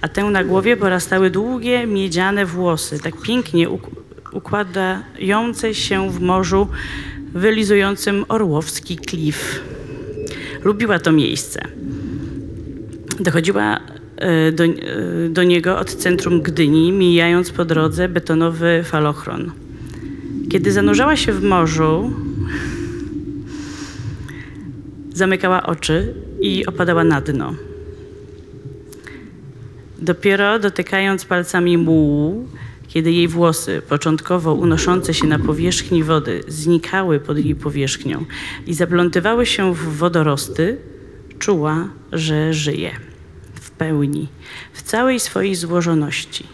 A 0.00 0.08
tę 0.08 0.24
na 0.24 0.44
głowie 0.44 0.76
porastały 0.76 1.30
długie, 1.30 1.86
miedziane 1.86 2.46
włosy, 2.46 2.98
tak 3.02 3.20
pięknie 3.22 3.68
uk- 3.68 3.90
układające 4.32 5.74
się 5.74 6.10
w 6.10 6.20
morzu 6.20 6.68
wylizującym 7.34 8.24
orłowski 8.28 8.96
klif. 8.96 9.60
Lubiła 10.64 10.98
to 10.98 11.12
miejsce. 11.12 11.60
Dochodziła 13.20 13.80
e, 14.16 14.52
do, 14.52 14.64
e, 14.64 14.70
do 15.28 15.42
niego 15.42 15.78
od 15.78 15.94
centrum 15.94 16.42
Gdyni, 16.42 16.92
mijając 16.92 17.50
po 17.50 17.64
drodze 17.64 18.08
betonowy 18.08 18.82
falochron. 18.84 19.50
Kiedy 20.50 20.72
zanurzała 20.72 21.16
się 21.16 21.32
w 21.32 21.42
morzu, 21.42 22.12
Zamykała 25.16 25.62
oczy 25.62 26.14
i 26.40 26.66
opadała 26.66 27.04
na 27.04 27.20
dno. 27.20 27.54
Dopiero 29.98 30.58
dotykając 30.58 31.24
palcami 31.24 31.78
mułu, 31.78 32.48
kiedy 32.88 33.12
jej 33.12 33.28
włosy, 33.28 33.82
początkowo 33.88 34.54
unoszące 34.54 35.14
się 35.14 35.26
na 35.26 35.38
powierzchni 35.38 36.02
wody, 36.04 36.42
znikały 36.48 37.20
pod 37.20 37.38
jej 37.38 37.54
powierzchnią 37.54 38.24
i 38.66 38.74
zaplątywały 38.74 39.46
się 39.46 39.74
w 39.74 39.96
wodorosty, 39.96 40.76
czuła, 41.38 41.88
że 42.12 42.54
żyje 42.54 42.90
w 43.54 43.70
pełni, 43.70 44.28
w 44.72 44.82
całej 44.82 45.20
swojej 45.20 45.54
złożoności. 45.54 46.46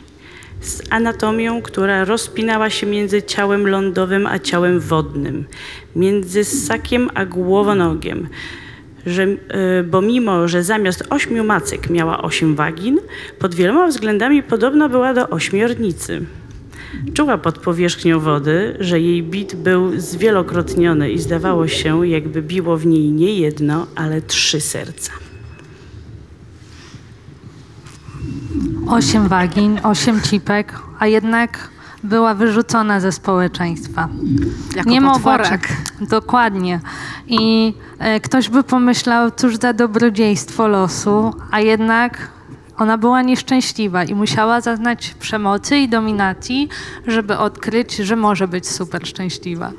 Z 0.62 0.82
anatomią, 0.90 1.62
która 1.62 2.04
rozpinała 2.04 2.70
się 2.70 2.86
między 2.86 3.22
ciałem 3.22 3.66
lądowym 3.68 4.26
a 4.26 4.38
ciałem 4.38 4.80
wodnym, 4.80 5.44
między 5.96 6.44
ssakiem 6.44 7.10
a 7.14 7.24
głowonogiem, 7.24 8.28
że, 9.06 9.22
y, 9.22 9.38
bo 9.90 10.02
mimo, 10.02 10.48
że 10.48 10.62
zamiast 10.62 11.04
ośmiu 11.10 11.44
macek 11.44 11.90
miała 11.90 12.22
osiem 12.22 12.54
wagin, 12.54 13.00
pod 13.38 13.54
wieloma 13.54 13.86
względami 13.86 14.42
podobna 14.42 14.88
była 14.88 15.14
do 15.14 15.28
ośmiornicy. 15.28 16.22
Czuła 17.14 17.38
pod 17.38 17.58
powierzchnią 17.58 18.20
wody, 18.20 18.76
że 18.80 19.00
jej 19.00 19.22
bit 19.22 19.54
był 19.54 20.00
zwielokrotniony 20.00 21.10
i 21.10 21.18
zdawało 21.18 21.68
się, 21.68 22.06
jakby 22.06 22.42
biło 22.42 22.76
w 22.76 22.86
niej 22.86 23.12
nie 23.12 23.34
jedno, 23.34 23.86
ale 23.94 24.22
trzy 24.22 24.60
serca. 24.60 25.21
Osiem 28.92 29.28
wagin, 29.28 29.80
osiem 29.82 30.20
cipek, 30.20 30.74
a 30.98 31.06
jednak 31.06 31.68
była 32.04 32.34
wyrzucona 32.34 33.00
ze 33.00 33.12
społeczeństwa. 33.12 34.08
Jako 34.76 34.90
Niemowłaczek. 34.90 35.60
potworek. 35.60 36.08
Dokładnie. 36.10 36.80
I 37.26 37.74
e, 37.98 38.20
ktoś 38.20 38.48
by 38.48 38.64
pomyślał, 38.64 39.30
cóż 39.30 39.56
za 39.56 39.72
dobrodziejstwo 39.72 40.68
losu, 40.68 41.34
a 41.50 41.60
jednak 41.60 42.30
ona 42.78 42.98
była 42.98 43.22
nieszczęśliwa 43.22 44.04
i 44.04 44.14
musiała 44.14 44.60
zaznać 44.60 45.14
przemocy 45.20 45.76
i 45.76 45.88
dominacji, 45.88 46.68
żeby 47.06 47.38
odkryć, 47.38 47.96
że 47.96 48.16
może 48.16 48.48
być 48.48 48.68
super 48.68 49.06
szczęśliwa. 49.06 49.72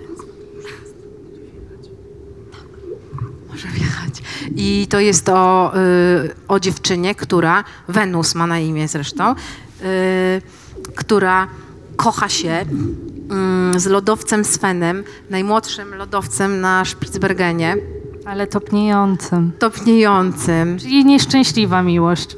Może 3.50 3.68
wjechać. 3.68 4.14
I 4.56 4.88
to 4.90 5.00
jest 5.00 5.30
o, 5.30 5.74
y, 5.78 6.32
o 6.48 6.60
dziewczynie, 6.60 7.16
która, 7.16 7.64
Wenus 7.88 8.36
ma 8.36 8.48
na 8.48 8.60
imię 8.60 8.88
zresztą, 8.88 9.32
y, 9.32 9.36
która 10.96 11.48
kocha 11.96 12.30
się 12.30 12.66
mm, 13.30 13.80
z 13.80 13.86
lodowcem 13.86 14.46
Svenem, 14.46 15.04
najmłodszym 15.30 15.96
lodowcem 15.96 16.62
na 16.62 16.86
Spitsbergenie, 16.86 17.78
Ale 18.26 18.48
topniejącym. 18.48 19.52
topniejącym. 19.60 20.80
Czyli 20.80 21.06
nieszczęśliwa 21.06 21.84
miłość. 21.84 22.38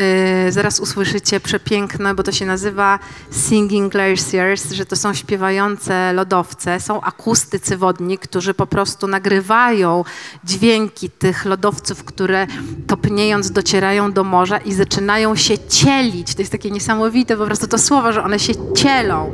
Y, 0.00 0.52
zaraz 0.52 0.80
usłyszycie 0.80 1.40
przepiękne, 1.40 2.14
bo 2.14 2.22
to 2.22 2.32
się 2.32 2.46
nazywa 2.46 2.98
Singing 3.30 3.92
Glaciers, 3.92 4.72
że 4.72 4.86
to 4.86 4.96
są 4.96 5.14
śpiewające 5.14 6.12
lodowce, 6.12 6.80
są 6.80 7.00
akustycy 7.00 7.76
wodni, 7.76 8.18
którzy 8.18 8.54
po 8.54 8.66
prostu 8.66 9.06
nagrywają 9.06 10.04
dźwięki 10.44 11.10
tych 11.10 11.44
lodowców, 11.44 12.04
które 12.04 12.46
topniejąc 12.86 13.50
docierają 13.50 14.12
do 14.12 14.24
morza 14.24 14.58
i 14.58 14.72
zaczynają 14.72 15.36
się 15.36 15.58
cielić. 15.58 16.34
To 16.34 16.42
jest 16.42 16.52
takie 16.52 16.70
niesamowite 16.70 17.36
po 17.36 17.46
prostu 17.46 17.66
to 17.66 17.78
słowo, 17.78 18.12
że 18.12 18.24
one 18.24 18.38
się 18.38 18.52
cielą. 18.74 19.32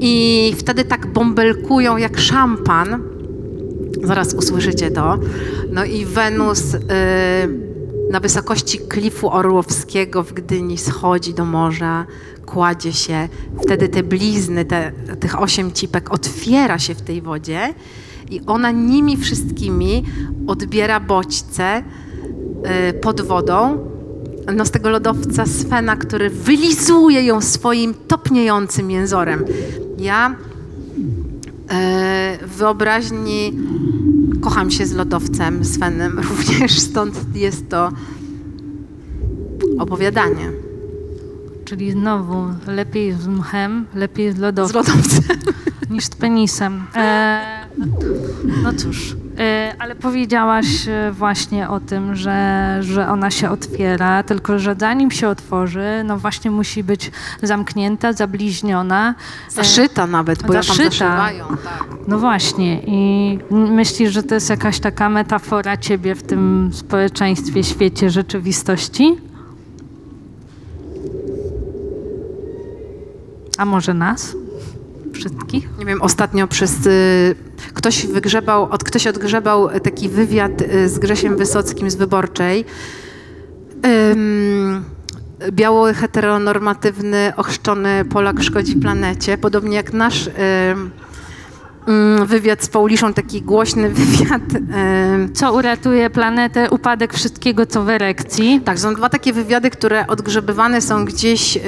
I 0.00 0.54
wtedy 0.58 0.84
tak 0.84 1.06
bąbelkują 1.06 1.96
jak 1.96 2.18
szampan. 2.18 3.02
Zaraz 4.02 4.34
usłyszycie 4.34 4.90
to. 4.90 5.18
No 5.70 5.84
i 5.84 6.04
Wenus 6.04 6.74
y, 6.74 6.80
na 8.10 8.20
wysokości 8.20 8.78
klifu 8.78 9.30
Orłowskiego 9.30 10.22
w 10.22 10.32
Gdyni 10.32 10.78
schodzi 10.78 11.34
do 11.34 11.44
morza, 11.44 12.06
kładzie 12.46 12.92
się. 12.92 13.28
Wtedy 13.62 13.88
te 13.88 14.02
blizny, 14.02 14.64
te, 14.64 14.92
tych 15.20 15.40
osiem 15.40 15.72
cipek 15.72 16.12
otwiera 16.12 16.78
się 16.78 16.94
w 16.94 17.02
tej 17.02 17.22
wodzie 17.22 17.74
i 18.30 18.40
ona 18.46 18.70
nimi 18.70 19.16
wszystkimi 19.16 20.04
odbiera 20.46 21.00
bodźce 21.00 21.82
y, 22.90 22.92
pod 22.92 23.20
wodą 23.20 23.78
no, 24.56 24.64
z 24.64 24.70
tego 24.70 24.90
lodowca 24.90 25.46
Svena, 25.46 25.96
który 25.96 26.30
wylizuje 26.30 27.22
ją 27.22 27.40
swoim 27.40 27.94
topniejącym 27.94 28.90
jęzorem. 28.90 29.44
Ja 29.98 30.36
wyobraźni 32.46 33.52
kocham 34.40 34.70
się 34.70 34.86
z 34.86 34.92
lodowcem 34.92 35.64
Svenem 35.64 36.18
również, 36.30 36.80
stąd 36.80 37.36
jest 37.36 37.68
to 37.68 37.92
opowiadanie 39.78 40.50
Czyli 41.64 41.90
znowu 41.92 42.44
lepiej 42.66 43.12
z 43.12 43.26
mchem, 43.26 43.86
lepiej 43.94 44.32
z 44.32 44.36
z 44.36 44.38
lodowcem. 44.38 44.82
lodowcem. 44.82 45.36
niż 45.90 46.04
z 46.04 46.08
penisem. 46.10 46.82
E, 46.96 47.40
no 48.62 48.72
cóż, 48.72 49.12
e, 49.12 49.29
ale 49.78 49.94
powiedziałaś 49.94 50.66
e, 50.88 51.12
właśnie 51.12 51.68
o 51.68 51.80
tym, 51.80 52.16
że, 52.16 52.76
że 52.80 53.08
ona 53.08 53.30
się 53.30 53.50
otwiera, 53.50 54.22
tylko 54.22 54.58
że 54.58 54.76
zanim 54.78 55.10
się 55.10 55.28
otworzy, 55.28 56.02
no 56.04 56.18
właśnie 56.18 56.50
musi 56.50 56.84
być 56.84 57.10
zamknięta, 57.42 58.12
zabliźniona. 58.12 59.14
E, 59.48 59.50
Zaszyta 59.52 60.06
nawet, 60.06 60.42
bo 60.42 60.54
ja 60.54 60.60
tam 60.60 60.76
Zaszyta. 60.76 60.90
zaszywają. 60.90 61.46
Tak. 61.48 61.84
No 62.08 62.18
właśnie 62.18 62.80
i 62.86 63.38
myślisz, 63.50 64.12
że 64.12 64.22
to 64.22 64.34
jest 64.34 64.50
jakaś 64.50 64.80
taka 64.80 65.08
metafora 65.08 65.76
ciebie 65.76 66.14
w 66.14 66.22
tym 66.22 66.70
społeczeństwie, 66.72 67.64
świecie 67.64 68.10
rzeczywistości? 68.10 69.16
A 73.58 73.64
może 73.64 73.94
nas? 73.94 74.36
Wszystkich? 75.12 75.68
Nie 75.78 75.86
wiem, 75.86 76.02
ostatnio 76.02 76.46
przez... 76.46 76.86
Y, 76.86 77.34
ktoś 77.74 78.06
wygrzebał, 78.06 78.68
od, 78.70 78.84
ktoś 78.84 79.06
odgrzebał 79.06 79.80
taki 79.80 80.08
wywiad 80.08 80.62
y, 80.62 80.88
z 80.88 80.98
Grzesiem 80.98 81.36
Wysockim 81.36 81.90
z 81.90 81.94
Wyborczej. 81.94 82.64
Ym, 83.86 84.84
biały, 85.50 85.94
heteronormatywny, 85.94 87.32
ochrzczony 87.36 88.04
Polak 88.04 88.42
szkodzi 88.42 88.76
planecie. 88.76 89.38
Podobnie 89.38 89.76
jak 89.76 89.92
nasz 89.92 90.26
ym, 90.26 90.90
wywiad 92.26 92.64
z 92.64 92.68
Pauliszą, 92.68 93.14
taki 93.14 93.42
głośny 93.42 93.90
wywiad. 93.94 94.42
Co 95.34 95.54
uratuje 95.54 96.10
planetę? 96.10 96.70
Upadek 96.70 97.14
wszystkiego, 97.14 97.66
co 97.66 97.84
w 97.84 97.88
erekcji. 97.88 98.60
Tak, 98.64 98.78
są 98.78 98.94
dwa 98.94 99.08
takie 99.08 99.32
wywiady, 99.32 99.70
które 99.70 100.06
odgrzebywane 100.06 100.80
są 100.80 101.04
gdzieś, 101.04 101.58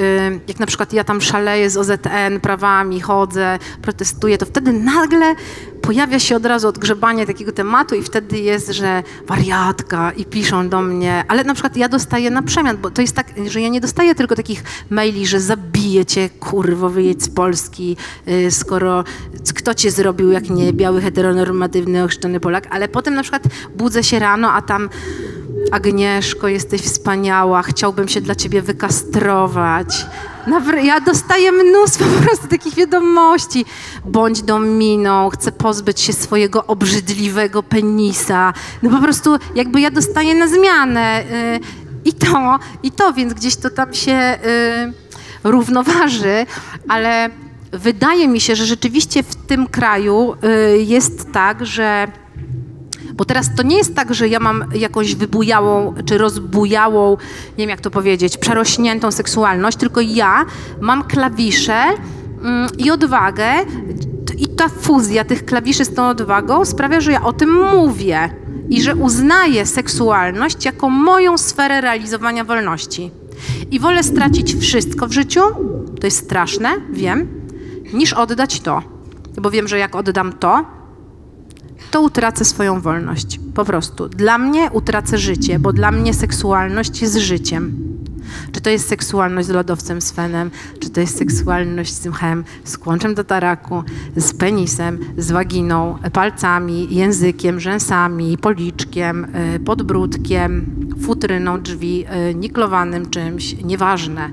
jak 0.47 0.59
na 0.59 0.65
przykład 0.65 0.93
ja 0.93 1.03
tam 1.03 1.21
szaleję 1.21 1.69
z 1.69 1.77
OZN, 1.77 2.39
prawami, 2.41 3.01
chodzę, 3.01 3.59
protestuję, 3.81 4.37
to 4.37 4.45
wtedy 4.45 4.73
nagle 4.73 5.35
pojawia 5.83 6.19
się 6.19 6.35
od 6.35 6.45
razu 6.45 6.67
odgrzebanie 6.67 7.25
takiego 7.25 7.51
tematu 7.51 7.95
i 7.95 8.03
wtedy 8.03 8.39
jest, 8.39 8.69
że 8.69 9.03
wariatka 9.27 10.11
i 10.11 10.25
piszą 10.25 10.69
do 10.69 10.81
mnie, 10.81 11.23
ale 11.27 11.43
na 11.43 11.53
przykład 11.53 11.77
ja 11.77 11.89
dostaję 11.89 12.31
na 12.31 12.41
przemian, 12.41 12.77
bo 12.77 12.91
to 12.91 13.01
jest 13.01 13.15
tak, 13.15 13.27
że 13.47 13.61
ja 13.61 13.69
nie 13.69 13.81
dostaję 13.81 14.15
tylko 14.15 14.35
takich 14.35 14.63
maili, 14.89 15.27
że 15.27 15.39
zabiję 15.39 16.05
cię, 16.05 16.29
kurwo, 16.29 16.89
wyjedź 16.89 17.23
z 17.23 17.29
Polski, 17.29 17.97
y, 18.27 18.51
skoro 18.51 19.03
kto 19.55 19.73
cię 19.73 19.91
zrobił, 19.91 20.31
jak 20.31 20.49
nie 20.49 20.73
biały, 20.73 21.01
heteronormatywny, 21.01 22.03
ochrzczony 22.03 22.39
Polak, 22.39 22.67
ale 22.69 22.87
potem 22.87 23.13
na 23.13 23.21
przykład 23.21 23.43
budzę 23.75 24.03
się 24.03 24.19
rano, 24.19 24.51
a 24.51 24.61
tam 24.61 24.89
Agnieszko, 25.71 26.47
jesteś 26.47 26.81
wspaniała, 26.81 27.61
chciałbym 27.61 28.07
się 28.07 28.21
dla 28.21 28.35
ciebie 28.35 28.61
wykastrować. 28.61 30.05
Ja 30.83 31.01
dostaję 31.01 31.51
mnóstwo 31.51 32.05
po 32.19 32.25
prostu 32.25 32.47
takich 32.47 32.75
wiadomości. 32.75 33.65
Bądź 34.05 34.41
dominą, 34.41 35.29
chcę 35.29 35.51
pozbyć 35.51 36.01
się 36.01 36.13
swojego 36.13 36.65
obrzydliwego 36.65 37.63
penisa. 37.63 38.53
No 38.83 38.89
po 38.89 38.99
prostu 39.03 39.37
jakby 39.55 39.81
ja 39.81 39.91
dostaję 39.91 40.35
na 40.35 40.47
zmianę. 40.47 41.23
y, 41.23 41.59
I 42.05 42.13
to, 42.13 42.59
i 42.83 42.91
to, 42.91 43.13
więc 43.13 43.33
gdzieś 43.33 43.55
to 43.55 43.69
tam 43.69 43.93
się 43.93 44.37
y, 44.45 44.93
równoważy, 45.43 46.45
ale 46.87 47.29
wydaje 47.71 48.27
mi 48.27 48.41
się, 48.41 48.55
że 48.55 48.65
rzeczywiście 48.65 49.23
w 49.23 49.35
tym 49.35 49.67
kraju 49.67 50.35
y, 50.43 50.83
jest 50.83 51.31
tak, 51.31 51.65
że 51.65 52.07
bo 53.13 53.25
teraz 53.25 53.55
to 53.55 53.63
nie 53.63 53.77
jest 53.77 53.95
tak, 53.95 54.13
że 54.13 54.27
ja 54.27 54.39
mam 54.39 54.65
jakąś 54.75 55.15
wybujałą 55.15 55.93
czy 56.05 56.17
rozbujałą, 56.17 57.17
nie 57.57 57.63
wiem 57.63 57.69
jak 57.69 57.81
to 57.81 57.91
powiedzieć, 57.91 58.37
przerośniętą 58.37 59.11
seksualność, 59.11 59.77
tylko 59.77 60.01
ja 60.01 60.45
mam 60.81 61.03
klawisze 61.03 61.83
mm, 62.43 62.69
i 62.77 62.91
odwagę 62.91 63.45
i 64.37 64.47
ta 64.47 64.69
fuzja 64.69 65.23
tych 65.23 65.45
klawiszy 65.45 65.85
z 65.85 65.93
tą 65.93 66.09
odwagą 66.09 66.65
sprawia, 66.65 67.01
że 67.01 67.11
ja 67.11 67.23
o 67.23 67.33
tym 67.33 67.61
mówię 67.61 68.29
i 68.69 68.81
że 68.81 68.95
uznaję 68.95 69.65
seksualność 69.65 70.65
jako 70.65 70.89
moją 70.89 71.37
sferę 71.37 71.81
realizowania 71.81 72.43
wolności. 72.43 73.11
I 73.71 73.79
wolę 73.79 74.03
stracić 74.03 74.55
wszystko 74.55 75.07
w 75.07 75.11
życiu, 75.11 75.41
to 76.01 76.07
jest 76.07 76.25
straszne, 76.25 76.69
wiem, 76.91 77.27
niż 77.93 78.13
oddać 78.13 78.61
to. 78.61 78.81
Bo 79.41 79.51
wiem, 79.51 79.67
że 79.67 79.77
jak 79.77 79.95
oddam 79.95 80.33
to, 80.33 80.65
to 81.91 82.01
utracę 82.01 82.45
swoją 82.45 82.81
wolność. 82.81 83.39
Po 83.53 83.65
prostu. 83.65 84.09
Dla 84.09 84.37
mnie 84.37 84.69
utracę 84.71 85.17
życie, 85.17 85.59
bo 85.59 85.73
dla 85.73 85.91
mnie 85.91 86.13
seksualność 86.13 87.01
jest 87.01 87.17
życiem. 87.17 87.93
Czy 88.51 88.61
to 88.61 88.69
jest 88.69 88.87
seksualność 88.87 89.47
z 89.47 89.51
lodowcem 89.51 90.01
Svenem, 90.01 90.51
czy 90.79 90.89
to 90.89 90.99
jest 90.99 91.17
seksualność 91.17 91.93
z 91.93 91.99
tym 91.99 92.13
chem, 92.13 92.43
z 92.63 92.77
kłączem 92.77 93.15
do 93.15 93.23
taraku, 93.23 93.83
z 94.15 94.33
penisem, 94.33 94.99
z 95.17 95.31
waginą, 95.31 95.97
palcami, 96.13 96.95
językiem, 96.95 97.59
rzęsami, 97.59 98.37
policzkiem, 98.37 99.27
y, 99.55 99.59
podbródkiem, 99.59 100.75
futryną 101.01 101.61
drzwi, 101.61 102.05
y, 102.31 102.35
niklowanym 102.35 103.09
czymś, 103.09 103.55
nieważne. 103.63 104.29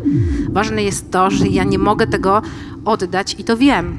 Ważne 0.48 0.82
jest 0.82 1.11
to, 1.11 1.30
że 1.30 1.46
ja 1.46 1.64
nie 1.64 1.78
mogę 1.78 2.07
tego 2.07 2.42
oddać 2.84 3.36
i 3.38 3.44
to 3.44 3.57
wiem, 3.57 3.98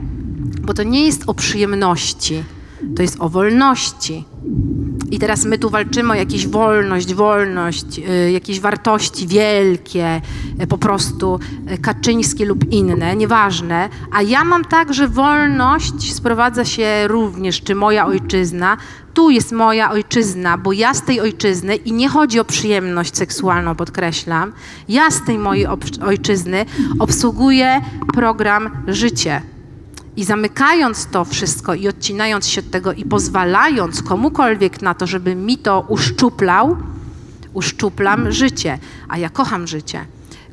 bo 0.62 0.74
to 0.74 0.84
nie 0.84 1.06
jest 1.06 1.24
o 1.28 1.34
przyjemności, 1.34 2.44
to 2.96 3.02
jest 3.02 3.16
o 3.20 3.30
wolności. 3.30 4.26
I 5.12 5.20
teraz 5.20 5.46
my 5.46 5.58
tu 5.58 5.70
walczymy 5.70 6.14
o 6.14 6.16
jakąś 6.16 6.48
wolność, 6.48 7.14
wolność, 7.14 7.86
y, 8.00 8.32
jakieś 8.32 8.60
wartości 8.60 9.28
wielkie, 9.28 10.22
y, 10.62 10.68
po 10.68 10.78
prostu 10.78 11.40
y, 11.72 11.78
kaczyńskie 11.78 12.46
lub 12.46 12.72
inne, 12.72 13.16
nieważne. 13.16 13.90
A 14.12 14.22
ja 14.22 14.44
mam 14.44 14.66
tak, 14.66 14.94
że 14.94 15.08
wolność 15.08 16.14
sprowadza 16.14 16.66
się 16.66 17.08
również, 17.08 17.62
czy 17.62 17.76
moja 17.76 18.06
ojczyzna, 18.06 18.78
tu 19.14 19.30
jest 19.30 19.52
moja 19.52 19.92
ojczyzna, 19.92 20.58
bo 20.58 20.74
ja 20.74 20.94
z 20.94 21.02
tej 21.02 21.22
ojczyzny, 21.22 21.76
i 21.76 21.94
nie 21.94 22.10
chodzi 22.10 22.40
o 22.40 22.46
przyjemność 22.46 23.18
seksualną, 23.18 23.76
podkreślam, 23.76 24.54
ja 24.90 25.12
z 25.12 25.26
tej 25.26 25.38
mojej 25.38 25.68
ojczyzny 26.02 26.66
obsługuję 27.00 27.82
program 28.14 28.70
życie. 28.88 29.42
I 30.18 30.24
zamykając 30.24 31.06
to 31.06 31.26
wszystko 31.26 31.74
i 31.74 31.88
odcinając 31.88 32.48
się 32.48 32.62
od 32.62 32.72
tego 32.72 32.94
i 32.94 33.06
pozwalając 33.06 34.04
komukolwiek 34.04 34.82
na 34.82 34.94
to, 34.94 35.08
żeby 35.08 35.36
mi 35.36 35.58
to 35.58 35.86
uszczuplał, 35.88 36.78
uszczuplam 37.54 38.32
życie. 38.32 38.80
A 39.08 39.18
ja 39.18 39.30
kocham 39.30 39.68
życie. 39.68 40.06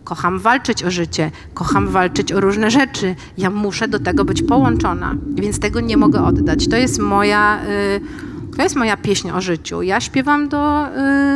Kocham 0.05 0.39
walczyć 0.39 0.85
o 0.85 0.91
życie, 0.91 1.31
kocham 1.55 1.89
walczyć 1.89 2.33
o 2.33 2.41
różne 2.41 2.71
rzeczy. 2.71 3.15
Ja 3.39 3.51
muszę 3.51 3.89
do 3.89 3.99
tego 3.99 4.25
być 4.25 4.43
połączona, 4.43 5.15
więc 5.35 5.61
tego 5.61 5.81
nie 5.81 5.97
mogę 5.97 6.25
oddać. 6.25 6.69
To 6.69 6.77
jest 6.77 6.99
moja, 6.99 7.61
y, 7.65 8.57
to 8.57 8.63
jest 8.63 8.77
moja 8.77 8.97
pieśń 8.97 9.31
o 9.31 9.41
życiu. 9.41 9.83
Ja 9.83 10.01
śpiewam 10.01 10.49
do, 10.49 10.87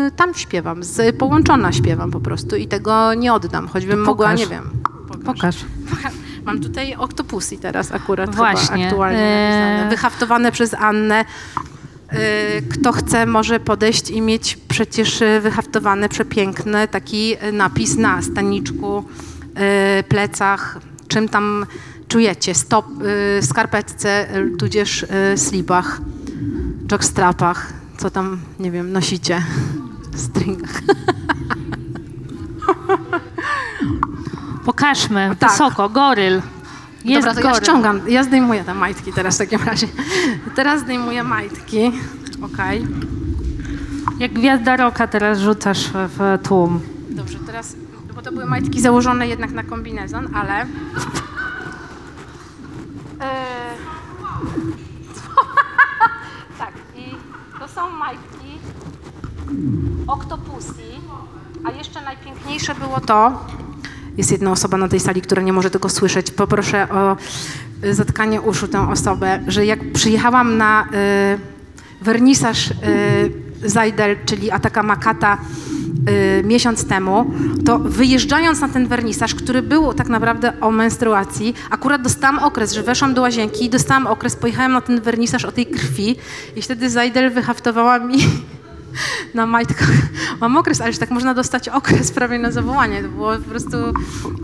y, 0.06 0.10
tam 0.16 0.34
śpiewam, 0.34 0.84
z, 0.84 1.16
połączona 1.16 1.72
śpiewam 1.72 2.10
po 2.10 2.20
prostu 2.20 2.56
i 2.56 2.66
tego 2.66 3.14
nie 3.14 3.34
oddam, 3.34 3.68
choćbym 3.68 4.00
mogła, 4.00 4.26
Pokaż. 4.26 4.40
nie 4.40 4.46
wiem. 4.46 4.70
Pokaż. 5.24 5.56
Mam 6.44 6.60
tutaj 6.60 6.94
Octopusy 6.96 7.58
teraz 7.58 7.92
akurat 7.92 8.34
Właśnie, 8.34 8.76
chyba 8.76 8.86
aktualnie 8.86 9.18
e- 9.18 9.50
napisane. 9.50 9.90
Wyhaftowane 9.90 10.52
przez 10.52 10.74
Annę. 10.74 11.24
E, 12.08 12.62
Kto 12.62 12.92
chce, 12.92 13.26
może 13.26 13.60
podejść 13.60 14.10
i 14.10 14.20
mieć 14.20 14.56
przecież 14.68 15.22
e, 15.22 15.40
wyhaftowany, 15.40 16.08
przepiękny 16.08 16.88
taki 16.88 17.34
e, 17.40 17.52
napis 17.52 17.96
na 17.96 18.22
staniczku, 18.22 19.04
e, 19.54 20.02
plecach, 20.08 20.78
czym 21.08 21.28
tam 21.28 21.66
czujecie, 22.08 22.54
stop, 22.54 22.86
e, 23.38 23.42
skarpetce, 23.42 24.30
e, 24.30 24.50
tudzież 24.58 25.02
e, 25.08 25.36
slipach, 25.36 26.00
jockstrapach, 26.92 27.72
co 27.98 28.10
tam, 28.10 28.40
nie 28.60 28.70
wiem, 28.70 28.92
nosicie, 28.92 29.42
stringach. 30.16 30.80
Pokażmy. 34.64 35.36
Tak. 35.38 35.50
Wysoko, 35.50 35.88
goryl. 35.88 36.42
Jest 37.04 37.26
Dobra, 37.26 37.34
to 37.34 37.40
ja 37.48 37.52
goryl. 37.52 37.64
ściągam, 37.64 38.00
ja 38.08 38.22
zdejmuję 38.22 38.64
te 38.64 38.74
majtki 38.74 39.12
teraz 39.12 39.34
w 39.34 39.38
takim 39.38 39.62
razie. 39.62 39.86
Teraz 40.54 40.80
zdejmuję 40.80 41.22
majtki, 41.22 41.92
okej. 42.42 42.86
Jak 44.18 44.32
gwiazda 44.32 44.76
roka 44.76 45.06
teraz 45.06 45.38
rzucasz 45.38 45.90
w 45.94 46.38
tłum. 46.42 46.80
Dobrze, 47.10 47.38
teraz, 47.46 47.76
bo 48.14 48.22
to 48.22 48.32
były 48.32 48.46
majtki 48.46 48.80
założone 48.80 49.28
jednak 49.28 49.50
na 49.52 49.62
kombinezon, 49.62 50.36
ale... 50.36 50.60
Eee, 50.60 50.66
tak, 56.58 56.72
i 56.96 57.04
to 57.58 57.68
są 57.68 57.90
majtki 57.90 58.58
Octopusy, 60.06 60.82
a 61.64 61.70
jeszcze 61.70 62.00
najpiękniejsze 62.02 62.74
było 62.74 63.00
to, 63.00 63.44
jest 64.18 64.32
jedna 64.32 64.50
osoba 64.50 64.76
na 64.76 64.88
tej 64.88 65.00
sali, 65.00 65.22
która 65.22 65.42
nie 65.42 65.52
może 65.52 65.70
tego 65.70 65.88
słyszeć, 65.88 66.30
poproszę 66.30 66.88
o 66.88 67.16
y, 67.84 67.94
zatkanie 67.94 68.40
uszu 68.40 68.68
tę 68.68 68.88
osobę, 68.88 69.40
że 69.46 69.66
jak 69.66 69.92
przyjechałam 69.92 70.56
na 70.56 70.84
y, 70.84 72.04
wernisaż 72.04 72.70
y, 72.70 72.72
Zajdel, 73.64 74.16
czyli 74.26 74.50
Ataka 74.50 74.82
Makata 74.82 75.38
y, 76.08 76.44
miesiąc 76.44 76.84
temu, 76.84 77.30
to 77.64 77.78
wyjeżdżając 77.78 78.60
na 78.60 78.68
ten 78.68 78.86
wernisaż, 78.86 79.34
który 79.34 79.62
był 79.62 79.94
tak 79.94 80.08
naprawdę 80.08 80.60
o 80.60 80.70
menstruacji, 80.70 81.54
akurat 81.70 82.02
dostałam 82.02 82.38
okres, 82.38 82.72
że 82.72 82.82
weszłam 82.82 83.14
do 83.14 83.22
łazienki 83.22 83.70
dostałam 83.70 84.06
okres, 84.06 84.36
pojechałam 84.36 84.72
na 84.72 84.80
ten 84.80 85.00
wernisaż 85.00 85.44
o 85.44 85.52
tej 85.52 85.66
krwi 85.66 86.16
i 86.56 86.62
wtedy 86.62 86.90
Zajdel 86.90 87.30
wyhaftowała 87.30 87.98
mi 87.98 88.18
na 89.34 89.46
majtkach. 89.46 89.90
Mam 90.40 90.56
okres, 90.56 90.80
ale 90.80 90.92
że 90.92 90.98
tak 90.98 91.10
można 91.10 91.34
dostać 91.34 91.68
okres 91.68 92.12
prawie 92.12 92.38
na 92.38 92.50
zawołanie. 92.50 93.02
To 93.02 93.08
było 93.08 93.36
po 93.36 93.50
prostu 93.50 93.76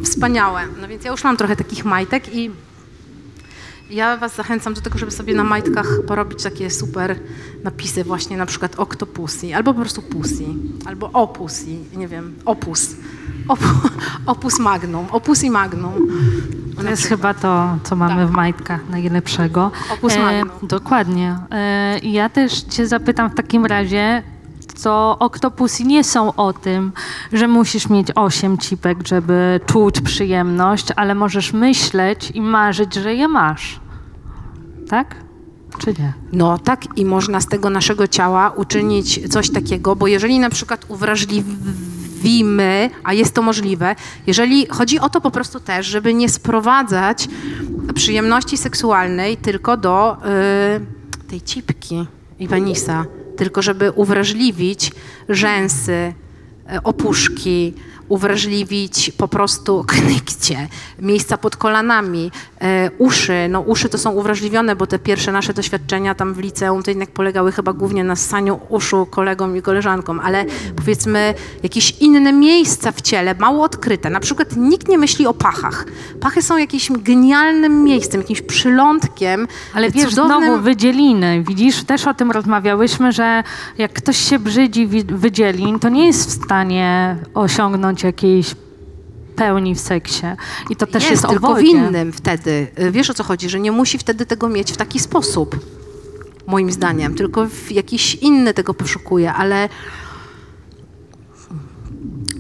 wspaniałe. 0.05 0.61
No 0.81 0.89
więc 0.89 1.05
ja 1.05 1.11
już 1.11 1.25
mam 1.25 1.37
trochę 1.37 1.57
takich 1.57 1.85
majtek 1.85 2.35
i 2.35 2.51
ja 3.91 4.17
was 4.17 4.37
zachęcam 4.37 4.75
do 4.75 4.81
tego, 4.81 4.99
żeby 4.99 5.13
sobie 5.13 5.35
na 5.35 5.45
majtkach 5.45 5.87
porobić 6.07 6.43
takie 6.43 6.71
super 6.71 7.17
napisy 7.65 8.05
właśnie 8.05 8.37
na 8.37 8.47
przykład 8.47 8.81
Octopusy, 8.81 9.57
albo 9.57 9.75
po 9.75 9.81
prostu 9.81 10.03
Pussy, 10.03 10.45
albo 10.87 11.11
Opusy, 11.13 11.77
nie 11.97 12.09
wiem, 12.09 12.35
Opus. 12.45 12.97
Op, 13.49 13.59
opus 14.27 14.59
Magnum, 14.59 15.07
Opus 15.11 15.43
i 15.45 15.51
Magnum. 15.51 15.93
To 16.77 16.91
jest 16.91 17.07
chyba 17.07 17.35
to, 17.35 17.79
co 17.83 17.97
mamy 17.97 18.23
Tak. 18.23 18.29
w 18.29 18.31
majtkach 18.31 18.89
najlepszego. 18.89 19.71
Opus 19.91 20.17
magnum. 20.17 20.69
dokładnie. 20.69 21.37
E, 21.51 21.99
ja 21.99 22.29
też 22.29 22.63
cię 22.63 22.87
zapytam 22.87 23.31
w 23.31 23.35
takim 23.35 23.67
razie, 23.67 24.23
co 24.79 25.17
oktopusy 25.19 25.85
nie 25.85 26.05
są 26.05 26.35
o 26.35 26.53
tym, 26.53 26.93
że 27.33 27.49
musisz 27.49 27.89
mieć 27.89 28.09
osiem 28.15 28.59
cipek, 28.59 29.09
żeby 29.09 29.61
czuć 29.67 30.01
przyjemność, 30.01 30.87
ale 30.97 31.15
możesz 31.15 31.53
myśleć 31.53 32.31
i 32.31 32.41
marzyć, 32.41 32.95
że 32.95 33.15
je 33.15 33.29
masz. 33.29 33.81
Tak? 34.89 35.17
Czy 35.79 35.95
nie? 35.99 36.13
No 36.33 36.59
tak 36.59 36.99
i 36.99 37.05
można 37.05 37.41
z 37.41 37.47
tego 37.47 37.71
naszego 37.71 38.09
ciała 38.09 38.51
uczynić 38.51 39.33
coś 39.33 39.51
takiego, 39.51 39.97
bo 39.97 40.07
jeżeli 40.07 40.39
na 40.39 40.51
przykład 40.51 40.85
uwrażliwimy, 40.89 42.91
a 43.05 43.13
jest 43.13 43.35
to 43.35 43.43
możliwe, 43.43 43.97
jeżeli 44.27 44.67
chodzi 44.67 44.99
o 44.99 45.09
to 45.09 45.21
po 45.21 45.31
prostu 45.31 45.61
też, 45.61 45.87
żeby 45.87 46.15
nie 46.15 46.29
sprowadzać 46.29 47.29
przyjemności 47.95 48.57
seksualnej 48.57 49.37
tylko 49.37 49.77
do 49.77 50.17
y, 51.23 51.27
tej 51.27 51.43
cipki 51.43 52.07
i 52.39 52.49
penisa, 52.49 53.05
tylko 53.39 53.63
żeby 53.63 53.91
uwrażliwić 53.93 54.93
rzęsy, 55.29 55.93
e, 55.93 56.83
opuszki, 56.83 57.75
uwrażliwić 58.09 59.13
po 59.17 59.29
prostu 59.29 59.85
knykcie, 59.87 60.69
miejsca 60.99 61.39
pod 61.39 61.57
kolanami, 61.57 62.31
e, 62.61 62.91
uszy. 62.99 63.47
No 63.51 63.61
uszy 63.61 63.89
to 63.89 63.99
są 63.99 64.11
uwrażliwione, 64.11 64.77
bo 64.77 64.87
te 64.87 64.99
pierwsze 64.99 65.33
nasze 65.33 65.55
doświadczenia 65.55 66.15
tam 66.15 66.35
w 66.35 66.39
liceum 66.39 66.83
to 66.83 66.91
jednak 66.91 67.11
polegały 67.11 67.53
chyba 67.53 67.73
głównie 67.73 68.05
na 68.05 68.17
ssaniu 68.17 68.61
uszu 68.69 69.07
kolegom 69.07 69.57
i 69.57 69.63
koleżankom, 69.63 70.21
ale 70.21 70.45
powiedzmy 70.77 71.35
jakieś 71.63 71.91
inne 72.01 72.33
miejsca 72.33 72.93
w 72.93 73.01
ciele, 73.01 73.35
mało 73.35 73.65
odkryte. 73.65 74.11
Na 74.11 74.21
przykład 74.21 74.57
nikt 74.57 74.89
nie 74.89 74.99
myśli 74.99 75.27
o 75.27 75.35
pachach. 75.35 75.87
Pachy 76.21 76.43
są 76.43 76.57
jakimś 76.57 76.91
genialnym 76.91 77.85
miejscem, 77.85 78.21
jakimś 78.21 78.43
przylądkiem, 78.43 79.49
Ale 79.75 79.91
wiesz, 79.91 80.11
cudownym... 80.11 80.43
znowu 80.43 80.63
wydzieliny. 80.63 81.45
Widzisz, 81.49 81.85
też 81.85 82.07
o 82.07 82.15
tym 82.15 82.31
rozmawiałyśmy, 82.31 83.13
że 83.13 83.43
jak 83.79 83.93
ktoś 83.93 84.17
się 84.17 84.39
brzydzi 84.39 84.87
wydzielin, 85.07 85.79
to 85.79 85.89
nie 85.89 86.07
jest 86.07 86.31
w 86.31 86.45
stanie 86.45 87.17
osiągnąć 87.35 87.98
jakiejś 88.07 88.55
pełni 89.37 89.75
w 89.75 89.81
seksie. 89.81 90.27
I 90.71 90.77
to 90.77 90.87
też 90.87 91.11
jest, 91.11 91.29
tylko 91.29 91.49
o 91.49 91.55
w 91.55 91.63
innym 91.63 92.13
wtedy. 92.13 92.67
Y, 92.81 92.91
Wiesz 92.91 93.11
o 93.11 93.15
co 93.15 93.25
chodzi, 93.25 93.49
że 93.49 93.61
nie 93.61 93.73
musi 93.73 93.99
wtedy 93.99 94.27
tego 94.27 94.49
mieć 94.49 94.73
w 94.73 94.77
taki 94.77 94.99
sposób, 94.99 95.57
moim 96.47 96.73
zdaniem, 96.73 97.15
tylko 97.15 97.47
w 97.47 97.73
jakiś 97.73 98.15
inny 98.15 98.55
tego 98.55 98.75
poszukuje, 98.75 99.33
ale 99.33 99.69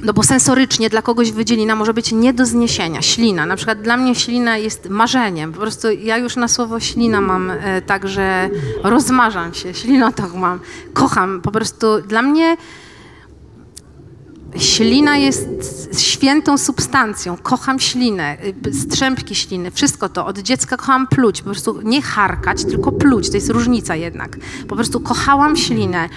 no 0.02 0.12
bo 0.12 0.22
sensorycznie 0.22 0.90
dla 0.90 1.02
kogoś 1.02 1.32
wydzielina 1.32 1.74
może 1.74 1.94
być 1.94 2.12
nie 2.12 2.32
do 2.32 2.46
zniesienia. 2.46 3.02
Ślina, 3.02 3.46
na 3.46 3.56
przykład 3.56 3.82
dla 3.82 3.96
mnie 3.96 4.14
ślina 4.14 4.56
jest 4.56 4.88
marzeniem. 4.88 5.52
Po 5.52 5.60
prostu 5.60 5.90
ja 5.90 6.18
już 6.18 6.36
na 6.36 6.48
słowo 6.48 6.80
ślina 6.80 7.20
mam 7.20 7.50
e, 7.50 7.82
tak, 7.82 8.08
że 8.08 8.50
rozmarzam 8.82 9.54
się, 9.54 9.74
ślinotok 9.74 10.34
mam, 10.34 10.60
kocham. 10.92 11.40
Po 11.40 11.50
prostu 11.50 12.02
dla 12.02 12.22
mnie 12.22 12.56
Ślina 14.56 15.16
jest 15.16 15.48
świętą 16.00 16.58
substancją. 16.58 17.36
Kocham 17.36 17.80
ślinę, 17.80 18.36
y, 18.66 18.74
strzępki 18.74 19.34
śliny, 19.34 19.70
wszystko 19.70 20.08
to. 20.08 20.26
Od 20.26 20.38
dziecka 20.38 20.76
kochałam 20.76 21.06
pluć, 21.06 21.42
po 21.42 21.50
prostu 21.50 21.80
nie 21.82 22.02
harkać, 22.02 22.64
tylko 22.64 22.92
pluć. 22.92 23.30
To 23.30 23.36
jest 23.36 23.50
różnica 23.50 23.96
jednak. 23.96 24.36
Po 24.68 24.74
prostu 24.74 25.00
kochałam 25.00 25.56
ślinę. 25.56 26.08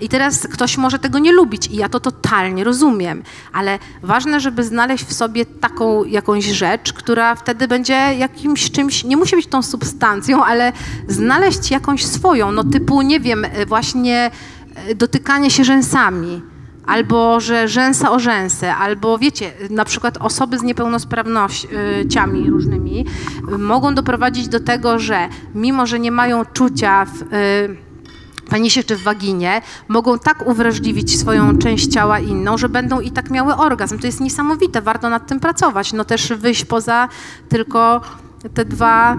I 0.00 0.08
teraz 0.08 0.46
ktoś 0.46 0.76
może 0.76 0.98
tego 0.98 1.18
nie 1.18 1.32
lubić 1.32 1.66
i 1.66 1.76
ja 1.76 1.88
to 1.88 2.00
totalnie 2.00 2.64
rozumiem, 2.64 3.22
ale 3.52 3.78
ważne, 4.02 4.40
żeby 4.40 4.64
znaleźć 4.64 5.04
w 5.04 5.12
sobie 5.12 5.46
taką 5.46 6.04
jakąś 6.04 6.44
rzecz, 6.44 6.92
która 6.92 7.34
wtedy 7.34 7.68
będzie 7.68 7.94
jakimś 8.18 8.70
czymś, 8.70 9.04
nie 9.04 9.16
musi 9.16 9.36
być 9.36 9.46
tą 9.46 9.62
substancją, 9.62 10.44
ale 10.44 10.72
znaleźć 11.08 11.70
jakąś 11.70 12.06
swoją, 12.06 12.52
no 12.52 12.64
typu, 12.64 13.02
nie 13.02 13.20
wiem, 13.20 13.44
y, 13.44 13.66
właśnie 13.66 14.30
y, 14.90 14.94
dotykanie 14.94 15.50
się 15.50 15.64
rzęsami 15.64 16.49
albo 16.90 17.40
że 17.40 17.68
rzęsa 17.68 18.10
o 18.10 18.18
rzęsę, 18.18 18.76
albo 18.76 19.18
wiecie, 19.18 19.52
na 19.70 19.84
przykład 19.84 20.16
osoby 20.16 20.58
z 20.58 20.62
niepełnosprawnościami 20.62 22.50
różnymi 22.50 23.06
y, 23.52 23.58
mogą 23.58 23.94
doprowadzić 23.94 24.48
do 24.48 24.60
tego, 24.60 24.98
że 24.98 25.28
mimo, 25.54 25.86
że 25.86 26.00
nie 26.00 26.12
mają 26.12 26.44
czucia 26.44 27.04
w 27.04 27.22
y, 27.22 27.26
penisie 28.50 28.84
czy 28.84 28.96
w 28.96 29.02
waginie, 29.02 29.62
mogą 29.88 30.18
tak 30.18 30.46
uwrażliwić 30.46 31.20
swoją 31.20 31.58
część 31.58 31.86
ciała 31.86 32.18
inną, 32.18 32.58
że 32.58 32.68
będą 32.68 33.00
i 33.00 33.10
tak 33.10 33.30
miały 33.30 33.56
orgazm. 33.56 33.98
To 33.98 34.06
jest 34.06 34.20
niesamowite, 34.20 34.82
warto 34.82 35.10
nad 35.10 35.26
tym 35.26 35.40
pracować. 35.40 35.92
No 35.92 36.04
też 36.04 36.32
wyjść 36.32 36.64
poza 36.64 37.08
tylko 37.48 38.00
te 38.54 38.64
dwa 38.64 39.14
y, 39.14 39.18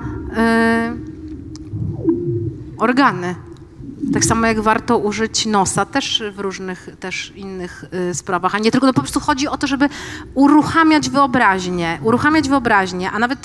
organy. 2.77 3.35
Tak 4.13 4.25
samo 4.25 4.47
jak 4.47 4.61
warto 4.61 4.97
użyć 4.97 5.45
nosa 5.45 5.85
też 5.85 6.23
w 6.31 6.39
różnych 6.39 6.89
też 6.99 7.33
innych 7.35 7.85
y, 8.09 8.13
sprawach, 8.13 8.55
a 8.55 8.59
nie 8.59 8.71
tylko, 8.71 8.87
no 8.87 8.93
po 8.93 9.01
prostu 9.01 9.19
chodzi 9.19 9.47
o 9.47 9.57
to, 9.57 9.67
żeby 9.67 9.89
uruchamiać 10.33 11.09
wyobraźnię, 11.09 11.99
uruchamiać 12.03 12.49
wyobraźnię, 12.49 13.11
a 13.11 13.19
nawet 13.19 13.39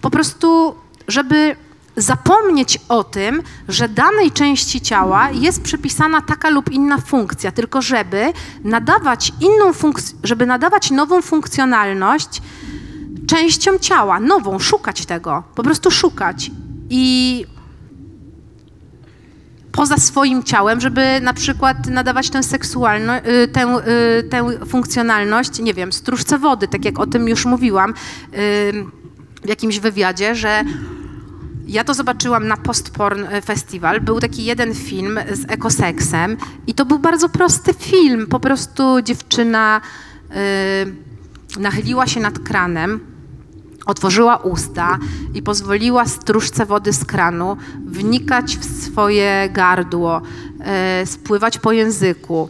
po 0.00 0.10
prostu, 0.10 0.74
żeby 1.08 1.56
zapomnieć 1.96 2.78
o 2.88 3.04
tym, 3.04 3.42
że 3.68 3.88
danej 3.88 4.32
części 4.32 4.80
ciała 4.80 5.30
jest 5.30 5.62
przypisana 5.62 6.20
taka 6.22 6.50
lub 6.50 6.72
inna 6.72 6.98
funkcja, 6.98 7.52
tylko 7.52 7.82
żeby 7.82 8.32
nadawać 8.64 9.32
inną 9.40 9.72
funkcję, 9.72 10.18
żeby 10.22 10.46
nadawać 10.46 10.90
nową 10.90 11.22
funkcjonalność 11.22 12.42
częściom 13.26 13.78
ciała, 13.78 14.20
nową, 14.20 14.58
szukać 14.58 15.06
tego, 15.06 15.42
po 15.54 15.62
prostu 15.62 15.90
szukać. 15.90 16.50
I 16.90 17.46
poza 19.72 19.96
swoim 19.96 20.42
ciałem, 20.42 20.80
żeby 20.80 21.20
na 21.22 21.32
przykład 21.32 21.86
nadawać 21.86 22.30
tę 22.30 22.42
seksualność, 22.42 23.24
tę, 23.52 23.76
y, 24.18 24.22
tę 24.22 24.66
funkcjonalność, 24.66 25.58
nie 25.58 25.74
wiem, 25.74 25.92
stróżce 25.92 26.38
wody, 26.38 26.68
tak 26.68 26.84
jak 26.84 26.98
o 26.98 27.06
tym 27.06 27.28
już 27.28 27.44
mówiłam 27.44 27.90
y, 27.90 27.94
w 29.44 29.48
jakimś 29.48 29.78
wywiadzie, 29.78 30.34
że 30.34 30.64
ja 31.66 31.84
to 31.84 31.94
zobaczyłam 31.94 32.48
na 32.48 32.56
Postporn 32.56 33.24
Festival. 33.44 34.00
Był 34.00 34.20
taki 34.20 34.44
jeden 34.44 34.74
film 34.74 35.18
z 35.32 35.50
ekoseksem 35.50 36.36
i 36.66 36.74
to 36.74 36.84
był 36.84 36.98
bardzo 36.98 37.28
prosty 37.28 37.74
film. 37.74 38.26
Po 38.26 38.40
prostu 38.40 39.02
dziewczyna 39.02 39.80
y, 41.56 41.60
nachyliła 41.60 42.06
się 42.06 42.20
nad 42.20 42.38
kranem, 42.38 43.00
otworzyła 43.86 44.36
usta 44.36 44.98
i 45.34 45.42
pozwoliła 45.42 46.06
stróżce 46.06 46.66
wody 46.66 46.92
z 46.92 47.04
kranu 47.04 47.56
wnikać 47.86 48.56
w 48.56 48.84
swoje 48.84 49.48
gardło, 49.52 50.22
e, 50.60 51.06
spływać 51.06 51.58
po 51.58 51.72
języku, 51.72 52.48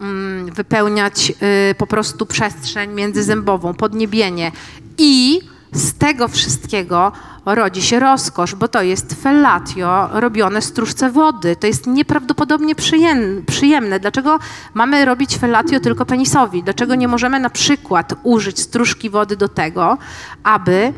mm, 0.00 0.46
wypełniać 0.46 1.32
e, 1.40 1.74
po 1.74 1.86
prostu 1.86 2.26
przestrzeń 2.26 2.92
międzyzębową, 2.92 3.74
podniebienie. 3.74 4.52
I 4.98 5.40
z 5.72 5.94
tego 5.94 6.28
wszystkiego 6.28 7.12
rodzi 7.46 7.82
się 7.82 8.00
rozkosz, 8.00 8.54
bo 8.54 8.68
to 8.68 8.82
jest 8.82 9.14
fellatio 9.22 10.08
robione 10.12 10.62
stróżce 10.62 11.10
wody. 11.10 11.56
To 11.56 11.66
jest 11.66 11.86
nieprawdopodobnie 11.86 12.74
przyjem, 12.74 13.44
przyjemne. 13.46 14.00
Dlaczego 14.00 14.38
mamy 14.74 15.04
robić 15.04 15.36
fellatio 15.36 15.80
tylko 15.80 16.06
penisowi? 16.06 16.62
Dlaczego 16.62 16.94
nie 16.94 17.08
możemy 17.08 17.40
na 17.40 17.50
przykład 17.50 18.14
użyć 18.22 18.60
stróżki 18.60 19.10
wody 19.10 19.36
do 19.36 19.48
tego, 19.48 19.98
aby 20.42 20.92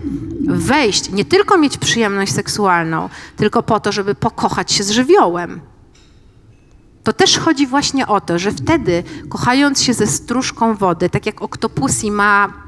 wejść, 0.48 1.10
nie 1.10 1.24
tylko 1.24 1.58
mieć 1.58 1.78
przyjemność 1.78 2.32
seksualną, 2.32 3.08
tylko 3.36 3.62
po 3.62 3.80
to, 3.80 3.92
żeby 3.92 4.14
pokochać 4.14 4.72
się 4.72 4.84
z 4.84 4.90
żywiołem? 4.90 5.60
To 7.04 7.12
też 7.12 7.38
chodzi 7.38 7.66
właśnie 7.66 8.06
o 8.06 8.20
to, 8.20 8.38
że 8.38 8.52
wtedy, 8.52 9.02
kochając 9.28 9.82
się 9.82 9.94
ze 9.94 10.06
stróżką 10.06 10.74
wody, 10.74 11.10
tak 11.10 11.26
jak 11.26 11.42
oktopusi 11.42 12.10
ma, 12.10 12.63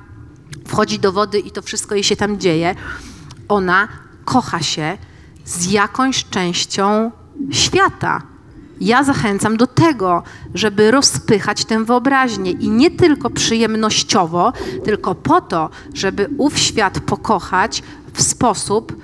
wchodzi 0.67 0.99
do 0.99 1.13
wody 1.13 1.39
i 1.39 1.51
to 1.51 1.63
wszystko 1.63 1.95
jej 1.95 2.05
się 2.05 2.17
tam 2.17 2.39
dzieje, 2.39 2.75
ona 3.49 3.89
kocha 4.25 4.63
się 4.63 4.99
z 5.45 5.71
jakąś 5.71 6.25
częścią 6.25 7.11
świata. 7.51 8.23
Ja 8.81 9.05
zachęcam 9.05 9.57
do 9.57 9.67
tego, 9.67 10.23
żeby 10.55 10.91
rozpychać 10.91 11.65
tę 11.65 11.85
wyobraźnię 11.85 12.51
i 12.51 12.71
nie 12.71 12.91
tylko 12.91 13.31
przyjemnościowo, 13.31 14.53
tylko 14.85 15.15
po 15.15 15.41
to, 15.41 15.71
żeby 15.95 16.31
ów 16.39 16.59
świat 16.59 17.01
pokochać 17.01 17.83
w 18.13 18.23
sposób 18.23 18.97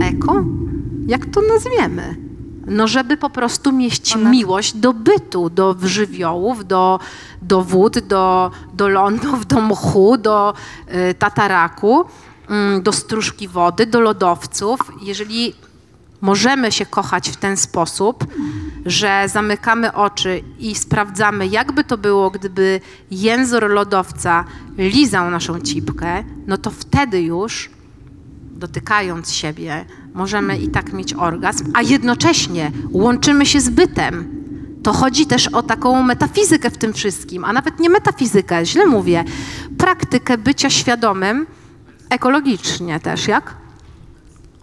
eko? 0.00 0.44
Jak 1.06 1.26
to 1.26 1.40
nazwiemy? 1.42 2.16
No, 2.66 2.88
żeby 2.88 3.16
po 3.16 3.30
prostu 3.30 3.72
mieć 3.72 4.16
miłość 4.16 4.76
do 4.76 4.92
bytu, 4.92 5.50
do 5.50 5.76
żywiołów, 5.82 6.66
do, 6.66 7.00
do 7.42 7.62
wód, 7.62 7.98
do, 7.98 8.50
do 8.74 8.88
lądów, 8.88 9.46
do 9.46 9.60
mchu, 9.60 10.16
do 10.18 10.54
y, 11.10 11.14
tataraku, 11.14 12.04
y, 12.78 12.82
do 12.82 12.92
stróżki 12.92 13.48
wody, 13.48 13.86
do 13.86 14.00
lodowców. 14.00 14.80
Jeżeli 15.02 15.54
możemy 16.20 16.72
się 16.72 16.86
kochać 16.86 17.30
w 17.30 17.36
ten 17.36 17.56
sposób, 17.56 18.24
że 18.86 19.24
zamykamy 19.28 19.92
oczy 19.92 20.42
i 20.58 20.74
sprawdzamy, 20.74 21.46
jakby 21.46 21.84
to 21.84 21.98
było, 21.98 22.30
gdyby 22.30 22.80
jęzor 23.10 23.70
lodowca 23.70 24.44
lizał 24.78 25.30
naszą 25.30 25.60
cipkę, 25.60 26.24
no 26.46 26.58
to 26.58 26.70
wtedy 26.70 27.22
już 27.22 27.70
dotykając 28.56 29.32
siebie, 29.32 29.84
możemy 30.14 30.58
i 30.58 30.68
tak 30.68 30.92
mieć 30.92 31.14
orgazm, 31.14 31.64
a 31.74 31.82
jednocześnie 31.82 32.72
łączymy 32.90 33.46
się 33.46 33.60
z 33.60 33.68
bytem. 33.68 34.44
To 34.82 34.92
chodzi 34.92 35.26
też 35.26 35.48
o 35.48 35.62
taką 35.62 36.02
metafizykę 36.02 36.70
w 36.70 36.78
tym 36.78 36.92
wszystkim, 36.92 37.44
a 37.44 37.52
nawet 37.52 37.80
nie 37.80 37.90
metafizykę, 37.90 38.66
źle 38.66 38.86
mówię, 38.86 39.24
praktykę 39.78 40.38
bycia 40.38 40.70
świadomym 40.70 41.46
ekologicznie 42.10 43.00
też, 43.00 43.28
jak? 43.28 43.54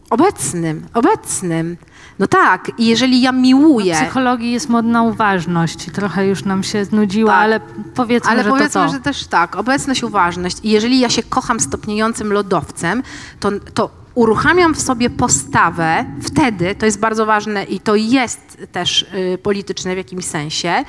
Obecnym, 0.09 0.85
obecnym. 0.93 1.77
No 2.19 2.27
tak, 2.27 2.71
i 2.77 2.85
jeżeli 2.85 3.21
ja 3.21 3.31
W 3.31 3.35
miłuję, 3.35 3.95
psychologii 3.95 4.51
jest 4.51 4.69
modna 4.69 5.03
uważność 5.03 5.87
i 5.87 5.91
trochę 5.91 6.27
już 6.27 6.45
nam 6.45 6.63
się 6.63 6.85
znudziła, 6.85 7.31
Tak. 7.31 7.43
ale 7.43 7.59
powiedzmy, 7.95 8.31
ale 8.31 8.43
że 8.43 8.49
powiedzmy, 8.49 8.81
to 8.81 8.87
to. 8.87 8.93
że 8.93 8.99
też 8.99 9.27
tak, 9.27 9.55
obecność, 9.55 10.03
uważność. 10.03 10.57
I 10.63 10.69
jeżeli 10.69 10.99
ja 10.99 11.09
się 11.09 11.23
kocham 11.23 11.59
stopniejącym 11.59 12.33
lodowcem, 12.33 13.03
to, 13.39 13.51
to 13.73 14.00
uruchamiam 14.15 14.75
w 14.75 14.81
sobie 14.81 15.09
postawę, 15.09 16.05
wtedy, 16.21 16.75
to 16.75 16.85
jest 16.85 16.99
bardzo 16.99 17.25
ważne 17.25 17.63
i 17.63 17.79
to 17.79 17.95
jest 17.95 18.57
też 18.71 19.01
y, 19.01 19.37
polityczne 19.37 19.93
w 19.93 19.97
jakimś 19.97 20.25
sensie, 20.25 20.83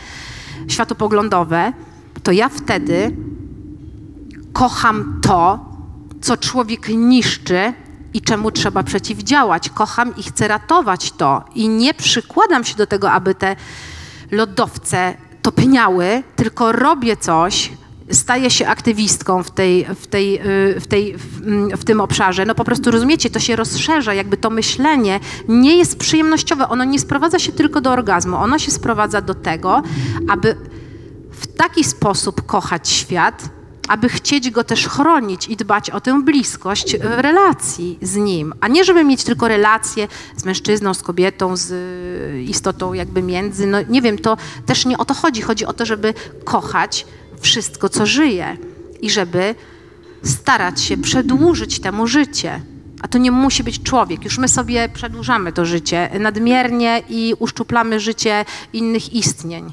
światopoglądowe, 0.68 1.72
to 2.22 2.32
ja 2.32 2.48
wtedy 2.48 3.16
kocham 4.52 5.20
to, 5.22 5.72
co 6.20 6.36
człowiek 6.36 6.88
niszczy 6.88 7.72
i 8.14 8.20
czemu 8.20 8.50
trzeba 8.50 8.82
przeciwdziałać. 8.82 9.70
Kocham 9.70 10.16
i 10.16 10.22
chcę 10.22 10.48
ratować 10.48 11.12
to. 11.12 11.44
I 11.54 11.68
nie 11.68 11.94
przykładam 11.94 12.64
się 12.64 12.76
do 12.76 12.86
tego, 12.86 13.10
aby 13.10 13.34
te 13.34 13.56
lodowce 14.30 15.14
topniały, 15.42 16.22
tylko 16.36 16.72
robię 16.72 17.16
coś, 17.16 17.72
staję 18.12 18.50
się 18.50 18.66
aktywistką 18.66 19.42
w, 19.42 19.50
tej, 19.50 19.86
w, 19.94 20.06
tej, 20.06 20.40
y, 20.76 20.80
w, 20.80 20.86
tej, 20.86 21.16
mm, 21.44 21.76
w 21.76 21.84
tym 21.84 22.00
obszarze. 22.00 22.46
No 22.46 22.54
po 22.54 22.64
prostu 22.64 22.90
rozumiecie, 22.90 23.30
to 23.30 23.40
się 23.40 23.56
rozszerza, 23.56 24.14
jakby 24.14 24.36
to 24.36 24.50
myślenie 24.50 25.20
nie 25.48 25.76
jest 25.76 25.98
przyjemnościowe. 25.98 26.68
Ono 26.68 26.84
nie 26.84 26.98
sprowadza 26.98 27.38
się 27.38 27.52
tylko 27.52 27.80
do 27.80 27.90
orgazmu. 27.90 28.36
Ono 28.36 28.58
się 28.58 28.70
sprowadza 28.70 29.20
do 29.20 29.34
tego, 29.34 29.82
aby 30.28 30.56
w 31.30 31.46
taki 31.46 31.84
sposób 31.84 32.46
kochać 32.46 32.88
świat, 32.88 33.48
aby 33.88 34.08
chcieć 34.08 34.50
go 34.50 34.64
też 34.64 34.88
chronić 34.88 35.48
i 35.48 35.56
dbać 35.56 35.90
o 35.90 36.00
tę 36.00 36.22
bliskość 36.22 36.96
w 36.96 37.18
relacji 37.18 37.98
z 38.02 38.16
nim, 38.16 38.54
a 38.60 38.68
nie 38.68 38.84
żeby 38.84 39.04
mieć 39.04 39.24
tylko 39.24 39.48
relacje 39.48 40.08
z 40.36 40.44
mężczyzną, 40.44 40.94
z 40.94 41.02
kobietą, 41.02 41.56
z 41.56 41.70
y, 41.70 42.42
istotą 42.42 42.92
jakby 42.92 43.22
między. 43.22 43.66
No 43.66 43.78
nie 43.88 44.02
wiem, 44.02 44.18
to 44.18 44.36
też 44.66 44.86
nie 44.86 44.98
o 44.98 45.04
to 45.04 45.14
chodzi. 45.14 45.42
Chodzi 45.42 45.66
o 45.66 45.72
to, 45.72 45.86
żeby 45.86 46.14
kochać 46.44 47.06
wszystko, 47.42 47.88
co 47.88 48.06
żyje 48.06 48.56
i 49.00 49.10
żeby 49.10 49.54
starać 50.22 50.80
się 50.80 50.96
przedłużyć 50.96 51.80
temu 51.80 52.06
życie. 52.06 52.60
A 53.02 53.08
to 53.08 53.18
nie 53.18 53.30
musi 53.30 53.64
być 53.64 53.82
człowiek. 53.82 54.24
Już 54.24 54.38
my 54.38 54.48
sobie 54.48 54.88
przedłużamy 54.88 55.52
to 55.52 55.64
życie 55.64 56.10
nadmiernie 56.20 57.02
i 57.08 57.34
uszczuplamy 57.38 58.00
życie 58.00 58.44
innych 58.72 59.12
istnień. 59.14 59.72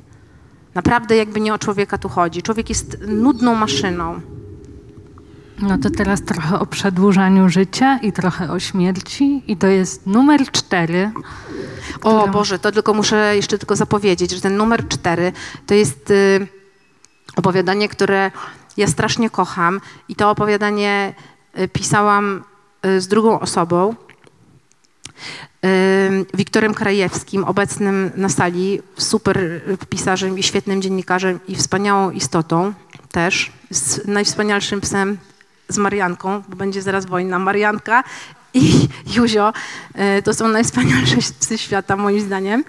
Naprawdę 0.76 1.16
jakby 1.16 1.40
nie 1.40 1.54
o 1.54 1.58
człowieka 1.60 1.98
tu 1.98 2.10
chodzi. 2.10 2.42
Człowiek 2.42 2.70
jest 2.70 2.98
nudną 3.08 3.56
maszyną. 3.56 4.22
No 5.62 5.78
to 5.78 5.90
teraz 5.90 6.22
trochę 6.22 6.60
o 6.60 6.66
przedłużaniu 6.66 7.50
życia 7.50 7.98
i 7.98 8.12
trochę 8.12 8.52
o 8.52 8.60
śmierci. 8.60 9.44
I 9.48 9.58
to 9.58 9.68
jest 9.68 10.08
numer 10.08 10.52
cztery. 10.52 11.12
O 11.96 12.00
którą- 12.20 12.32
Boże, 12.32 12.60
to 12.60 12.72
tylko 12.72 12.94
muszę 12.94 13.36
jeszcze 13.36 13.58
tylko 13.58 13.76
zapowiedzieć, 13.76 14.32
że 14.32 14.42
ten 14.42 14.58
numer 14.58 14.88
cztery 14.88 15.32
to 15.66 15.74
jest 15.74 16.12
y, 16.12 16.48
opowiadanie, 17.36 17.90
które 17.90 18.32
ja 18.78 18.88
strasznie 18.88 19.30
kocham 19.30 19.82
i 20.10 20.16
to 20.16 20.30
opowiadanie 20.30 21.14
y, 21.60 21.68
pisałam 21.68 22.44
y, 22.86 23.02
z 23.02 23.08
drugą 23.08 23.40
osobą, 23.40 23.96
Wiktorem 26.34 26.74
Krajewskim, 26.74 27.44
obecnym 27.44 28.12
na 28.16 28.30
sali, 28.30 28.82
super 28.98 29.62
pisarzem 29.90 30.40
i 30.40 30.44
świetnym 30.44 30.82
dziennikarzem 30.82 31.40
i 31.48 31.56
wspaniałą 31.56 32.12
istotą 32.12 32.74
też, 33.12 33.52
z 33.70 34.08
najwspanialszym 34.08 34.82
psem 34.82 35.18
z 35.70 35.78
Marianką, 35.78 36.44
bo 36.50 36.56
będzie 36.56 36.82
zaraz 36.82 37.06
wojna. 37.06 37.40
Marianka 37.40 38.04
i 38.54 38.88
Juzio 39.16 39.54
y, 40.18 40.22
to 40.22 40.34
są 40.34 40.48
najwspanialsze 40.48 41.16
psy 41.40 41.58
świata 41.58 41.98
moim 41.98 42.22
zdaniem. 42.22 42.64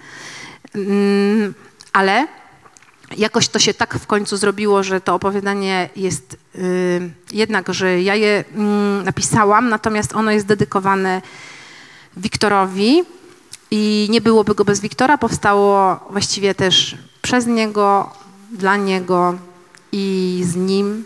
Mm, 0.75 1.53
Ale 1.93 2.27
jakoś 3.17 3.47
to 3.47 3.59
się 3.59 3.73
tak 3.73 3.95
w 3.95 4.07
końcu 4.07 4.37
zrobiło, 4.37 4.83
że 4.83 5.01
to 5.01 5.15
opowiadanie 5.15 5.89
jest 5.95 6.37
y, 6.55 7.11
jednak, 7.31 7.73
że 7.73 8.01
ja 8.01 8.15
je 8.15 8.43
mm, 8.55 9.03
napisałam, 9.03 9.69
natomiast 9.69 10.15
ono 10.15 10.31
jest 10.31 10.45
dedykowane 10.45 11.21
Wiktorowi 12.17 13.03
i 13.71 14.07
nie 14.11 14.21
byłoby 14.21 14.55
go 14.55 14.65
bez 14.65 14.79
Wiktora. 14.79 15.17
Powstało 15.17 15.99
właściwie 16.09 16.55
też 16.55 16.97
przez 17.21 17.47
niego, 17.47 18.11
dla 18.51 18.75
niego 18.75 19.35
i 19.91 20.41
z 20.45 20.55
nim. 20.55 21.05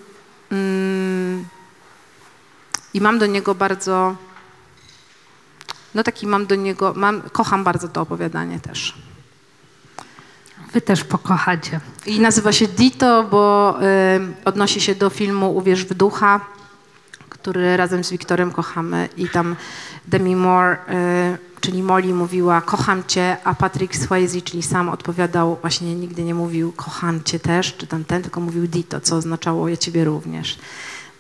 Mm, 0.52 1.46
I 2.94 3.02
mam 3.02 3.20
do 3.20 3.26
niego 3.26 3.56
bardzo, 3.56 4.16
no 5.96 6.04
taki 6.04 6.28
mam 6.28 6.46
do 6.46 6.56
niego, 6.56 6.94
mam, 6.96 7.22
kocham 7.22 7.64
bardzo 7.64 7.88
to 7.88 8.02
opowiadanie 8.02 8.60
też. 8.60 9.05
Wy 10.76 10.82
też 10.82 11.04
pokochacie. 11.04 11.80
I 12.06 12.20
nazywa 12.20 12.52
się 12.52 12.68
Dito, 12.68 13.24
bo 13.24 13.76
y, 13.82 14.46
odnosi 14.46 14.82
się 14.82 14.96
do 14.96 15.10
filmu 15.10 15.58
Uwierz 15.58 15.86
w 15.86 15.94
ducha, 15.94 16.42
który 17.30 17.78
razem 17.78 18.04
z 18.04 18.12
Wiktorem 18.12 18.52
kochamy. 18.52 19.10
I 19.18 19.30
tam 19.30 19.56
Demi 20.08 20.36
Moore, 20.36 20.74
y, 20.74 21.62
czyli 21.62 21.84
Molly 21.84 22.14
mówiła 22.14 22.62
kocham 22.62 23.04
cię, 23.08 23.38
a 23.44 23.54
Patrick 23.54 23.96
Swayze, 23.96 24.42
czyli 24.42 24.64
sam 24.64 24.90
odpowiadał, 24.90 25.58
właśnie 25.62 25.96
nigdy 25.96 26.24
nie 26.24 26.36
mówił 26.36 26.72
kocham 26.72 27.24
cię 27.24 27.40
też, 27.40 27.76
czy 27.78 27.88
tam 27.88 28.06
ten, 28.06 28.22
tylko 28.22 28.42
mówił 28.42 28.68
Dito, 28.68 29.02
co 29.02 29.16
oznaczało 29.16 29.70
ja 29.70 29.78
ciebie 29.78 30.04
również. 30.04 30.58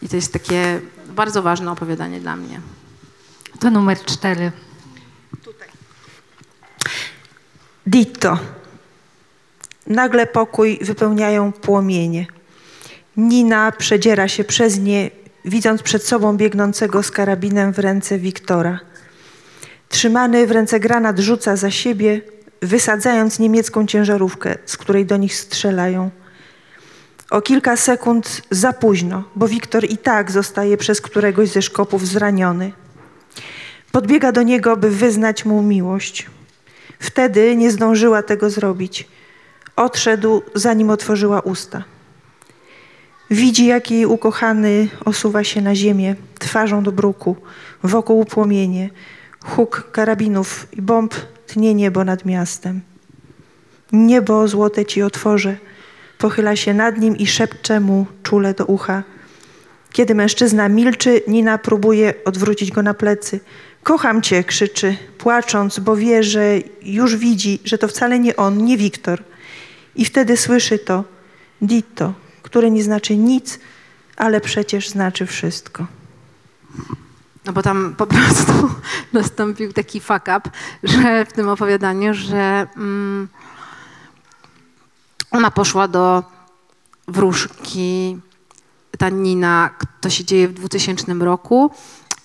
I 0.02 0.10
to 0.10 0.16
jest 0.16 0.34
takie 0.34 0.82
bardzo 1.10 1.42
ważne 1.42 1.72
opowiadanie 1.72 2.20
dla 2.20 2.36
mnie. 2.36 2.62
To 3.60 3.72
numer 3.72 4.00
cztery. 4.06 4.52
Ditto. 7.88 8.38
Nagle 9.88 10.28
pokój 10.28 10.80
wypełniają 10.82 11.52
płomienie. 11.52 12.26
Nina 13.18 13.72
przedziera 13.72 14.28
się 14.28 14.44
przez 14.44 14.80
nie, 14.80 15.12
widząc 15.46 15.82
przed 15.82 16.04
sobą 16.04 16.38
biegnącego 16.38 17.04
z 17.04 17.12
karabinem 17.12 17.74
w 17.74 17.80
ręce 17.80 18.18
Wiktora. 18.18 18.80
Trzymany 19.90 20.48
w 20.48 20.52
ręce 20.52 20.80
granat 20.80 21.20
rzuca 21.20 21.56
za 21.56 21.72
siebie, 21.72 22.22
wysadzając 22.62 23.40
niemiecką 23.40 23.86
ciężarówkę, 23.86 24.56
z 24.66 24.78
której 24.78 25.06
do 25.06 25.18
nich 25.18 25.36
strzelają. 25.36 26.10
O 27.30 27.42
kilka 27.42 27.78
sekund 27.78 28.42
za 28.52 28.74
późno, 28.74 29.24
bo 29.36 29.48
Wiktor 29.48 29.86
i 29.86 29.98
tak 29.98 30.32
zostaje 30.32 30.78
przez 30.78 31.02
któregoś 31.02 31.50
ze 31.50 31.62
szkopów 31.62 32.08
zraniony. 32.08 32.72
Podbiega 33.92 34.32
do 34.32 34.44
niego, 34.44 34.78
by 34.78 34.90
wyznać 34.90 35.46
mu 35.46 35.62
miłość. 35.62 36.28
Wtedy 37.00 37.56
nie 37.56 37.72
zdążyła 37.72 38.24
tego 38.24 38.50
zrobić. 38.50 39.08
Odszedł, 39.76 40.42
zanim 40.54 40.90
otworzyła 40.90 41.40
usta. 41.40 41.84
Widzi, 43.32 43.66
jak 43.66 43.92
jej 43.92 44.06
ukochany 44.06 44.88
osuwa 45.06 45.44
się 45.44 45.62
na 45.62 45.76
ziemię, 45.76 46.16
twarzą 46.40 46.84
do 46.84 46.92
bruku, 46.92 47.36
wokół 47.84 48.26
płomienie, 48.26 48.90
huk 49.44 49.90
karabinów 49.92 50.68
i 50.74 50.82
bomb 50.82 51.16
tnie 51.48 51.74
niebo 51.74 52.04
nad 52.04 52.26
miastem. 52.26 52.82
Niebo 53.92 54.48
złote 54.48 54.86
ci 54.86 55.02
otworzę, 55.02 55.58
pochyla 56.18 56.56
się 56.56 56.74
nad 56.74 56.98
nim 56.98 57.18
i 57.18 57.28
szepcze 57.28 57.80
mu 57.80 58.06
czule 58.24 58.54
do 58.54 58.66
ucha. 58.66 59.04
Kiedy 59.92 60.16
mężczyzna 60.16 60.70
milczy, 60.70 61.22
Nina 61.28 61.58
próbuje 61.58 62.14
odwrócić 62.26 62.72
go 62.72 62.82
na 62.82 62.94
plecy. 62.94 63.40
Kocham 63.84 64.22
cię, 64.22 64.44
krzyczy, 64.44 64.98
płacząc, 65.18 65.80
bo 65.80 65.96
wie, 65.96 66.24
że 66.24 66.60
już 66.82 67.16
widzi, 67.16 67.60
że 67.66 67.78
to 67.78 67.88
wcale 67.88 68.20
nie 68.20 68.36
on, 68.36 68.66
nie 68.66 68.78
Wiktor. 68.78 69.24
I 69.96 70.06
wtedy 70.06 70.38
słyszy 70.38 70.80
to 70.80 71.04
ditto, 71.62 72.14
które 72.44 72.72
nie 72.72 72.84
znaczy 72.84 73.18
nic, 73.18 73.60
ale 74.18 74.42
przecież 74.42 74.90
znaczy 74.90 75.26
wszystko. 75.26 75.86
No 77.46 77.54
bo 77.54 77.62
tam 77.62 77.96
po 77.98 78.08
prostu 78.08 78.54
nastąpił 79.14 79.74
taki 79.74 80.00
fuck 80.00 80.26
up, 80.38 80.50
że 80.84 81.26
w 81.26 81.34
tym 81.34 81.50
opowiadaniu, 81.50 82.14
że 82.14 82.68
mm, 82.78 83.28
ona 85.32 85.52
poszła 85.52 85.88
do 85.88 86.24
wróżki, 87.08 88.18
ta 88.98 89.10
Nina, 89.10 89.70
to 90.02 90.10
się 90.10 90.26
dzieje 90.26 90.48
w 90.48 90.54
2000 90.54 91.14
roku, 91.14 91.72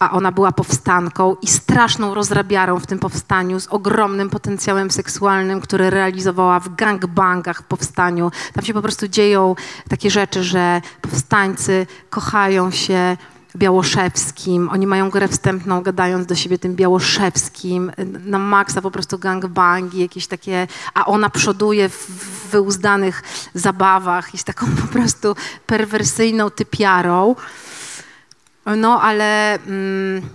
a 0.01 0.11
ona 0.11 0.33
była 0.33 0.53
powstanką 0.53 1.37
i 1.43 1.47
straszną 1.47 2.15
rozrabiarą 2.15 2.79
w 2.79 2.87
tym 2.87 2.99
powstaniu 2.99 3.61
z 3.61 3.67
ogromnym 3.67 4.31
potencjałem 4.31 4.91
seksualnym, 4.91 5.61
który 5.61 5.91
realizowała 5.91 6.61
w 6.61 6.75
gangbangach 6.75 7.59
w 7.59 7.63
powstaniu. 7.63 8.31
Tam 8.53 8.65
się 8.65 8.75
po 8.75 8.83
prostu 8.83 9.09
dzieją 9.09 9.55
takie 9.89 10.11
rzeczy, 10.11 10.45
że 10.45 10.81
powstańcy 11.01 11.87
kochają 12.11 12.71
się 12.71 13.17
Białoszewskim. 13.57 14.69
Oni 14.69 14.87
mają 14.87 15.11
grę 15.11 15.29
wstępną, 15.29 15.83
gadając 15.83 16.27
do 16.27 16.35
siebie 16.35 16.59
tym 16.59 16.77
Białoszewskim. 16.77 17.93
Na 18.25 18.39
maksa 18.39 18.83
po 18.83 18.91
prostu 18.91 19.19
gangbangi, 19.19 20.01
jakieś 20.01 20.27
takie, 20.27 20.67
a 20.95 21.07
ona 21.07 21.31
przoduje 21.31 21.89
w 21.89 22.11
wyuzdanych 22.51 23.23
zabawach 23.55 24.31
z 24.37 24.45
taką 24.45 24.67
po 24.83 24.87
prostu 24.87 25.37
perwersyjną 25.67 26.51
typiarą. 26.51 27.35
No, 28.67 29.03
ale 29.03 29.55
mm, 29.55 30.29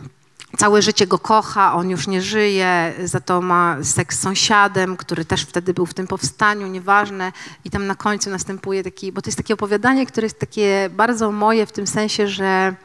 całe 0.58 0.82
życie 0.82 1.08
go 1.08 1.20
kocha, 1.20 1.74
on 1.74 1.90
już 1.90 2.08
nie 2.08 2.22
żyje, 2.22 2.94
za 3.04 3.20
to 3.20 3.42
ma 3.42 3.78
seks 3.84 4.18
z 4.18 4.22
sąsiadem, 4.22 4.98
który 4.98 5.26
też 5.26 5.42
wtedy 5.42 5.74
był 5.74 5.86
w 5.86 5.94
tym 5.94 6.08
powstaniu, 6.08 6.68
nieważne. 6.68 7.32
I 7.66 7.70
tam 7.70 7.88
na 7.88 7.96
końcu 7.96 8.30
następuje 8.30 8.84
taki, 8.84 9.12
bo 9.12 9.22
to 9.22 9.28
jest 9.28 9.38
takie 9.38 9.54
opowiadanie, 9.54 10.06
które 10.06 10.26
jest 10.26 10.40
takie 10.40 10.90
bardzo 10.92 11.32
moje 11.32 11.66
w 11.66 11.72
tym 11.72 11.88
sensie, 11.88 12.28
że 12.28 12.76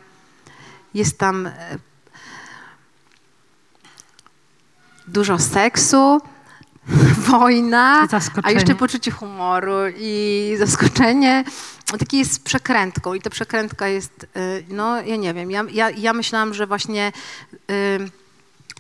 jest 0.95 1.19
tam 1.19 1.47
e, 1.47 1.53
dużo 5.09 5.39
seksu, 5.39 6.21
wojna, 7.31 8.07
a 8.43 8.51
jeszcze 8.51 8.75
poczucie 8.75 9.11
humoru 9.11 9.77
i 9.97 10.55
zaskoczenie. 10.59 11.45
Takie 11.99 12.19
jest 12.19 12.45
przekrętką 12.45 13.15
i 13.15 13.21
ta 13.21 13.31
przekrętka 13.31 13.89
jest, 13.89 14.27
y, 14.37 14.65
no 14.69 15.03
ja 15.03 15.17
nie 15.17 15.35
wiem, 15.35 15.51
ja, 15.51 15.65
ja, 15.73 15.91
ja 15.91 16.13
myślałam, 16.13 16.55
że 16.55 16.67
właśnie 16.67 17.13
y, 17.71 18.11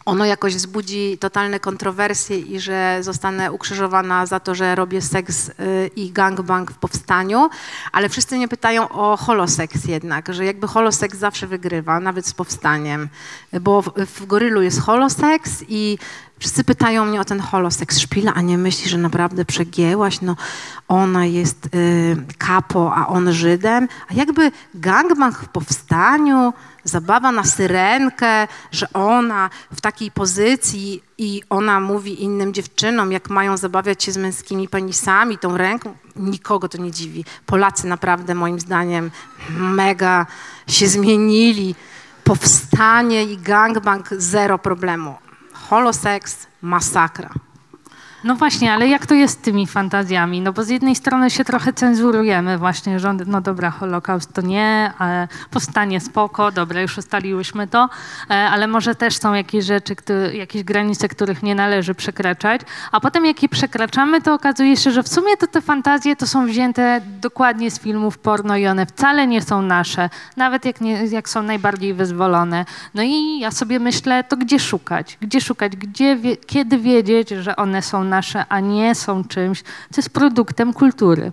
ono 0.04 0.24
jakoś 0.24 0.54
wzbudzi 0.54 1.18
totalne 1.20 1.60
kontrowersje 1.60 2.38
i 2.38 2.60
że 2.60 2.98
zostanę 3.00 3.52
ukrzyżowana 3.52 4.26
za 4.26 4.40
to, 4.40 4.54
że 4.54 4.74
robię 4.74 5.02
seks 5.02 5.48
y, 5.48 5.52
i 5.96 6.12
gangbang 6.12 6.70
w 6.70 6.78
powstaniu, 6.78 7.50
ale 7.92 8.08
wszyscy 8.08 8.36
mnie 8.36 8.48
pytają 8.48 8.88
o 8.88 9.16
holoseks 9.16 9.84
jednak, 9.84 10.34
że 10.34 10.44
jakby 10.44 10.66
holoseks 10.66 11.18
zawsze 11.18 11.46
wygrywa, 11.46 12.00
nawet 12.00 12.26
z 12.26 12.34
powstaniem, 12.34 13.08
bo 13.60 13.82
w, 13.82 13.92
w 14.06 14.26
Gorylu 14.26 14.62
jest 14.62 14.80
holoseks 14.80 15.64
i 15.68 15.98
wszyscy 16.40 16.64
pytają 16.64 17.04
mnie 17.04 17.20
o 17.20 17.24
ten 17.24 17.40
holoseks. 17.40 17.98
Szpila, 17.98 18.34
a 18.34 18.40
nie 18.40 18.58
myśli, 18.58 18.90
że 18.90 18.98
naprawdę 18.98 19.44
przegięłaś? 19.44 20.20
No 20.20 20.36
ona 20.88 21.26
jest 21.26 21.66
y, 21.74 22.16
kapo, 22.38 22.94
a 22.94 23.06
on 23.06 23.32
Żydem. 23.32 23.88
A 24.10 24.14
jakby 24.14 24.52
gangbang 24.74 25.38
w 25.38 25.48
powstaniu, 25.48 26.52
zabawa 26.84 27.32
na 27.32 27.44
syrenkę, 27.44 28.48
że 28.72 28.92
ona 28.92 29.50
w 29.72 29.80
takiej 29.80 30.10
pozycji 30.10 31.02
i 31.18 31.42
ona 31.50 31.80
mówi 31.80 32.22
innym 32.22 32.54
dziewczynom, 32.54 33.12
jak 33.12 33.30
mają 33.30 33.56
zabawiać 33.56 34.04
się 34.04 34.12
z 34.12 34.16
męskimi 34.16 34.68
penisami, 34.68 35.38
tą 35.38 35.56
ręką, 35.56 35.94
nikogo 36.16 36.68
to 36.68 36.78
nie 36.78 36.90
dziwi. 36.90 37.24
Polacy 37.46 37.86
naprawdę 37.86 38.34
moim 38.34 38.60
zdaniem 38.60 39.10
mega 39.50 40.26
się 40.66 40.88
zmienili. 40.88 41.74
Powstanie 42.24 43.24
i 43.24 43.38
gangbang 43.38 44.08
zero 44.18 44.58
problemu. 44.58 45.29
Holoseks 45.70 46.48
masakra. 46.60 47.30
No 48.24 48.34
właśnie, 48.34 48.72
ale 48.72 48.88
jak 48.88 49.06
to 49.06 49.14
jest 49.14 49.38
z 49.38 49.42
tymi 49.42 49.66
fantazjami? 49.66 50.40
No 50.40 50.52
bo 50.52 50.64
z 50.64 50.68
jednej 50.68 50.96
strony 50.96 51.30
się 51.30 51.44
trochę 51.44 51.72
cenzurujemy 51.72 52.58
właśnie, 52.58 53.00
że 53.00 53.14
no 53.26 53.40
dobra, 53.40 53.70
Holokaust 53.70 54.32
to 54.32 54.42
nie, 54.42 54.92
ale 54.98 55.28
powstanie 55.50 56.00
spoko, 56.00 56.52
dobra, 56.52 56.80
już 56.80 56.98
ustaliłyśmy 56.98 57.66
to, 57.66 57.88
e, 58.30 58.34
ale 58.34 58.66
może 58.66 58.94
też 58.94 59.16
są 59.16 59.34
jakieś 59.34 59.64
rzeczy, 59.64 59.96
jakieś 60.32 60.64
granice, 60.64 61.08
których 61.08 61.42
nie 61.42 61.54
należy 61.54 61.94
przekraczać, 61.94 62.60
a 62.92 63.00
potem 63.00 63.26
jak 63.26 63.42
je 63.42 63.48
przekraczamy, 63.48 64.22
to 64.22 64.34
okazuje 64.34 64.76
się, 64.76 64.90
że 64.90 65.02
w 65.02 65.08
sumie 65.08 65.36
to 65.36 65.46
te 65.46 65.60
fantazje 65.60 66.16
to 66.16 66.26
są 66.26 66.46
wzięte 66.46 67.00
dokładnie 67.20 67.70
z 67.70 67.80
filmów 67.80 68.18
porno 68.18 68.56
i 68.56 68.66
one 68.66 68.86
wcale 68.86 69.26
nie 69.26 69.42
są 69.42 69.62
nasze, 69.62 70.10
nawet 70.36 70.64
jak, 70.64 70.80
nie, 70.80 71.06
jak 71.06 71.28
są 71.28 71.42
najbardziej 71.42 71.94
wyzwolone. 71.94 72.64
No 72.94 73.02
i 73.02 73.38
ja 73.38 73.50
sobie 73.50 73.78
myślę, 73.78 74.24
to 74.24 74.36
gdzie 74.36 74.58
szukać? 74.58 75.18
Gdzie 75.20 75.40
szukać? 75.40 75.76
Gdzie, 75.76 76.18
kiedy 76.46 76.78
wiedzieć, 76.78 77.28
że 77.28 77.56
one 77.56 77.82
są 77.82 78.09
nasze, 78.10 78.44
a 78.48 78.60
nie 78.60 78.94
są 78.94 79.24
czymś, 79.24 79.62
co 79.62 79.96
jest 79.96 80.10
produktem 80.10 80.72
kultury? 80.72 81.32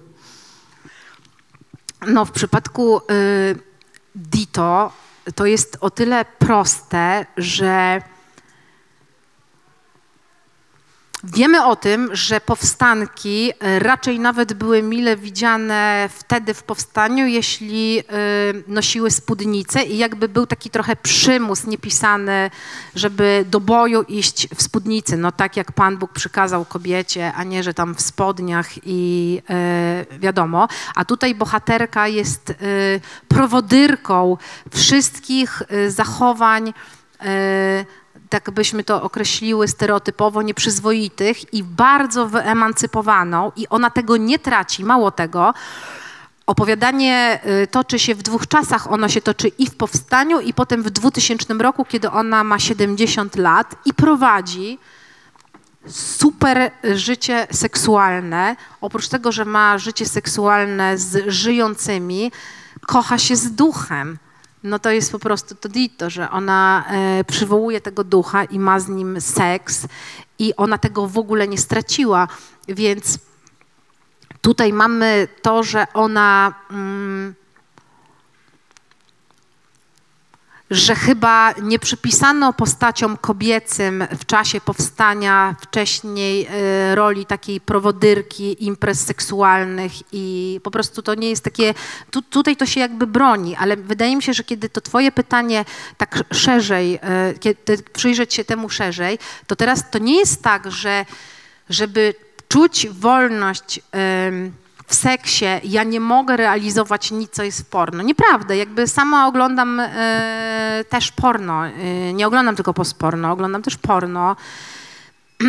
No, 2.08 2.26
w 2.26 2.32
przypadku 2.32 2.98
y, 2.98 3.02
Dito 4.16 4.92
to 5.36 5.46
jest 5.46 5.78
o 5.82 5.90
tyle 5.90 6.26
proste, 6.40 7.26
że 7.38 8.02
wiemy 11.34 11.66
o 11.66 11.76
tym, 11.76 12.10
że 12.16 12.42
powstanki 12.42 13.52
y, 13.52 13.80
raczej 13.80 14.20
nawet 14.20 14.54
były 14.54 14.84
mile 14.84 15.18
widziane 15.18 16.10
wtedy 16.14 16.54
w 16.54 16.64
powstaniu, 16.64 17.28
jeśli 17.28 18.00
y, 18.00 18.04
nosiły 18.68 19.12
spódnice 19.12 19.84
i 19.84 19.98
jakby 19.98 20.30
był 20.30 20.48
taki 20.48 20.70
trochę 20.70 20.96
przymus 20.96 21.68
niepisany, 21.68 22.52
żeby 22.96 23.46
do 23.50 23.60
boju 23.60 24.02
iść 24.02 24.48
w 24.56 24.62
spódnicy, 24.62 25.18
no 25.18 25.32
tak 25.32 25.58
jak 25.58 25.72
Pan 25.72 25.98
Bóg 25.98 26.12
przykazał 26.12 26.66
kobiecie, 26.66 27.34
a 27.34 27.44
nie, 27.44 27.64
że 27.64 27.74
tam 27.74 27.96
w 27.96 28.02
spodniach 28.02 28.70
i 28.86 29.42
y, 30.12 30.20
wiadomo. 30.20 30.68
A 30.96 31.06
tutaj 31.06 31.36
bohaterka 31.36 32.08
jest 32.08 32.54
prowodyrką 33.28 34.38
wszystkich 34.72 35.62
zachowań 35.88 36.74
tak 38.30 38.52
byśmy 38.52 38.84
to 38.84 39.04
określiły 39.04 39.68
stereotypowo, 39.68 40.42
nieprzyzwoitych 40.42 41.54
i 41.54 41.64
bardzo 41.64 42.28
wyemancypowaną 42.28 43.52
i 43.56 43.68
ona 43.68 43.90
tego 43.90 44.18
nie 44.18 44.40
traci. 44.40 44.86
Mało 44.86 45.12
tego, 45.12 45.54
opowiadanie 46.46 47.40
y, 47.64 47.68
toczy 47.68 48.00
się 48.00 48.16
w 48.16 48.24
dwóch 48.24 48.48
czasach. 48.48 48.92
Ono 48.92 49.10
się 49.10 49.22
toczy 49.22 49.48
i 49.48 49.68
w 49.68 49.76
powstaniu 49.76 50.40
i 50.40 50.54
potem 50.54 50.84
w 50.84 50.90
2000 50.90 51.54
roku, 51.54 51.86
kiedy 51.86 52.12
ona 52.12 52.44
ma 52.44 52.60
70 52.60 53.36
lat 53.36 53.76
i 53.86 53.94
prowadzi 53.94 54.80
super 55.90 56.72
życie 56.94 57.48
seksualne. 57.52 58.56
Oprócz 58.82 59.08
tego, 59.08 59.32
że 59.32 59.46
ma 59.46 59.78
życie 59.78 60.06
seksualne 60.06 60.98
z 60.98 61.30
żyjącymi, 61.30 62.32
kocha 62.86 63.18
się 63.18 63.36
z 63.36 63.52
duchem. 63.52 64.18
No 64.64 64.80
to 64.80 64.92
jest 64.92 65.12
po 65.12 65.20
prostu 65.20 65.56
to 65.56 65.70
dito, 65.70 66.10
że 66.10 66.32
ona 66.32 66.86
e, 66.90 67.24
przywołuje 67.24 67.82
tego 67.82 68.04
ducha 68.04 68.44
i 68.44 68.60
ma 68.60 68.80
z 68.80 68.88
nim 68.88 69.22
seks 69.22 69.88
i 70.40 70.56
ona 70.56 70.78
tego 70.78 71.08
w 71.08 71.18
ogóle 71.18 71.48
nie 71.48 71.58
straciła, 71.58 72.28
więc 72.68 73.20
tutaj 74.42 74.74
mamy 74.74 75.28
to, 75.42 75.64
że 75.64 75.88
ona... 75.94 76.54
Mm, 76.72 77.36
że 80.72 80.96
chyba 80.96 81.54
nie 81.62 81.80
przypisano 81.80 82.54
postaciom 82.54 83.18
kobiecym 83.18 84.08
w 84.20 84.26
czasie 84.26 84.62
powstania 84.62 85.56
wcześniej 85.62 86.48
y, 86.92 86.96
roli 86.96 87.26
takiej 87.26 87.62
prowodyrki, 87.62 88.66
imprez 88.66 89.06
seksualnych 89.06 89.92
i 90.12 90.60
po 90.64 90.72
prostu 90.72 91.02
to 91.02 91.16
nie 91.16 91.30
jest 91.30 91.44
takie, 91.44 91.74
tu, 92.12 92.22
tutaj 92.22 92.56
to 92.56 92.66
się 92.66 92.80
jakby 92.80 93.08
broni, 93.08 93.56
ale 93.56 93.78
wydaje 93.78 94.16
mi 94.16 94.24
się, 94.24 94.34
że 94.34 94.44
kiedy 94.44 94.70
to 94.70 94.82
twoje 94.82 95.12
pytanie 95.12 95.66
tak 95.98 96.24
szerzej, 96.34 96.96
y, 96.96 97.40
kiedy 97.40 97.78
przyjrzeć 97.94 98.34
się 98.34 98.46
temu 98.46 98.70
szerzej, 98.70 99.20
to 99.48 99.56
teraz 99.56 99.92
to 99.92 99.98
nie 99.98 100.18
jest 100.18 100.44
tak, 100.44 100.72
że 100.72 101.06
żeby 101.70 102.14
czuć 102.48 102.88
wolność 102.88 103.80
w 104.88 104.96
seksie 104.96 105.46
ja 105.64 105.84
nie 105.84 106.00
mogę 106.00 106.38
realizować 106.38 107.12
nic, 107.12 107.32
co 107.32 107.44
jest 107.44 107.72
porno. 107.72 108.04
Nieprawda, 108.04 108.56
jakby 108.56 108.88
sama 108.88 109.28
oglądam 109.28 109.80
e, 109.80 110.84
też 110.90 111.12
porno. 111.12 111.66
E, 111.66 112.14
nie 112.14 112.28
oglądam 112.28 112.56
tylko 112.56 112.74
postporno, 112.74 113.32
oglądam 113.32 113.62
też 113.62 113.78
porno. 113.78 114.36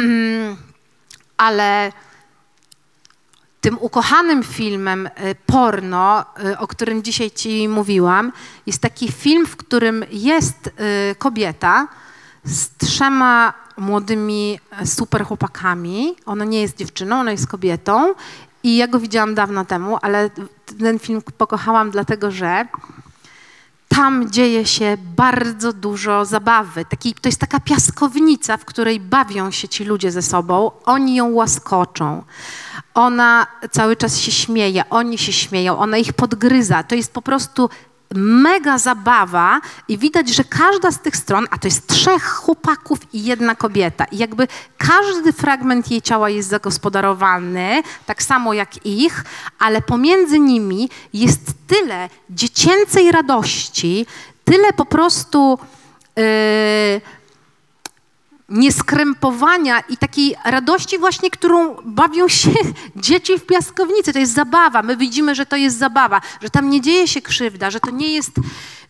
Ale 1.36 1.93
tym 3.60 3.78
ukochanym 3.81 4.43
filmem 4.43 5.06
e, 5.06 5.35
porno, 5.35 6.24
o 6.59 6.66
którym 6.66 7.02
dzisiaj 7.02 7.31
ci 7.31 7.69
mówiłam, 7.69 8.32
jest 8.66 8.82
taki 8.82 9.12
film, 9.12 9.47
w 9.47 9.56
którym 9.56 10.05
jest 10.10 10.70
kobieta 11.19 11.89
z 12.44 12.69
trzema 12.77 13.55
młodymi 13.77 14.60
super 14.85 15.24
chłopakami. 15.24 16.16
Ona 16.27 16.44
nie 16.44 16.60
jest 16.60 16.77
dziewczyną, 16.77 17.20
ona 17.20 17.31
jest 17.31 17.47
kobietą 17.47 18.15
i 18.63 18.77
ja 18.77 18.89
go 18.89 19.01
widziałam 19.01 19.35
dawno 19.35 19.65
temu, 19.65 19.99
ale 20.03 20.31
ten 20.79 20.99
film 20.99 21.23
pokochałam 21.39 21.91
dlatego, 21.91 22.31
że 22.31 22.67
tam 23.89 24.31
dzieje 24.31 24.67
się 24.67 24.97
bardzo 25.17 25.73
dużo 25.73 26.25
zabawy. 26.25 26.85
Taki, 26.85 27.15
to 27.15 27.29
jest 27.29 27.41
taka 27.41 27.61
piaskownica, 27.61 28.57
w 28.57 28.65
której 28.65 29.01
bawią 29.01 29.51
się 29.51 29.69
ci 29.69 29.85
ludzie 29.85 30.11
ze 30.11 30.23
sobą. 30.23 30.71
Oni 30.85 31.15
ją 31.15 31.33
łaskoczą. 31.33 32.23
Ona 32.95 33.47
cały 33.71 33.97
czas 33.97 34.19
się 34.19 34.33
śmieje, 34.33 34.89
oni 34.91 35.19
się 35.19 35.33
śmieją, 35.33 35.79
ona 35.79 35.97
ich 35.97 36.13
podgryza. 36.13 36.83
To 36.83 36.95
jest 36.95 37.13
po 37.13 37.23
prostu 37.23 37.71
mega 38.15 38.79
zabawa 38.79 39.61
i 39.89 39.99
widać, 39.99 40.29
że 40.29 40.45
każda 40.45 40.91
z 40.91 41.01
tych 41.01 41.17
stron, 41.17 41.47
a 41.51 41.59
to 41.59 41.67
jest 41.67 41.87
trzech 41.87 42.25
chłopaków 42.25 42.99
i 43.13 43.25
jedna 43.25 43.55
kobieta 43.55 44.05
i 44.05 44.19
jakby 44.19 44.49
każdy 44.79 45.33
fragment 45.33 45.91
jej 45.91 46.03
ciała 46.03 46.31
jest 46.31 46.49
zagospodarowany, 46.49 47.83
tak 48.07 48.23
samo 48.23 48.55
jak 48.55 48.87
ich, 48.87 49.25
ale 49.59 49.83
pomiędzy 49.83 50.39
nimi 50.39 50.89
jest 51.13 51.41
tyle 51.67 52.09
dziecięcej 52.31 53.13
radości, 53.13 54.07
tyle 54.45 54.73
po 54.73 54.85
prostu... 54.85 55.59
Yy, 56.17 57.18
nieskrępowania 58.49 59.81
i 59.81 59.97
takiej 59.97 60.35
radości 60.45 60.99
właśnie, 60.99 61.31
którą 61.31 61.77
bawią 61.85 62.29
się 62.29 62.51
dzieci 62.97 63.39
w 63.39 63.47
piaskownicy. 63.47 64.12
To 64.12 64.19
jest 64.19 64.35
zabawa. 64.35 64.83
My 64.83 64.97
widzimy, 64.97 65.35
że 65.35 65.47
to 65.47 65.57
jest 65.57 65.79
zabawa, 65.79 66.20
że 66.43 66.51
tam 66.51 66.70
nie 66.70 66.81
dzieje 66.81 67.09
się 67.09 67.23
krzywda, 67.23 67.70
że 67.70 67.81
to 67.81 67.91
nie 67.91 68.15
jest 68.15 68.33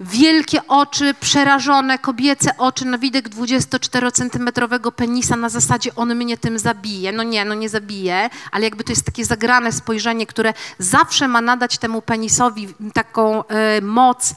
wielkie 0.00 0.66
oczy, 0.66 1.14
przerażone 1.20 1.98
kobiece 1.98 2.56
oczy 2.58 2.84
na 2.84 2.98
widok 2.98 3.28
24-centymetrowego 3.28 4.92
penisa 4.92 5.36
na 5.36 5.48
zasadzie 5.48 5.94
on 5.94 6.14
mnie 6.14 6.38
tym 6.38 6.58
zabije. 6.58 7.12
No 7.12 7.22
nie, 7.22 7.44
no 7.44 7.54
nie 7.54 7.68
zabije, 7.68 8.30
ale 8.52 8.64
jakby 8.64 8.84
to 8.84 8.92
jest 8.92 9.04
takie 9.04 9.24
zagrane 9.24 9.72
spojrzenie, 9.72 10.26
które 10.26 10.54
zawsze 10.78 11.28
ma 11.28 11.40
nadać 11.40 11.78
temu 11.78 12.02
penisowi 12.02 12.68
taką 12.94 13.44
y, 13.78 13.82
moc, 13.82 14.34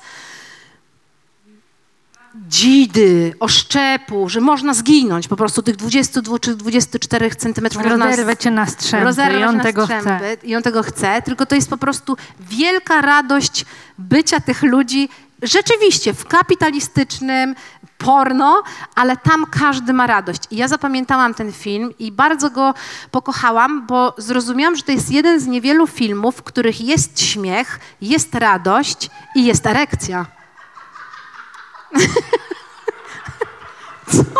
dzidy, 2.36 3.34
oszczepu, 3.40 4.30
że 4.30 4.42
można 4.42 4.74
zginąć 4.74 5.28
po 5.28 5.36
prostu 5.36 5.64
tych 5.64 5.76
22 5.76 6.40
czy 6.40 6.56
24 6.56 7.36
centymetrów. 7.36 7.86
Rozerwę 7.86 8.38
cię 8.38 8.52
na 8.52 8.66
strzępy 8.66 9.06
rozerwać 9.06 9.42
i 9.42 9.44
on 9.44 9.60
tego 9.60 9.84
strzępy 9.84 10.10
chce. 10.10 10.48
I 10.48 10.56
on 10.56 10.64
tego 10.64 10.84
chce, 10.84 11.22
tylko 11.22 11.46
to 11.46 11.56
jest 11.56 11.70
po 11.70 11.78
prostu 11.78 12.18
wielka 12.40 13.02
radość 13.02 13.66
bycia 13.98 14.40
tych 14.40 14.64
ludzi 14.64 15.10
rzeczywiście 15.42 16.14
w 16.14 16.26
kapitalistycznym 16.26 17.56
porno, 17.98 18.64
ale 18.96 19.18
tam 19.18 19.46
każdy 19.46 19.94
ma 19.94 20.08
radość. 20.08 20.42
I 20.52 20.56
ja 20.56 20.68
zapamiętałam 20.68 21.34
ten 21.34 21.52
film 21.52 21.94
i 22.00 22.12
bardzo 22.12 22.50
go 22.50 22.74
pokochałam, 23.12 23.88
bo 23.88 24.14
zrozumiałam, 24.18 24.76
że 24.76 24.84
to 24.84 24.92
jest 24.92 25.12
jeden 25.12 25.40
z 25.40 25.48
niewielu 25.48 25.88
filmów, 25.88 26.36
w 26.36 26.44
których 26.44 26.82
jest 26.82 27.22
śmiech, 27.22 27.80
jest 28.02 28.36
radość 28.36 29.10
i 29.36 29.46
jest 29.46 29.68
erekcja. 29.68 30.41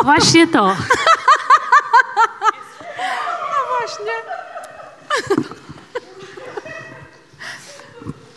Właśnie 0.04 0.48
to. 0.48 0.76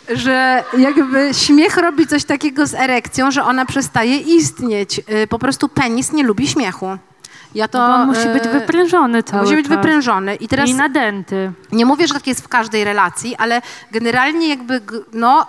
że 0.09 0.63
jakby 0.77 1.29
śmiech 1.33 1.77
robi 1.77 2.07
coś 2.07 2.23
takiego 2.25 2.67
z 2.67 2.73
erekcją, 2.73 3.31
że 3.31 3.43
ona 3.43 3.65
przestaje 3.65 4.17
istnieć. 4.17 4.99
Y, 5.23 5.27
Po 5.27 5.39
prostu 5.39 5.69
penis 5.69 6.11
nie 6.11 6.23
lubi 6.23 6.47
śmiechu. 6.47 6.97
Ja 7.55 7.67
to, 7.67 7.79
on 7.85 8.07
musi 8.07 8.27
być 8.29 8.45
y, 8.45 8.49
wyprężony 8.49 9.23
cały 9.23 9.43
Musi 9.43 9.55
być 9.55 9.67
czas. 9.67 9.75
wyprężony. 9.77 10.35
I 10.35 10.47
teraz 10.47 10.69
I 10.69 10.73
nadęty. 10.73 11.51
nie 11.71 11.85
mówię, 11.85 12.07
że 12.07 12.13
tak 12.13 12.27
jest 12.27 12.41
w 12.43 12.47
każdej 12.47 12.83
relacji, 12.83 13.35
ale 13.35 13.61
generalnie 13.91 14.49
jakby, 14.49 14.81
no, 15.13 15.47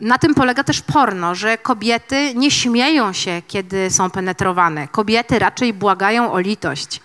na 0.00 0.18
tym 0.18 0.34
polega 0.34 0.64
też 0.64 0.80
porno, 0.80 1.34
że 1.34 1.58
kobiety 1.58 2.34
nie 2.34 2.50
śmieją 2.50 3.12
się, 3.12 3.42
kiedy 3.48 3.90
są 3.90 4.10
penetrowane. 4.10 4.88
Kobiety 4.88 5.38
raczej 5.38 5.72
błagają 5.72 6.32
o 6.32 6.38
litość. 6.38 7.00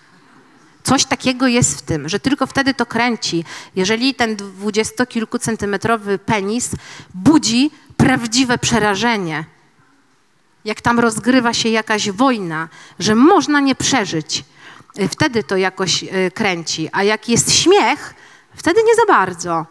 Coś 0.82 1.04
takiego 1.04 1.46
jest 1.46 1.78
w 1.78 1.82
tym, 1.82 2.08
że 2.08 2.20
tylko 2.20 2.46
wtedy 2.46 2.74
to 2.74 2.86
kręci, 2.86 3.44
jeżeli 3.76 4.14
ten 4.14 4.36
dwudziestokilkucentymetrowy 4.36 6.18
penis 6.18 6.70
budzi 7.14 7.70
prawdziwe 7.96 8.58
przerażenie. 8.58 9.44
Jak 10.64 10.80
tam 10.80 11.00
rozgrywa 11.00 11.54
się 11.54 11.68
jakaś 11.68 12.10
wojna, 12.10 12.68
że 12.98 13.14
można 13.14 13.60
nie 13.60 13.74
przeżyć, 13.74 14.44
wtedy 15.10 15.44
to 15.44 15.56
jakoś 15.56 16.02
y, 16.02 16.30
kręci. 16.34 16.88
A 16.92 17.02
jak 17.02 17.28
jest 17.28 17.52
śmiech, 17.52 18.14
wtedy 18.54 18.82
nie 18.82 18.94
za 18.94 19.12
bardzo. 19.12 19.66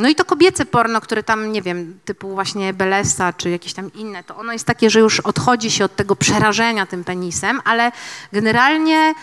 No 0.00 0.08
i 0.08 0.14
to 0.14 0.24
kobiece 0.24 0.66
porno, 0.66 1.00
które 1.00 1.22
tam, 1.22 1.52
nie 1.52 1.62
wiem, 1.62 2.00
typu 2.04 2.34
właśnie 2.34 2.72
Belesa 2.72 3.32
czy 3.32 3.50
jakieś 3.50 3.72
tam 3.74 3.92
inne, 3.92 4.24
to 4.24 4.36
ono 4.36 4.52
jest 4.52 4.64
takie, 4.64 4.90
że 4.90 5.00
już 5.00 5.20
odchodzi 5.20 5.70
się 5.70 5.84
od 5.84 5.96
tego 5.96 6.16
przerażenia 6.16 6.86
tym 6.86 7.04
penisem, 7.04 7.60
ale 7.64 7.92
generalnie 8.32 9.14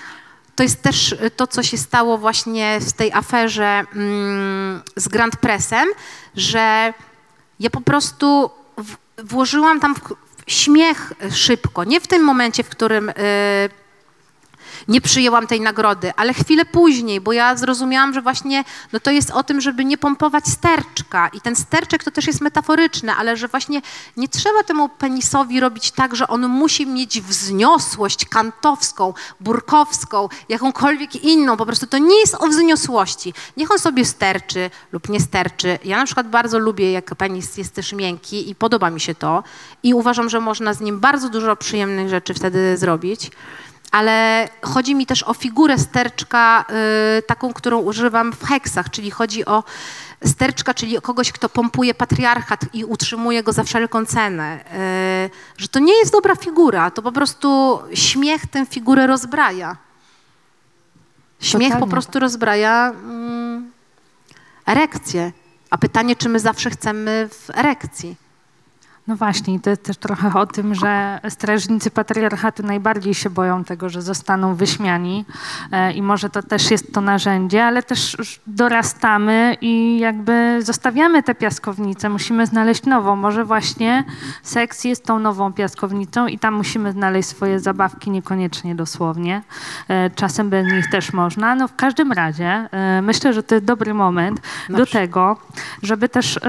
to 0.56 0.64
jest 0.64 0.82
też 0.82 1.16
to, 1.36 1.48
co 1.48 1.64
się 1.64 1.78
stało 1.78 2.18
właśnie 2.18 2.80
w 2.82 2.94
tej 2.94 3.14
aferze 3.14 3.84
mm, 3.96 4.82
z 4.96 5.08
Grand 5.08 5.36
Pressem, 5.36 5.88
że 6.36 6.94
ja 7.60 7.70
po 7.70 7.82
prostu 7.82 8.50
w, 8.78 8.96
włożyłam 9.24 9.80
tam 9.80 9.96
w, 9.96 10.00
w 10.46 10.52
śmiech 10.52 11.14
szybko. 11.32 11.84
Nie 11.84 12.02
w 12.02 12.08
tym 12.08 12.24
momencie, 12.24 12.64
w 12.64 12.70
którym 12.70 13.10
y, 13.10 13.14
nie 14.88 15.02
przyjęłam 15.02 15.48
tej 15.48 15.62
nagrody, 15.62 16.14
ale 16.16 16.34
chwilę 16.34 16.66
później, 16.66 17.22
bo 17.22 17.34
ja 17.34 17.56
zrozumiałam, 17.56 18.14
że 18.14 18.22
właśnie 18.22 18.64
no 18.94 19.00
to 19.00 19.12
jest 19.12 19.32
o 19.32 19.44
tym, 19.44 19.62
żeby 19.62 19.86
nie 19.86 19.98
pompować 19.98 20.48
sterczka. 20.48 21.28
I 21.28 21.42
ten 21.42 21.56
sterczek 21.56 22.04
to 22.04 22.12
też 22.12 22.28
jest 22.28 22.42
metaforyczne, 22.42 23.16
ale 23.16 23.38
że 23.38 23.48
właśnie 23.48 23.82
nie 24.18 24.28
trzeba 24.28 24.64
temu 24.64 24.90
penisowi 24.90 25.60
robić 25.60 25.92
tak, 25.92 26.16
że 26.16 26.28
on 26.28 26.48
musi 26.48 26.86
mieć 26.86 27.22
wzniosłość 27.22 28.26
kantowską, 28.26 29.14
burkowską, 29.40 30.30
jakąkolwiek 30.50 31.16
inną. 31.16 31.58
Po 31.58 31.66
prostu 31.66 31.88
to 31.88 31.98
nie 31.98 32.20
jest 32.20 32.36
o 32.40 32.48
wzniosłości. 32.48 33.34
Niech 33.58 33.72
on 33.72 33.80
sobie 33.80 34.06
sterczy 34.06 34.70
lub 34.92 35.10
nie 35.10 35.20
sterczy. 35.20 35.80
Ja 35.84 35.98
na 35.98 36.06
przykład 36.06 36.30
bardzo 36.30 36.60
lubię, 36.60 36.92
jak 36.92 37.16
penis 37.16 37.58
jest 37.58 37.74
też 37.74 37.94
miękki 37.94 38.50
i 38.50 38.56
podoba 38.56 38.90
mi 38.90 39.00
się 39.00 39.16
to. 39.16 39.44
I 39.84 39.94
uważam, 39.94 40.30
że 40.30 40.40
można 40.40 40.74
z 40.74 40.82
nim 40.82 41.00
bardzo 41.00 41.30
dużo 41.30 41.56
przyjemnych 41.56 42.10
rzeczy 42.10 42.34
wtedy 42.34 42.78
zrobić 42.78 43.32
ale 43.92 44.48
chodzi 44.62 44.96
mi 44.96 45.06
też 45.06 45.24
o 45.24 45.34
figurę 45.34 45.78
sterczka, 45.78 46.66
y, 47.18 47.22
taką, 47.22 47.54
którą 47.54 47.80
używam 47.80 48.34
w 48.34 48.46
heksach, 48.46 48.90
czyli 48.90 49.12
chodzi 49.12 49.46
o 49.46 49.64
sterczka, 50.26 50.74
czyli 50.74 50.98
o 50.98 51.02
kogoś, 51.02 51.32
kto 51.32 51.50
pompuje 51.50 51.94
patriarchat 51.94 52.66
i 52.74 52.86
utrzymuje 52.86 53.44
go 53.44 53.54
za 53.54 53.64
wszelką 53.64 54.06
cenę. 54.06 54.60
Y, 55.26 55.62
że 55.62 55.68
to 55.68 55.80
nie 55.80 55.94
jest 55.94 56.12
dobra 56.12 56.36
figura, 56.36 56.92
to 56.92 57.02
po 57.02 57.12
prostu 57.12 57.80
śmiech 57.94 58.48
tę 58.48 58.66
figurę 58.66 59.08
rozbraja. 59.08 59.78
Śmiech 61.40 61.68
Totalnie 61.68 61.86
po 61.86 61.92
prostu 61.92 62.20
rozbraja 62.20 62.94
mm, 63.04 63.72
erekcję. 64.66 65.32
A 65.70 65.78
pytanie, 65.78 66.16
czy 66.16 66.30
my 66.30 66.40
zawsze 66.40 66.70
chcemy 66.70 67.30
w 67.32 67.50
erekcji? 67.50 68.27
No 69.08 69.16
właśnie, 69.16 69.54
i 69.54 69.60
to 69.60 69.70
jest 69.70 69.84
też 69.84 69.98
trochę 69.98 70.40
o 70.40 70.46
tym, 70.46 70.76
że 70.76 71.20
strażnicy 71.30 71.92
patriarchatu 71.92 72.64
najbardziej 72.64 73.14
się 73.14 73.30
boją 73.30 73.64
tego, 73.64 73.90
że 73.90 74.02
zostaną 74.02 74.56
wyśmiani 74.56 75.26
e, 75.72 75.92
i 75.92 76.02
może 76.02 76.30
to 76.30 76.44
też 76.44 76.72
jest 76.72 76.94
to 76.94 77.02
narzędzie, 77.02 77.66
ale 77.66 77.84
też 77.84 78.18
dorastamy 78.48 79.58
i 79.62 80.00
jakby 80.00 80.60
zostawiamy 80.62 81.24
tę 81.24 81.36
piaskownicę, 81.36 82.10
musimy 82.10 82.46
znaleźć 82.46 82.84
nową. 82.84 83.16
Może 83.16 83.46
właśnie 83.46 84.04
seks 84.44 84.84
jest 84.84 85.06
tą 85.06 85.20
nową 85.20 85.54
piaskownicą 85.54 86.28
i 86.28 86.40
tam 86.40 86.54
musimy 86.54 86.92
znaleźć 86.92 87.30
swoje 87.30 87.60
zabawki, 87.60 88.12
niekoniecznie 88.12 88.76
dosłownie. 88.76 89.42
E, 89.88 90.10
Czasem 90.10 90.50
bez 90.50 90.68
nich 90.74 90.90
też 90.90 91.14
można. 91.14 91.56
No 91.56 91.68
w 91.68 91.76
każdym 91.76 92.12
razie 92.12 92.70
e, 92.72 93.02
myślę, 93.02 93.34
że 93.34 93.44
to 93.44 93.56
jest 93.56 93.66
dobry 93.66 93.94
moment 93.94 94.42
do 94.70 94.86
tego, 94.86 95.38
żeby 95.84 96.10
też 96.10 96.40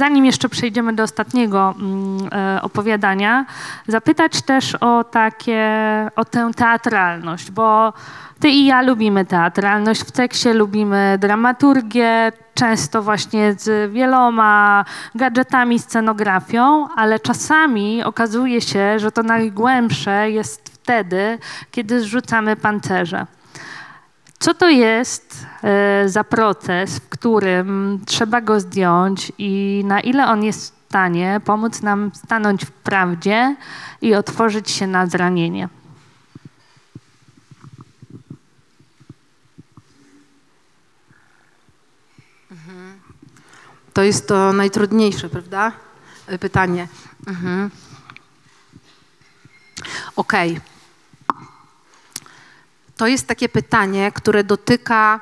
Zanim 0.00 0.26
jeszcze 0.26 0.48
przejdziemy 0.48 0.92
do 0.92 1.02
ostatniego 1.02 1.74
mm, 1.78 2.28
e, 2.32 2.62
opowiadania, 2.62 3.46
zapytać 3.88 4.42
też 4.42 4.74
o 4.74 5.04
takie, 5.04 5.68
o 6.16 6.24
tę 6.24 6.50
teatralność, 6.56 7.50
bo 7.50 7.92
ty 8.40 8.48
i 8.48 8.66
ja 8.66 8.82
lubimy 8.82 9.24
teatralność, 9.24 10.00
w 10.00 10.10
tekście 10.10 10.54
lubimy 10.54 11.18
dramaturgię, 11.18 12.32
często 12.54 13.02
właśnie 13.02 13.54
z 13.58 13.92
wieloma 13.92 14.84
gadżetami, 15.14 15.78
scenografią, 15.78 16.88
ale 16.96 17.18
czasami 17.18 18.04
okazuje 18.04 18.60
się, 18.60 18.98
że 18.98 19.12
to 19.12 19.22
najgłębsze 19.22 20.30
jest 20.30 20.68
wtedy, 20.68 21.38
kiedy 21.70 22.00
zrzucamy 22.00 22.56
pancerze. 22.56 23.26
Co 24.40 24.54
to 24.54 24.68
jest 24.68 25.46
e, 25.62 26.08
za 26.08 26.24
proces, 26.24 26.98
w 26.98 27.08
którym 27.08 28.00
trzeba 28.06 28.40
go 28.40 28.60
zdjąć 28.60 29.32
i 29.38 29.82
na 29.86 30.00
ile 30.00 30.26
on 30.26 30.44
jest 30.44 30.74
w 30.74 30.88
stanie 30.88 31.40
pomóc 31.44 31.82
nam 31.82 32.10
stanąć 32.14 32.64
w 32.64 32.70
prawdzie 32.70 33.56
i 34.00 34.14
otworzyć 34.14 34.70
się 34.70 34.86
na 34.86 35.06
zranienie? 35.06 35.68
To 43.92 44.02
jest 44.02 44.28
to 44.28 44.52
najtrudniejsze, 44.52 45.28
prawda? 45.28 45.72
Y, 46.32 46.38
Pytanie. 46.38 46.88
Mhm. 47.26 47.70
Okej. 50.16 50.60
To 53.00 53.06
jest 53.06 53.26
takie 53.26 53.48
pytanie, 53.48 54.12
które 54.12 54.44
dotyka. 54.44 55.20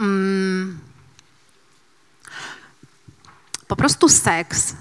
Mm, 0.00 0.78
po 3.68 3.76
prostu 3.76 4.08
seks 4.08 4.74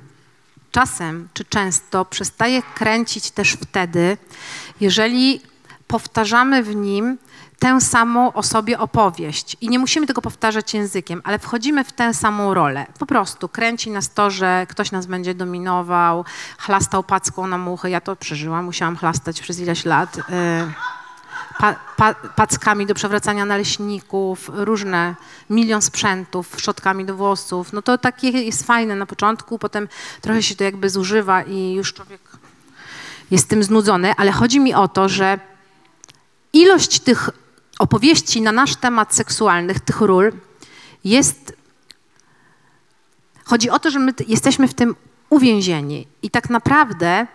czasem 0.76 1.28
czy 1.34 1.44
często 1.44 2.04
przestaje 2.04 2.62
kręcić 2.74 3.30
też 3.30 3.52
wtedy, 3.52 4.16
jeżeli 4.80 5.40
powtarzamy 5.86 6.62
w 6.62 6.74
nim 6.74 7.18
tę 7.58 7.80
samą 7.80 8.32
o 8.32 8.42
sobie 8.42 8.78
opowieść. 8.78 9.56
I 9.60 9.68
nie 9.68 9.78
musimy 9.78 10.06
tego 10.06 10.22
powtarzać 10.22 10.74
językiem, 10.74 11.20
ale 11.24 11.38
wchodzimy 11.38 11.84
w 11.84 11.92
tę 11.92 12.14
samą 12.14 12.54
rolę. 12.54 12.86
Po 12.98 13.06
prostu 13.06 13.48
kręci 13.48 13.90
nas 13.90 14.10
to, 14.10 14.30
że 14.30 14.66
ktoś 14.68 14.92
nas 14.92 15.06
będzie 15.06 15.34
dominował, 15.34 16.24
chlastał 16.58 17.02
packą 17.02 17.46
na 17.46 17.58
muchy. 17.58 17.90
Ja 17.90 18.00
to 18.00 18.16
przeżyłam, 18.16 18.64
musiałam 18.64 18.96
chlastać 18.96 19.40
przez 19.40 19.60
ileś 19.60 19.84
lat. 19.84 20.16
y, 20.18 20.22
Pa, 21.58 21.74
pa, 21.96 22.14
packami 22.14 22.86
do 22.86 22.94
przewracania 22.94 23.44
naleśników, 23.44 24.50
różne, 24.54 25.14
milion 25.50 25.82
sprzętów, 25.82 26.54
szczotkami 26.56 27.04
do 27.04 27.14
włosów. 27.14 27.72
No 27.72 27.82
to 27.82 27.98
takie 27.98 28.30
jest 28.30 28.66
fajne 28.66 28.96
na 28.96 29.06
początku, 29.06 29.58
potem 29.58 29.88
trochę 30.20 30.42
się 30.42 30.54
to 30.54 30.64
jakby 30.64 30.90
zużywa 30.90 31.42
i 31.42 31.72
już 31.72 31.94
człowiek 31.94 32.20
jest 33.30 33.48
tym 33.48 33.62
znudzony, 33.62 34.12
ale 34.16 34.32
chodzi 34.32 34.60
mi 34.60 34.74
o 34.74 34.88
to, 34.88 35.08
że 35.08 35.38
ilość 36.52 37.00
tych 37.00 37.30
opowieści 37.78 38.40
na 38.42 38.52
nasz 38.52 38.76
temat 38.76 39.14
seksualnych, 39.14 39.80
tych 39.80 40.00
ról, 40.00 40.32
jest. 41.04 41.56
Chodzi 43.44 43.70
o 43.70 43.78
to, 43.78 43.90
że 43.90 43.98
my 43.98 44.12
jesteśmy 44.28 44.68
w 44.68 44.74
tym 44.74 44.96
uwięzieni. 45.30 46.06
I 46.22 46.30
tak 46.30 46.50
naprawdę 46.50 47.26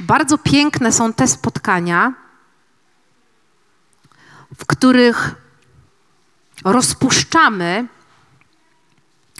bardzo 0.00 0.38
piękne 0.38 0.92
są 0.92 1.12
te 1.12 1.28
spotkania, 1.28 2.14
w 4.58 4.66
których 4.66 5.34
rozpuszczamy, 6.64 7.86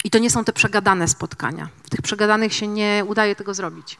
i 0.05 0.11
to 0.11 0.19
nie 0.19 0.31
są 0.31 0.45
te 0.45 0.53
przegadane 0.53 1.09
spotkania. 1.09 1.69
W 1.85 1.91
tych 1.91 2.03
przegadanych 2.03 2.55
się 2.55 2.69
nie 2.69 3.05
udaje 3.09 3.37
tego 3.37 3.55
zrobić 3.55 3.99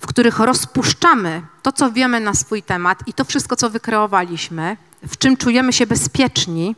w 0.00 0.06
których 0.06 0.38
rozpuszczamy 0.38 1.42
to, 1.62 1.72
co 1.72 1.92
wiemy 1.92 2.20
na 2.20 2.34
swój 2.34 2.62
temat 2.62 3.08
i 3.08 3.12
to 3.12 3.24
wszystko, 3.24 3.56
co 3.56 3.70
wykreowaliśmy, 3.70 4.76
w 5.08 5.16
czym 5.16 5.36
czujemy 5.36 5.72
się 5.72 5.86
bezpieczni, 5.86 6.76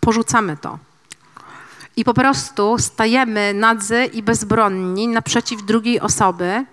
porzucamy 0.00 0.56
to. 0.56 0.78
I 1.96 2.04
po 2.04 2.14
prostu 2.14 2.78
stajemy 2.78 3.54
nadzy 3.54 4.04
i 4.04 4.22
bezbronni 4.22 5.08
naprzeciw 5.08 5.64
drugiej 5.64 6.00
osoby 6.00 6.64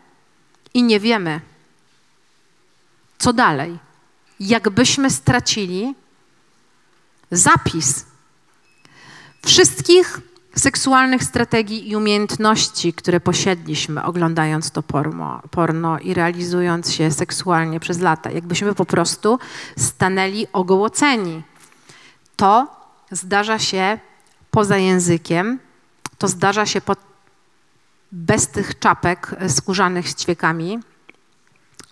i 0.73 0.83
nie 0.83 0.99
wiemy, 0.99 1.41
co 3.17 3.33
dalej. 3.33 3.79
Jakbyśmy 4.39 5.09
stracili 5.09 5.95
zapis 7.31 8.05
wszystkich 9.45 10.19
seksualnych 10.55 11.23
strategii 11.23 11.89
i 11.89 11.95
umiejętności, 11.95 12.93
które 12.93 13.19
posiedliśmy 13.19 14.03
oglądając 14.03 14.71
to 14.71 14.83
porno, 14.83 15.41
porno 15.51 15.99
i 15.99 16.13
realizując 16.13 16.93
się 16.93 17.11
seksualnie 17.11 17.79
przez 17.79 17.99
lata. 17.99 18.31
Jakbyśmy 18.31 18.75
po 18.75 18.85
prostu 18.85 19.39
stanęli 19.77 20.47
ogołoceni. 20.53 21.43
To 22.35 22.67
zdarza 23.11 23.59
się 23.59 23.99
poza 24.51 24.77
językiem, 24.77 25.59
to 26.17 26.27
zdarza 26.27 26.65
się 26.65 26.81
pod 26.81 26.99
bez 28.11 28.47
tych 28.47 28.79
czapek 28.79 29.35
e, 29.37 29.49
skórzanych 29.49 30.09
z 30.09 30.15
ćwiekami. 30.15 30.79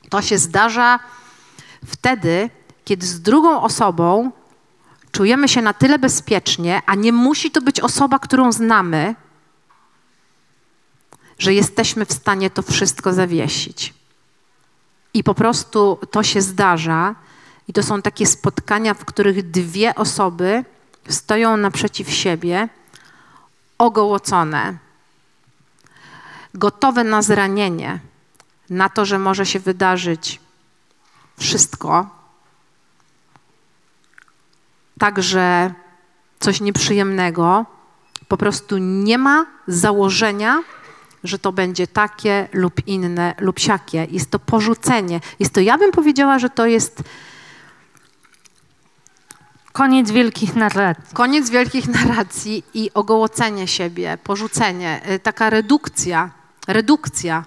To 0.10 0.22
się 0.22 0.38
zdarza 0.38 1.00
wtedy, 1.86 2.50
kiedy 2.86 3.06
z 3.06 3.22
drugą 3.22 3.62
osobą 3.62 4.32
czujemy 5.14 5.48
się 5.48 5.62
na 5.62 5.74
tyle 5.74 6.00
bezpiecznie, 6.00 6.82
a 6.86 6.96
nie 6.96 7.14
musi 7.14 7.52
to 7.52 7.62
być 7.62 7.80
osoba, 7.80 8.20
którą 8.20 8.52
znamy, 8.52 9.16
że 11.40 11.54
jesteśmy 11.54 12.06
w 12.06 12.14
stanie 12.14 12.50
to 12.50 12.62
wszystko 12.62 13.14
zawiesić. 13.14 13.94
I 15.14 15.24
po 15.24 15.34
prostu 15.34 16.00
to 16.12 16.24
się 16.24 16.42
zdarza, 16.42 17.16
i 17.68 17.74
to 17.74 17.84
są 17.84 18.02
takie 18.02 18.26
spotkania, 18.26 18.94
w 18.94 19.06
których 19.06 19.52
dwie 19.52 19.96
osoby 19.96 20.66
stoją 21.10 21.58
naprzeciw 21.58 22.10
siebie, 22.10 22.70
ogołocone, 23.78 24.78
gotowe 26.54 27.04
na 27.04 27.22
zranienie, 27.22 28.00
na 28.70 28.90
to, 28.90 29.06
że 29.06 29.20
może 29.20 29.46
się 29.46 29.60
wydarzyć 29.60 30.40
wszystko, 31.40 32.23
także 35.04 35.74
coś 36.40 36.62
nieprzyjemnego, 36.62 37.66
po 38.28 38.38
prostu 38.38 38.78
nie 38.78 39.18
ma 39.18 39.46
założenia, 39.68 40.64
że 41.24 41.40
to 41.40 41.52
będzie 41.52 41.88
takie 41.88 42.48
lub 42.54 42.88
inne 42.88 43.36
lub 43.40 43.60
siakie. 43.60 44.08
Jest 44.12 44.32
to 44.32 44.40
porzucenie. 44.40 45.20
Jest 45.40 45.54
to, 45.54 45.60
ja 45.60 45.78
bym 45.78 45.92
powiedziała, 45.92 46.40
że 46.40 46.50
to 46.50 46.66
jest 46.66 47.04
Koniec 49.72 50.12
wielkich 50.12 50.56
narracji. 50.56 51.16
koniec 51.16 51.50
wielkich 51.50 51.88
narracji 51.88 52.64
i 52.74 52.92
ogołocenie 52.94 53.68
siebie, 53.68 54.18
porzucenie, 54.24 55.02
y, 55.12 55.20
taka 55.20 55.50
redukcja, 55.50 56.32
redukcja. 56.68 57.46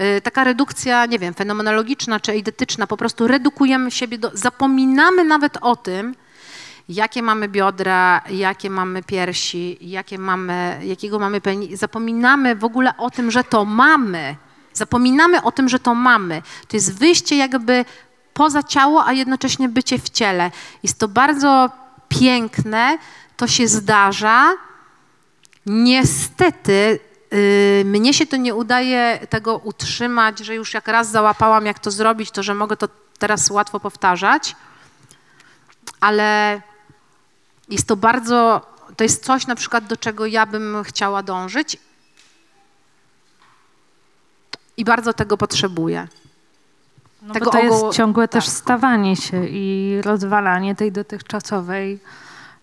y, 0.00 0.20
Taka 0.20 0.44
redukcja, 0.44 1.06
nie 1.06 1.18
wiem, 1.18 1.34
fenomenologiczna 1.34 2.20
czy 2.20 2.32
eidetyczna, 2.32 2.86
po 2.86 2.96
prostu 2.96 3.26
redukujemy 3.26 3.90
siebie, 3.90 4.18
do, 4.18 4.30
zapominamy 4.34 5.24
nawet 5.24 5.58
o 5.60 5.76
tym, 5.76 6.14
jakie 6.90 7.22
mamy 7.22 7.48
biodra, 7.48 8.22
jakie 8.30 8.70
mamy 8.70 9.02
piersi, 9.02 9.78
jakie 9.80 10.18
mamy, 10.18 10.80
jakiego 10.84 11.18
mamy 11.18 11.40
penis. 11.40 11.80
Zapominamy 11.80 12.56
w 12.56 12.64
ogóle 12.64 12.96
o 12.96 13.10
tym, 13.10 13.30
że 13.30 13.44
to 13.44 13.64
mamy. 13.64 14.36
Zapominamy 14.72 15.42
o 15.42 15.52
tym, 15.52 15.68
że 15.68 15.78
to 15.78 15.94
mamy. 15.94 16.42
To 16.68 16.76
jest 16.76 16.98
wyjście 16.98 17.36
jakby 17.36 17.84
poza 18.34 18.62
ciało, 18.62 19.06
a 19.06 19.12
jednocześnie 19.12 19.68
bycie 19.68 19.98
w 19.98 20.10
ciele. 20.10 20.50
Jest 20.82 20.98
to 20.98 21.08
bardzo 21.08 21.70
piękne, 22.08 22.98
to 23.36 23.46
się 23.46 23.68
zdarza. 23.68 24.52
Niestety 25.66 26.98
yy, 27.30 27.84
mnie 27.84 28.14
się 28.14 28.26
to 28.26 28.36
nie 28.36 28.54
udaje 28.54 29.26
tego 29.30 29.56
utrzymać, 29.58 30.38
że 30.38 30.54
już 30.54 30.74
jak 30.74 30.88
raz 30.88 31.10
załapałam, 31.10 31.66
jak 31.66 31.78
to 31.78 31.90
zrobić, 31.90 32.30
to 32.30 32.42
że 32.42 32.54
mogę 32.54 32.76
to 32.76 32.88
teraz 33.18 33.50
łatwo 33.50 33.80
powtarzać. 33.80 34.56
Ale 36.00 36.60
jest 37.70 37.86
to 37.86 37.96
bardzo, 37.96 38.66
to 38.96 39.04
jest 39.04 39.24
coś 39.24 39.46
na 39.46 39.54
przykład, 39.54 39.86
do 39.86 39.96
czego 39.96 40.26
ja 40.26 40.46
bym 40.46 40.76
chciała 40.84 41.22
dążyć 41.22 41.76
i 44.76 44.84
bardzo 44.84 45.12
tego 45.12 45.36
potrzebuję. 45.36 46.08
No 47.22 47.34
Tego 47.34 47.46
bo 47.46 47.52
to 47.52 47.58
jest 47.58 47.74
ogoło- 47.76 47.92
ciągłe 47.92 48.28
też 48.28 48.44
tak. 48.44 48.54
stawanie 48.54 49.16
się 49.16 49.46
i 49.46 50.00
rozwalanie 50.04 50.74
tej 50.74 50.92
dotychczasowej 50.92 51.98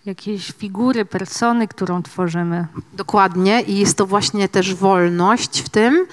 jakiejś 0.06 0.52
figury, 0.52 1.06
persony, 1.06 1.68
którą 1.68 2.04
tworzymy. 2.04 2.68
Dokładnie 2.94 3.62
i 3.62 3.78
jest 3.78 3.98
to 3.98 4.06
właśnie 4.06 4.50
też 4.50 4.76
wolność 4.76 5.62
w 5.62 5.70
tym. 5.70 6.08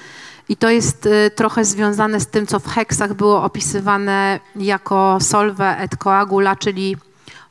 I 0.49 0.57
to 0.57 0.71
jest 0.71 1.07
y, 1.07 1.31
trochę 1.35 1.65
związane 1.65 2.21
z 2.21 2.27
tym, 2.27 2.47
co 2.47 2.61
w 2.61 2.67
heksach 2.69 3.15
było 3.15 3.45
opisywane 3.45 4.41
jako 4.57 5.19
solve 5.21 5.61
et 5.61 5.97
coagula, 5.97 6.57
czyli 6.57 6.97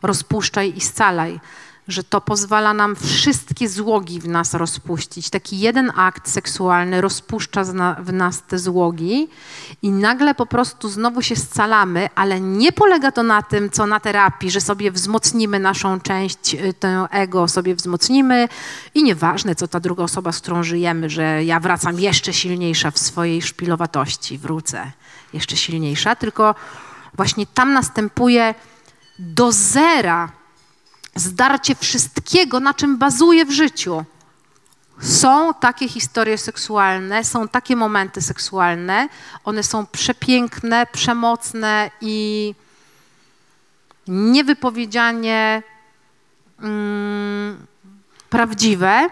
rozpuszczaj 0.03 0.73
i 0.75 0.81
scalaj. 0.81 1.39
Że 1.88 2.03
to 2.03 2.21
pozwala 2.21 2.73
nam 2.73 2.95
wszystkie 2.95 3.69
złogi 3.69 4.19
w 4.19 4.27
nas 4.27 4.53
rozpuścić. 4.53 5.30
Taki 5.30 5.59
jeden 5.59 5.91
akt 5.95 6.30
seksualny 6.30 7.01
rozpuszcza 7.01 7.63
w 7.99 8.13
nas 8.13 8.41
te 8.41 8.59
złogi 8.59 9.27
i 9.81 9.91
nagle 9.91 10.35
po 10.35 10.45
prostu 10.45 10.89
znowu 10.89 11.21
się 11.21 11.35
scalamy, 11.35 12.09
ale 12.15 12.41
nie 12.41 12.71
polega 12.71 13.11
to 13.11 13.23
na 13.23 13.41
tym, 13.41 13.69
co 13.69 13.85
na 13.85 13.99
terapii, 13.99 14.51
że 14.51 14.61
sobie 14.61 14.91
wzmocnimy 14.91 15.59
naszą 15.59 15.99
część, 15.99 16.53
y, 16.53 16.73
tę 16.73 17.07
ego 17.11 17.47
sobie 17.47 17.75
wzmocnimy 17.75 18.47
i 18.95 19.03
nieważne, 19.03 19.55
co 19.55 19.67
ta 19.67 19.80
druga 19.80 20.03
osoba, 20.03 20.31
z 20.31 20.39
którą 20.39 20.63
żyjemy, 20.63 21.09
że 21.09 21.43
ja 21.43 21.59
wracam 21.59 21.99
jeszcze 21.99 22.34
silniejsza 22.34 22.91
w 22.91 22.99
swojej 22.99 23.41
szpilowatości, 23.41 24.38
wrócę 24.38 24.91
jeszcze 25.34 25.55
silniejsza, 25.55 26.15
tylko 26.15 26.55
właśnie 27.15 27.45
tam 27.47 27.73
następuje 27.73 28.55
do 29.19 29.52
zera 29.52 30.31
zdarcie 31.15 31.76
wszystkiego, 31.76 32.60
na 32.60 32.73
czym 32.73 32.98
bazuje 32.98 33.45
w 33.45 33.52
życiu. 33.52 34.06
Są 35.02 35.53
takie 35.53 35.88
historie 35.90 36.38
seksualne, 36.38 37.23
są 37.23 37.48
takie 37.48 37.76
momenty 37.76 38.22
seksualne, 38.22 39.10
one 39.44 39.64
są 39.64 39.85
przepiękne, 39.85 40.85
przemocne 40.85 41.91
i 42.02 42.56
niewypowiedzianie 44.07 45.64
mm, 46.60 47.65
prawdziwe. 48.30 49.10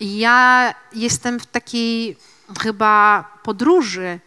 Ja 0.00 0.74
jestem 0.92 1.40
w 1.40 1.46
takiej 1.46 2.16
chyba 2.60 3.24
podróży 3.42 4.20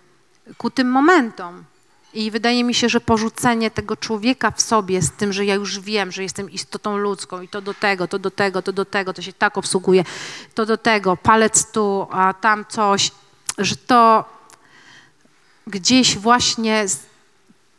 ku 0.57 0.69
tym 0.69 0.91
momentom. 0.91 1.63
I 2.15 2.31
wydaje 2.31 2.63
mi 2.63 2.73
się, 2.73 2.89
że 2.89 3.01
porzucenie 3.01 3.71
tego 3.71 3.97
człowieka 3.97 4.51
w 4.51 4.61
sobie 4.61 5.01
z 5.01 5.11
tym, 5.11 5.33
że 5.33 5.45
ja 5.45 5.55
już 5.55 5.79
wiem, 5.79 6.11
że 6.11 6.23
jestem 6.23 6.51
istotą 6.51 6.97
ludzką 6.97 7.41
i 7.41 7.47
to 7.47 7.61
do 7.61 7.73
tego, 7.73 8.07
to 8.07 8.19
do 8.19 8.31
tego, 8.31 8.61
to 8.61 8.73
do 8.73 8.85
tego, 8.85 9.13
to 9.13 9.21
się 9.21 9.33
tak 9.33 9.57
obsługuje, 9.57 10.03
to 10.53 10.65
do 10.65 10.77
tego, 10.77 11.17
palec 11.17 11.71
tu, 11.71 12.07
a 12.11 12.33
tam 12.33 12.65
coś, 12.69 13.11
że 13.57 13.75
to 13.75 14.25
gdzieś 15.67 16.17
właśnie 16.17 16.85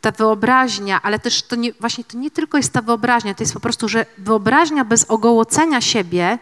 ta 0.01 0.11
wyobraźnia, 0.11 1.01
ale 1.01 1.19
też 1.19 1.41
to 1.41 1.55
nie, 1.55 1.73
właśnie 1.73 2.03
to 2.03 2.17
nie 2.17 2.31
tylko 2.31 2.57
jest 2.57 2.73
ta 2.73 2.81
wyobraźnia, 2.81 3.33
to 3.33 3.43
jest 3.43 3.53
po 3.53 3.59
prostu, 3.59 3.89
że 3.89 4.05
wyobraźnia 4.17 4.85
bez 4.85 5.05
ogołocenia 5.05 5.81
siebie, 5.81 6.39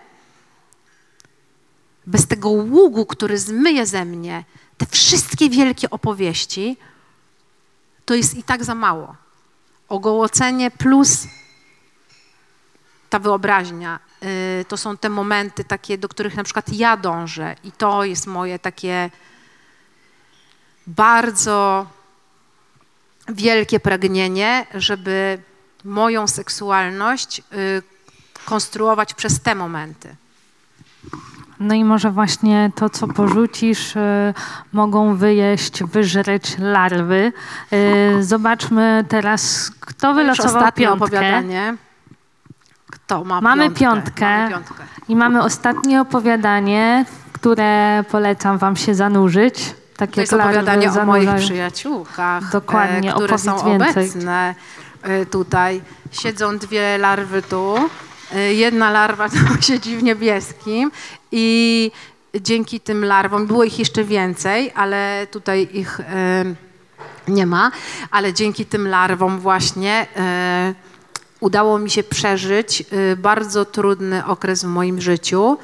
bez 2.08 2.28
tego 2.28 2.50
ługu, 2.50 3.06
który 3.06 3.38
zmyje 3.38 3.86
ze 3.86 4.06
mnie 4.06 4.44
te 4.78 4.86
wszystkie 4.86 5.50
wielkie 5.50 5.90
opowieści, 5.90 6.78
to 8.06 8.14
jest 8.14 8.34
i 8.34 8.44
tak 8.44 8.64
za 8.64 8.76
mało. 8.76 9.15
Ogołocenie 9.90 10.72
plus 10.72 11.27
ta 13.10 13.19
wyobraźnia, 13.19 13.99
y, 14.61 14.65
to 14.65 14.77
są 14.77 14.98
te 14.98 15.10
momenty 15.10 15.64
takie, 15.64 15.98
do 15.98 16.10
których 16.10 16.36
na 16.36 16.44
przykład 16.44 16.69
ja 16.69 16.98
dążę 16.98 17.56
i 17.64 17.72
to 17.72 18.03
jest 18.03 18.27
moje 18.27 18.60
takie 18.60 19.10
bardzo 20.88 21.88
wielkie 23.27 23.80
pragnienie, 23.80 24.68
żeby 24.73 25.41
moją 25.84 26.27
seksualność 26.27 27.40
y, 27.40 27.44
konstruować 28.45 29.14
przez 29.14 29.41
te 29.41 29.56
momenty. 29.56 30.15
No 31.60 31.73
i 31.76 31.84
może 31.84 32.11
właśnie 32.11 32.72
to, 32.76 32.90
co 32.90 33.07
porzucisz, 33.07 33.95
y, 33.95 34.34
mogą 34.73 35.15
wyjeść, 35.15 35.84
wyżreć 35.84 36.56
larwy. 36.60 37.34
Y, 37.73 38.23
zobaczmy 38.23 39.06
teraz, 39.10 39.72
kto 39.80 40.14
wylosował 40.14 40.56
ostatnie 40.56 40.86
piątkę. 40.86 41.06
opowiadanie. 41.06 41.76
Kto 42.91 43.23
ma 43.23 43.41
Mamy 43.41 43.64
piątkę? 43.72 43.80
piątkę. 43.80 44.26
Mamy 44.38 44.49
piątkę. 44.49 44.84
I 45.07 45.15
mamy 45.15 45.44
ostatnie 45.44 46.02
opowiadanie, 46.02 47.06
które 47.34 48.03
polecam 48.11 48.57
wam 48.57 48.76
się 48.76 48.95
zanurzyć. 48.95 49.76
Tak 49.98 50.11
To 50.11 50.22
jest 50.22 50.34
opowiadanie 50.34 50.91
o 50.91 51.06
moich 51.06 51.36
przyjaciółkach, 51.36 52.52
Dokładnie, 52.52 53.11
e, 53.11 53.15
które 53.15 53.38
są 53.38 53.65
więcej. 53.65 53.90
obecne 53.90 54.56
e, 55.02 55.26
tutaj. 55.26 55.82
Siedzą 56.11 56.57
dwie 56.57 56.98
larwy 56.98 57.41
tu. 57.41 57.76
E, 58.34 58.53
Jedna 58.53 58.91
larwa 58.91 59.30
tam 59.47 59.61
siedzi 59.61 59.97
w 59.97 60.03
niebieskim 60.03 60.91
i 61.31 61.91
dzięki 62.41 62.80
tym 62.80 63.06
larwom, 63.06 63.47
było 63.47 63.64
ich 63.64 63.80
jeszcze 63.80 64.03
więcej, 64.03 64.72
ale 64.76 65.27
tutaj 65.31 65.68
ich 65.73 65.99
e, 65.99 66.45
nie 67.27 67.45
ma, 67.45 67.72
ale 68.11 68.34
dzięki 68.34 68.65
tym 68.65 68.88
larwom 68.88 69.39
właśnie 69.39 70.07
e, 70.15 70.73
udało 71.39 71.80
mi 71.80 71.89
się 71.89 72.03
przeżyć 72.03 72.84
bardzo 73.18 73.65
trudny 73.65 74.26
okres 74.26 74.64
w 74.64 74.68
moim 74.68 75.02
życiu 75.02 75.57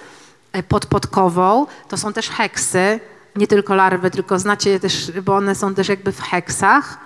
pod 0.68 0.86
Podkową. 0.86 1.68
To 1.88 1.98
są 1.98 2.14
też 2.14 2.30
heksy, 2.30 3.00
nie 3.36 3.48
tylko 3.48 3.76
larwy, 3.76 4.12
tylko 4.12 4.40
znacie 4.40 4.70
je 4.70 4.80
też, 4.80 5.12
bo 5.12 5.36
one 5.36 5.56
są 5.56 5.76
też 5.76 5.90
jakby 5.90 6.12
w 6.12 6.22
heksach. 6.22 6.98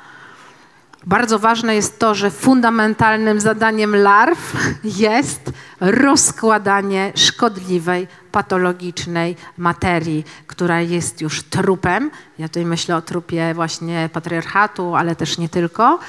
Bardzo 1.06 1.40
ważne 1.40 1.76
jest 1.76 2.00
to, 2.00 2.16
że 2.16 2.32
fundamentalnym 2.32 3.42
zadaniem 3.42 3.96
larw 3.96 4.54
jest 4.84 5.52
rozkładanie 5.80 7.12
szkodliwej, 7.16 8.08
patologicznej 8.32 9.36
materii, 9.58 10.24
która 10.48 10.82
jest 10.82 11.22
już 11.22 11.44
trupem. 11.44 12.12
Ja 12.40 12.48
tutaj 12.48 12.66
myślę 12.66 12.96
o 12.96 13.02
trupie 13.02 13.54
właśnie 13.54 14.10
patriarchatu, 14.14 14.96
ale 14.96 15.16
też 15.16 15.38
nie 15.38 15.50
tylko. 15.50 16.00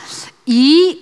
I 0.46 0.98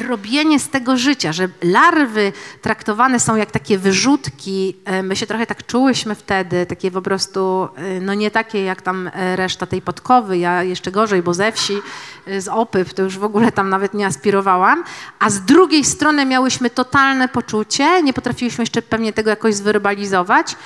robienie 0.00 0.60
z 0.60 0.68
tego 0.68 0.96
życia, 0.96 1.32
że 1.32 1.48
larwy 1.62 2.32
traktowane 2.62 3.20
są 3.20 3.36
jak 3.36 3.50
takie 3.50 3.78
wyrzutki. 3.78 4.76
E, 4.84 5.02
My 5.02 5.16
się 5.16 5.26
trochę 5.26 5.46
tak 5.46 5.66
czułyśmy 5.66 6.14
wtedy, 6.14 6.66
takie 6.66 6.90
po 6.90 7.02
prostu, 7.02 7.68
e, 7.76 8.00
no 8.00 8.14
nie 8.14 8.30
takie 8.30 8.64
jak 8.64 8.82
tam 8.82 9.10
e, 9.14 9.36
reszta 9.36 9.66
tej 9.66 9.82
podkowy, 9.82 10.38
ja 10.38 10.62
jeszcze 10.62 10.92
gorzej, 10.92 11.22
bo 11.22 11.34
ze 11.34 11.52
wsi, 11.52 11.74
z 12.38 12.48
Opyw, 12.48 12.94
to 12.94 13.02
już 13.02 13.18
w 13.18 13.24
ogóle 13.24 13.52
tam 13.52 13.68
nawet 13.68 13.94
nie 13.94 14.06
aspirowałam. 14.06 14.84
A 15.18 15.30
z 15.30 15.40
drugiej 15.40 15.84
strony 15.84 16.26
miałyśmy 16.26 16.70
totalne 16.70 17.28
poczucie, 17.28 18.02
nie 18.02 18.12
potrafiłyśmy 18.12 18.62
jeszcze 18.62 18.82
pewnie 18.82 19.12
tego 19.12 19.30
jakoś 19.30 19.54
zwerbalizować, 19.54 20.56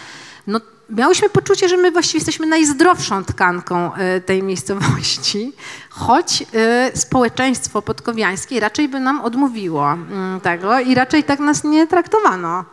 no, 0.47 0.61
miałyśmy 0.90 1.28
poczucie, 1.28 1.69
że 1.69 1.77
my 1.77 1.90
właściwie 1.90 2.19
jesteśmy 2.19 2.47
najzdrowszą 2.47 3.24
tkanką 3.24 3.94
e, 3.94 4.20
tej 4.20 4.43
miejscowości, 4.43 5.52
choć 5.90 6.44
e, 6.55 6.97
społeczeństwo 6.97 7.82
podkowiańskie 7.82 8.60
raczej 8.60 8.89
by 8.89 9.01
nam 9.01 9.20
odmówiło 9.20 9.93
mm, 9.93 10.40
tego 10.40 10.81
i 10.81 10.94
raczej 10.94 11.24
tak 11.24 11.40
nas 11.40 11.65
nie 11.65 11.86
traktowano. 11.86 12.65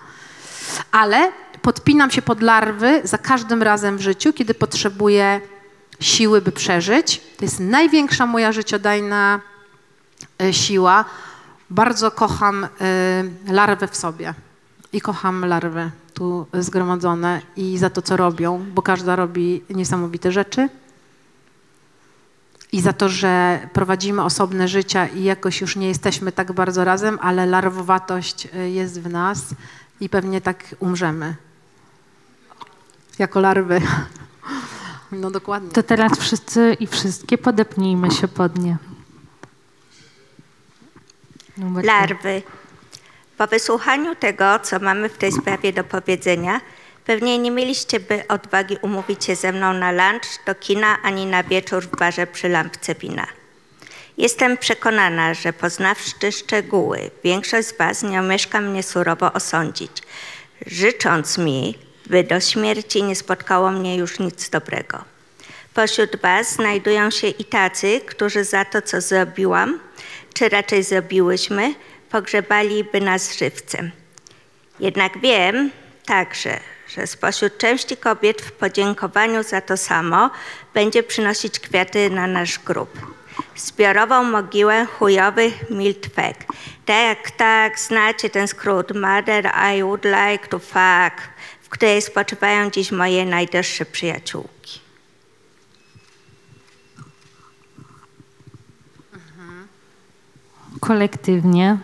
Ale 0.91 1.31
podpinam 1.61 2.11
się 2.11 2.21
pod 2.21 2.41
larwy 2.41 3.01
za 3.03 3.17
każdym 3.17 3.63
razem 3.63 3.97
w 3.97 4.01
życiu, 4.01 4.33
kiedy 4.33 4.53
potrzebuję 4.53 5.41
siły, 5.99 6.41
by 6.41 6.51
przeżyć. 6.51 7.21
To 7.37 7.45
jest 7.45 7.59
największa 7.59 8.25
moja 8.25 8.51
życiodajna 8.51 9.39
e, 10.41 10.53
siła. 10.53 11.05
Bardzo 11.69 12.11
kocham 12.11 12.67
larwy 13.47 13.87
w 13.87 13.95
sobie 13.97 14.33
i 14.93 15.01
kocham 15.01 15.45
larwy 15.45 15.91
tu 16.15 16.47
zgromadzone 16.53 17.41
i 17.55 17.77
za 17.77 17.89
to, 17.89 18.01
co 18.01 18.17
robią, 18.17 18.65
bo 18.73 18.81
każda 18.81 19.15
robi 19.15 19.63
niesamowite 19.69 20.31
rzeczy. 20.31 20.69
I 22.71 22.81
za 22.81 22.93
to, 22.93 23.09
że 23.09 23.59
prowadzimy 23.73 24.23
osobne 24.23 24.67
życia 24.67 25.07
i 25.07 25.23
jakoś 25.23 25.61
już 25.61 25.75
nie 25.75 25.87
jesteśmy 25.87 26.31
tak 26.31 26.51
bardzo 26.51 26.83
razem, 26.83 27.19
ale 27.21 27.45
larwowatość 27.45 28.47
y, 28.55 28.69
jest 28.69 29.01
w 29.01 29.09
nas 29.09 29.55
i 29.99 30.09
pewnie 30.09 30.41
tak 30.41 30.75
umrzemy. 30.79 31.35
Jako 33.19 33.39
larwy. 33.39 33.81
No 35.11 35.31
dokładnie. 35.31 35.69
To 35.69 35.83
teraz 35.83 36.19
wszyscy 36.19 36.77
i 36.79 36.87
wszystkie 36.87 37.37
podepnijmy 37.37 38.11
się 38.11 38.27
pod 38.27 38.59
nie. 38.59 38.77
Larwy. 41.83 42.41
Po 43.37 43.47
wysłuchaniu 43.47 44.15
tego, 44.15 44.59
co 44.59 44.79
mamy 44.79 45.09
w 45.09 45.17
tej 45.17 45.31
sprawie 45.31 45.73
do 45.73 45.83
powiedzenia, 45.83 46.61
pewnie 47.05 47.39
nie 47.39 47.51
mieliście 47.51 47.99
by 47.99 48.27
odwagi 48.27 48.77
umówić 48.81 49.25
się 49.25 49.35
ze 49.35 49.51
mną 49.51 49.73
na 49.73 49.91
lunch, 49.91 50.27
do 50.45 50.55
kina, 50.55 50.97
ani 51.03 51.25
na 51.25 51.43
wieczór 51.43 51.83
w 51.83 51.97
barze 51.97 52.27
przy 52.27 52.49
lampce 52.49 52.95
wina. 52.95 53.27
Jestem 54.17 54.57
przekonana, 54.57 55.33
że 55.33 55.53
poznawszy 55.53 56.31
szczegóły, 56.31 57.11
większość 57.23 57.67
z 57.67 57.77
Was 57.77 58.03
nie 58.03 58.19
omieszka 58.19 58.61
mnie 58.61 58.83
surowo 58.83 59.33
osądzić, 59.33 59.91
życząc 60.67 61.37
mi, 61.37 61.77
by 62.05 62.23
do 62.23 62.39
śmierci 62.39 63.03
nie 63.03 63.15
spotkało 63.15 63.71
mnie 63.71 63.95
już 63.95 64.19
nic 64.19 64.49
dobrego. 64.49 65.03
Pośród 65.73 66.15
Was 66.21 66.53
znajdują 66.53 67.11
się 67.11 67.27
i 67.27 67.45
tacy, 67.45 68.01
którzy 68.05 68.43
za 68.43 68.65
to, 68.65 68.81
co 68.81 69.01
zrobiłam, 69.01 69.79
czy 70.33 70.49
raczej 70.49 70.83
zrobiłyśmy, 70.83 71.73
pogrzebaliby 72.15 73.01
nas 73.01 73.37
żywcem. 73.37 73.91
Jednak 74.79 75.19
wiem 75.19 75.71
także, 76.05 76.59
że 76.87 77.07
spośród 77.07 77.57
części 77.57 77.97
kobiet 77.97 78.41
w 78.41 78.51
podziękowaniu 78.51 79.43
za 79.43 79.61
to 79.61 79.77
samo 79.77 80.29
będzie 80.73 81.03
przynosić 81.03 81.59
kwiaty 81.59 82.09
na 82.09 82.27
nasz 82.27 82.59
grób. 82.59 83.15
Zbiorową 83.55 84.23
mogiłę 84.23 84.85
chujowych 84.85 85.69
miltwek. 85.69 86.37
Tak, 86.85 87.31
tak, 87.31 87.79
znacie 87.79 88.29
ten 88.29 88.47
skrót. 88.47 88.95
Mother, 88.95 89.51
I 89.75 89.83
would 89.83 90.05
like 90.05 90.47
to 90.49 90.59
fuck, 90.59 91.15
w 91.61 91.69
której 91.69 92.01
spoczywają 92.01 92.71
dziś 92.71 92.91
moje 92.91 93.25
najdroższe 93.25 93.85
przyjaciółki. 93.85 94.79
Kolektywnie, 100.79 101.77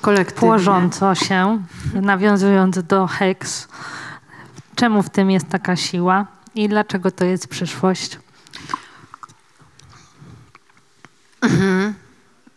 Kolektywnie. 0.00 0.40
płożąco 0.40 1.14
się, 1.14 1.62
nawiązując 1.94 2.82
do 2.82 3.06
heks. 3.06 3.68
Czemu 4.74 5.02
w 5.02 5.10
tym 5.10 5.30
jest 5.30 5.48
taka 5.48 5.76
siła 5.76 6.26
i 6.54 6.68
dlaczego 6.68 7.10
to 7.10 7.24
jest 7.24 7.48
przyszłość? 7.48 8.18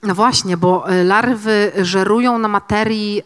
No 0.04 0.16
właśnie, 0.16 0.58
bo 0.58 0.92
y, 0.94 1.04
larwy 1.04 1.72
żerują 1.82 2.38
na 2.38 2.48
materii, 2.48 3.24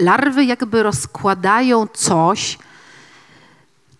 larwy 0.00 0.44
jakby 0.44 0.82
rozkładają 0.82 1.86
coś, 1.86 2.58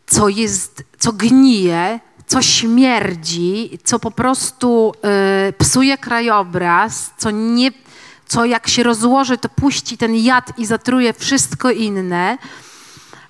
co 0.07 0.29
jest, 0.29 0.85
co 0.99 1.13
gnije, 1.13 2.01
co 2.27 2.43
śmierdzi, 2.43 3.79
co 3.85 3.99
po 3.99 4.11
prostu 4.11 4.93
y, 5.49 5.53
psuje 5.53 5.99
krajobraz, 5.99 7.11
co 7.17 7.31
nie, 7.31 7.71
co 8.27 8.45
jak 8.45 8.69
się 8.69 8.83
rozłoży, 8.83 9.39
to 9.39 9.49
puści 9.49 9.99
ten 9.99 10.15
jad 10.15 10.59
i 10.59 10.67
zatruje 10.67 11.13
wszystko 11.13 11.71
inne. 11.71 12.39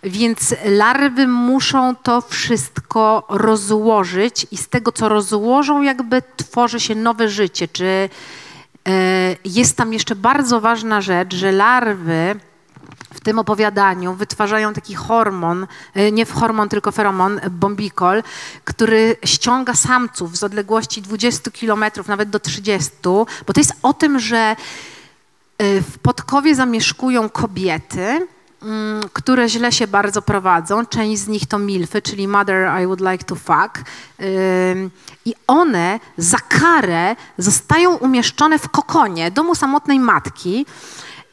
Więc 0.02 0.54
larwy 0.64 1.26
muszą 1.26 1.96
to 1.96 2.20
wszystko 2.20 3.26
rozłożyć 3.28 4.46
i 4.50 4.56
z 4.56 4.68
tego, 4.68 4.92
co 4.92 5.08
rozłożą, 5.08 5.82
jakby 5.82 6.22
tworzy 6.36 6.80
się 6.80 6.94
nowe 6.94 7.28
życie. 7.28 7.68
Czy 7.68 7.84
e, 8.88 9.36
jest 9.44 9.76
tam 9.76 9.92
jeszcze 9.92 10.16
bardzo 10.16 10.60
ważna 10.60 11.00
rzecz, 11.00 11.34
że 11.34 11.52
larwy 11.52 12.40
w 13.14 13.20
tym 13.20 13.38
opowiadaniu 13.38 14.14
wytwarzają 14.14 14.72
taki 14.72 14.94
hormon, 14.94 15.66
e, 15.94 16.12
nie 16.12 16.26
hormon, 16.26 16.68
tylko 16.68 16.92
feromon, 16.92 17.40
bombikol, 17.50 18.22
który 18.64 19.16
ściąga 19.24 19.74
samców 19.74 20.36
z 20.36 20.42
odległości 20.42 21.02
20 21.02 21.50
kilometrów, 21.50 22.08
nawet 22.08 22.30
do 22.30 22.40
30, 22.40 22.90
bo 23.46 23.52
to 23.52 23.60
jest 23.60 23.72
o 23.82 23.92
tym, 23.92 24.18
że 24.18 24.36
e, 24.36 24.56
w 25.80 25.98
Podkowie 25.98 26.54
zamieszkują 26.54 27.28
kobiety, 27.28 28.26
mm, 28.62 29.08
które 29.12 29.48
źle 29.48 29.72
się 29.72 29.86
bardzo 29.86 30.22
prowadzą. 30.22 30.86
Część 30.86 31.22
z 31.22 31.28
nich 31.28 31.46
to 31.46 31.58
milfy, 31.58 32.02
czyli 32.02 32.28
mother 32.28 32.82
I 32.82 32.86
would 32.86 33.00
like 33.00 33.24
to 33.24 33.34
fuck. 33.34 33.84
I 35.24 35.34
one 35.46 36.00
za 36.18 36.38
karę 36.38 37.16
zostają 37.38 37.96
umieszczone 37.96 38.58
w 38.58 38.68
kokonie 38.68 39.30
domu 39.30 39.54
samotnej 39.54 39.98
matki. 39.98 40.66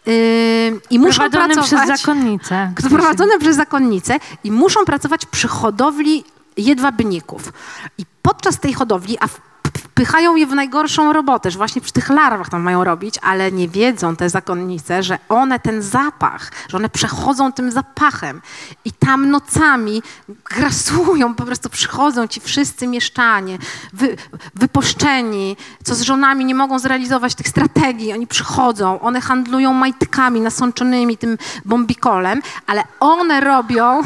Ym, 0.08 0.82
I 0.90 1.00
muszą 1.00 1.30
pracować 1.30 1.66
przez 1.66 2.02
zakonnicę. 2.02 2.74
prowadzone 2.90 3.40
przez 3.40 3.56
zakonnice 3.56 4.18
i 4.44 4.52
muszą 4.52 4.86
pracować 4.86 5.26
przy 5.26 5.48
hodowli 5.48 6.24
jedwabników. 6.58 7.54
I 7.98 8.06
podczas 8.22 8.60
tej 8.60 8.74
hodowli, 8.74 9.18
a 9.20 9.28
w- 9.28 9.42
wpychają 9.92 10.36
je 10.36 10.48
w 10.48 10.54
najgorszą 10.56 11.14
robotę, 11.14 11.52
że 11.52 11.58
właśnie 11.58 11.82
przy 11.82 11.94
tych 11.94 12.10
larwach 12.10 12.50
tam 12.50 12.62
mają 12.62 12.84
robić, 12.84 13.16
ale 13.22 13.52
nie 13.52 13.68
wiedzą 13.68 14.16
te 14.16 14.30
zakonnice, 14.30 15.04
że 15.04 15.20
one 15.30 15.60
ten 15.60 15.82
zapach, 15.82 16.52
że 16.70 16.78
one 16.78 16.90
przechodzą 16.90 17.52
tym 17.52 17.72
zapachem 17.72 18.42
i 18.86 18.92
tam 18.92 19.30
nocami 19.30 20.04
grasują, 20.56 21.36
po 21.36 21.46
prostu 21.46 21.70
przychodzą 21.70 22.28
ci 22.28 22.42
wszyscy 22.42 22.88
mieszczanie, 22.88 23.58
wy, 23.94 24.18
co 25.84 25.96
z 25.96 26.02
żonami 26.02 26.46
nie 26.46 26.56
mogą 26.56 26.80
zrealizować 26.80 27.36
tych 27.36 27.48
strategii, 27.48 28.14
oni 28.14 28.28
przychodzą, 28.28 29.00
one 29.00 29.22
handlują 29.22 29.74
majtkami 29.74 30.42
nasączonymi 30.42 31.18
tym 31.18 31.38
bombikolem, 31.66 32.42
ale 32.68 32.84
one 33.00 33.42
robią 33.42 34.02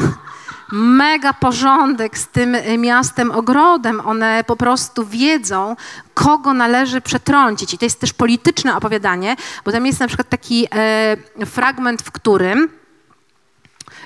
mega 0.72 1.34
porządek 1.34 2.18
z 2.18 2.28
tym 2.28 2.56
y, 2.56 2.78
miastem, 2.78 3.32
ogrodem. 3.32 4.02
One 4.06 4.44
po 4.48 4.56
prostu 4.56 5.06
wiedzą, 5.06 5.76
kogo 6.14 6.54
należy 6.54 7.02
przetrącić. 7.02 7.74
I 7.74 7.78
to 7.78 7.86
jest 7.86 8.00
też 8.00 8.14
polityczne 8.14 8.76
opowiadanie, 8.76 9.36
bo 9.66 9.72
tam 9.72 9.86
jest 9.86 10.00
na 10.00 10.08
przykład 10.08 10.30
taki 10.30 10.68
e, 10.76 11.46
fragment, 11.46 12.02
w 12.02 12.12
którym 12.12 12.70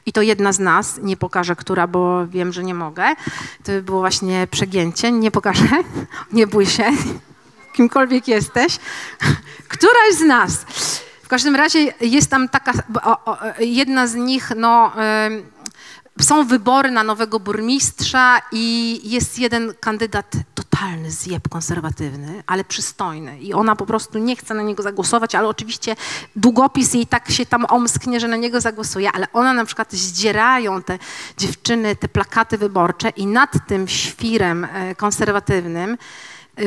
i 0.05 0.13
to 0.13 0.21
jedna 0.21 0.53
z 0.53 0.59
nas, 0.59 0.99
nie 1.03 1.17
pokażę, 1.17 1.55
która, 1.55 1.87
bo 1.87 2.27
wiem, 2.27 2.53
że 2.53 2.63
nie 2.63 2.73
mogę. 2.73 3.03
To 3.63 3.71
by 3.71 3.81
było 3.81 3.99
właśnie 3.99 4.47
przegięcie. 4.51 5.11
Nie 5.11 5.31
pokażę, 5.31 5.67
nie 6.33 6.47
bój 6.47 6.65
się, 6.65 6.85
kimkolwiek 7.75 8.27
jesteś. 8.27 8.79
Któraś 9.67 10.13
z 10.17 10.21
nas. 10.21 10.65
W 11.23 11.27
każdym 11.27 11.55
razie 11.55 11.93
jest 12.01 12.29
tam 12.29 12.49
taka, 12.49 12.73
jedna 13.59 14.07
z 14.07 14.15
nich, 14.15 14.51
no, 14.55 14.91
są 16.21 16.47
wybory 16.47 16.91
na 16.91 17.03
nowego 17.03 17.39
burmistrza 17.39 18.41
i 18.51 18.99
jest 19.03 19.39
jeden 19.39 19.73
kandydat 19.79 20.31
totalny 20.55 21.11
zjeb 21.11 21.49
konserwatywny, 21.49 22.43
ale 22.47 22.63
przystojny. 22.63 23.39
I 23.39 23.53
ona 23.53 23.75
po 23.75 23.85
prostu 23.85 24.19
nie 24.19 24.35
chce 24.35 24.53
na 24.53 24.61
niego 24.61 24.83
zagłosować, 24.83 25.35
ale 25.35 25.47
oczywiście 25.47 25.95
długopis 26.35 26.93
jej 26.93 27.07
tak 27.07 27.31
się 27.31 27.45
tam 27.45 27.65
omsknie, 27.65 28.19
że 28.19 28.27
na 28.27 28.35
niego 28.35 28.61
zagłosuje, 28.61 29.11
ale 29.11 29.27
ona 29.33 29.53
na 29.53 29.65
przykład 29.65 29.93
zdzierają 29.93 30.83
te 30.83 30.99
dziewczyny, 31.37 31.95
te 31.95 32.07
plakaty 32.07 32.57
wyborcze 32.57 33.09
i 33.09 33.27
nad 33.27 33.67
tym 33.67 33.87
świrem 33.87 34.65
e, 34.65 34.95
konserwatywnym 34.95 35.97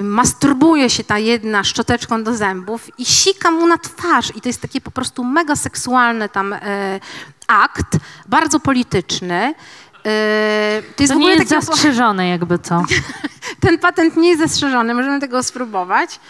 masturbuje 0.03 0.91
się 0.91 1.05
ta 1.05 1.19
jedna 1.19 1.65
szczoteczką 1.65 2.25
do 2.25 2.35
zębów 2.35 2.99
i 2.99 3.05
sika 3.05 3.51
mu 3.51 3.67
na 3.67 3.79
twarz. 3.79 4.37
I 4.37 4.41
to 4.41 4.49
jest 4.49 4.63
taki 4.63 4.81
po 4.81 4.91
prostu 4.91 5.25
mega 5.25 5.57
seksualny 5.57 6.29
tam 6.29 6.53
e, 6.53 7.01
akt, 7.47 7.97
bardzo 8.29 8.61
polityczny. 8.61 9.55
E, 10.07 10.83
to 10.97 11.03
jest 11.03 11.13
To 11.13 11.19
nie 11.19 11.31
jest 11.31 11.51
takie 11.51 11.61
zastrzeżone 11.61 12.29
jakby 12.29 12.59
co. 12.59 12.83
ten 13.61 13.79
patent 13.79 14.17
nie 14.17 14.29
jest 14.29 14.41
zastrzeżony, 14.41 14.95
możemy 14.95 15.21
tego 15.21 15.43
spróbować. 15.43 16.21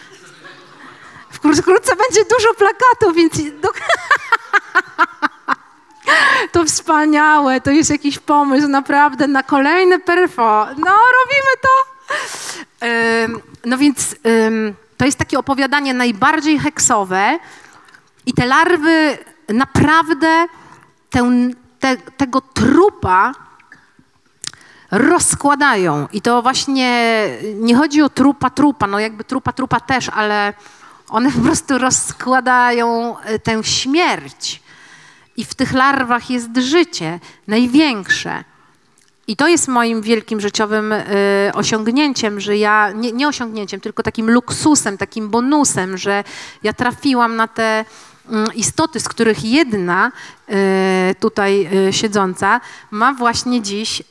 Wkrótce 1.31 1.95
będzie 1.95 2.29
dużo 2.37 2.53
plakatów, 2.53 3.15
więc 3.15 3.33
to 6.51 6.65
wspaniałe, 6.65 7.61
to 7.61 7.71
jest 7.71 7.89
jakiś 7.89 8.19
pomysł 8.19 8.67
naprawdę 8.67 9.27
na 9.27 9.43
kolejne 9.43 9.99
perfo. 9.99 10.65
No, 10.65 10.91
robimy 10.91 11.53
to. 11.61 11.92
No 13.65 13.77
więc 13.77 14.15
to 14.97 15.05
jest 15.05 15.17
takie 15.17 15.39
opowiadanie 15.39 15.93
najbardziej 15.93 16.59
heksowe 16.59 17.39
i 18.25 18.33
te 18.33 18.45
larwy 18.45 19.17
naprawdę 19.49 20.45
te, 21.79 21.97
tego 22.17 22.41
trupa 22.41 23.33
rozkładają. 24.91 26.07
I 26.13 26.21
to 26.21 26.41
właśnie 26.41 27.23
nie 27.55 27.75
chodzi 27.75 28.01
o 28.01 28.09
trupa 28.09 28.49
trupa, 28.49 28.87
no 28.87 28.99
jakby 28.99 29.23
trupa 29.23 29.53
trupa 29.53 29.79
też, 29.79 30.09
ale 30.09 30.53
one 31.09 31.31
po 31.31 31.39
prostu 31.39 31.77
rozkładają 31.77 33.17
e, 33.19 33.39
tę 33.39 33.63
śmierć. 33.63 34.63
I 35.37 35.45
w 35.45 35.53
tych 35.55 35.73
larwach 35.73 36.29
jest 36.29 36.57
życie, 36.57 37.19
największe. 37.47 38.43
I 39.27 39.35
to 39.35 39.47
jest 39.47 39.67
moim 39.67 40.01
wielkim 40.01 40.41
życiowym 40.41 40.91
y, 40.91 41.05
osiągnięciem, 41.53 42.39
że 42.39 42.57
ja, 42.57 42.91
nie, 42.91 43.11
nie 43.11 43.27
osiągnięciem, 43.27 43.79
tylko 43.79 44.03
takim 44.03 44.31
luksusem, 44.31 44.97
takim 44.97 45.29
bonusem, 45.29 45.97
że 45.97 46.23
ja 46.63 46.73
trafiłam 46.73 47.35
na 47.35 47.47
te 47.47 47.85
mm, 48.29 48.53
istoty, 48.55 48.99
z 48.99 49.09
których 49.09 49.45
jedna 49.45 50.11
y, 50.49 50.53
tutaj 51.19 51.69
y, 51.87 51.93
siedząca 51.93 52.61
ma 52.91 53.13
właśnie 53.13 53.61
dziś 53.61 54.03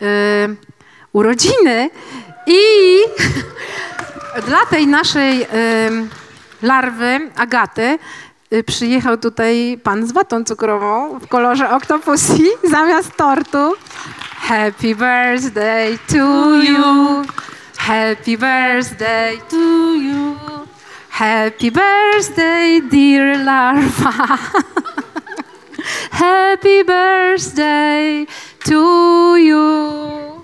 urodziny 1.13 1.91
i 2.47 2.61
dla 4.47 4.67
tej 4.67 4.87
naszej 4.87 5.47
larwy, 6.63 7.31
Agaty, 7.37 7.99
przyjechał 8.67 9.17
tutaj 9.17 9.79
pan 9.83 10.07
z 10.07 10.13
watą 10.13 10.45
cukrową 10.45 11.19
w 11.19 11.29
kolorze 11.29 11.71
Octopussy 11.71 12.43
zamiast 12.71 13.17
tortu. 13.17 13.75
Happy 14.43 14.93
birthday 14.93 15.97
to 16.09 16.63
you. 16.63 17.25
Happy 17.79 18.37
birthday 18.37 19.39
to 19.49 19.95
you. 19.95 20.37
Happy 21.11 21.71
birthday, 21.71 22.81
dear 22.91 23.39
larva. 23.45 24.11
Happy 26.11 26.83
birthday 26.83 28.27
to 28.65 29.37
you. 29.37 30.43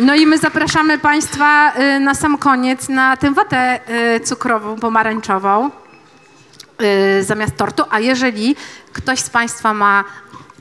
No 0.00 0.14
i 0.14 0.26
my 0.26 0.38
zapraszamy 0.38 0.98
Państwa 0.98 1.72
y, 1.78 2.00
na 2.00 2.14
sam 2.14 2.38
koniec 2.38 2.88
na 2.88 3.16
tę 3.16 3.34
watę 3.34 3.80
y, 4.16 4.20
cukrową, 4.20 4.76
pomarańczową 4.76 5.70
zamiast 7.20 7.56
tortu. 7.56 7.82
A 7.90 8.00
jeżeli 8.00 8.56
ktoś 8.92 9.20
z 9.20 9.30
Państwa 9.30 9.74
ma 9.74 10.04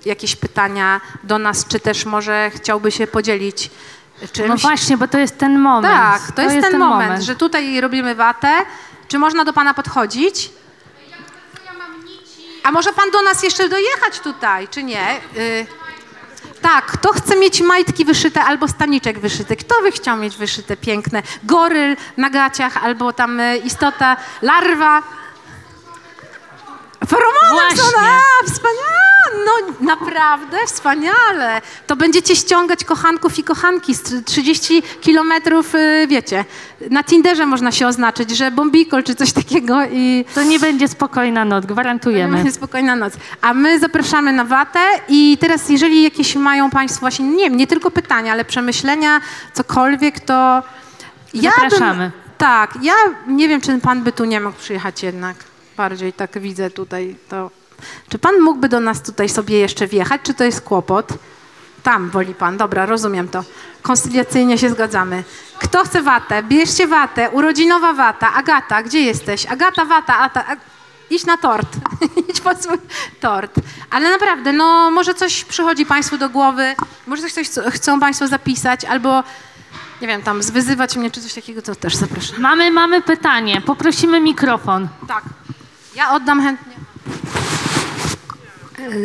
jakieś 0.06 0.36
pytania 0.36 1.02
do 1.24 1.40
nas, 1.40 1.68
czy 1.68 1.80
też 1.80 2.06
może 2.06 2.52
chciałby 2.56 2.92
się 2.92 3.08
podzielić 3.08 3.72
czymś. 4.32 4.50
No 4.50 4.58
właśnie, 4.58 4.98
bo 4.98 5.08
to 5.08 5.18
jest 5.18 5.38
ten 5.38 5.60
moment. 5.60 5.94
Tak, 5.94 6.32
to, 6.32 6.42
jest, 6.42 6.62
ten, 6.62 6.80
moment, 6.80 7.24
że 7.24 7.36
tutaj 7.36 7.82
robimy 7.82 8.16
watę. 8.16 8.52
Czy 9.08 9.20
można 9.20 9.46
do 9.46 9.54
Pana 9.54 9.74
podchodzić? 9.74 10.50
A 12.64 12.72
może 12.72 12.94
Pan 12.94 13.12
do 13.12 13.22
nas 13.22 13.44
jeszcze 13.44 13.70
dojechać 13.70 14.20
tutaj, 14.20 14.68
czy 14.68 14.84
nie? 14.84 15.16
Y, 15.38 15.66
tak, 16.62 16.86
kto 16.86 17.14
chce 17.14 17.36
mieć 17.36 17.62
majtki 17.62 18.06
wyszyte 18.06 18.44
albo 18.44 18.68
staniczek 18.68 19.20
wyszyty? 19.20 19.56
Kto 19.56 19.82
by 19.82 19.92
chciał 19.92 20.18
mieć 20.18 20.38
wyszyte 20.38 20.78
piękne? 20.78 21.24
Goryl 21.44 21.96
na 22.18 22.30
gaciach 22.30 22.84
albo 22.84 23.14
tam 23.14 23.40
y, 23.40 23.58
istota, 23.58 24.18
larwa. 24.42 25.04
Feromony 27.08 27.70
są, 27.70 27.84
Właśnie. 27.84 28.10
a, 28.10 28.46
wspaniale, 28.46 29.46
no 29.46 29.86
naprawdę 29.88 30.58
wspaniale. 30.68 31.62
To 31.88 31.96
będziecie 31.96 32.36
ściągać 32.36 32.84
kochanków 32.84 33.40
i 33.40 33.44
kochanki 33.44 33.96
z 33.96 34.26
30 34.26 34.84
kilometrów, 35.02 35.76
y, 35.76 36.08
wiecie. 36.10 36.46
Na 36.90 37.04
Tinderze 37.04 37.46
można 37.46 37.72
się 37.72 37.88
oznaczyć, 37.88 38.38
że 38.38 38.52
bombikol 38.52 39.04
czy 39.04 39.16
coś 39.16 39.32
takiego 39.34 39.80
i 39.92 40.26
To 40.36 40.44
nie 40.44 40.60
będzie 40.60 40.88
spokojna 40.88 41.46
noc, 41.46 41.66
gwarantujemy. 41.66 42.36
Będzie 42.38 42.52
spokojna 42.52 42.96
noc. 42.96 43.14
A 43.42 43.54
my 43.54 43.80
zapraszamy 43.80 44.34
na 44.34 44.44
watę 44.46 44.80
i 45.10 45.38
teraz 45.42 45.70
jeżeli 45.70 46.04
jakieś 46.04 46.36
mają 46.36 46.70
Państwo 46.70 47.00
właśnie, 47.00 47.28
nie 47.28 47.44
wiem, 47.44 47.58
nie 47.58 47.68
tylko 47.68 47.92
pytania, 47.92 48.32
ale 48.32 48.46
przemyślenia, 48.46 49.22
cokolwiek, 49.54 50.20
to 50.20 50.64
ja 51.34 51.52
Zapraszamy. 51.52 52.04
Bym, 52.04 52.12
tak, 52.38 52.74
ja 52.82 52.94
nie 53.28 53.48
wiem, 53.48 53.62
czy 53.62 53.80
Pan 53.80 54.04
by 54.04 54.12
tu 54.12 54.26
nie 54.26 54.40
mógł 54.42 54.58
przyjechać 54.58 55.04
jednak. 55.04 55.36
Bardziej 55.78 56.14
tak 56.14 56.40
widzę 56.40 56.72
tutaj 56.72 57.16
to. 57.30 57.52
Czy 58.10 58.20
Pan 58.20 58.40
mógłby 58.42 58.70
do 58.70 58.80
nas 58.80 59.02
tutaj 59.02 59.30
sobie 59.30 59.60
jeszcze 59.60 59.88
wjechać, 59.88 60.22
czy 60.24 60.34
to 60.34 60.44
jest 60.44 60.62
kłopot? 60.62 61.14
Tam 61.84 62.10
woli 62.10 62.34
Pan, 62.36 62.58
dobra, 62.58 62.86
rozumiem 62.86 63.28
to. 63.28 63.44
Konstyliacyjnie 63.82 64.58
się 64.58 64.70
zgadzamy. 64.70 65.24
Kto 65.60 65.84
chce 65.84 66.02
watę? 66.02 66.44
Bierzcie 66.44 66.88
watę, 66.88 67.30
urodzinowa 67.30 67.94
wata. 67.94 68.34
Agata, 68.34 68.84
gdzie 68.84 69.02
jesteś? 69.02 69.46
Agata, 69.46 69.86
wata, 69.86 70.18
Ata, 70.18 70.46
a... 70.48 70.56
idź 71.10 71.26
na 71.26 71.38
tort. 71.38 71.68
idź 72.30 72.42
po 72.42 72.56
swój 72.56 72.78
tort. 73.20 73.56
Ale 73.90 74.10
naprawdę, 74.10 74.54
no 74.54 74.92
może 74.92 75.14
coś 75.14 75.44
przychodzi 75.44 75.86
Państwu 75.86 76.18
do 76.18 76.30
głowy, 76.30 76.76
może 77.08 77.22
coś, 77.22 77.32
coś 77.34 77.50
co- 77.50 77.72
chcą 77.72 78.00
Państwo 78.00 78.28
zapisać, 78.28 78.86
albo 78.86 79.24
nie 80.02 80.08
wiem, 80.08 80.22
tam 80.22 80.44
zwyzywać 80.44 80.98
mnie, 80.98 81.12
czy 81.12 81.22
coś 81.22 81.34
takiego, 81.34 81.62
to 81.62 81.76
też 81.76 81.96
zapraszam. 81.96 82.42
Mamy, 82.42 82.72
mamy 82.72 83.02
pytanie. 83.02 83.62
Poprosimy 83.62 84.22
mikrofon. 84.22 84.88
Tak. 85.08 85.24
Ja 85.96 86.12
oddam 86.14 86.42
chętnie. 86.44 86.74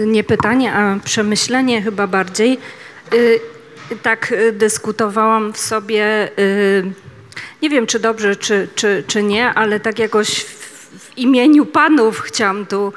Nie 0.06 0.24
pytanie, 0.24 0.72
a 0.74 0.96
przemyślenie 1.04 1.82
chyba 1.82 2.06
bardziej. 2.06 2.58
Y, 3.14 3.40
Tak 4.02 4.32
y, 4.32 4.52
dyskutowałam 4.52 5.52
w 5.52 5.58
sobie, 5.58 6.30
nie 7.62 7.70
wiem 7.70 7.86
czy 7.86 7.98
dobrze, 7.98 8.36
czy, 8.36 8.68
czy, 8.74 9.04
czy 9.06 9.22
nie, 9.22 9.54
ale 9.54 9.80
tak 9.80 9.98
jakoś 9.98 10.40
w, 10.44 11.18
imieniu 11.18 11.66
panów 11.66 12.20
chciałam 12.20 12.66
tu 12.66 12.92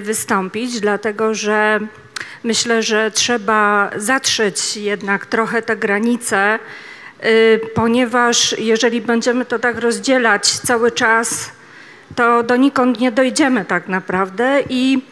wystąpić, 0.00 0.80
dlatego 0.80 1.34
że 1.34 1.80
myślę, 2.44 2.82
że 2.82 3.10
trzeba 3.10 3.90
zatrzeć 3.96 4.76
jednak 4.76 5.26
trochę 5.26 5.62
te 5.62 5.76
granice, 5.76 6.58
ponieważ 7.74 8.58
jeżeli 8.58 9.00
będziemy 9.00 9.44
to 9.44 9.58
tak 9.58 9.78
rozdzielać 9.78 10.46
cały 10.48 10.90
czas, 10.90 11.50
to 12.16 12.42
donikąd 12.42 13.00
nie 13.00 13.12
dojdziemy 13.12 13.64
tak 13.64 13.88
naprawdę 13.88 14.62
i 14.68 15.02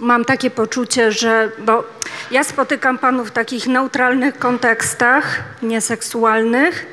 mam 0.00 0.24
takie 0.24 0.50
poczucie, 0.50 1.12
że, 1.12 1.50
bo 1.58 1.84
ja 2.30 2.44
spotykam 2.44 2.98
panów 2.98 3.28
w 3.28 3.30
takich 3.30 3.66
neutralnych 3.66 4.38
kontekstach, 4.38 5.42
nieseksualnych, 5.62 6.86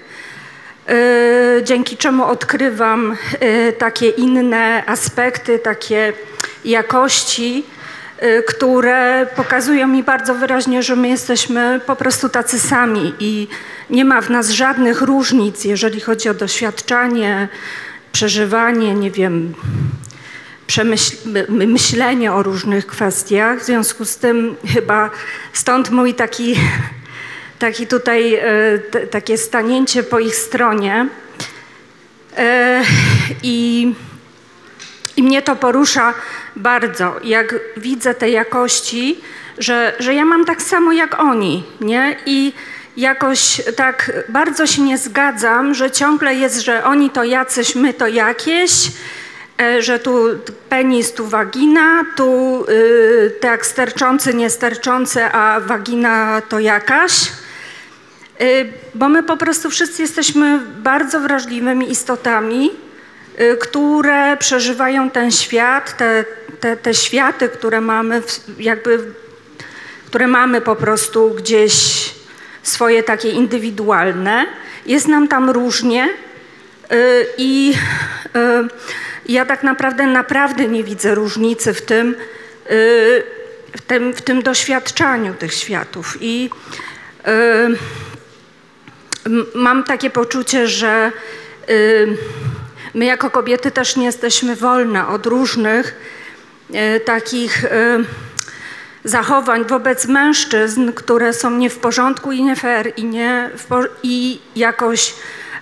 yy, 0.88 1.64
dzięki 1.64 1.98
czemu 1.98 2.26
odkrywam 2.26 3.18
yy, 3.42 3.74
takie 3.74 4.10
inne 4.10 4.84
aspekty, 4.86 5.60
takie 5.60 6.14
jakości, 6.66 7.66
yy, 8.22 8.44
które 8.44 9.28
pokazują 9.36 9.88
mi 9.88 10.04
bardzo 10.04 10.36
wyraźnie, 10.36 10.84
że 10.84 10.96
my 10.96 11.08
jesteśmy 11.08 11.82
po 11.86 11.96
prostu 11.96 12.30
tacy 12.30 12.60
sami 12.60 13.14
i 13.20 13.48
nie 13.90 14.06
ma 14.06 14.22
w 14.22 14.30
nas 14.30 14.50
żadnych 14.50 15.02
różnic, 15.02 15.66
jeżeli 15.66 16.00
chodzi 16.00 16.30
o 16.30 16.34
doświadczanie, 16.34 17.48
przeżywanie, 18.12 18.94
nie 18.94 19.12
wiem, 19.12 19.54
myślenie 21.50 22.34
o 22.34 22.44
różnych 22.44 22.88
kwestiach. 22.88 23.60
W 23.60 23.66
związku 23.66 24.06
z 24.06 24.18
tym 24.18 24.56
chyba 24.74 25.10
stąd 25.54 25.90
mój 25.90 26.14
taki, 26.14 26.56
taki 27.60 27.88
tutaj, 27.88 28.36
e, 28.36 28.80
t, 28.92 29.08
takie 29.08 29.38
stanięcie 29.38 30.04
po 30.04 30.20
ich 30.20 30.36
stronie. 30.36 31.08
E, 32.38 32.84
I 33.44 33.94
I 35.18 35.24
mnie 35.24 35.42
to 35.42 35.56
porusza 35.56 36.14
bardzo, 36.56 37.16
jak 37.24 37.56
widzę 37.78 38.16
te 38.16 38.30
jakości, 38.30 39.20
że, 39.58 39.94
że 40.00 40.14
ja 40.14 40.26
mam 40.26 40.46
tak 40.46 40.62
samo 40.62 40.94
jak 40.94 41.20
oni, 41.20 41.64
nie? 41.82 42.18
I 42.26 42.54
jakoś 42.98 43.62
tak 43.76 44.12
bardzo 44.30 44.68
się 44.68 44.82
nie 44.82 44.98
zgadzam, 44.98 45.74
że 45.74 45.92
ciągle 45.92 46.36
jest, 46.36 46.60
że 46.60 46.84
oni 46.84 47.10
to 47.10 47.24
jacyś, 47.24 47.76
my 47.76 47.94
to 47.94 48.08
jakieś, 48.08 48.72
e, 49.62 49.82
że 49.82 50.00
tu 50.00 50.26
penis, 50.70 51.14
tu 51.14 51.28
wagina, 51.28 52.04
tu 52.16 52.66
y, 52.70 53.32
tak 53.42 53.66
sterczący, 53.66 54.34
niesterczący, 54.34 55.24
a 55.26 55.60
wagina 55.60 56.42
to 56.50 56.60
jakaś. 56.60 57.12
Y, 58.42 58.74
Bo 58.96 59.10
my 59.10 59.24
po 59.24 59.38
prostu 59.38 59.70
wszyscy 59.70 60.02
jesteśmy 60.02 60.60
bardzo 60.78 61.20
wrażliwymi 61.20 61.92
istotami, 61.92 62.72
y, 63.42 63.58
które 63.62 64.38
przeżywają 64.38 65.10
ten 65.10 65.32
świat, 65.32 65.98
te, 65.98 66.26
te, 66.60 66.78
te 66.78 66.94
światy, 66.94 67.50
które 67.50 67.82
mamy, 67.82 68.22
w- 68.22 68.60
jakby, 68.60 69.00
które 70.06 70.28
mamy 70.28 70.62
po 70.62 70.76
prostu 70.76 71.30
gdzieś 71.30 71.74
swoje 72.68 73.04
takie 73.04 73.30
indywidualne. 73.30 74.46
Jest 74.86 75.08
nam 75.08 75.28
tam 75.28 75.50
różnie 75.50 76.10
y, 76.92 77.26
i 77.38 77.74
y, 78.36 79.32
ja 79.32 79.46
tak 79.46 79.64
naprawdę 79.64 80.08
naprawdę 80.08 80.68
nie 80.68 80.84
widzę 80.84 81.16
różnicy 81.16 81.74
w 81.74 81.82
tym, 81.82 82.16
y, 82.72 83.24
w 83.78 83.82
tym, 83.88 84.14
w 84.14 84.22
tym 84.22 84.42
doświadczaniu 84.42 85.34
tych 85.34 85.54
światów. 85.54 86.18
I 86.22 86.50
Mam 89.56 89.84
takie 89.84 90.10
poczucie, 90.10 90.68
że 90.68 91.12
my 92.94 93.06
jako 93.06 93.30
kobiety 93.30 93.72
też 93.72 93.96
nie 93.96 94.06
jesteśmy 94.06 94.56
wolne 94.56 95.08
od 95.08 95.26
różnych 95.26 95.96
takich 97.06 97.66
zachowań 99.08 99.66
wobec 99.66 100.08
mężczyzn, 100.08 100.92
które 100.92 101.34
są 101.34 101.52
nie 101.52 101.70
w 101.70 101.80
porządku 101.80 102.32
i 102.32 102.44
nie 102.44 102.56
fair 102.56 102.94
i, 102.98 103.06
nie 103.06 103.50
i 104.04 104.40
jakoś 104.56 105.14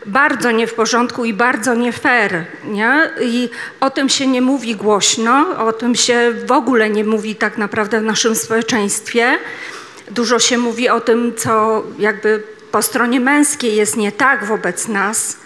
bardzo 0.06 0.52
nie 0.52 0.68
w 0.68 0.74
porządku 0.74 1.26
i 1.26 1.34
bardzo 1.34 1.76
nie 1.76 1.94
fair. 1.94 2.46
Nie? 2.64 3.10
I 3.22 3.50
o 3.80 3.90
tym 3.90 4.10
się 4.10 4.28
nie 4.28 4.42
mówi 4.42 4.76
głośno, 4.76 5.66
o 5.66 5.74
tym 5.74 5.96
się 5.96 6.34
w 6.46 6.52
ogóle 6.52 6.90
nie 6.90 7.04
mówi 7.04 7.36
tak 7.36 7.58
naprawdę 7.58 8.00
w 8.00 8.04
naszym 8.04 8.36
społeczeństwie. 8.36 9.38
Dużo 10.12 10.40
się 10.40 10.58
mówi 10.58 10.90
o 10.90 11.02
tym, 11.02 11.34
co 11.38 11.84
jakby 12.00 12.44
po 12.72 12.82
stronie 12.82 13.20
męskiej 13.20 13.76
jest 13.76 13.98
nie 13.98 14.12
tak 14.12 14.46
wobec 14.46 14.88
nas. 14.88 15.38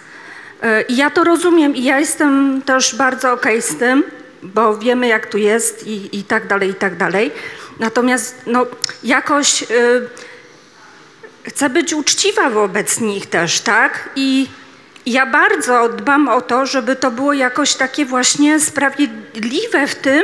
E, 0.62 0.82
I 0.82 0.96
ja 0.96 1.10
to 1.10 1.24
rozumiem 1.24 1.76
i 1.76 1.84
ja 1.84 1.98
jestem 1.98 2.62
też 2.62 2.94
bardzo 2.96 3.32
okej 3.32 3.62
z 3.62 3.76
tym, 3.76 4.04
bo 4.42 4.78
wiemy 4.78 5.08
jak 5.08 5.26
tu 5.26 5.38
jest 5.38 5.86
i, 5.86 6.18
i 6.18 6.24
tak 6.24 6.46
dalej, 6.46 6.70
i 6.70 6.74
tak 6.74 6.96
dalej. 6.96 7.30
Natomiast 7.80 8.34
no, 8.46 8.66
jakoś 9.02 9.62
y, 9.62 9.66
chcę 11.44 11.70
być 11.70 11.94
uczciwa 11.94 12.50
wobec 12.50 13.00
nich 13.00 13.26
też, 13.26 13.60
tak? 13.60 14.08
I 14.16 14.48
ja 15.06 15.26
bardzo 15.26 15.88
dbam 15.88 16.28
o 16.28 16.40
to, 16.40 16.66
żeby 16.66 16.96
to 16.96 17.10
było 17.10 17.32
jakoś 17.32 17.74
takie 17.74 18.06
właśnie 18.06 18.60
sprawiedliwe 18.60 19.86
w 19.86 19.94
tym, 19.94 20.22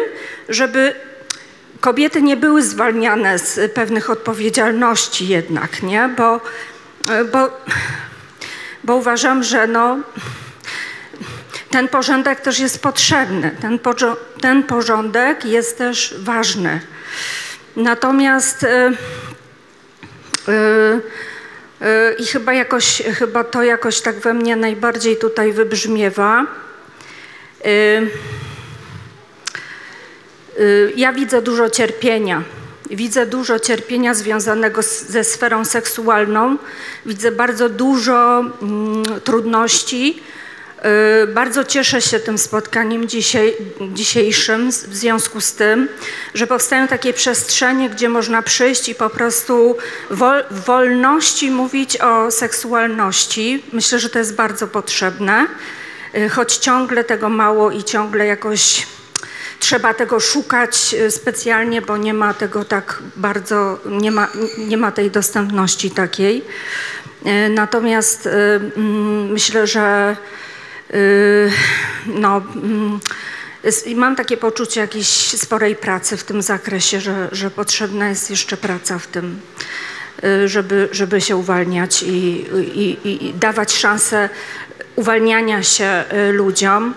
żeby 0.49 0.95
kobiety 1.81 2.23
nie 2.23 2.37
były 2.37 2.63
zwalniane 2.63 3.39
z 3.39 3.73
pewnych 3.73 4.11
odpowiedzialności 4.11 5.29
jednak, 5.29 5.83
nie? 5.83 6.11
Bo, 6.17 6.41
bo, 7.33 7.61
bo 8.85 8.97
uważam, 8.97 9.43
że 9.43 9.67
no, 9.67 9.99
ten 11.71 11.89
porządek 11.89 12.41
też 12.41 12.59
jest 12.59 12.83
potrzebny. 12.83 13.57
Ten 14.41 14.63
porządek 14.63 15.45
jest 15.45 15.79
też 15.79 16.15
ważny. 16.19 16.81
Natomiast 17.77 18.63
y, 18.63 18.67
y, 18.67 20.53
y, 21.83 22.15
i 22.19 22.27
chyba 22.27 22.53
jakoś, 22.53 23.03
chyba 23.19 23.45
to 23.45 23.63
jakoś 23.63 24.01
tak 24.01 24.17
we 24.17 24.35
mnie 24.35 24.57
najbardziej 24.57 25.17
tutaj 25.17 25.53
wybrzmiewa. 25.53 26.47
Ja 30.97 31.13
widzę 31.13 31.43
dużo 31.43 31.71
cierpienia. 31.71 32.43
Widzę 32.91 33.27
dużo 33.27 33.59
cierpienia 33.59 34.15
związanego 34.15 34.83
z, 34.83 35.03
ze 35.03 35.25
sferą 35.25 35.65
seksualną. 35.65 36.57
Widzę 37.07 37.33
bardzo 37.33 37.69
dużo 37.69 38.45
mm, 38.63 39.21
trudności. 39.25 40.23
Y, 41.23 41.27
Bardzo 41.27 41.65
cieszę 41.65 42.01
się 42.01 42.21
tym 42.21 42.39
spotkaniem 42.39 43.09
dzisiaj, 43.09 43.55
dzisiejszym 43.93 44.71
w 44.71 44.97
związku 44.97 45.41
z 45.41 45.53
tym, 45.53 45.89
że 46.35 46.47
powstają 46.47 46.89
takie 46.89 47.13
przestrzenie, 47.13 47.91
gdzie 47.91 48.09
można 48.09 48.43
przyjść 48.43 48.89
i 48.89 48.95
po 48.95 49.11
prostu 49.11 49.77
wol, 50.11 50.45
w 50.51 50.65
wolności 50.65 51.51
mówić 51.51 51.97
o 51.97 52.31
seksualności. 52.31 53.63
Myślę, 53.73 53.99
że 53.99 54.11
to 54.11 54.19
jest 54.19 54.35
bardzo 54.35 54.69
potrzebne, 54.69 55.47
Y, 56.17 56.29
choć 56.29 56.57
ciągle 56.57 57.05
tego 57.05 57.29
mało 57.29 57.71
i 57.71 57.85
ciągle 57.85 58.27
jakoś 58.27 58.87
trzeba 59.61 59.95
tego 59.95 60.21
szukać 60.21 60.95
y, 60.95 61.11
specjalnie, 61.11 61.83
bo 61.83 61.97
nie 61.97 62.15
ma 62.15 62.35
tego 62.35 62.65
tak 62.65 63.03
bardzo, 63.17 63.79
nie 63.87 64.11
ma, 64.11 64.29
nie 64.59 64.77
ma 64.77 64.93
tej 64.93 65.11
dostępności 65.11 65.91
takiej. 65.91 66.45
Natomiast 67.51 68.27
mm, 68.27 69.33
myślę, 69.33 69.67
że 69.67 70.17
no, 72.07 72.43
mm, 72.55 73.01
mam 73.97 74.17
takie 74.17 74.37
poczucie 74.37 74.81
jakiejś 74.81 75.09
sporej 75.29 75.77
pracy 75.77 76.17
w 76.17 76.25
tym 76.25 76.43
zakresie, 76.43 77.01
że, 77.01 77.29
że 77.33 77.51
potrzebna 77.51 78.09
jest 78.09 78.31
jeszcze 78.31 78.57
praca 78.57 78.99
w 78.99 79.07
tym, 79.07 79.41
y, 80.25 80.49
żeby, 80.49 80.89
żeby 80.93 81.21
się 81.21 81.37
uwalniać 81.37 82.03
i, 82.03 82.47
i, 82.75 82.99
i, 83.05 83.35
dawać 83.35 83.75
szansę 83.75 84.29
uwalniania 84.97 85.63
się 85.63 86.05
y, 86.29 86.33
ludziom. 86.33 86.95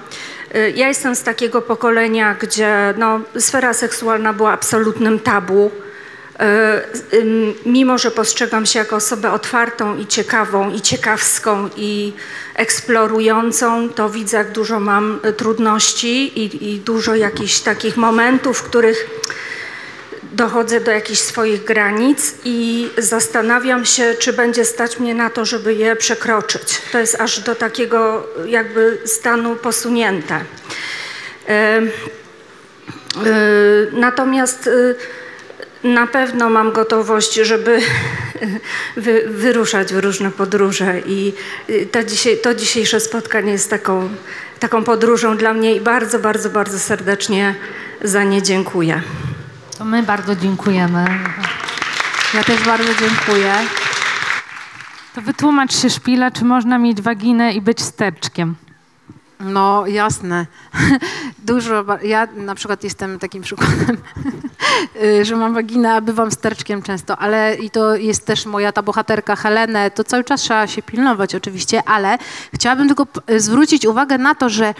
Ja 0.75 0.87
jestem 0.87 1.15
z 1.15 1.23
takiego 1.23 1.61
pokolenia, 1.61 2.35
gdzie 2.41 2.93
no, 2.97 3.19
sfera 3.39 3.73
seksualna 3.73 4.33
była 4.33 4.51
absolutnym 4.51 5.19
tabu. 5.19 5.71
Ym, 7.13 7.53
Mimo, 7.65 7.97
że 7.97 8.11
postrzegam 8.11 8.65
się 8.65 8.79
jako 8.79 8.95
osobę 8.95 9.31
otwartą 9.31 9.97
i 9.97 10.07
ciekawą, 10.07 10.73
i 10.73 10.81
ciekawską, 10.81 11.69
i 11.77 12.13
eksplorującą, 12.55 13.89
to 13.89 14.09
widzę, 14.09 14.37
jak 14.37 14.51
dużo 14.51 14.79
mam 14.79 15.19
y, 15.25 15.33
trudności 15.33 16.39
i, 16.39 16.73
i 16.73 16.79
dużo 16.79 17.15
jakichś 17.15 17.59
takich 17.59 17.97
momentów, 17.97 18.57
w 18.57 18.63
których 18.63 19.09
dochodzę 20.31 20.79
do 20.79 20.91
jakichś 20.91 21.19
swoich 21.19 21.63
granic 21.63 22.35
i 22.45 22.89
zastanawiam 22.97 23.85
się, 23.85 24.15
czy 24.19 24.33
będzie 24.33 24.65
stać 24.65 24.99
mnie 24.99 25.15
na 25.15 25.29
to, 25.29 25.45
żeby 25.45 25.73
je 25.73 25.95
przekroczyć. 25.95 26.81
To 26.91 26.99
jest 26.99 27.21
aż 27.21 27.39
do 27.39 27.55
takiego 27.55 28.27
jakby 28.45 28.97
stanu 29.05 29.55
posunięte. 29.55 30.39
Y, 31.49 31.91
Natomiast 33.91 34.67
y, 34.67 34.95
na 35.83 36.07
pewno 36.07 36.49
mam 36.49 36.71
gotowość, 36.71 37.33
żeby 37.33 37.81
wy, 38.97 39.23
wyruszać 39.27 39.93
w 39.93 39.97
różne 39.97 40.31
podróże 40.31 40.99
i 41.05 41.33
y, 41.69 41.87
to, 41.91 42.03
dzisiaj, 42.03 42.37
to 42.43 42.55
dzisiejsze 42.55 42.99
spotkanie 42.99 43.51
jest 43.51 43.69
taką, 43.69 44.09
taką 44.59 44.83
podróżą 44.83 45.37
dla 45.37 45.53
mnie 45.53 45.75
i 45.75 45.81
bardzo, 45.81 46.19
bardzo, 46.19 46.49
bardzo 46.49 46.79
serdecznie 46.79 47.55
za 48.03 48.23
nie 48.23 48.41
dziękuję. 48.41 49.01
To 49.77 49.85
my 49.85 50.03
bardzo 50.03 50.35
dziękujemy. 50.35 51.05
Ja 52.33 52.43
też 52.43 52.63
bardzo 52.65 52.93
dziękuję. 52.99 53.53
To 55.15 55.21
wytłumacz 55.21 55.75
się, 55.75 55.89
Szpila, 55.89 56.31
czy 56.31 56.45
można 56.45 56.77
mieć 56.77 57.01
waginę 57.01 57.53
i 57.53 57.61
być 57.61 57.81
sterczkiem? 57.81 58.55
No 59.39 59.87
jasne. 59.87 60.45
Dużo. 61.39 61.85
Ja 62.03 62.27
na 62.35 62.55
przykład 62.55 62.83
jestem 62.83 63.19
takim 63.19 63.43
przykładem, 63.43 63.97
y, 65.03 65.25
że 65.25 65.35
mam 65.35 65.53
waginę, 65.53 65.93
a 65.93 66.01
bywam 66.01 66.31
sterczkiem 66.31 66.81
często, 66.81 67.17
ale 67.17 67.55
i 67.55 67.69
to 67.69 67.95
jest 67.95 68.25
też 68.25 68.45
moja 68.45 68.71
ta 68.71 68.81
bohaterka 68.81 69.35
Helenę, 69.35 69.91
to 69.91 70.03
cały 70.03 70.23
czas 70.23 70.41
trzeba 70.41 70.67
się 70.67 70.81
pilnować 70.81 71.35
oczywiście, 71.35 71.83
ale 71.85 72.17
chciałabym 72.53 72.87
tylko 72.87 73.05
p- 73.05 73.39
zwrócić 73.39 73.85
uwagę 73.85 74.17
na 74.17 74.35
to, 74.35 74.49
że 74.49 74.73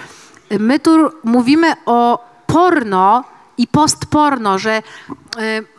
my 0.60 0.80
tu 0.80 1.10
mówimy 1.24 1.74
o 1.86 2.26
porno 2.48 3.24
i 3.58 3.68
postporno, 3.68 4.60
że 4.60 4.78
y, 4.78 4.82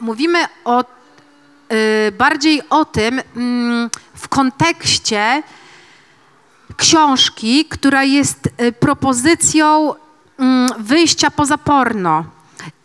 mówimy 0.00 0.38
o 0.64 0.80
y, 0.82 2.12
bardziej 2.12 2.62
o 2.70 2.84
tym 2.84 3.20
mm, 3.36 3.90
w 4.14 4.28
kontekście 4.28 5.42
książki, 6.76 7.64
która 7.64 8.04
jest 8.04 8.46
y, 8.46 8.72
propozycją 8.72 9.94
mm, 10.38 10.70
wyjścia 10.78 11.30
poza 11.30 11.58
porno. 11.58 12.24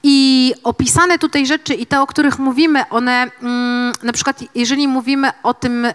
I 0.03 0.53
opisane 0.63 1.19
tutaj 1.19 1.45
rzeczy 1.45 1.73
i 1.73 1.85
te, 1.85 2.01
o 2.01 2.07
których 2.07 2.39
mówimy, 2.39 2.89
one 2.89 3.31
mm, 3.41 3.93
na 4.03 4.13
przykład 4.13 4.43
jeżeli 4.55 4.87
mówimy 4.87 5.31
o 5.43 5.53
tym, 5.53 5.85
y, 5.85 5.93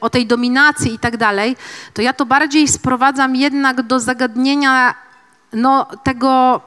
o 0.00 0.10
tej 0.10 0.26
dominacji 0.26 0.94
i 0.94 0.98
tak 0.98 1.16
dalej, 1.16 1.56
to 1.94 2.02
ja 2.02 2.12
to 2.12 2.26
bardziej 2.26 2.68
sprowadzam 2.68 3.36
jednak 3.36 3.82
do 3.82 4.00
zagadnienia 4.00 4.94
no, 5.52 5.86
tego 6.02 6.60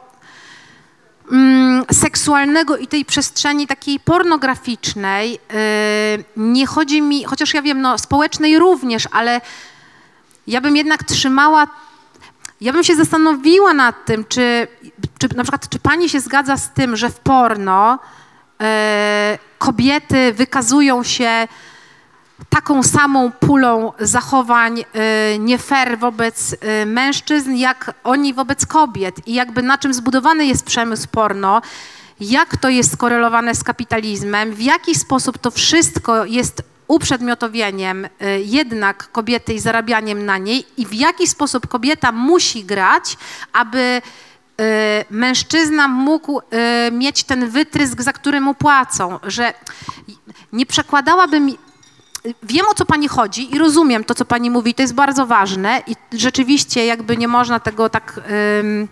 mm, 1.32 1.86
seksualnego 1.92 2.78
i 2.78 2.88
tej 2.88 3.06
przestrzeni 3.06 3.68
takiej 3.68 4.00
pornograficznej. 4.00 5.32
Yy, 5.32 6.24
nie 6.38 6.66
chodzi 6.66 7.02
mi, 7.02 7.24
chociaż 7.24 7.54
ja 7.54 7.62
wiem, 7.62 7.82
no, 7.82 7.98
społecznej 7.98 8.60
również, 8.60 9.08
ale 9.12 9.42
ja 10.48 10.62
bym 10.62 10.76
jednak 10.76 11.04
trzymała. 11.04 11.68
Ja 12.62 12.74
bym 12.74 12.84
się 12.84 12.96
zastanowiła 12.96 13.74
nad 13.74 14.06
tym, 14.06 14.26
czy, 14.26 14.68
czy 15.20 15.36
na 15.36 15.44
przykład, 15.44 15.70
czy 15.70 15.80
pani 15.80 16.10
się 16.10 16.20
zgadza 16.20 16.58
z 16.58 16.70
tym, 16.70 16.96
że 16.96 17.10
w 17.10 17.20
porno 17.20 18.00
e, 18.62 19.38
kobiety 19.58 20.34
wykazują 20.34 21.04
się 21.04 21.48
taką 22.50 22.84
samą 22.84 23.32
pulą 23.32 23.94
zachowań 24.00 24.80
e, 24.80 25.40
nie 25.40 25.58
fair 25.58 26.00
wobec 26.00 26.56
e, 26.62 26.86
mężczyzn, 26.86 27.56
jak 27.56 27.94
oni 28.04 28.34
wobec 28.34 28.66
kobiet. 28.66 29.28
I 29.28 29.34
jakby 29.34 29.64
na 29.64 29.78
czym 29.78 29.94
zbudowany 29.94 30.46
jest 30.46 30.66
przemysł 30.66 31.08
porno, 31.12 31.62
jak 32.20 32.58
to 32.58 32.70
jest 32.70 32.94
skorelowane 32.94 33.56
z 33.56 33.64
kapitalizmem, 33.64 34.54
w 34.54 34.62
jaki 34.62 34.96
sposób 34.96 35.38
to 35.38 35.52
wszystko 35.52 36.26
jest 36.26 36.71
uprzedmiotowieniem 36.92 38.06
y, 38.06 38.10
jednak 38.46 39.12
kobiety 39.12 39.54
i 39.54 39.60
zarabianiem 39.60 40.26
na 40.26 40.38
niej 40.38 40.66
i 40.78 40.86
w 40.86 40.94
jaki 40.94 41.28
sposób 41.28 41.68
kobieta 41.68 42.12
musi 42.12 42.64
grać, 42.64 43.18
aby 43.54 44.02
y, 44.62 44.64
mężczyzna 45.10 45.88
mógł 45.88 46.40
y, 46.40 46.44
mieć 46.92 47.24
ten 47.24 47.50
wytrysk, 47.50 48.02
za 48.02 48.14
który 48.14 48.42
mu 48.42 48.54
płacą, 48.54 49.20
że 49.24 49.54
nie 50.54 50.66
przekładałabym 50.66 51.52
Wiem 52.44 52.66
o 52.68 52.74
co 52.74 52.86
pani 52.86 53.08
chodzi 53.08 53.56
i 53.56 53.60
rozumiem 53.60 54.04
to, 54.04 54.16
co 54.16 54.26
pani 54.26 54.50
mówi, 54.50 54.74
to 54.74 54.82
jest 54.82 54.94
bardzo 54.94 55.26
ważne 55.26 55.82
i 55.88 55.96
rzeczywiście 56.14 56.86
jakby 56.86 57.18
nie 57.18 57.28
można 57.28 57.60
tego 57.60 57.90
tak 57.90 58.20
ym, 58.60 58.88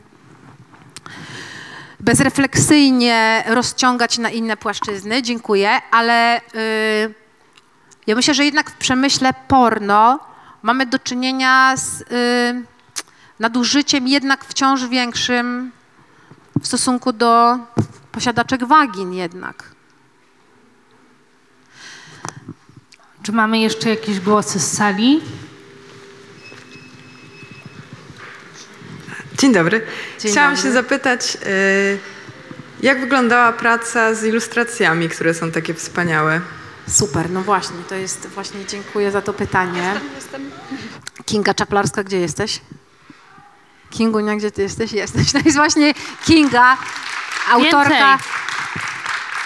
bezrefleksyjnie 1.99 3.43
rozciągać 3.47 4.17
na 4.17 4.29
inne 4.29 4.57
płaszczyzny. 4.57 5.21
Dziękuję, 5.21 5.69
ale 5.91 6.37
y, 6.37 7.18
ja 8.07 8.15
myślę, 8.15 8.33
że 8.33 8.45
jednak 8.45 8.69
w 8.69 8.73
przemyśle 8.73 9.33
porno 9.47 10.19
mamy 10.63 10.85
do 10.85 10.99
czynienia 10.99 11.77
z 11.77 12.01
y, 12.01 12.05
nadużyciem 13.39 14.07
jednak 14.07 14.45
wciąż 14.45 14.87
większym 14.87 15.71
w 16.61 16.67
stosunku 16.67 17.13
do 17.13 17.57
posiadaczek 18.11 18.65
wagin 18.65 19.13
jednak. 19.13 19.63
Czy 23.23 23.31
mamy 23.31 23.59
jeszcze 23.59 23.89
jakieś 23.89 24.19
głosy 24.19 24.59
z 24.59 24.77
sali? 24.77 25.21
Dzień 29.37 29.53
dobry. 29.53 29.85
Dzień 30.19 30.31
Chciałam 30.31 30.55
dobry. 30.55 30.69
się 30.69 30.73
zapytać, 30.73 31.37
y, 31.45 31.99
jak 32.81 32.99
wyglądała 32.99 33.53
praca 33.53 34.13
z 34.13 34.23
ilustracjami, 34.23 35.09
które 35.09 35.33
są 35.33 35.51
takie 35.51 35.73
wspaniałe? 35.73 36.41
Super, 36.89 37.29
no 37.29 37.41
właśnie, 37.41 37.77
to 37.89 37.95
jest 37.95 38.27
właśnie, 38.27 38.65
dziękuję 38.65 39.11
za 39.11 39.21
to 39.21 39.33
pytanie. 39.33 40.01
Kinga 41.25 41.53
Czaplarska, 41.53 42.03
gdzie 42.03 42.19
jesteś? 42.19 42.61
Kingunia, 43.89 44.35
gdzie 44.35 44.51
ty 44.51 44.61
jesteś? 44.61 44.91
Jesteś. 44.91 45.31
To 45.33 45.39
jest 45.45 45.57
właśnie 45.57 45.93
Kinga, 46.25 46.77
autorka. 47.51 48.19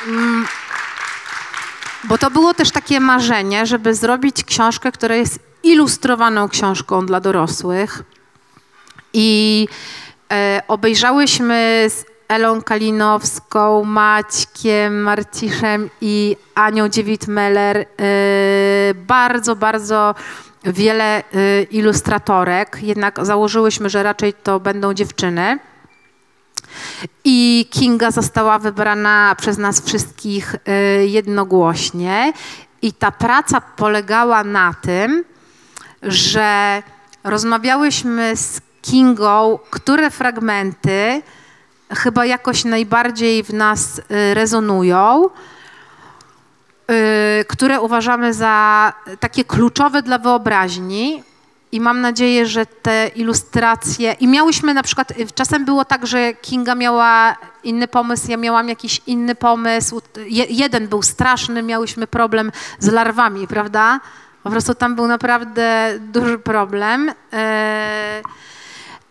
Mm, 0.07 0.47
bo 2.03 2.17
to 2.17 2.31
było 2.31 2.53
też 2.53 2.71
takie 2.71 2.99
marzenie, 2.99 3.65
żeby 3.65 3.95
zrobić 3.95 4.43
książkę, 4.43 4.91
która 4.91 5.15
jest 5.15 5.39
ilustrowaną 5.63 6.49
książką 6.49 7.05
dla 7.05 7.19
dorosłych. 7.19 8.03
I 9.13 9.67
e, 10.31 10.61
obejrzałyśmy 10.67 11.85
z 11.89 12.12
Elą 12.27 12.61
Kalinowską, 12.61 13.83
Maćkiem 13.83 15.01
Marciszem 15.01 15.89
i 16.01 16.37
Anią 16.55 16.87
Dziewit-Meller 16.87 17.77
e, 17.77 17.85
bardzo, 18.93 19.55
bardzo 19.55 20.15
wiele 20.63 21.17
e, 21.17 21.23
ilustratorek. 21.63 22.77
Jednak 22.81 23.25
założyłyśmy, 23.25 23.89
że 23.89 24.03
raczej 24.03 24.33
to 24.33 24.59
będą 24.59 24.93
dziewczyny. 24.93 25.59
I 27.23 27.67
Kinga 27.71 28.11
została 28.11 28.59
wybrana 28.59 29.35
przez 29.39 29.57
nas 29.57 29.81
wszystkich 29.81 30.55
y, 30.55 31.07
jednogłośnie. 31.07 32.33
I 32.81 32.93
ta 32.93 33.11
praca 33.11 33.61
polegała 33.61 34.43
na 34.43 34.73
tym, 34.73 35.23
że 36.03 36.83
rozmawiałyśmy 37.23 38.35
z 38.35 38.61
Kingą, 38.81 39.59
które 39.69 40.11
fragmenty 40.11 41.21
chyba 41.95 42.25
jakoś 42.25 42.65
najbardziej 42.65 43.43
w 43.43 43.53
nas 43.53 43.99
y, 43.99 44.33
rezonują, 44.33 45.29
y, 46.91 47.45
które 47.47 47.81
uważamy 47.81 48.33
za 48.33 48.93
takie 49.19 49.43
kluczowe 49.43 50.01
dla 50.01 50.17
wyobraźni. 50.17 51.23
I 51.71 51.79
mam 51.79 52.01
nadzieję, 52.01 52.45
że 52.45 52.65
te 52.65 53.07
ilustracje. 53.15 54.13
I 54.19 54.27
miałyśmy 54.27 54.73
na 54.73 54.83
przykład. 54.83 55.11
y, 55.11 55.27
Czasem 55.35 55.65
było 55.65 55.85
tak, 55.85 56.07
że 56.07 56.33
Kinga 56.33 56.75
miała 56.75 57.35
inny 57.63 57.87
pomysł, 57.87 58.31
ja 58.31 58.37
miałam 58.37 58.69
jakiś 58.69 59.01
inny 59.07 59.35
pomysł. 59.35 60.01
Je, 60.25 60.45
jeden 60.45 60.87
był 60.87 61.01
straszny, 61.01 61.63
miałyśmy 61.63 62.07
problem 62.07 62.51
z 62.79 62.87
larwami, 62.87 63.47
prawda? 63.47 63.99
Po 64.43 64.49
prostu 64.49 64.75
tam 64.75 64.95
był 64.95 65.07
naprawdę 65.07 65.93
duży 65.99 66.39
problem. 66.39 67.11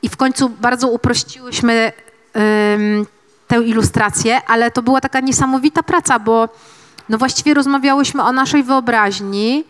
I 0.02 0.08
w 0.08 0.16
końcu 0.16 0.48
bardzo 0.48 0.88
uprościłyśmy 0.88 1.92
tę 3.48 3.62
ilustrację, 3.64 4.40
ale 4.46 4.70
to 4.70 4.82
była 4.82 5.00
taka 5.00 5.20
niesamowita 5.20 5.82
praca, 5.82 6.18
bo 6.18 6.48
no 7.08 7.18
właściwie 7.18 7.54
rozmawiałyśmy 7.54 8.22
o 8.22 8.32
naszej 8.32 8.62
wyobraźni. 8.62 9.64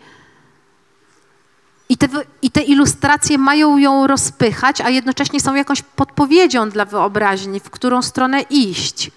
I 1.89 1.97
te, 1.97 2.07
I 2.41 2.51
te 2.51 2.61
ilustracje 2.61 3.37
mają 3.37 3.77
ją 3.77 4.07
rozpychać, 4.07 4.81
a 4.81 4.89
jednocześnie 4.89 5.39
są 5.39 5.55
jakąś 5.55 5.81
podpowiedzią 5.81 6.69
dla 6.69 6.85
wyobraźni, 6.85 7.59
w 7.59 7.69
którą 7.69 8.01
stronę 8.01 8.41
iść. 8.41 9.11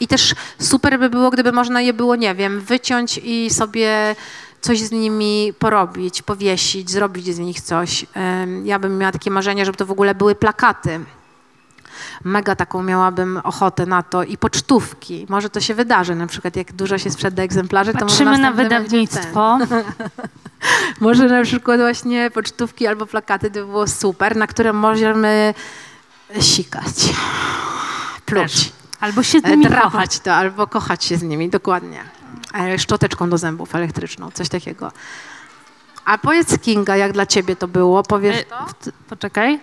I 0.00 0.08
też 0.08 0.34
super 0.58 0.98
by 0.98 1.10
było, 1.10 1.30
gdyby 1.30 1.52
można 1.52 1.80
je 1.80 1.92
było, 1.92 2.16
nie 2.16 2.34
wiem, 2.34 2.60
wyciąć 2.60 3.20
i 3.24 3.50
sobie 3.50 4.16
coś 4.60 4.80
z 4.80 4.90
nimi 4.90 5.52
porobić, 5.58 6.22
powiesić, 6.22 6.90
zrobić 6.90 7.34
z 7.34 7.38
nich 7.38 7.60
coś. 7.60 8.06
Ja 8.64 8.78
bym 8.78 8.98
miała 8.98 9.12
takie 9.12 9.30
marzenie, 9.30 9.64
żeby 9.64 9.78
to 9.78 9.86
w 9.86 9.90
ogóle 9.90 10.14
były 10.14 10.34
plakaty. 10.34 11.00
Mega 12.24 12.56
taką 12.56 12.82
miałabym 12.82 13.36
ochotę 13.44 13.86
na 13.86 14.02
to 14.02 14.22
i 14.22 14.36
pocztówki. 14.36 15.26
Może 15.28 15.50
to 15.50 15.60
się 15.60 15.74
wydarzy, 15.74 16.14
na 16.14 16.26
przykład 16.26 16.56
jak 16.56 16.72
dużo 16.72 16.98
się 16.98 17.10
sprzeda 17.10 17.42
egzemplarzy, 17.42 17.92
to 17.92 17.98
może 17.98 18.08
Patrzymy 18.08 18.38
na 18.38 18.52
wydawnictwo. 18.52 19.58
Może 21.00 21.26
na 21.26 21.42
przykład 21.42 21.80
właśnie 21.80 22.30
pocztówki 22.30 22.86
albo 22.86 23.06
plakaty 23.06 23.50
to 23.50 23.54
by 23.60 23.66
było 23.66 23.86
super, 23.86 24.36
na 24.36 24.46
które 24.46 24.72
możemy 24.72 25.54
sikać, 26.40 26.94
pluć, 28.26 28.72
Albo 29.00 29.22
się 29.22 29.40
z 29.40 29.44
e, 29.44 29.50
nimi 29.50 29.64
kochać. 29.66 29.80
drapać 29.80 30.18
to, 30.20 30.34
albo 30.34 30.66
kochać 30.66 31.04
się 31.04 31.16
z 31.16 31.22
nimi, 31.22 31.48
dokładnie. 31.50 32.00
E, 32.54 32.78
Szczoteczką 32.78 33.30
do 33.30 33.38
zębów 33.38 33.74
elektryczną, 33.74 34.30
coś 34.30 34.48
takiego. 34.48 34.92
A 36.04 36.18
powiedz 36.18 36.58
Kinga, 36.58 36.96
jak 36.96 37.12
dla 37.12 37.26
ciebie 37.26 37.56
to 37.56 37.68
było, 37.68 38.02
powiesz 38.02 38.36
E, 38.36 38.44
to? 38.44 38.66
Poczekaj. 39.08 39.60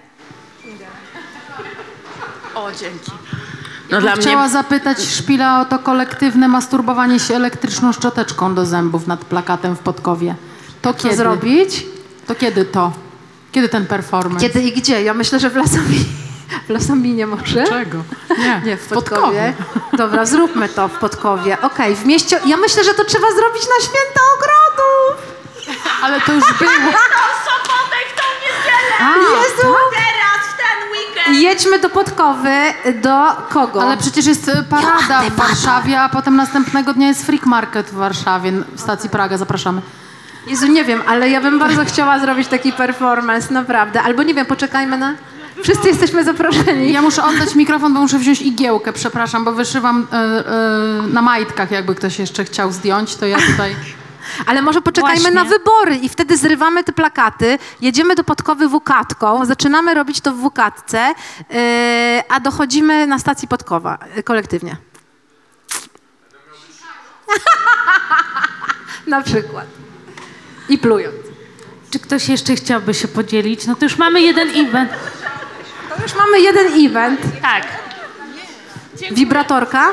O, 2.57 2.71
dzięki. 2.71 3.11
No 3.89 4.01
dla 4.01 4.15
Chciała 4.15 4.41
mnie 4.41 4.49
zapytać 4.49 5.01
Szpila 5.05 5.61
o 5.61 5.65
to 5.65 5.79
kolektywne 5.79 6.47
masturbowanie 6.47 7.19
się 7.19 7.35
elektryczną 7.35 7.93
szczoteczką 7.93 8.55
do 8.55 8.65
zębów 8.65 9.07
nad 9.07 9.25
plakatem 9.25 9.75
w 9.75 9.79
Podkowie. 9.79 10.35
To 10.81 10.93
Co 10.93 11.03
kiedy? 11.03 11.15
zrobić? 11.15 11.85
To 12.27 12.35
kiedy 12.35 12.65
to? 12.65 12.91
Kiedy 13.51 13.69
ten 13.69 13.85
performance? 13.85 14.47
Kiedy 14.47 14.61
i 14.61 14.71
gdzie? 14.71 15.03
Ja 15.03 15.13
myślę, 15.13 15.39
że 15.39 15.49
w 15.49 15.55
Lasomi. 15.55 16.05
W 16.67 16.69
Lasominie 16.69 17.27
może? 17.27 17.63
Czego? 17.67 17.97
Nie, 18.37 18.61
Nie, 18.65 18.77
w 18.77 18.87
Podkowie. 18.87 19.53
Dobra, 19.93 20.25
zróbmy 20.25 20.69
to 20.69 20.87
w 20.87 20.97
Podkowie. 20.99 21.57
Okej, 21.61 21.95
w 21.95 22.05
mieście. 22.05 22.39
Ja 22.45 22.57
myślę, 22.57 22.83
że 22.83 22.93
to 22.93 23.03
trzeba 23.05 23.27
zrobić 23.31 23.63
na 23.63 23.85
święta 23.85 24.19
ogrodów. 24.35 25.37
Ale 26.03 26.21
to 26.21 26.33
już 26.33 26.53
było. 26.59 26.71
Jezu! 26.71 26.91
Teraz, 29.51 29.53
w 29.53 29.55
ten 29.61 29.69
weekend! 29.69 30.06
Jedźmy 31.31 31.79
do 31.79 31.89
Podkowy. 31.89 32.49
Do 33.01 33.25
kogo? 33.49 33.81
Ale 33.81 33.97
przecież 33.97 34.25
jest 34.25 34.49
e, 34.49 34.63
parada 34.63 35.21
w 35.21 35.35
Warszawie, 35.35 36.01
a 36.01 36.09
potem 36.09 36.35
następnego 36.35 36.93
dnia 36.93 37.07
jest 37.07 37.25
Freak 37.25 37.45
Market 37.45 37.87
w 37.89 37.93
Warszawie, 37.93 38.51
w 38.51 38.81
stacji 38.81 39.09
Praga. 39.09 39.37
Zapraszamy. 39.37 39.81
Jezu, 40.47 40.67
nie 40.67 40.85
wiem, 40.85 41.01
ale 41.07 41.29
ja 41.29 41.41
bym 41.41 41.59
bardzo 41.59 41.85
chciała 41.85 42.19
zrobić 42.19 42.47
taki 42.47 42.71
performance, 42.73 43.53
naprawdę. 43.53 44.01
Albo 44.01 44.23
nie 44.23 44.33
wiem, 44.33 44.45
poczekajmy 44.45 44.97
na... 44.97 45.13
Wszyscy 45.63 45.87
jesteśmy 45.87 46.23
zaproszeni. 46.23 46.91
Ja 46.93 47.01
muszę 47.01 47.23
oddać 47.23 47.55
mikrofon, 47.55 47.93
bo 47.93 47.99
muszę 47.99 48.19
wziąć 48.19 48.41
igiełkę, 48.41 48.93
przepraszam, 48.93 49.45
bo 49.45 49.51
wyszywam 49.51 50.07
e, 50.11 50.15
e, 50.15 51.07
na 51.07 51.21
majtkach, 51.21 51.71
jakby 51.71 51.95
ktoś 51.95 52.19
jeszcze 52.19 52.45
chciał 52.45 52.71
zdjąć, 52.71 53.15
to 53.15 53.25
ja 53.25 53.37
tutaj... 53.51 53.75
Ale 54.45 54.61
może 54.61 54.81
poczekajmy 54.81 55.21
Właśnie. 55.21 55.35
na 55.35 55.43
wybory 55.43 55.95
i 55.95 56.09
wtedy 56.09 56.37
zrywamy 56.37 56.83
te 56.83 56.93
plakaty, 56.93 57.59
jedziemy 57.81 58.15
do 58.15 58.23
Podkowy 58.23 58.67
wukatką, 58.67 59.45
zaczynamy 59.45 59.93
robić 59.93 60.21
to 60.21 60.31
w 60.31 60.37
wukatce, 60.37 61.13
yy, 61.49 61.57
a 62.29 62.39
dochodzimy 62.39 63.07
na 63.07 63.19
stacji 63.19 63.47
Podkowa 63.47 63.97
yy, 64.15 64.23
kolektywnie. 64.23 64.77
na 69.07 69.21
przykład. 69.21 69.65
I 70.69 70.77
plując. 70.77 71.15
Czy 71.91 71.99
ktoś 71.99 72.29
jeszcze 72.29 72.55
chciałby 72.55 72.93
się 72.93 73.07
podzielić? 73.07 73.67
No 73.67 73.75
to 73.75 73.85
już 73.85 73.97
mamy 73.97 74.21
jeden 74.21 74.67
event. 74.67 74.91
To 75.95 76.03
już 76.03 76.15
mamy 76.15 76.39
jeden 76.39 76.85
event. 76.85 77.21
Tak. 77.41 77.67
Wibratorka? 79.11 79.89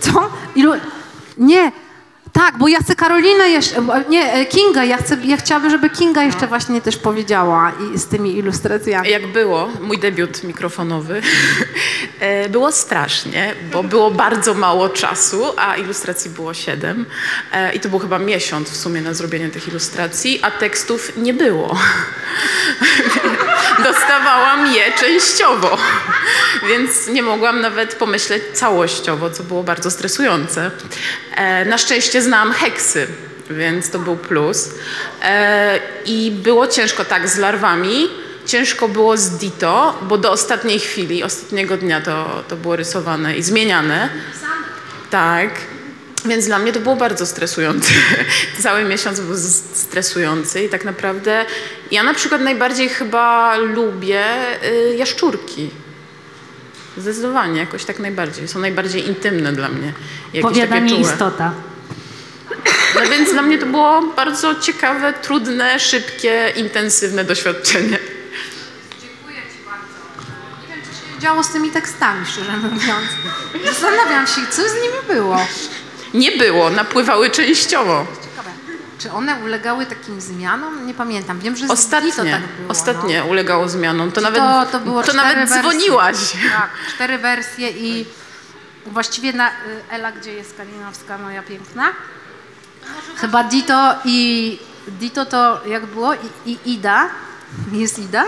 Co? 0.00 0.30
Ilu... 0.54 0.72
Nie. 1.38 1.72
Tak, 2.32 2.58
bo 2.58 2.68
ja 2.68 2.78
chcę 2.78 2.96
Karolinę 2.96 3.48
jeszcze, 3.48 3.76
nie, 4.08 4.32
e, 4.32 4.46
Kinga, 4.46 4.84
ja, 4.84 4.96
chcę, 4.96 5.16
ja 5.24 5.36
chciałabym, 5.36 5.70
żeby 5.70 5.90
Kinga 5.90 6.22
jeszcze 6.22 6.46
właśnie 6.46 6.80
też 6.80 6.96
powiedziała 6.96 7.72
i 7.94 7.98
z 7.98 8.06
tymi 8.06 8.36
ilustracjami. 8.36 9.10
Jak 9.10 9.26
było, 9.26 9.68
mój 9.80 9.98
debiut 9.98 10.44
mikrofonowy, 10.44 11.22
e, 12.20 12.48
było 12.48 12.72
strasznie, 12.72 13.54
bo 13.72 13.82
było 13.82 14.10
bardzo 14.10 14.54
mało 14.54 14.88
czasu, 14.88 15.44
a 15.56 15.76
ilustracji 15.76 16.30
było 16.30 16.54
siedem. 16.54 17.06
E, 17.52 17.72
I 17.72 17.80
to 17.80 17.88
był 17.88 17.98
chyba 17.98 18.18
miesiąc 18.18 18.70
w 18.70 18.76
sumie 18.76 19.00
na 19.00 19.14
zrobienie 19.14 19.48
tych 19.48 19.68
ilustracji, 19.68 20.38
a 20.42 20.50
tekstów 20.50 21.16
nie 21.16 21.34
było. 21.34 21.76
Dostawałam 23.84 24.74
je 24.74 24.92
częściowo, 24.92 25.78
więc 26.68 27.06
nie 27.06 27.22
mogłam 27.22 27.60
nawet 27.60 27.94
pomyśleć 27.94 28.42
całościowo, 28.52 29.30
co 29.30 29.42
było 29.42 29.62
bardzo 29.62 29.90
stresujące. 29.90 30.70
E, 31.36 31.64
Na 31.64 31.78
szczęście 31.78 32.22
znam 32.22 32.52
heksy, 32.52 33.06
więc 33.50 33.90
to 33.90 33.98
był 33.98 34.16
plus. 34.16 34.70
E, 35.22 35.80
I 36.06 36.30
było 36.30 36.66
ciężko 36.66 37.04
tak 37.04 37.28
z 37.28 37.38
larwami, 37.38 38.08
ciężko 38.46 38.88
było 38.88 39.16
z 39.16 39.30
Dito, 39.30 39.98
bo 40.02 40.18
do 40.18 40.30
ostatniej 40.30 40.78
chwili, 40.80 41.22
ostatniego 41.22 41.76
dnia 41.76 42.00
to, 42.00 42.44
to 42.48 42.56
było 42.56 42.76
rysowane 42.76 43.36
i 43.36 43.42
zmieniane. 43.42 44.08
Tak. 45.10 45.50
Więc 46.24 46.46
dla 46.46 46.58
mnie 46.58 46.72
to 46.72 46.80
było 46.80 46.96
bardzo 46.96 47.26
stresujące. 47.26 47.92
Cały 48.62 48.84
miesiąc 48.84 49.20
był 49.20 49.36
stresujący 49.74 50.64
i 50.64 50.68
tak 50.68 50.84
naprawdę 50.84 51.44
ja 51.90 52.02
na 52.02 52.14
przykład 52.14 52.40
najbardziej 52.40 52.88
chyba 52.88 53.56
lubię 53.56 54.24
y, 54.64 54.94
jaszczurki. 54.96 55.70
Zdecydowanie, 56.96 57.60
jakoś 57.60 57.84
tak 57.84 57.98
najbardziej. 57.98 58.48
Są 58.48 58.58
najbardziej 58.58 59.08
intymne 59.08 59.52
dla 59.52 59.68
mnie. 59.68 59.92
Jakieś 60.32 60.42
Powiadanie 60.42 61.00
istota. 61.00 61.52
No 62.94 63.00
więc 63.10 63.32
dla 63.32 63.42
mnie 63.42 63.58
to 63.58 63.66
było 63.66 64.02
bardzo 64.16 64.54
ciekawe, 64.54 65.12
trudne, 65.12 65.80
szybkie, 65.80 66.52
intensywne 66.56 67.24
doświadczenie. 67.24 67.88
Nie 67.88 67.98
wiem, 70.68 70.82
co 70.84 71.14
się 71.14 71.20
działo 71.20 71.42
z 71.42 71.48
tymi 71.52 71.70
tekstami, 71.70 72.26
szczerze 72.26 72.56
mówiąc. 72.56 73.08
Zastanawiam 73.64 74.26
się, 74.26 74.40
co 74.50 74.62
z 74.68 74.74
nimi 74.74 74.98
było. 75.08 75.46
Nie 76.14 76.32
było, 76.32 76.70
napływały 76.70 77.30
częściowo. 77.30 78.06
Czy 79.02 79.12
one 79.12 79.34
ulegały 79.44 79.86
takim 79.86 80.20
zmianom? 80.20 80.86
Nie 80.86 80.94
pamiętam. 80.94 81.38
Wiem, 81.40 81.56
że 81.56 81.66
Ostatnie, 81.68 82.12
tak 82.12 82.24
było. 82.24 82.68
ostatnie 82.70 83.18
No. 83.20 83.26
ulegało 83.26 83.68
zmianom. 83.68 84.12
To 84.12 84.20
nawet, 84.20 84.40
to, 84.40 84.66
to, 84.72 84.80
było 84.80 85.02
to 85.02 85.12
nawet 85.12 85.36
wersje. 85.38 85.60
dzwoniłaś. 85.60 86.16
Tak, 86.32 86.70
cztery 86.94 87.18
wersje 87.18 87.70
i 87.70 88.06
właściwie 88.86 89.32
na 89.32 89.48
y, 89.50 89.52
Ela, 89.90 90.12
gdzie 90.12 90.32
jest 90.32 90.56
Kalinowska, 90.56 91.18
moja 91.18 91.42
piękna. 91.42 91.88
Chyba 93.16 93.44
Dito 93.44 93.94
i 94.04 94.58
Dito 94.88 95.26
to 95.26 95.60
jak 95.66 95.86
było? 95.86 96.14
I, 96.14 96.50
i 96.50 96.72
Ida. 96.72 97.08
Jest 97.72 97.98
Ida? 97.98 98.24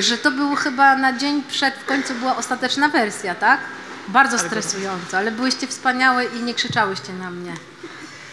Że 0.00 0.18
to 0.18 0.30
był 0.30 0.54
chyba 0.56 0.96
na 0.96 1.12
dzień 1.12 1.42
przed, 1.48 1.74
w 1.74 1.84
końcu 1.84 2.14
była 2.14 2.36
ostateczna 2.36 2.88
wersja, 2.88 3.34
tak? 3.34 3.60
Bardzo 4.08 4.38
stresująco, 4.38 5.18
ale 5.18 5.32
byłyście 5.32 5.66
wspaniałe 5.66 6.24
i 6.24 6.42
nie 6.42 6.54
krzyczałyście 6.54 7.12
na 7.12 7.30
mnie. 7.30 7.52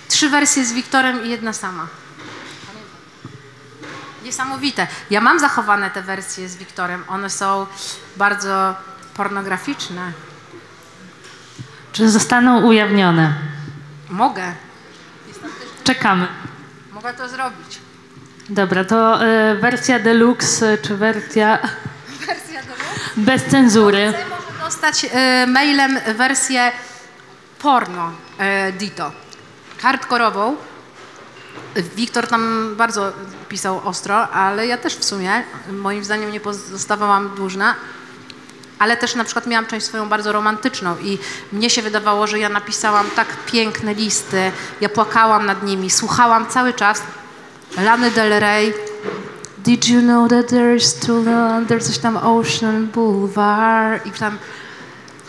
Trzy 0.07 0.29
wersje 0.29 0.65
z 0.65 0.73
Wiktorem 0.73 1.25
i 1.25 1.29
jedna 1.29 1.53
sama. 1.53 1.88
Niesamowite. 4.23 4.88
Ja 5.09 5.21
mam 5.21 5.39
zachowane 5.39 5.89
te 5.91 6.01
wersje 6.01 6.49
z 6.49 6.55
Wiktorem. 6.57 7.03
One 7.07 7.29
są 7.29 7.65
bardzo 8.17 8.75
pornograficzne. 9.13 10.11
Czy 11.91 12.09
zostaną 12.09 12.61
ujawnione? 12.61 13.34
Mogę. 14.09 14.53
Czekamy. 15.84 16.27
Mogę 16.91 17.13
to 17.13 17.29
zrobić. 17.29 17.79
Dobra, 18.49 18.85
to 18.85 19.25
y, 19.25 19.55
wersja 19.55 19.99
deluxe 19.99 20.73
y, 20.73 20.77
czy 20.77 20.97
wersja 20.97 21.59
Wersja 22.27 22.61
do 22.63 22.73
bez 23.17 23.45
cenzury? 23.45 24.13
Może 24.29 24.59
dostać 24.65 25.05
e, 25.11 25.47
mailem 25.47 25.99
wersję 26.17 26.71
porno 27.59 28.11
e, 28.39 28.71
Dito. 28.71 29.11
Hardkorową. 29.81 30.55
Wiktor 31.95 32.27
tam 32.27 32.73
bardzo 32.75 33.11
pisał 33.49 33.81
ostro, 33.85 34.29
ale 34.29 34.67
ja 34.67 34.77
też 34.77 34.95
w 34.95 35.05
sumie, 35.05 35.43
moim 35.71 36.03
zdaniem, 36.03 36.31
nie 36.31 36.39
pozostawałam 36.39 37.35
dłużna. 37.35 37.75
Ale 38.79 38.97
też 38.97 39.15
na 39.15 39.23
przykład 39.23 39.47
miałam 39.47 39.65
część 39.65 39.85
swoją 39.85 40.09
bardzo 40.09 40.31
romantyczną 40.31 40.95
i 40.97 41.17
mnie 41.51 41.69
się 41.69 41.81
wydawało, 41.81 42.27
że 42.27 42.39
ja 42.39 42.49
napisałam 42.49 43.09
tak 43.15 43.27
piękne 43.45 43.93
listy, 43.93 44.51
ja 44.81 44.89
płakałam 44.89 45.45
nad 45.45 45.63
nimi, 45.63 45.89
słuchałam 45.89 46.47
cały 46.47 46.73
czas 46.73 47.01
Lany 47.77 48.11
Del 48.11 48.39
Rey, 48.39 48.73
Did 49.67 49.89
you 49.89 50.01
know 50.01 50.29
that 50.29 50.47
there 50.47 50.75
is 50.75 50.85
still 50.85 51.25
there's 51.67 51.87
coś 51.87 51.97
tam 51.97 52.17
Ocean 52.17 52.87
Boulevard 52.87 54.05
i 54.05 54.11
tam 54.11 54.37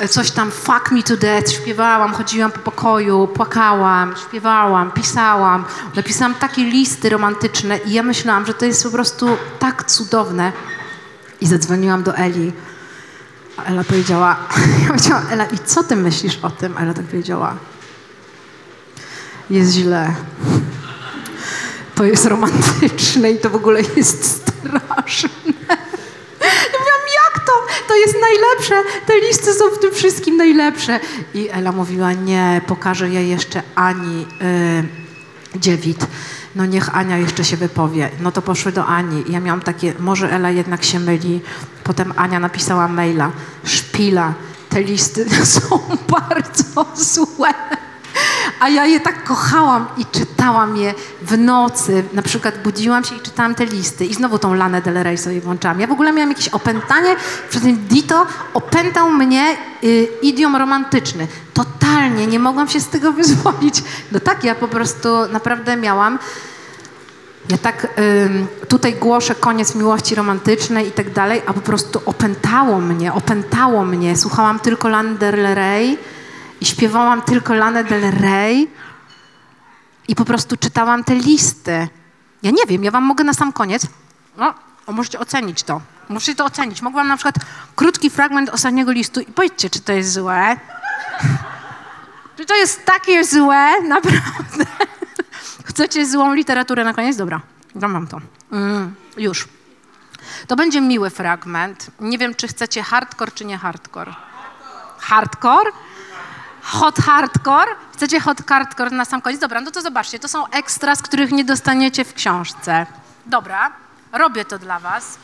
coś 0.07 0.31
tam 0.31 0.51
Fuck 0.51 0.91
Me 0.91 1.03
to 1.03 1.17
Death 1.17 1.51
śpiewałam, 1.51 2.15
chodziłam 2.15 2.53
po 2.53 2.59
pokoju, 2.59 3.29
płakałam, 3.29 4.15
śpiewałam, 4.29 4.93
pisałam. 4.93 5.65
Napisałam 5.95 6.35
takie 6.35 6.65
listy 6.65 7.09
romantyczne 7.09 7.79
i 7.79 7.93
ja 7.93 8.03
myślałam, 8.03 8.47
że 8.47 8.55
to 8.55 8.65
jest 8.65 8.85
po 8.85 8.91
prostu 8.91 9.37
tak 9.59 9.85
cudowne. 9.85 10.53
I 11.41 11.47
zadzwoniłam 11.47 12.03
do 12.03 12.17
Eli. 12.17 12.53
A 13.57 13.65
Ela 13.65 13.85
powiedziała, 13.85 14.37
ja 14.83 14.89
powiedziałam, 14.89 15.27
Ela, 15.31 15.47
i 15.47 15.59
co 15.59 15.85
ty 15.85 15.97
myślisz 15.97 16.39
o 16.43 16.51
tym? 16.51 16.79
Ela 16.79 16.95
tak 16.95 17.05
powiedziała, 17.05 17.57
jest 19.51 19.73
źle. 19.73 20.15
To 21.95 22.05
jest 22.05 22.27
romantyczne 22.27 23.31
i 23.31 23.39
to 23.39 23.51
w 23.51 23.55
ogóle 23.55 23.81
jest 23.97 24.25
straszne. 24.25 25.29
Ja 26.41 26.79
mówiłam, 26.79 27.05
jak 27.25 27.45
to? 27.47 27.53
To 27.69 27.87
jest 28.01 28.17
najlepsze. 28.21 28.75
Te 29.07 29.21
listy 29.21 29.55
są 29.55 29.65
w 29.71 29.79
tym 29.79 29.95
wszystkim 29.95 30.37
najlepsze. 30.37 31.01
I 31.35 31.49
Ela 31.51 31.73
mówiła, 31.73 32.13
nie, 32.13 32.61
pokażę 32.67 33.09
je 33.09 33.29
jeszcze 33.29 33.63
Ani 33.75 34.27
y, 35.55 35.59
Dziewit. 35.59 36.07
No 36.57 36.67
niech 36.67 36.97
Ania 36.97 37.19
jeszcze 37.19 37.45
się 37.45 37.57
wypowie. 37.57 38.11
No 38.21 38.33
to 38.33 38.43
poszły 38.43 38.73
do 38.73 38.87
Ani. 38.87 39.25
Ja 39.29 39.41
miałam 39.41 39.61
takie, 39.61 39.95
może 39.99 40.33
Ela 40.33 40.51
jednak 40.51 40.85
się 40.85 41.01
myli. 41.01 41.41
Potem 41.85 42.13
Ania 42.17 42.41
napisała 42.41 42.89
maila. 42.89 43.31
Szpila, 43.65 44.35
te 44.69 44.83
listy 44.83 45.27
są 45.47 45.81
bardzo 46.09 46.87
złe. 46.97 47.55
A 48.61 48.69
ja 48.69 48.87
je 48.87 49.01
tak 49.01 49.25
kochałam 49.25 49.87
i 49.97 50.07
czytałam 50.07 50.77
je 50.77 50.95
w 51.23 51.39
nocy. 51.39 52.05
Na 52.13 52.23
przykład 52.23 52.63
budziłam 52.63 53.05
się 53.05 53.17
i 53.17 53.21
czytałam 53.21 53.55
te 53.55 53.67
listy. 53.67 54.07
I 54.07 54.15
znowu 54.15 54.39
tą 54.39 54.55
Lanę 54.55 54.83
Del 54.83 55.03
Rey 55.03 55.19
sobie 55.19 55.41
włączałam. 55.41 55.81
Ja 55.81 55.87
w 55.87 55.93
ogóle 55.93 56.13
miałam 56.13 56.31
jakieś 56.31 56.49
opętanie. 56.49 57.17
Przed 57.51 57.63
tym 57.63 57.77
Dito 57.77 58.27
opętał 58.55 59.11
mnie 59.11 59.57
y, 59.85 60.09
idiom 60.23 60.57
romantyczny. 60.57 61.27
Totalnie 61.55 62.27
nie 62.27 62.39
mogłam 62.39 62.69
się 62.69 62.81
z 62.81 62.89
tego 62.89 63.13
wyzwolić. 63.19 63.83
No 64.13 64.21
tak, 64.21 64.45
ja 64.45 64.55
po 64.55 64.69
prostu 64.69 65.09
naprawdę 65.33 65.77
miałam. 65.77 66.19
Ja 67.49 67.59
tak 67.59 67.87
ym, 68.27 68.47
tutaj 68.69 68.95
głoszę 68.95 69.35
koniec 69.35 69.75
miłości 69.75 70.15
romantycznej 70.15 70.89
i 70.89 70.93
tak 70.93 71.13
dalej, 71.13 71.43
a 71.47 71.53
po 71.53 71.61
prostu 71.61 72.01
opętało 72.07 72.81
mnie, 72.81 73.13
opętało 73.13 73.85
mnie. 73.85 74.17
Słuchałam 74.17 74.61
tylko 74.61 74.89
Lany 74.89 75.15
Del 75.15 75.55
Rey 75.55 75.99
i 76.61 76.67
śpiewałam 76.67 77.23
tylko 77.23 77.55
Lanę 77.55 77.85
Del 77.85 78.13
Rey 78.21 78.71
i 80.09 80.15
po 80.15 80.25
prostu 80.25 80.57
czytałam 80.57 81.05
te 81.05 81.15
listy. 81.15 81.89
Ja 82.43 82.51
nie 82.51 82.67
wiem, 82.69 82.85
ja 82.85 82.91
wam 82.91 83.05
mogę 83.05 83.25
na 83.25 83.33
sam 83.33 83.53
koniec, 83.53 83.87
no, 84.37 84.55
możecie 84.89 85.19
ocenić 85.19 85.63
to. 85.63 85.81
Możecie 86.09 86.35
to 86.35 86.45
ocenić. 86.45 86.83
Mogłam 86.83 87.09
na 87.09 87.17
przykład 87.17 87.35
krótki 87.77 88.11
fragment 88.11 88.51
ostatniego 88.51 88.93
listu 88.93 89.21
i 89.21 89.27
powiedzcie, 89.27 89.71
czy 89.71 89.81
to 89.81 89.93
jest 89.93 90.13
złe. 90.13 90.57
czy 92.37 92.47
to 92.47 92.57
jest 92.57 92.85
takie 92.85 93.25
złe, 93.25 93.83
naprawdę. 93.83 94.65
Chcecie 95.65 96.07
złą 96.07 96.35
literaturę 96.35 96.85
na 96.85 96.95
koniec? 96.95 97.17
Dobra, 97.17 97.41
dam 97.75 97.93
wam 97.93 98.07
to. 98.07 98.21
Mm, 98.53 98.95
już. 99.17 99.49
To 100.47 100.57
będzie 100.57 100.81
miły 100.81 101.11
fragment. 101.11 101.91
Nie 102.01 102.19
wiem, 102.19 102.35
czy 102.35 102.49
chcecie 102.49 102.83
hardcore, 102.83 103.33
czy 103.33 103.45
nie 103.45 103.59
hardcore. 103.59 104.15
Hardcore? 104.99 105.73
Hot 106.69 106.99
hardcore. 106.99 107.71
Chcecie 107.93 108.21
hot 108.21 108.49
hardcore 108.49 108.91
na 108.91 109.05
sam 109.05 109.23
koniec? 109.23 109.41
Dobra, 109.41 109.61
no 109.61 109.71
to 109.71 109.83
zobaczcie, 109.83 110.19
to 110.19 110.29
są 110.29 110.47
ekstras, 110.47 111.03
których 111.03 111.33
nie 111.33 111.45
dostaniecie 111.45 112.05
w 112.05 112.15
książce. 112.15 112.87
Dobra, 113.27 113.73
robię 114.13 114.45
to 114.45 114.59
dla 114.59 114.79
was. 114.79 115.19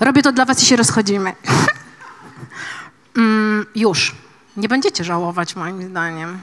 Robię 0.00 0.22
to 0.22 0.32
dla 0.32 0.44
was 0.44 0.62
i 0.62 0.66
się 0.66 0.76
rozchodzimy. 0.76 1.32
mm, 3.16 3.66
już. 3.74 4.14
Nie 4.56 4.68
będziecie 4.68 5.04
żałować 5.04 5.56
moim 5.56 5.88
zdaniem. 5.88 6.40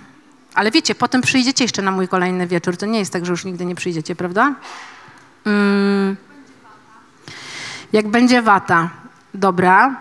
Ale 0.54 0.72
wiecie, 0.72 0.96
potem 0.96 1.22
przyjdziecie 1.22 1.64
jeszcze 1.64 1.82
na 1.82 1.92
mój 1.92 2.08
kolejny 2.08 2.48
wieczór. 2.48 2.78
To 2.78 2.86
nie 2.86 3.00
jest 3.00 3.14
tak, 3.14 3.26
że 3.26 3.32
już 3.32 3.46
nigdy 3.46 3.66
nie 3.66 3.76
przyjdziecie, 3.76 4.16
prawda? 4.16 4.56
Mm. 5.46 6.18
Jak 7.94 8.08
będzie 8.08 8.42
wata. 8.42 8.90
Dobra. 9.34 9.96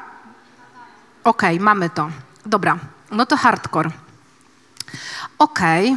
Okej, 1.25 1.61
mamy 1.61 1.91
to. 1.91 2.11
Dobra, 2.47 2.79
no 3.11 3.27
to 3.27 3.37
hardcore. 3.37 3.91
Okej. 5.39 5.97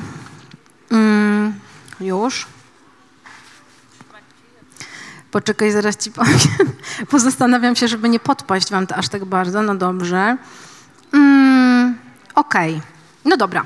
Mm, 0.91 1.59
już. 1.99 2.47
Poczekaj, 5.31 5.71
zaraz 5.71 5.97
ci 5.97 6.11
powiem. 6.11 6.39
Bo 7.11 7.19
zastanawiam 7.19 7.75
się, 7.75 7.87
żeby 7.87 8.09
nie 8.09 8.19
podpaść 8.19 8.71
wam 8.71 8.87
aż 8.95 9.09
tak 9.09 9.25
bardzo. 9.25 9.61
No 9.61 9.75
dobrze. 9.75 10.37
Mm, 11.13 11.97
Okej. 12.35 12.81
No 13.25 13.37
dobra. 13.37 13.65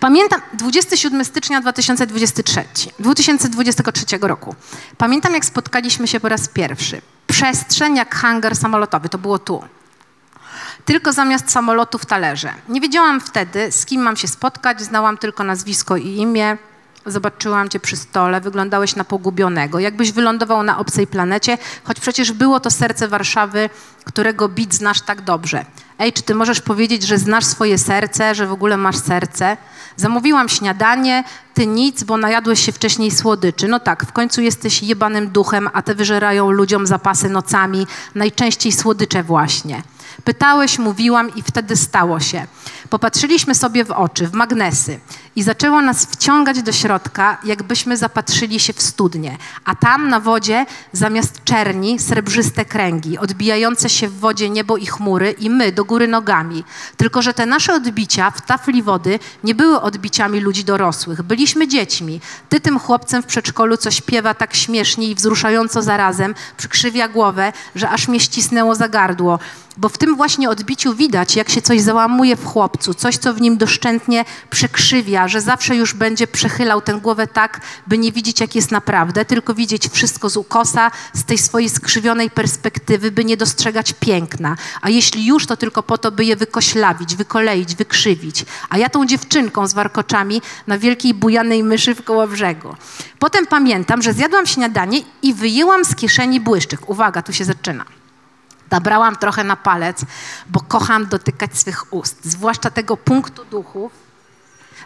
Pamiętam 0.00 0.40
27 0.52 1.24
stycznia 1.24 1.60
2023, 1.60 2.64
2023 2.98 4.18
roku. 4.20 4.54
Pamiętam, 4.98 5.34
jak 5.34 5.44
spotkaliśmy 5.44 6.08
się 6.08 6.20
po 6.20 6.28
raz 6.28 6.48
pierwszy. 6.48 7.02
Przestrzeń 7.26 7.96
jak 7.96 8.14
hangar 8.14 8.56
samolotowy, 8.56 9.08
to 9.08 9.18
było 9.18 9.38
tu. 9.38 9.64
Tylko 10.84 11.12
zamiast 11.12 11.50
samolotów 11.50 12.06
talerze. 12.06 12.54
Nie 12.68 12.80
wiedziałam 12.80 13.20
wtedy, 13.20 13.72
z 13.72 13.86
kim 13.86 14.02
mam 14.02 14.16
się 14.16 14.28
spotkać, 14.28 14.80
znałam 14.80 15.18
tylko 15.18 15.44
nazwisko 15.44 15.96
i 15.96 16.16
imię. 16.16 16.56
Zobaczyłam 17.06 17.68
cię 17.68 17.80
przy 17.80 17.96
stole, 17.96 18.40
wyglądałeś 18.40 18.96
na 18.96 19.04
pogubionego, 19.04 19.78
jakbyś 19.78 20.12
wylądował 20.12 20.62
na 20.62 20.78
obcej 20.78 21.06
planecie, 21.06 21.58
choć 21.84 22.00
przecież 22.00 22.32
było 22.32 22.60
to 22.60 22.70
serce 22.70 23.08
Warszawy, 23.08 23.70
którego 24.04 24.48
bit 24.48 24.74
znasz 24.74 25.00
tak 25.00 25.20
dobrze. 25.20 25.64
Ej, 25.98 26.12
czy 26.12 26.22
ty 26.22 26.34
możesz 26.34 26.60
powiedzieć, 26.60 27.02
że 27.02 27.18
znasz 27.18 27.44
swoje 27.44 27.78
serce, 27.78 28.34
że 28.34 28.46
w 28.46 28.52
ogóle 28.52 28.76
masz 28.76 28.96
serce? 28.96 29.56
Zamówiłam 29.96 30.48
śniadanie, 30.48 31.24
ty 31.54 31.66
nic, 31.66 32.02
bo 32.02 32.16
najadłeś 32.16 32.64
się 32.66 32.72
wcześniej 32.72 33.10
słodyczy. 33.10 33.68
No 33.68 33.80
tak, 33.80 34.04
w 34.06 34.12
końcu 34.12 34.40
jesteś 34.42 34.82
jebanym 34.82 35.28
duchem, 35.28 35.70
a 35.72 35.82
te 35.82 35.94
wyżerają 35.94 36.50
ludziom 36.50 36.86
zapasy 36.86 37.28
nocami, 37.28 37.86
najczęściej 38.14 38.72
słodycze 38.72 39.22
właśnie. 39.22 39.82
Pytałeś, 40.24 40.78
mówiłam 40.78 41.34
i 41.34 41.42
wtedy 41.42 41.76
stało 41.76 42.20
się. 42.20 42.46
Popatrzyliśmy 42.90 43.54
sobie 43.54 43.84
w 43.84 43.90
oczy, 43.90 44.26
w 44.26 44.32
magnesy 44.32 45.00
i 45.36 45.42
zaczęło 45.42 45.80
nas 45.82 46.06
wciągać 46.06 46.62
do 46.62 46.72
środka, 46.72 47.38
jakbyśmy 47.44 47.96
zapatrzyli 47.96 48.60
się 48.60 48.72
w 48.72 48.82
studnie. 48.82 49.38
A 49.64 49.74
tam 49.74 50.08
na 50.08 50.20
wodzie 50.20 50.66
zamiast 50.92 51.44
czerni 51.44 51.98
srebrzyste 51.98 52.64
kręgi, 52.64 53.18
odbijające 53.18 53.88
się 53.88 54.08
w 54.08 54.18
wodzie 54.18 54.50
niebo 54.50 54.76
i 54.76 54.86
chmury 54.86 55.34
i 55.38 55.50
my 55.50 55.72
do 55.72 55.84
góry 55.84 56.08
nogami. 56.08 56.64
Tylko, 56.96 57.22
że 57.22 57.34
te 57.34 57.46
nasze 57.46 57.74
odbicia 57.74 58.30
w 58.30 58.40
tafli 58.46 58.82
wody 58.82 59.18
nie 59.44 59.54
były 59.54 59.80
odbiciami 59.80 60.40
ludzi 60.40 60.64
dorosłych. 60.64 61.22
Byliśmy 61.22 61.68
dziećmi. 61.68 62.20
Ty 62.48 62.60
tym 62.60 62.78
chłopcem 62.78 63.22
w 63.22 63.26
przedszkolu, 63.26 63.76
co 63.76 63.90
śpiewa 63.90 64.34
tak 64.34 64.54
śmiesznie 64.54 65.10
i 65.10 65.14
wzruszająco 65.14 65.82
zarazem, 65.82 66.34
przykrzywia 66.56 67.08
głowę, 67.08 67.52
że 67.74 67.90
aż 67.90 68.08
mnie 68.08 68.20
ścisnęło 68.20 68.74
za 68.74 68.88
gardło. 68.88 69.38
Bo 69.76 69.88
w 69.88 69.98
tym 69.98 70.16
właśnie 70.16 70.50
odbiciu 70.50 70.94
widać, 70.94 71.36
jak 71.36 71.48
się 71.48 71.62
coś 71.62 71.80
załamuje 71.80 72.36
w 72.36 72.44
chłopcu, 72.44 72.79
coś, 72.80 73.16
co 73.16 73.34
w 73.34 73.40
nim 73.40 73.56
doszczętnie 73.56 74.24
przekrzywia, 74.50 75.28
że 75.28 75.40
zawsze 75.40 75.76
już 75.76 75.94
będzie 75.94 76.26
przechylał 76.26 76.80
tę 76.80 77.00
głowę 77.02 77.26
tak, 77.26 77.60
by 77.86 77.98
nie 77.98 78.12
widzieć, 78.12 78.40
jak 78.40 78.54
jest 78.54 78.70
naprawdę, 78.70 79.24
tylko 79.24 79.54
widzieć 79.54 79.88
wszystko 79.88 80.30
z 80.30 80.36
ukosa, 80.36 80.90
z 81.14 81.24
tej 81.24 81.38
swojej 81.38 81.70
skrzywionej 81.70 82.30
perspektywy, 82.30 83.10
by 83.10 83.24
nie 83.24 83.36
dostrzegać 83.36 83.94
piękna. 84.00 84.56
A 84.82 84.90
jeśli 84.90 85.26
już, 85.26 85.46
to 85.46 85.56
tylko 85.56 85.82
po 85.82 85.98
to, 85.98 86.12
by 86.12 86.24
je 86.24 86.36
wykoślawić, 86.36 87.16
wykoleić, 87.16 87.74
wykrzywić. 87.74 88.44
A 88.68 88.78
ja 88.78 88.88
tą 88.88 89.06
dziewczynką 89.06 89.66
z 89.66 89.74
warkoczami 89.74 90.42
na 90.66 90.78
wielkiej 90.78 91.14
bujanej 91.14 91.64
myszy 91.64 91.94
w 91.94 92.04
koło 92.04 92.28
brzegu. 92.28 92.74
Potem 93.18 93.46
pamiętam, 93.46 94.02
że 94.02 94.12
zjadłam 94.12 94.46
śniadanie 94.46 95.00
i 95.22 95.34
wyjęłam 95.34 95.84
z 95.84 95.94
kieszeni 95.94 96.40
błyszczyk. 96.40 96.90
Uwaga, 96.90 97.22
tu 97.22 97.32
się 97.32 97.44
zaczyna. 97.44 97.99
Nabrałam 98.70 99.16
trochę 99.16 99.44
na 99.44 99.56
palec, 99.56 100.04
bo 100.46 100.60
kocham 100.60 101.06
dotykać 101.06 101.58
swych 101.58 101.92
ust, 101.92 102.24
zwłaszcza 102.24 102.70
tego 102.70 102.96
punktu 102.96 103.44
duchów 103.44 104.09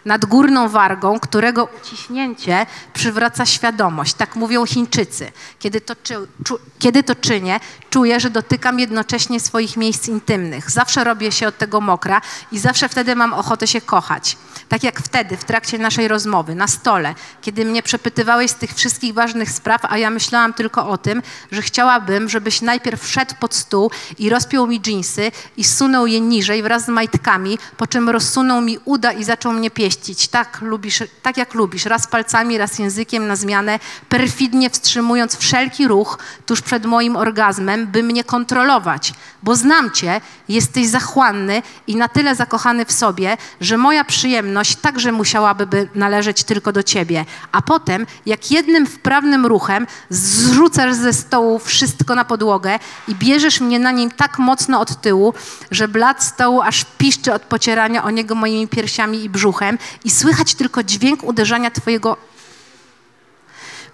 nad 0.05 0.25
górną 0.25 0.69
wargą, 0.69 1.19
którego 1.19 1.69
uciśnięcie 1.81 2.65
przywraca 2.93 3.45
świadomość. 3.45 4.13
Tak 4.13 4.35
mówią 4.35 4.65
Chińczycy. 4.65 5.31
Kiedy 5.59 5.81
to, 5.81 5.95
czy, 6.03 6.15
czu, 6.45 6.59
kiedy 6.79 7.03
to 7.03 7.15
czynię, 7.15 7.59
czuję, 7.89 8.19
że 8.19 8.29
dotykam 8.29 8.79
jednocześnie 8.79 9.39
swoich 9.39 9.77
miejsc 9.77 10.07
intymnych. 10.07 10.71
Zawsze 10.71 11.03
robię 11.03 11.31
się 11.31 11.47
od 11.47 11.57
tego 11.57 11.81
mokra 11.81 12.21
i 12.51 12.59
zawsze 12.59 12.89
wtedy 12.89 13.15
mam 13.15 13.33
ochotę 13.33 13.67
się 13.67 13.81
kochać. 13.81 14.37
Tak 14.69 14.83
jak 14.83 14.99
wtedy, 14.99 15.37
w 15.37 15.43
trakcie 15.43 15.77
naszej 15.77 16.07
rozmowy, 16.07 16.55
na 16.55 16.67
stole, 16.67 17.15
kiedy 17.41 17.65
mnie 17.65 17.83
przepytywałeś 17.83 18.51
z 18.51 18.55
tych 18.55 18.73
wszystkich 18.73 19.13
ważnych 19.13 19.51
spraw, 19.51 19.81
a 19.85 19.97
ja 19.97 20.09
myślałam 20.09 20.53
tylko 20.53 20.89
o 20.89 20.97
tym, 20.97 21.21
że 21.51 21.61
chciałabym, 21.61 22.29
żebyś 22.29 22.61
najpierw 22.61 23.01
wszedł 23.01 23.35
pod 23.39 23.55
stół 23.55 23.91
i 24.19 24.29
rozpiął 24.29 24.67
mi 24.67 24.81
dżinsy 24.81 25.31
i 25.57 25.63
zsunął 25.63 26.07
je 26.07 26.21
niżej 26.21 26.63
wraz 26.63 26.85
z 26.85 26.87
majtkami, 26.87 27.57
po 27.77 27.87
czym 27.87 28.09
rozsunął 28.09 28.61
mi 28.61 28.77
uda 28.85 29.11
i 29.11 29.23
zaczął 29.23 29.53
mnie 29.53 29.71
pieścić. 29.71 29.94
Tak, 30.31 30.61
lubisz, 30.61 31.03
tak 31.21 31.37
jak 31.37 31.53
lubisz, 31.53 31.85
raz 31.85 32.07
palcami, 32.07 32.57
raz 32.57 32.79
językiem 32.79 33.27
na 33.27 33.35
zmianę, 33.35 33.79
perfidnie 34.09 34.69
wstrzymując 34.69 35.37
wszelki 35.37 35.87
ruch 35.87 36.17
tuż 36.45 36.61
przed 36.61 36.85
moim 36.85 37.15
orgazmem, 37.15 37.87
by 37.87 38.03
mnie 38.03 38.23
kontrolować. 38.23 39.13
Bo 39.43 39.55
znam 39.55 39.91
cię, 39.91 40.21
jesteś 40.49 40.87
zachłanny 40.87 41.61
i 41.87 41.95
na 41.95 42.07
tyle 42.07 42.35
zakochany 42.35 42.85
w 42.85 42.91
sobie, 42.91 43.37
że 43.61 43.77
moja 43.77 44.03
przyjemność 44.03 44.75
także 44.75 45.11
musiałaby 45.11 45.67
by 45.67 45.89
należeć 45.95 46.43
tylko 46.43 46.71
do 46.71 46.83
ciebie. 46.83 47.25
A 47.51 47.61
potem, 47.61 48.05
jak 48.25 48.51
jednym 48.51 48.87
wprawnym 48.87 49.45
ruchem 49.45 49.87
zrzucasz 50.09 50.93
ze 50.93 51.13
stołu 51.13 51.59
wszystko 51.59 52.15
na 52.15 52.25
podłogę 52.25 52.79
i 53.07 53.15
bierzesz 53.15 53.61
mnie 53.61 53.79
na 53.79 53.91
nim 53.91 54.11
tak 54.11 54.39
mocno 54.39 54.79
od 54.79 55.01
tyłu, 55.01 55.33
że 55.71 55.87
blat 55.87 56.23
stołu 56.23 56.61
aż 56.61 56.85
piszczy 56.97 57.33
od 57.33 57.41
pocierania 57.41 58.03
o 58.03 58.09
niego 58.09 58.35
moimi 58.35 58.67
piersiami 58.67 59.23
i 59.23 59.29
brzuchem 59.29 59.74
i 60.03 60.11
słychać 60.11 60.55
tylko 60.55 60.83
dźwięk 60.83 61.23
uderzania 61.23 61.71
twojego 61.71 62.17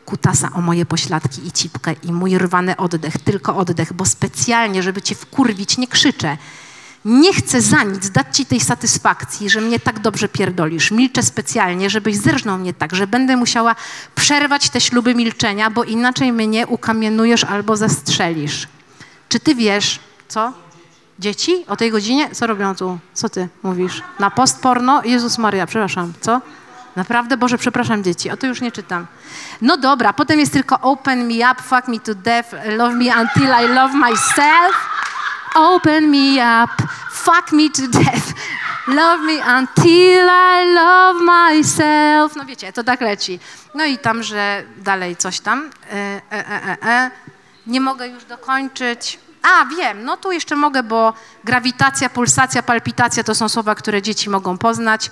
kutasa 0.06 0.50
o 0.54 0.62
moje 0.62 0.86
pośladki 0.86 1.48
i 1.48 1.52
cipkę 1.52 1.96
i 2.04 2.14
mój 2.14 2.38
rwany 2.38 2.78
oddech, 2.78 3.18
tylko 3.18 3.56
oddech, 3.56 3.94
bo 3.94 4.06
specjalnie, 4.06 4.84
żeby 4.84 5.02
cię 5.02 5.16
wkurwić, 5.16 5.78
nie 5.78 5.88
krzyczę. 5.88 6.38
Nie 7.06 7.34
chcę 7.34 7.62
za 7.62 7.84
nic 7.84 8.10
dać 8.10 8.38
ci 8.38 8.46
tej 8.46 8.60
satysfakcji, 8.60 9.50
że 9.50 9.62
mnie 9.62 9.80
tak 9.80 10.00
dobrze 10.00 10.30
pierdolisz. 10.30 10.92
Milczę 10.92 11.24
specjalnie, 11.24 11.90
żebyś 11.90 12.18
zerżnął 12.18 12.58
mnie 12.58 12.74
tak, 12.74 12.96
że 12.96 13.08
będę 13.08 13.38
musiała 13.38 13.76
przerwać 14.16 14.70
te 14.70 14.82
śluby 14.82 15.16
milczenia, 15.16 15.70
bo 15.70 15.84
inaczej 15.84 16.32
mnie 16.32 16.68
ukamienujesz 16.68 17.44
albo 17.44 17.78
zastrzelisz. 17.78 18.68
Czy 19.30 19.40
ty 19.40 19.56
wiesz, 19.56 20.00
co? 20.28 20.54
Dzieci 21.22 21.66
o 21.68 21.76
tej 21.76 21.92
godzinie? 21.92 22.30
Co 22.36 22.48
robią 22.48 22.76
tu? 22.76 23.00
Co 23.14 23.30
ty 23.30 23.50
mówisz? 23.64 24.04
Na 24.20 24.32
post 24.32 24.62
porno? 24.62 25.02
Jezus 25.04 25.38
Maria, 25.38 25.66
przepraszam, 25.66 26.14
co? 26.22 26.42
Naprawdę? 26.96 27.38
Boże, 27.38 27.58
przepraszam 27.58 28.04
dzieci, 28.04 28.32
o 28.32 28.38
to 28.38 28.48
już 28.48 28.62
nie 28.62 28.72
czytam. 28.72 29.08
No 29.62 29.78
dobra, 29.78 30.14
potem 30.14 30.40
jest 30.40 30.54
tylko 30.54 30.80
open 30.80 31.28
me 31.28 31.52
up, 31.52 31.62
fuck 31.62 31.88
me 31.88 32.00
to 32.00 32.16
death, 32.16 32.52
love 32.78 32.96
me 32.96 33.06
until 33.22 33.52
I 33.66 33.68
love 33.68 33.94
myself. 33.94 34.90
Open 35.56 36.10
me 36.10 36.64
up, 36.64 36.72
fuck 37.12 37.52
me 37.52 37.70
to 37.70 37.88
death, 37.88 38.34
love 38.88 39.24
me 39.24 39.60
until 39.60 40.30
I 40.30 40.74
love 40.74 41.20
myself. 41.20 42.36
No 42.36 42.46
wiecie, 42.46 42.74
to 42.74 42.84
tak 42.84 43.02
leci. 43.02 43.40
No 43.76 43.86
i 43.86 43.98
tam, 43.98 44.24
że 44.24 44.64
dalej 44.78 45.16
coś 45.16 45.40
tam. 45.40 45.70
E, 45.92 46.22
e, 46.32 46.50
e, 46.50 46.64
e, 46.64 46.78
e. 46.84 47.12
Nie 47.68 47.82
mogę 47.82 48.08
już 48.08 48.26
dokończyć. 48.26 49.20
A, 49.42 49.66
wiem, 49.66 50.04
no 50.04 50.18
tu 50.18 50.32
jeszcze 50.32 50.56
mogę, 50.56 50.84
bo 50.84 51.14
grawitacja, 51.44 52.10
pulsacja, 52.10 52.64
palpitacja 52.64 53.24
to 53.24 53.36
są 53.36 53.50
słowa, 53.50 53.76
które 53.76 54.02
dzieci 54.02 54.30
mogą 54.30 54.58
poznać. 54.58 55.12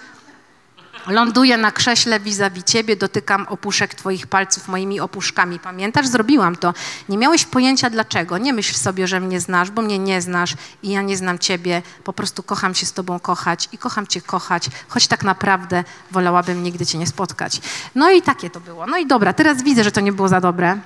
Ląduję 1.08 1.58
na 1.58 1.72
krześle 1.72 2.20
vis-a-vis 2.20 2.64
ciebie, 2.64 2.96
dotykam 2.96 3.48
opuszek 3.50 3.96
twoich 3.96 4.28
palców 4.28 4.68
moimi 4.68 5.00
opuszkami. 5.00 5.60
Pamiętasz? 5.60 6.08
Zrobiłam 6.08 6.56
to. 6.56 6.74
Nie 7.10 7.18
miałeś 7.18 7.46
pojęcia 7.46 7.90
dlaczego. 7.90 8.38
Nie 8.38 8.54
myśl 8.54 8.76
sobie, 8.76 9.08
że 9.08 9.20
mnie 9.20 9.40
znasz, 9.40 9.72
bo 9.72 9.82
mnie 9.82 10.00
nie 10.00 10.22
znasz 10.22 10.54
i 10.84 10.90
ja 10.90 11.02
nie 11.02 11.18
znam 11.18 11.40
ciebie. 11.40 11.82
Po 12.04 12.14
prostu 12.14 12.44
kocham 12.44 12.76
się 12.76 12.86
z 12.86 12.94
tobą 12.94 13.20
kochać 13.20 13.70
i 13.72 13.78
kocham 13.78 14.08
cię 14.08 14.22
kochać, 14.22 14.70
choć 14.88 15.08
tak 15.08 15.24
naprawdę 15.24 15.84
wolałabym 16.12 16.64
nigdy 16.64 16.86
cię 16.86 16.98
nie 16.98 17.08
spotkać. 17.08 17.62
No 17.96 18.12
i 18.12 18.22
takie 18.22 18.50
to 18.50 18.60
było. 18.60 18.88
No 18.88 18.98
i 18.98 19.08
dobra, 19.08 19.34
teraz 19.34 19.64
widzę, 19.64 19.84
że 19.84 19.92
to 19.92 20.02
nie 20.02 20.12
było 20.12 20.28
za 20.28 20.42
dobre. 20.42 20.80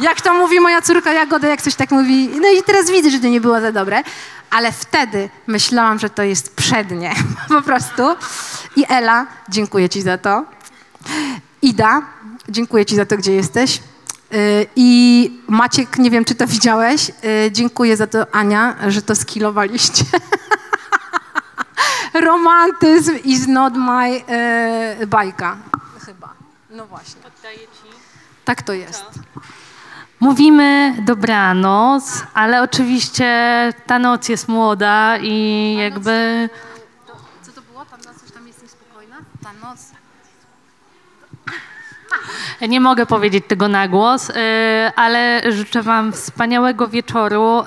Jak 0.00 0.20
to 0.20 0.34
mówi 0.34 0.60
moja 0.60 0.82
córka 0.82 1.12
Jagoda, 1.12 1.48
jak 1.48 1.62
coś 1.62 1.74
tak 1.74 1.90
mówi, 1.90 2.30
no 2.40 2.48
i 2.48 2.62
teraz 2.62 2.90
widzę, 2.90 3.10
że 3.10 3.20
to 3.20 3.26
nie 3.26 3.40
było 3.40 3.60
za 3.60 3.72
dobre, 3.72 4.02
ale 4.50 4.72
wtedy 4.72 5.28
myślałam, 5.46 5.98
że 5.98 6.10
to 6.10 6.22
jest 6.22 6.56
przednie, 6.56 7.14
po 7.48 7.62
prostu. 7.62 8.02
I 8.76 8.84
Ela, 8.88 9.26
dziękuję 9.48 9.88
ci 9.88 10.02
za 10.02 10.18
to. 10.18 10.44
Ida, 11.62 12.02
dziękuję 12.48 12.86
ci 12.86 12.96
za 12.96 13.06
to, 13.06 13.16
gdzie 13.16 13.32
jesteś. 13.32 13.80
Yy, 14.30 14.66
I 14.76 15.30
Maciek, 15.48 15.98
nie 15.98 16.10
wiem, 16.10 16.24
czy 16.24 16.34
to 16.34 16.46
widziałeś, 16.46 17.08
yy, 17.08 17.14
dziękuję 17.52 17.96
za 17.96 18.06
to, 18.06 18.34
Ania, 18.34 18.76
że 18.88 19.02
to 19.02 19.16
skilowaliście. 19.16 20.04
Romantyzm 22.28 23.16
is 23.24 23.46
not 23.46 23.74
my 23.74 24.10
yy, 24.98 25.06
bajka, 25.06 25.56
chyba. 26.06 26.32
No 26.70 26.86
właśnie. 26.86 27.22
Tak 28.44 28.62
to 28.62 28.72
jest. 28.72 29.04
Mówimy 30.24 30.94
dobranoc, 31.02 32.24
ale 32.34 32.62
oczywiście 32.62 33.28
ta 33.86 33.98
noc 33.98 34.28
jest 34.28 34.48
młoda 34.48 35.18
i 35.18 35.76
jakby 35.78 36.48
Co 37.42 37.52
to 37.52 37.60
było? 37.62 37.84
Tam 37.84 38.00
na 38.00 38.14
coś 38.20 38.30
tam 38.30 38.46
jest 38.46 38.62
niespokojna? 38.62 39.16
Ta 39.42 39.52
noc. 39.52 39.78
Nie 42.68 42.80
mogę 42.80 43.06
powiedzieć 43.06 43.44
tego 43.48 43.68
na 43.68 43.88
głos, 43.88 44.30
y, 44.30 44.34
ale 44.96 45.42
życzę 45.52 45.82
Wam 45.82 46.12
wspaniałego 46.12 46.88
wieczoru. 46.88 47.60
Y, 47.60 47.64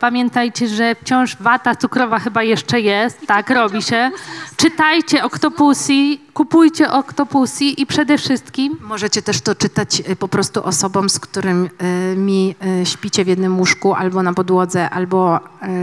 Pamiętajcie, 0.00 0.68
że 0.68 0.94
wciąż 0.94 1.36
wata 1.40 1.74
cukrowa 1.76 2.18
chyba 2.18 2.42
jeszcze 2.42 2.80
jest, 2.80 3.26
tak, 3.26 3.50
robi 3.50 3.82
się. 3.82 4.10
Czytajcie 4.56 5.24
Octopussy, 5.24 5.92
kupujcie 6.34 6.92
Octopussy 6.92 7.64
i 7.64 7.86
przede 7.86 8.18
wszystkim 8.18 8.78
Możecie 8.80 9.22
też 9.22 9.40
to 9.40 9.54
czytać 9.54 10.02
y, 10.08 10.16
po 10.16 10.28
prostu 10.28 10.64
osobom, 10.64 11.08
z 11.10 11.18
którymi 11.20 12.54
śpicie 12.84 13.24
w 13.24 13.28
jednym 13.28 13.58
łóżku, 13.58 13.94
albo 13.94 14.22
na 14.22 14.32
podłodze, 14.34 14.90
albo 14.90 15.40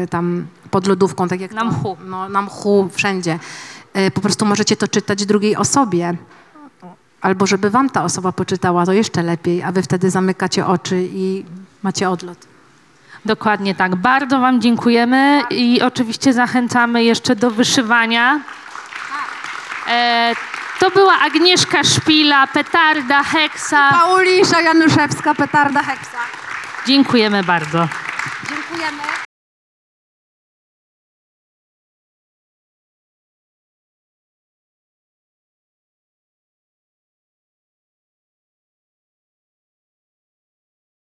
tam 0.09 0.45
pod 0.71 0.87
lodówką, 0.87 1.27
tak 1.27 1.41
jak 1.41 1.51
Na 1.51 1.61
to- 1.61 1.67
mchu. 1.67 1.97
No, 2.05 2.29
na 2.29 2.41
mchu, 2.41 2.89
wszędzie. 2.93 3.39
Po 4.13 4.21
prostu 4.21 4.45
możecie 4.45 4.77
to 4.77 4.87
czytać 4.87 5.25
drugiej 5.25 5.55
osobie. 5.55 6.13
Albo 7.21 7.47
żeby 7.47 7.69
wam 7.69 7.89
ta 7.89 8.03
osoba 8.03 8.31
poczytała, 8.31 8.85
to 8.85 8.93
jeszcze 8.93 9.23
lepiej, 9.23 9.63
a 9.63 9.71
wy 9.71 9.81
wtedy 9.81 10.09
zamykacie 10.09 10.65
oczy 10.65 11.07
i 11.13 11.45
macie 11.83 12.09
odlot. 12.09 12.37
Dokładnie 13.25 13.75
tak. 13.75 13.95
Bardzo 13.95 14.39
Wam 14.39 14.61
dziękujemy 14.61 15.41
i 15.49 15.81
oczywiście 15.81 16.33
zachęcamy 16.33 17.03
jeszcze 17.03 17.35
do 17.35 17.51
wyszywania. 17.51 18.39
E, 19.87 20.33
to 20.79 20.91
była 20.91 21.19
Agnieszka 21.19 21.83
Szpila, 21.83 22.47
Petarda, 22.47 23.23
Heksa. 23.23 23.89
Paulisza 23.89 24.61
Januszewska, 24.61 25.35
petarda 25.35 25.83
heksa. 25.83 26.17
Dziękujemy 26.87 27.43
bardzo. 27.43 27.87
Dziękujemy. 28.49 29.30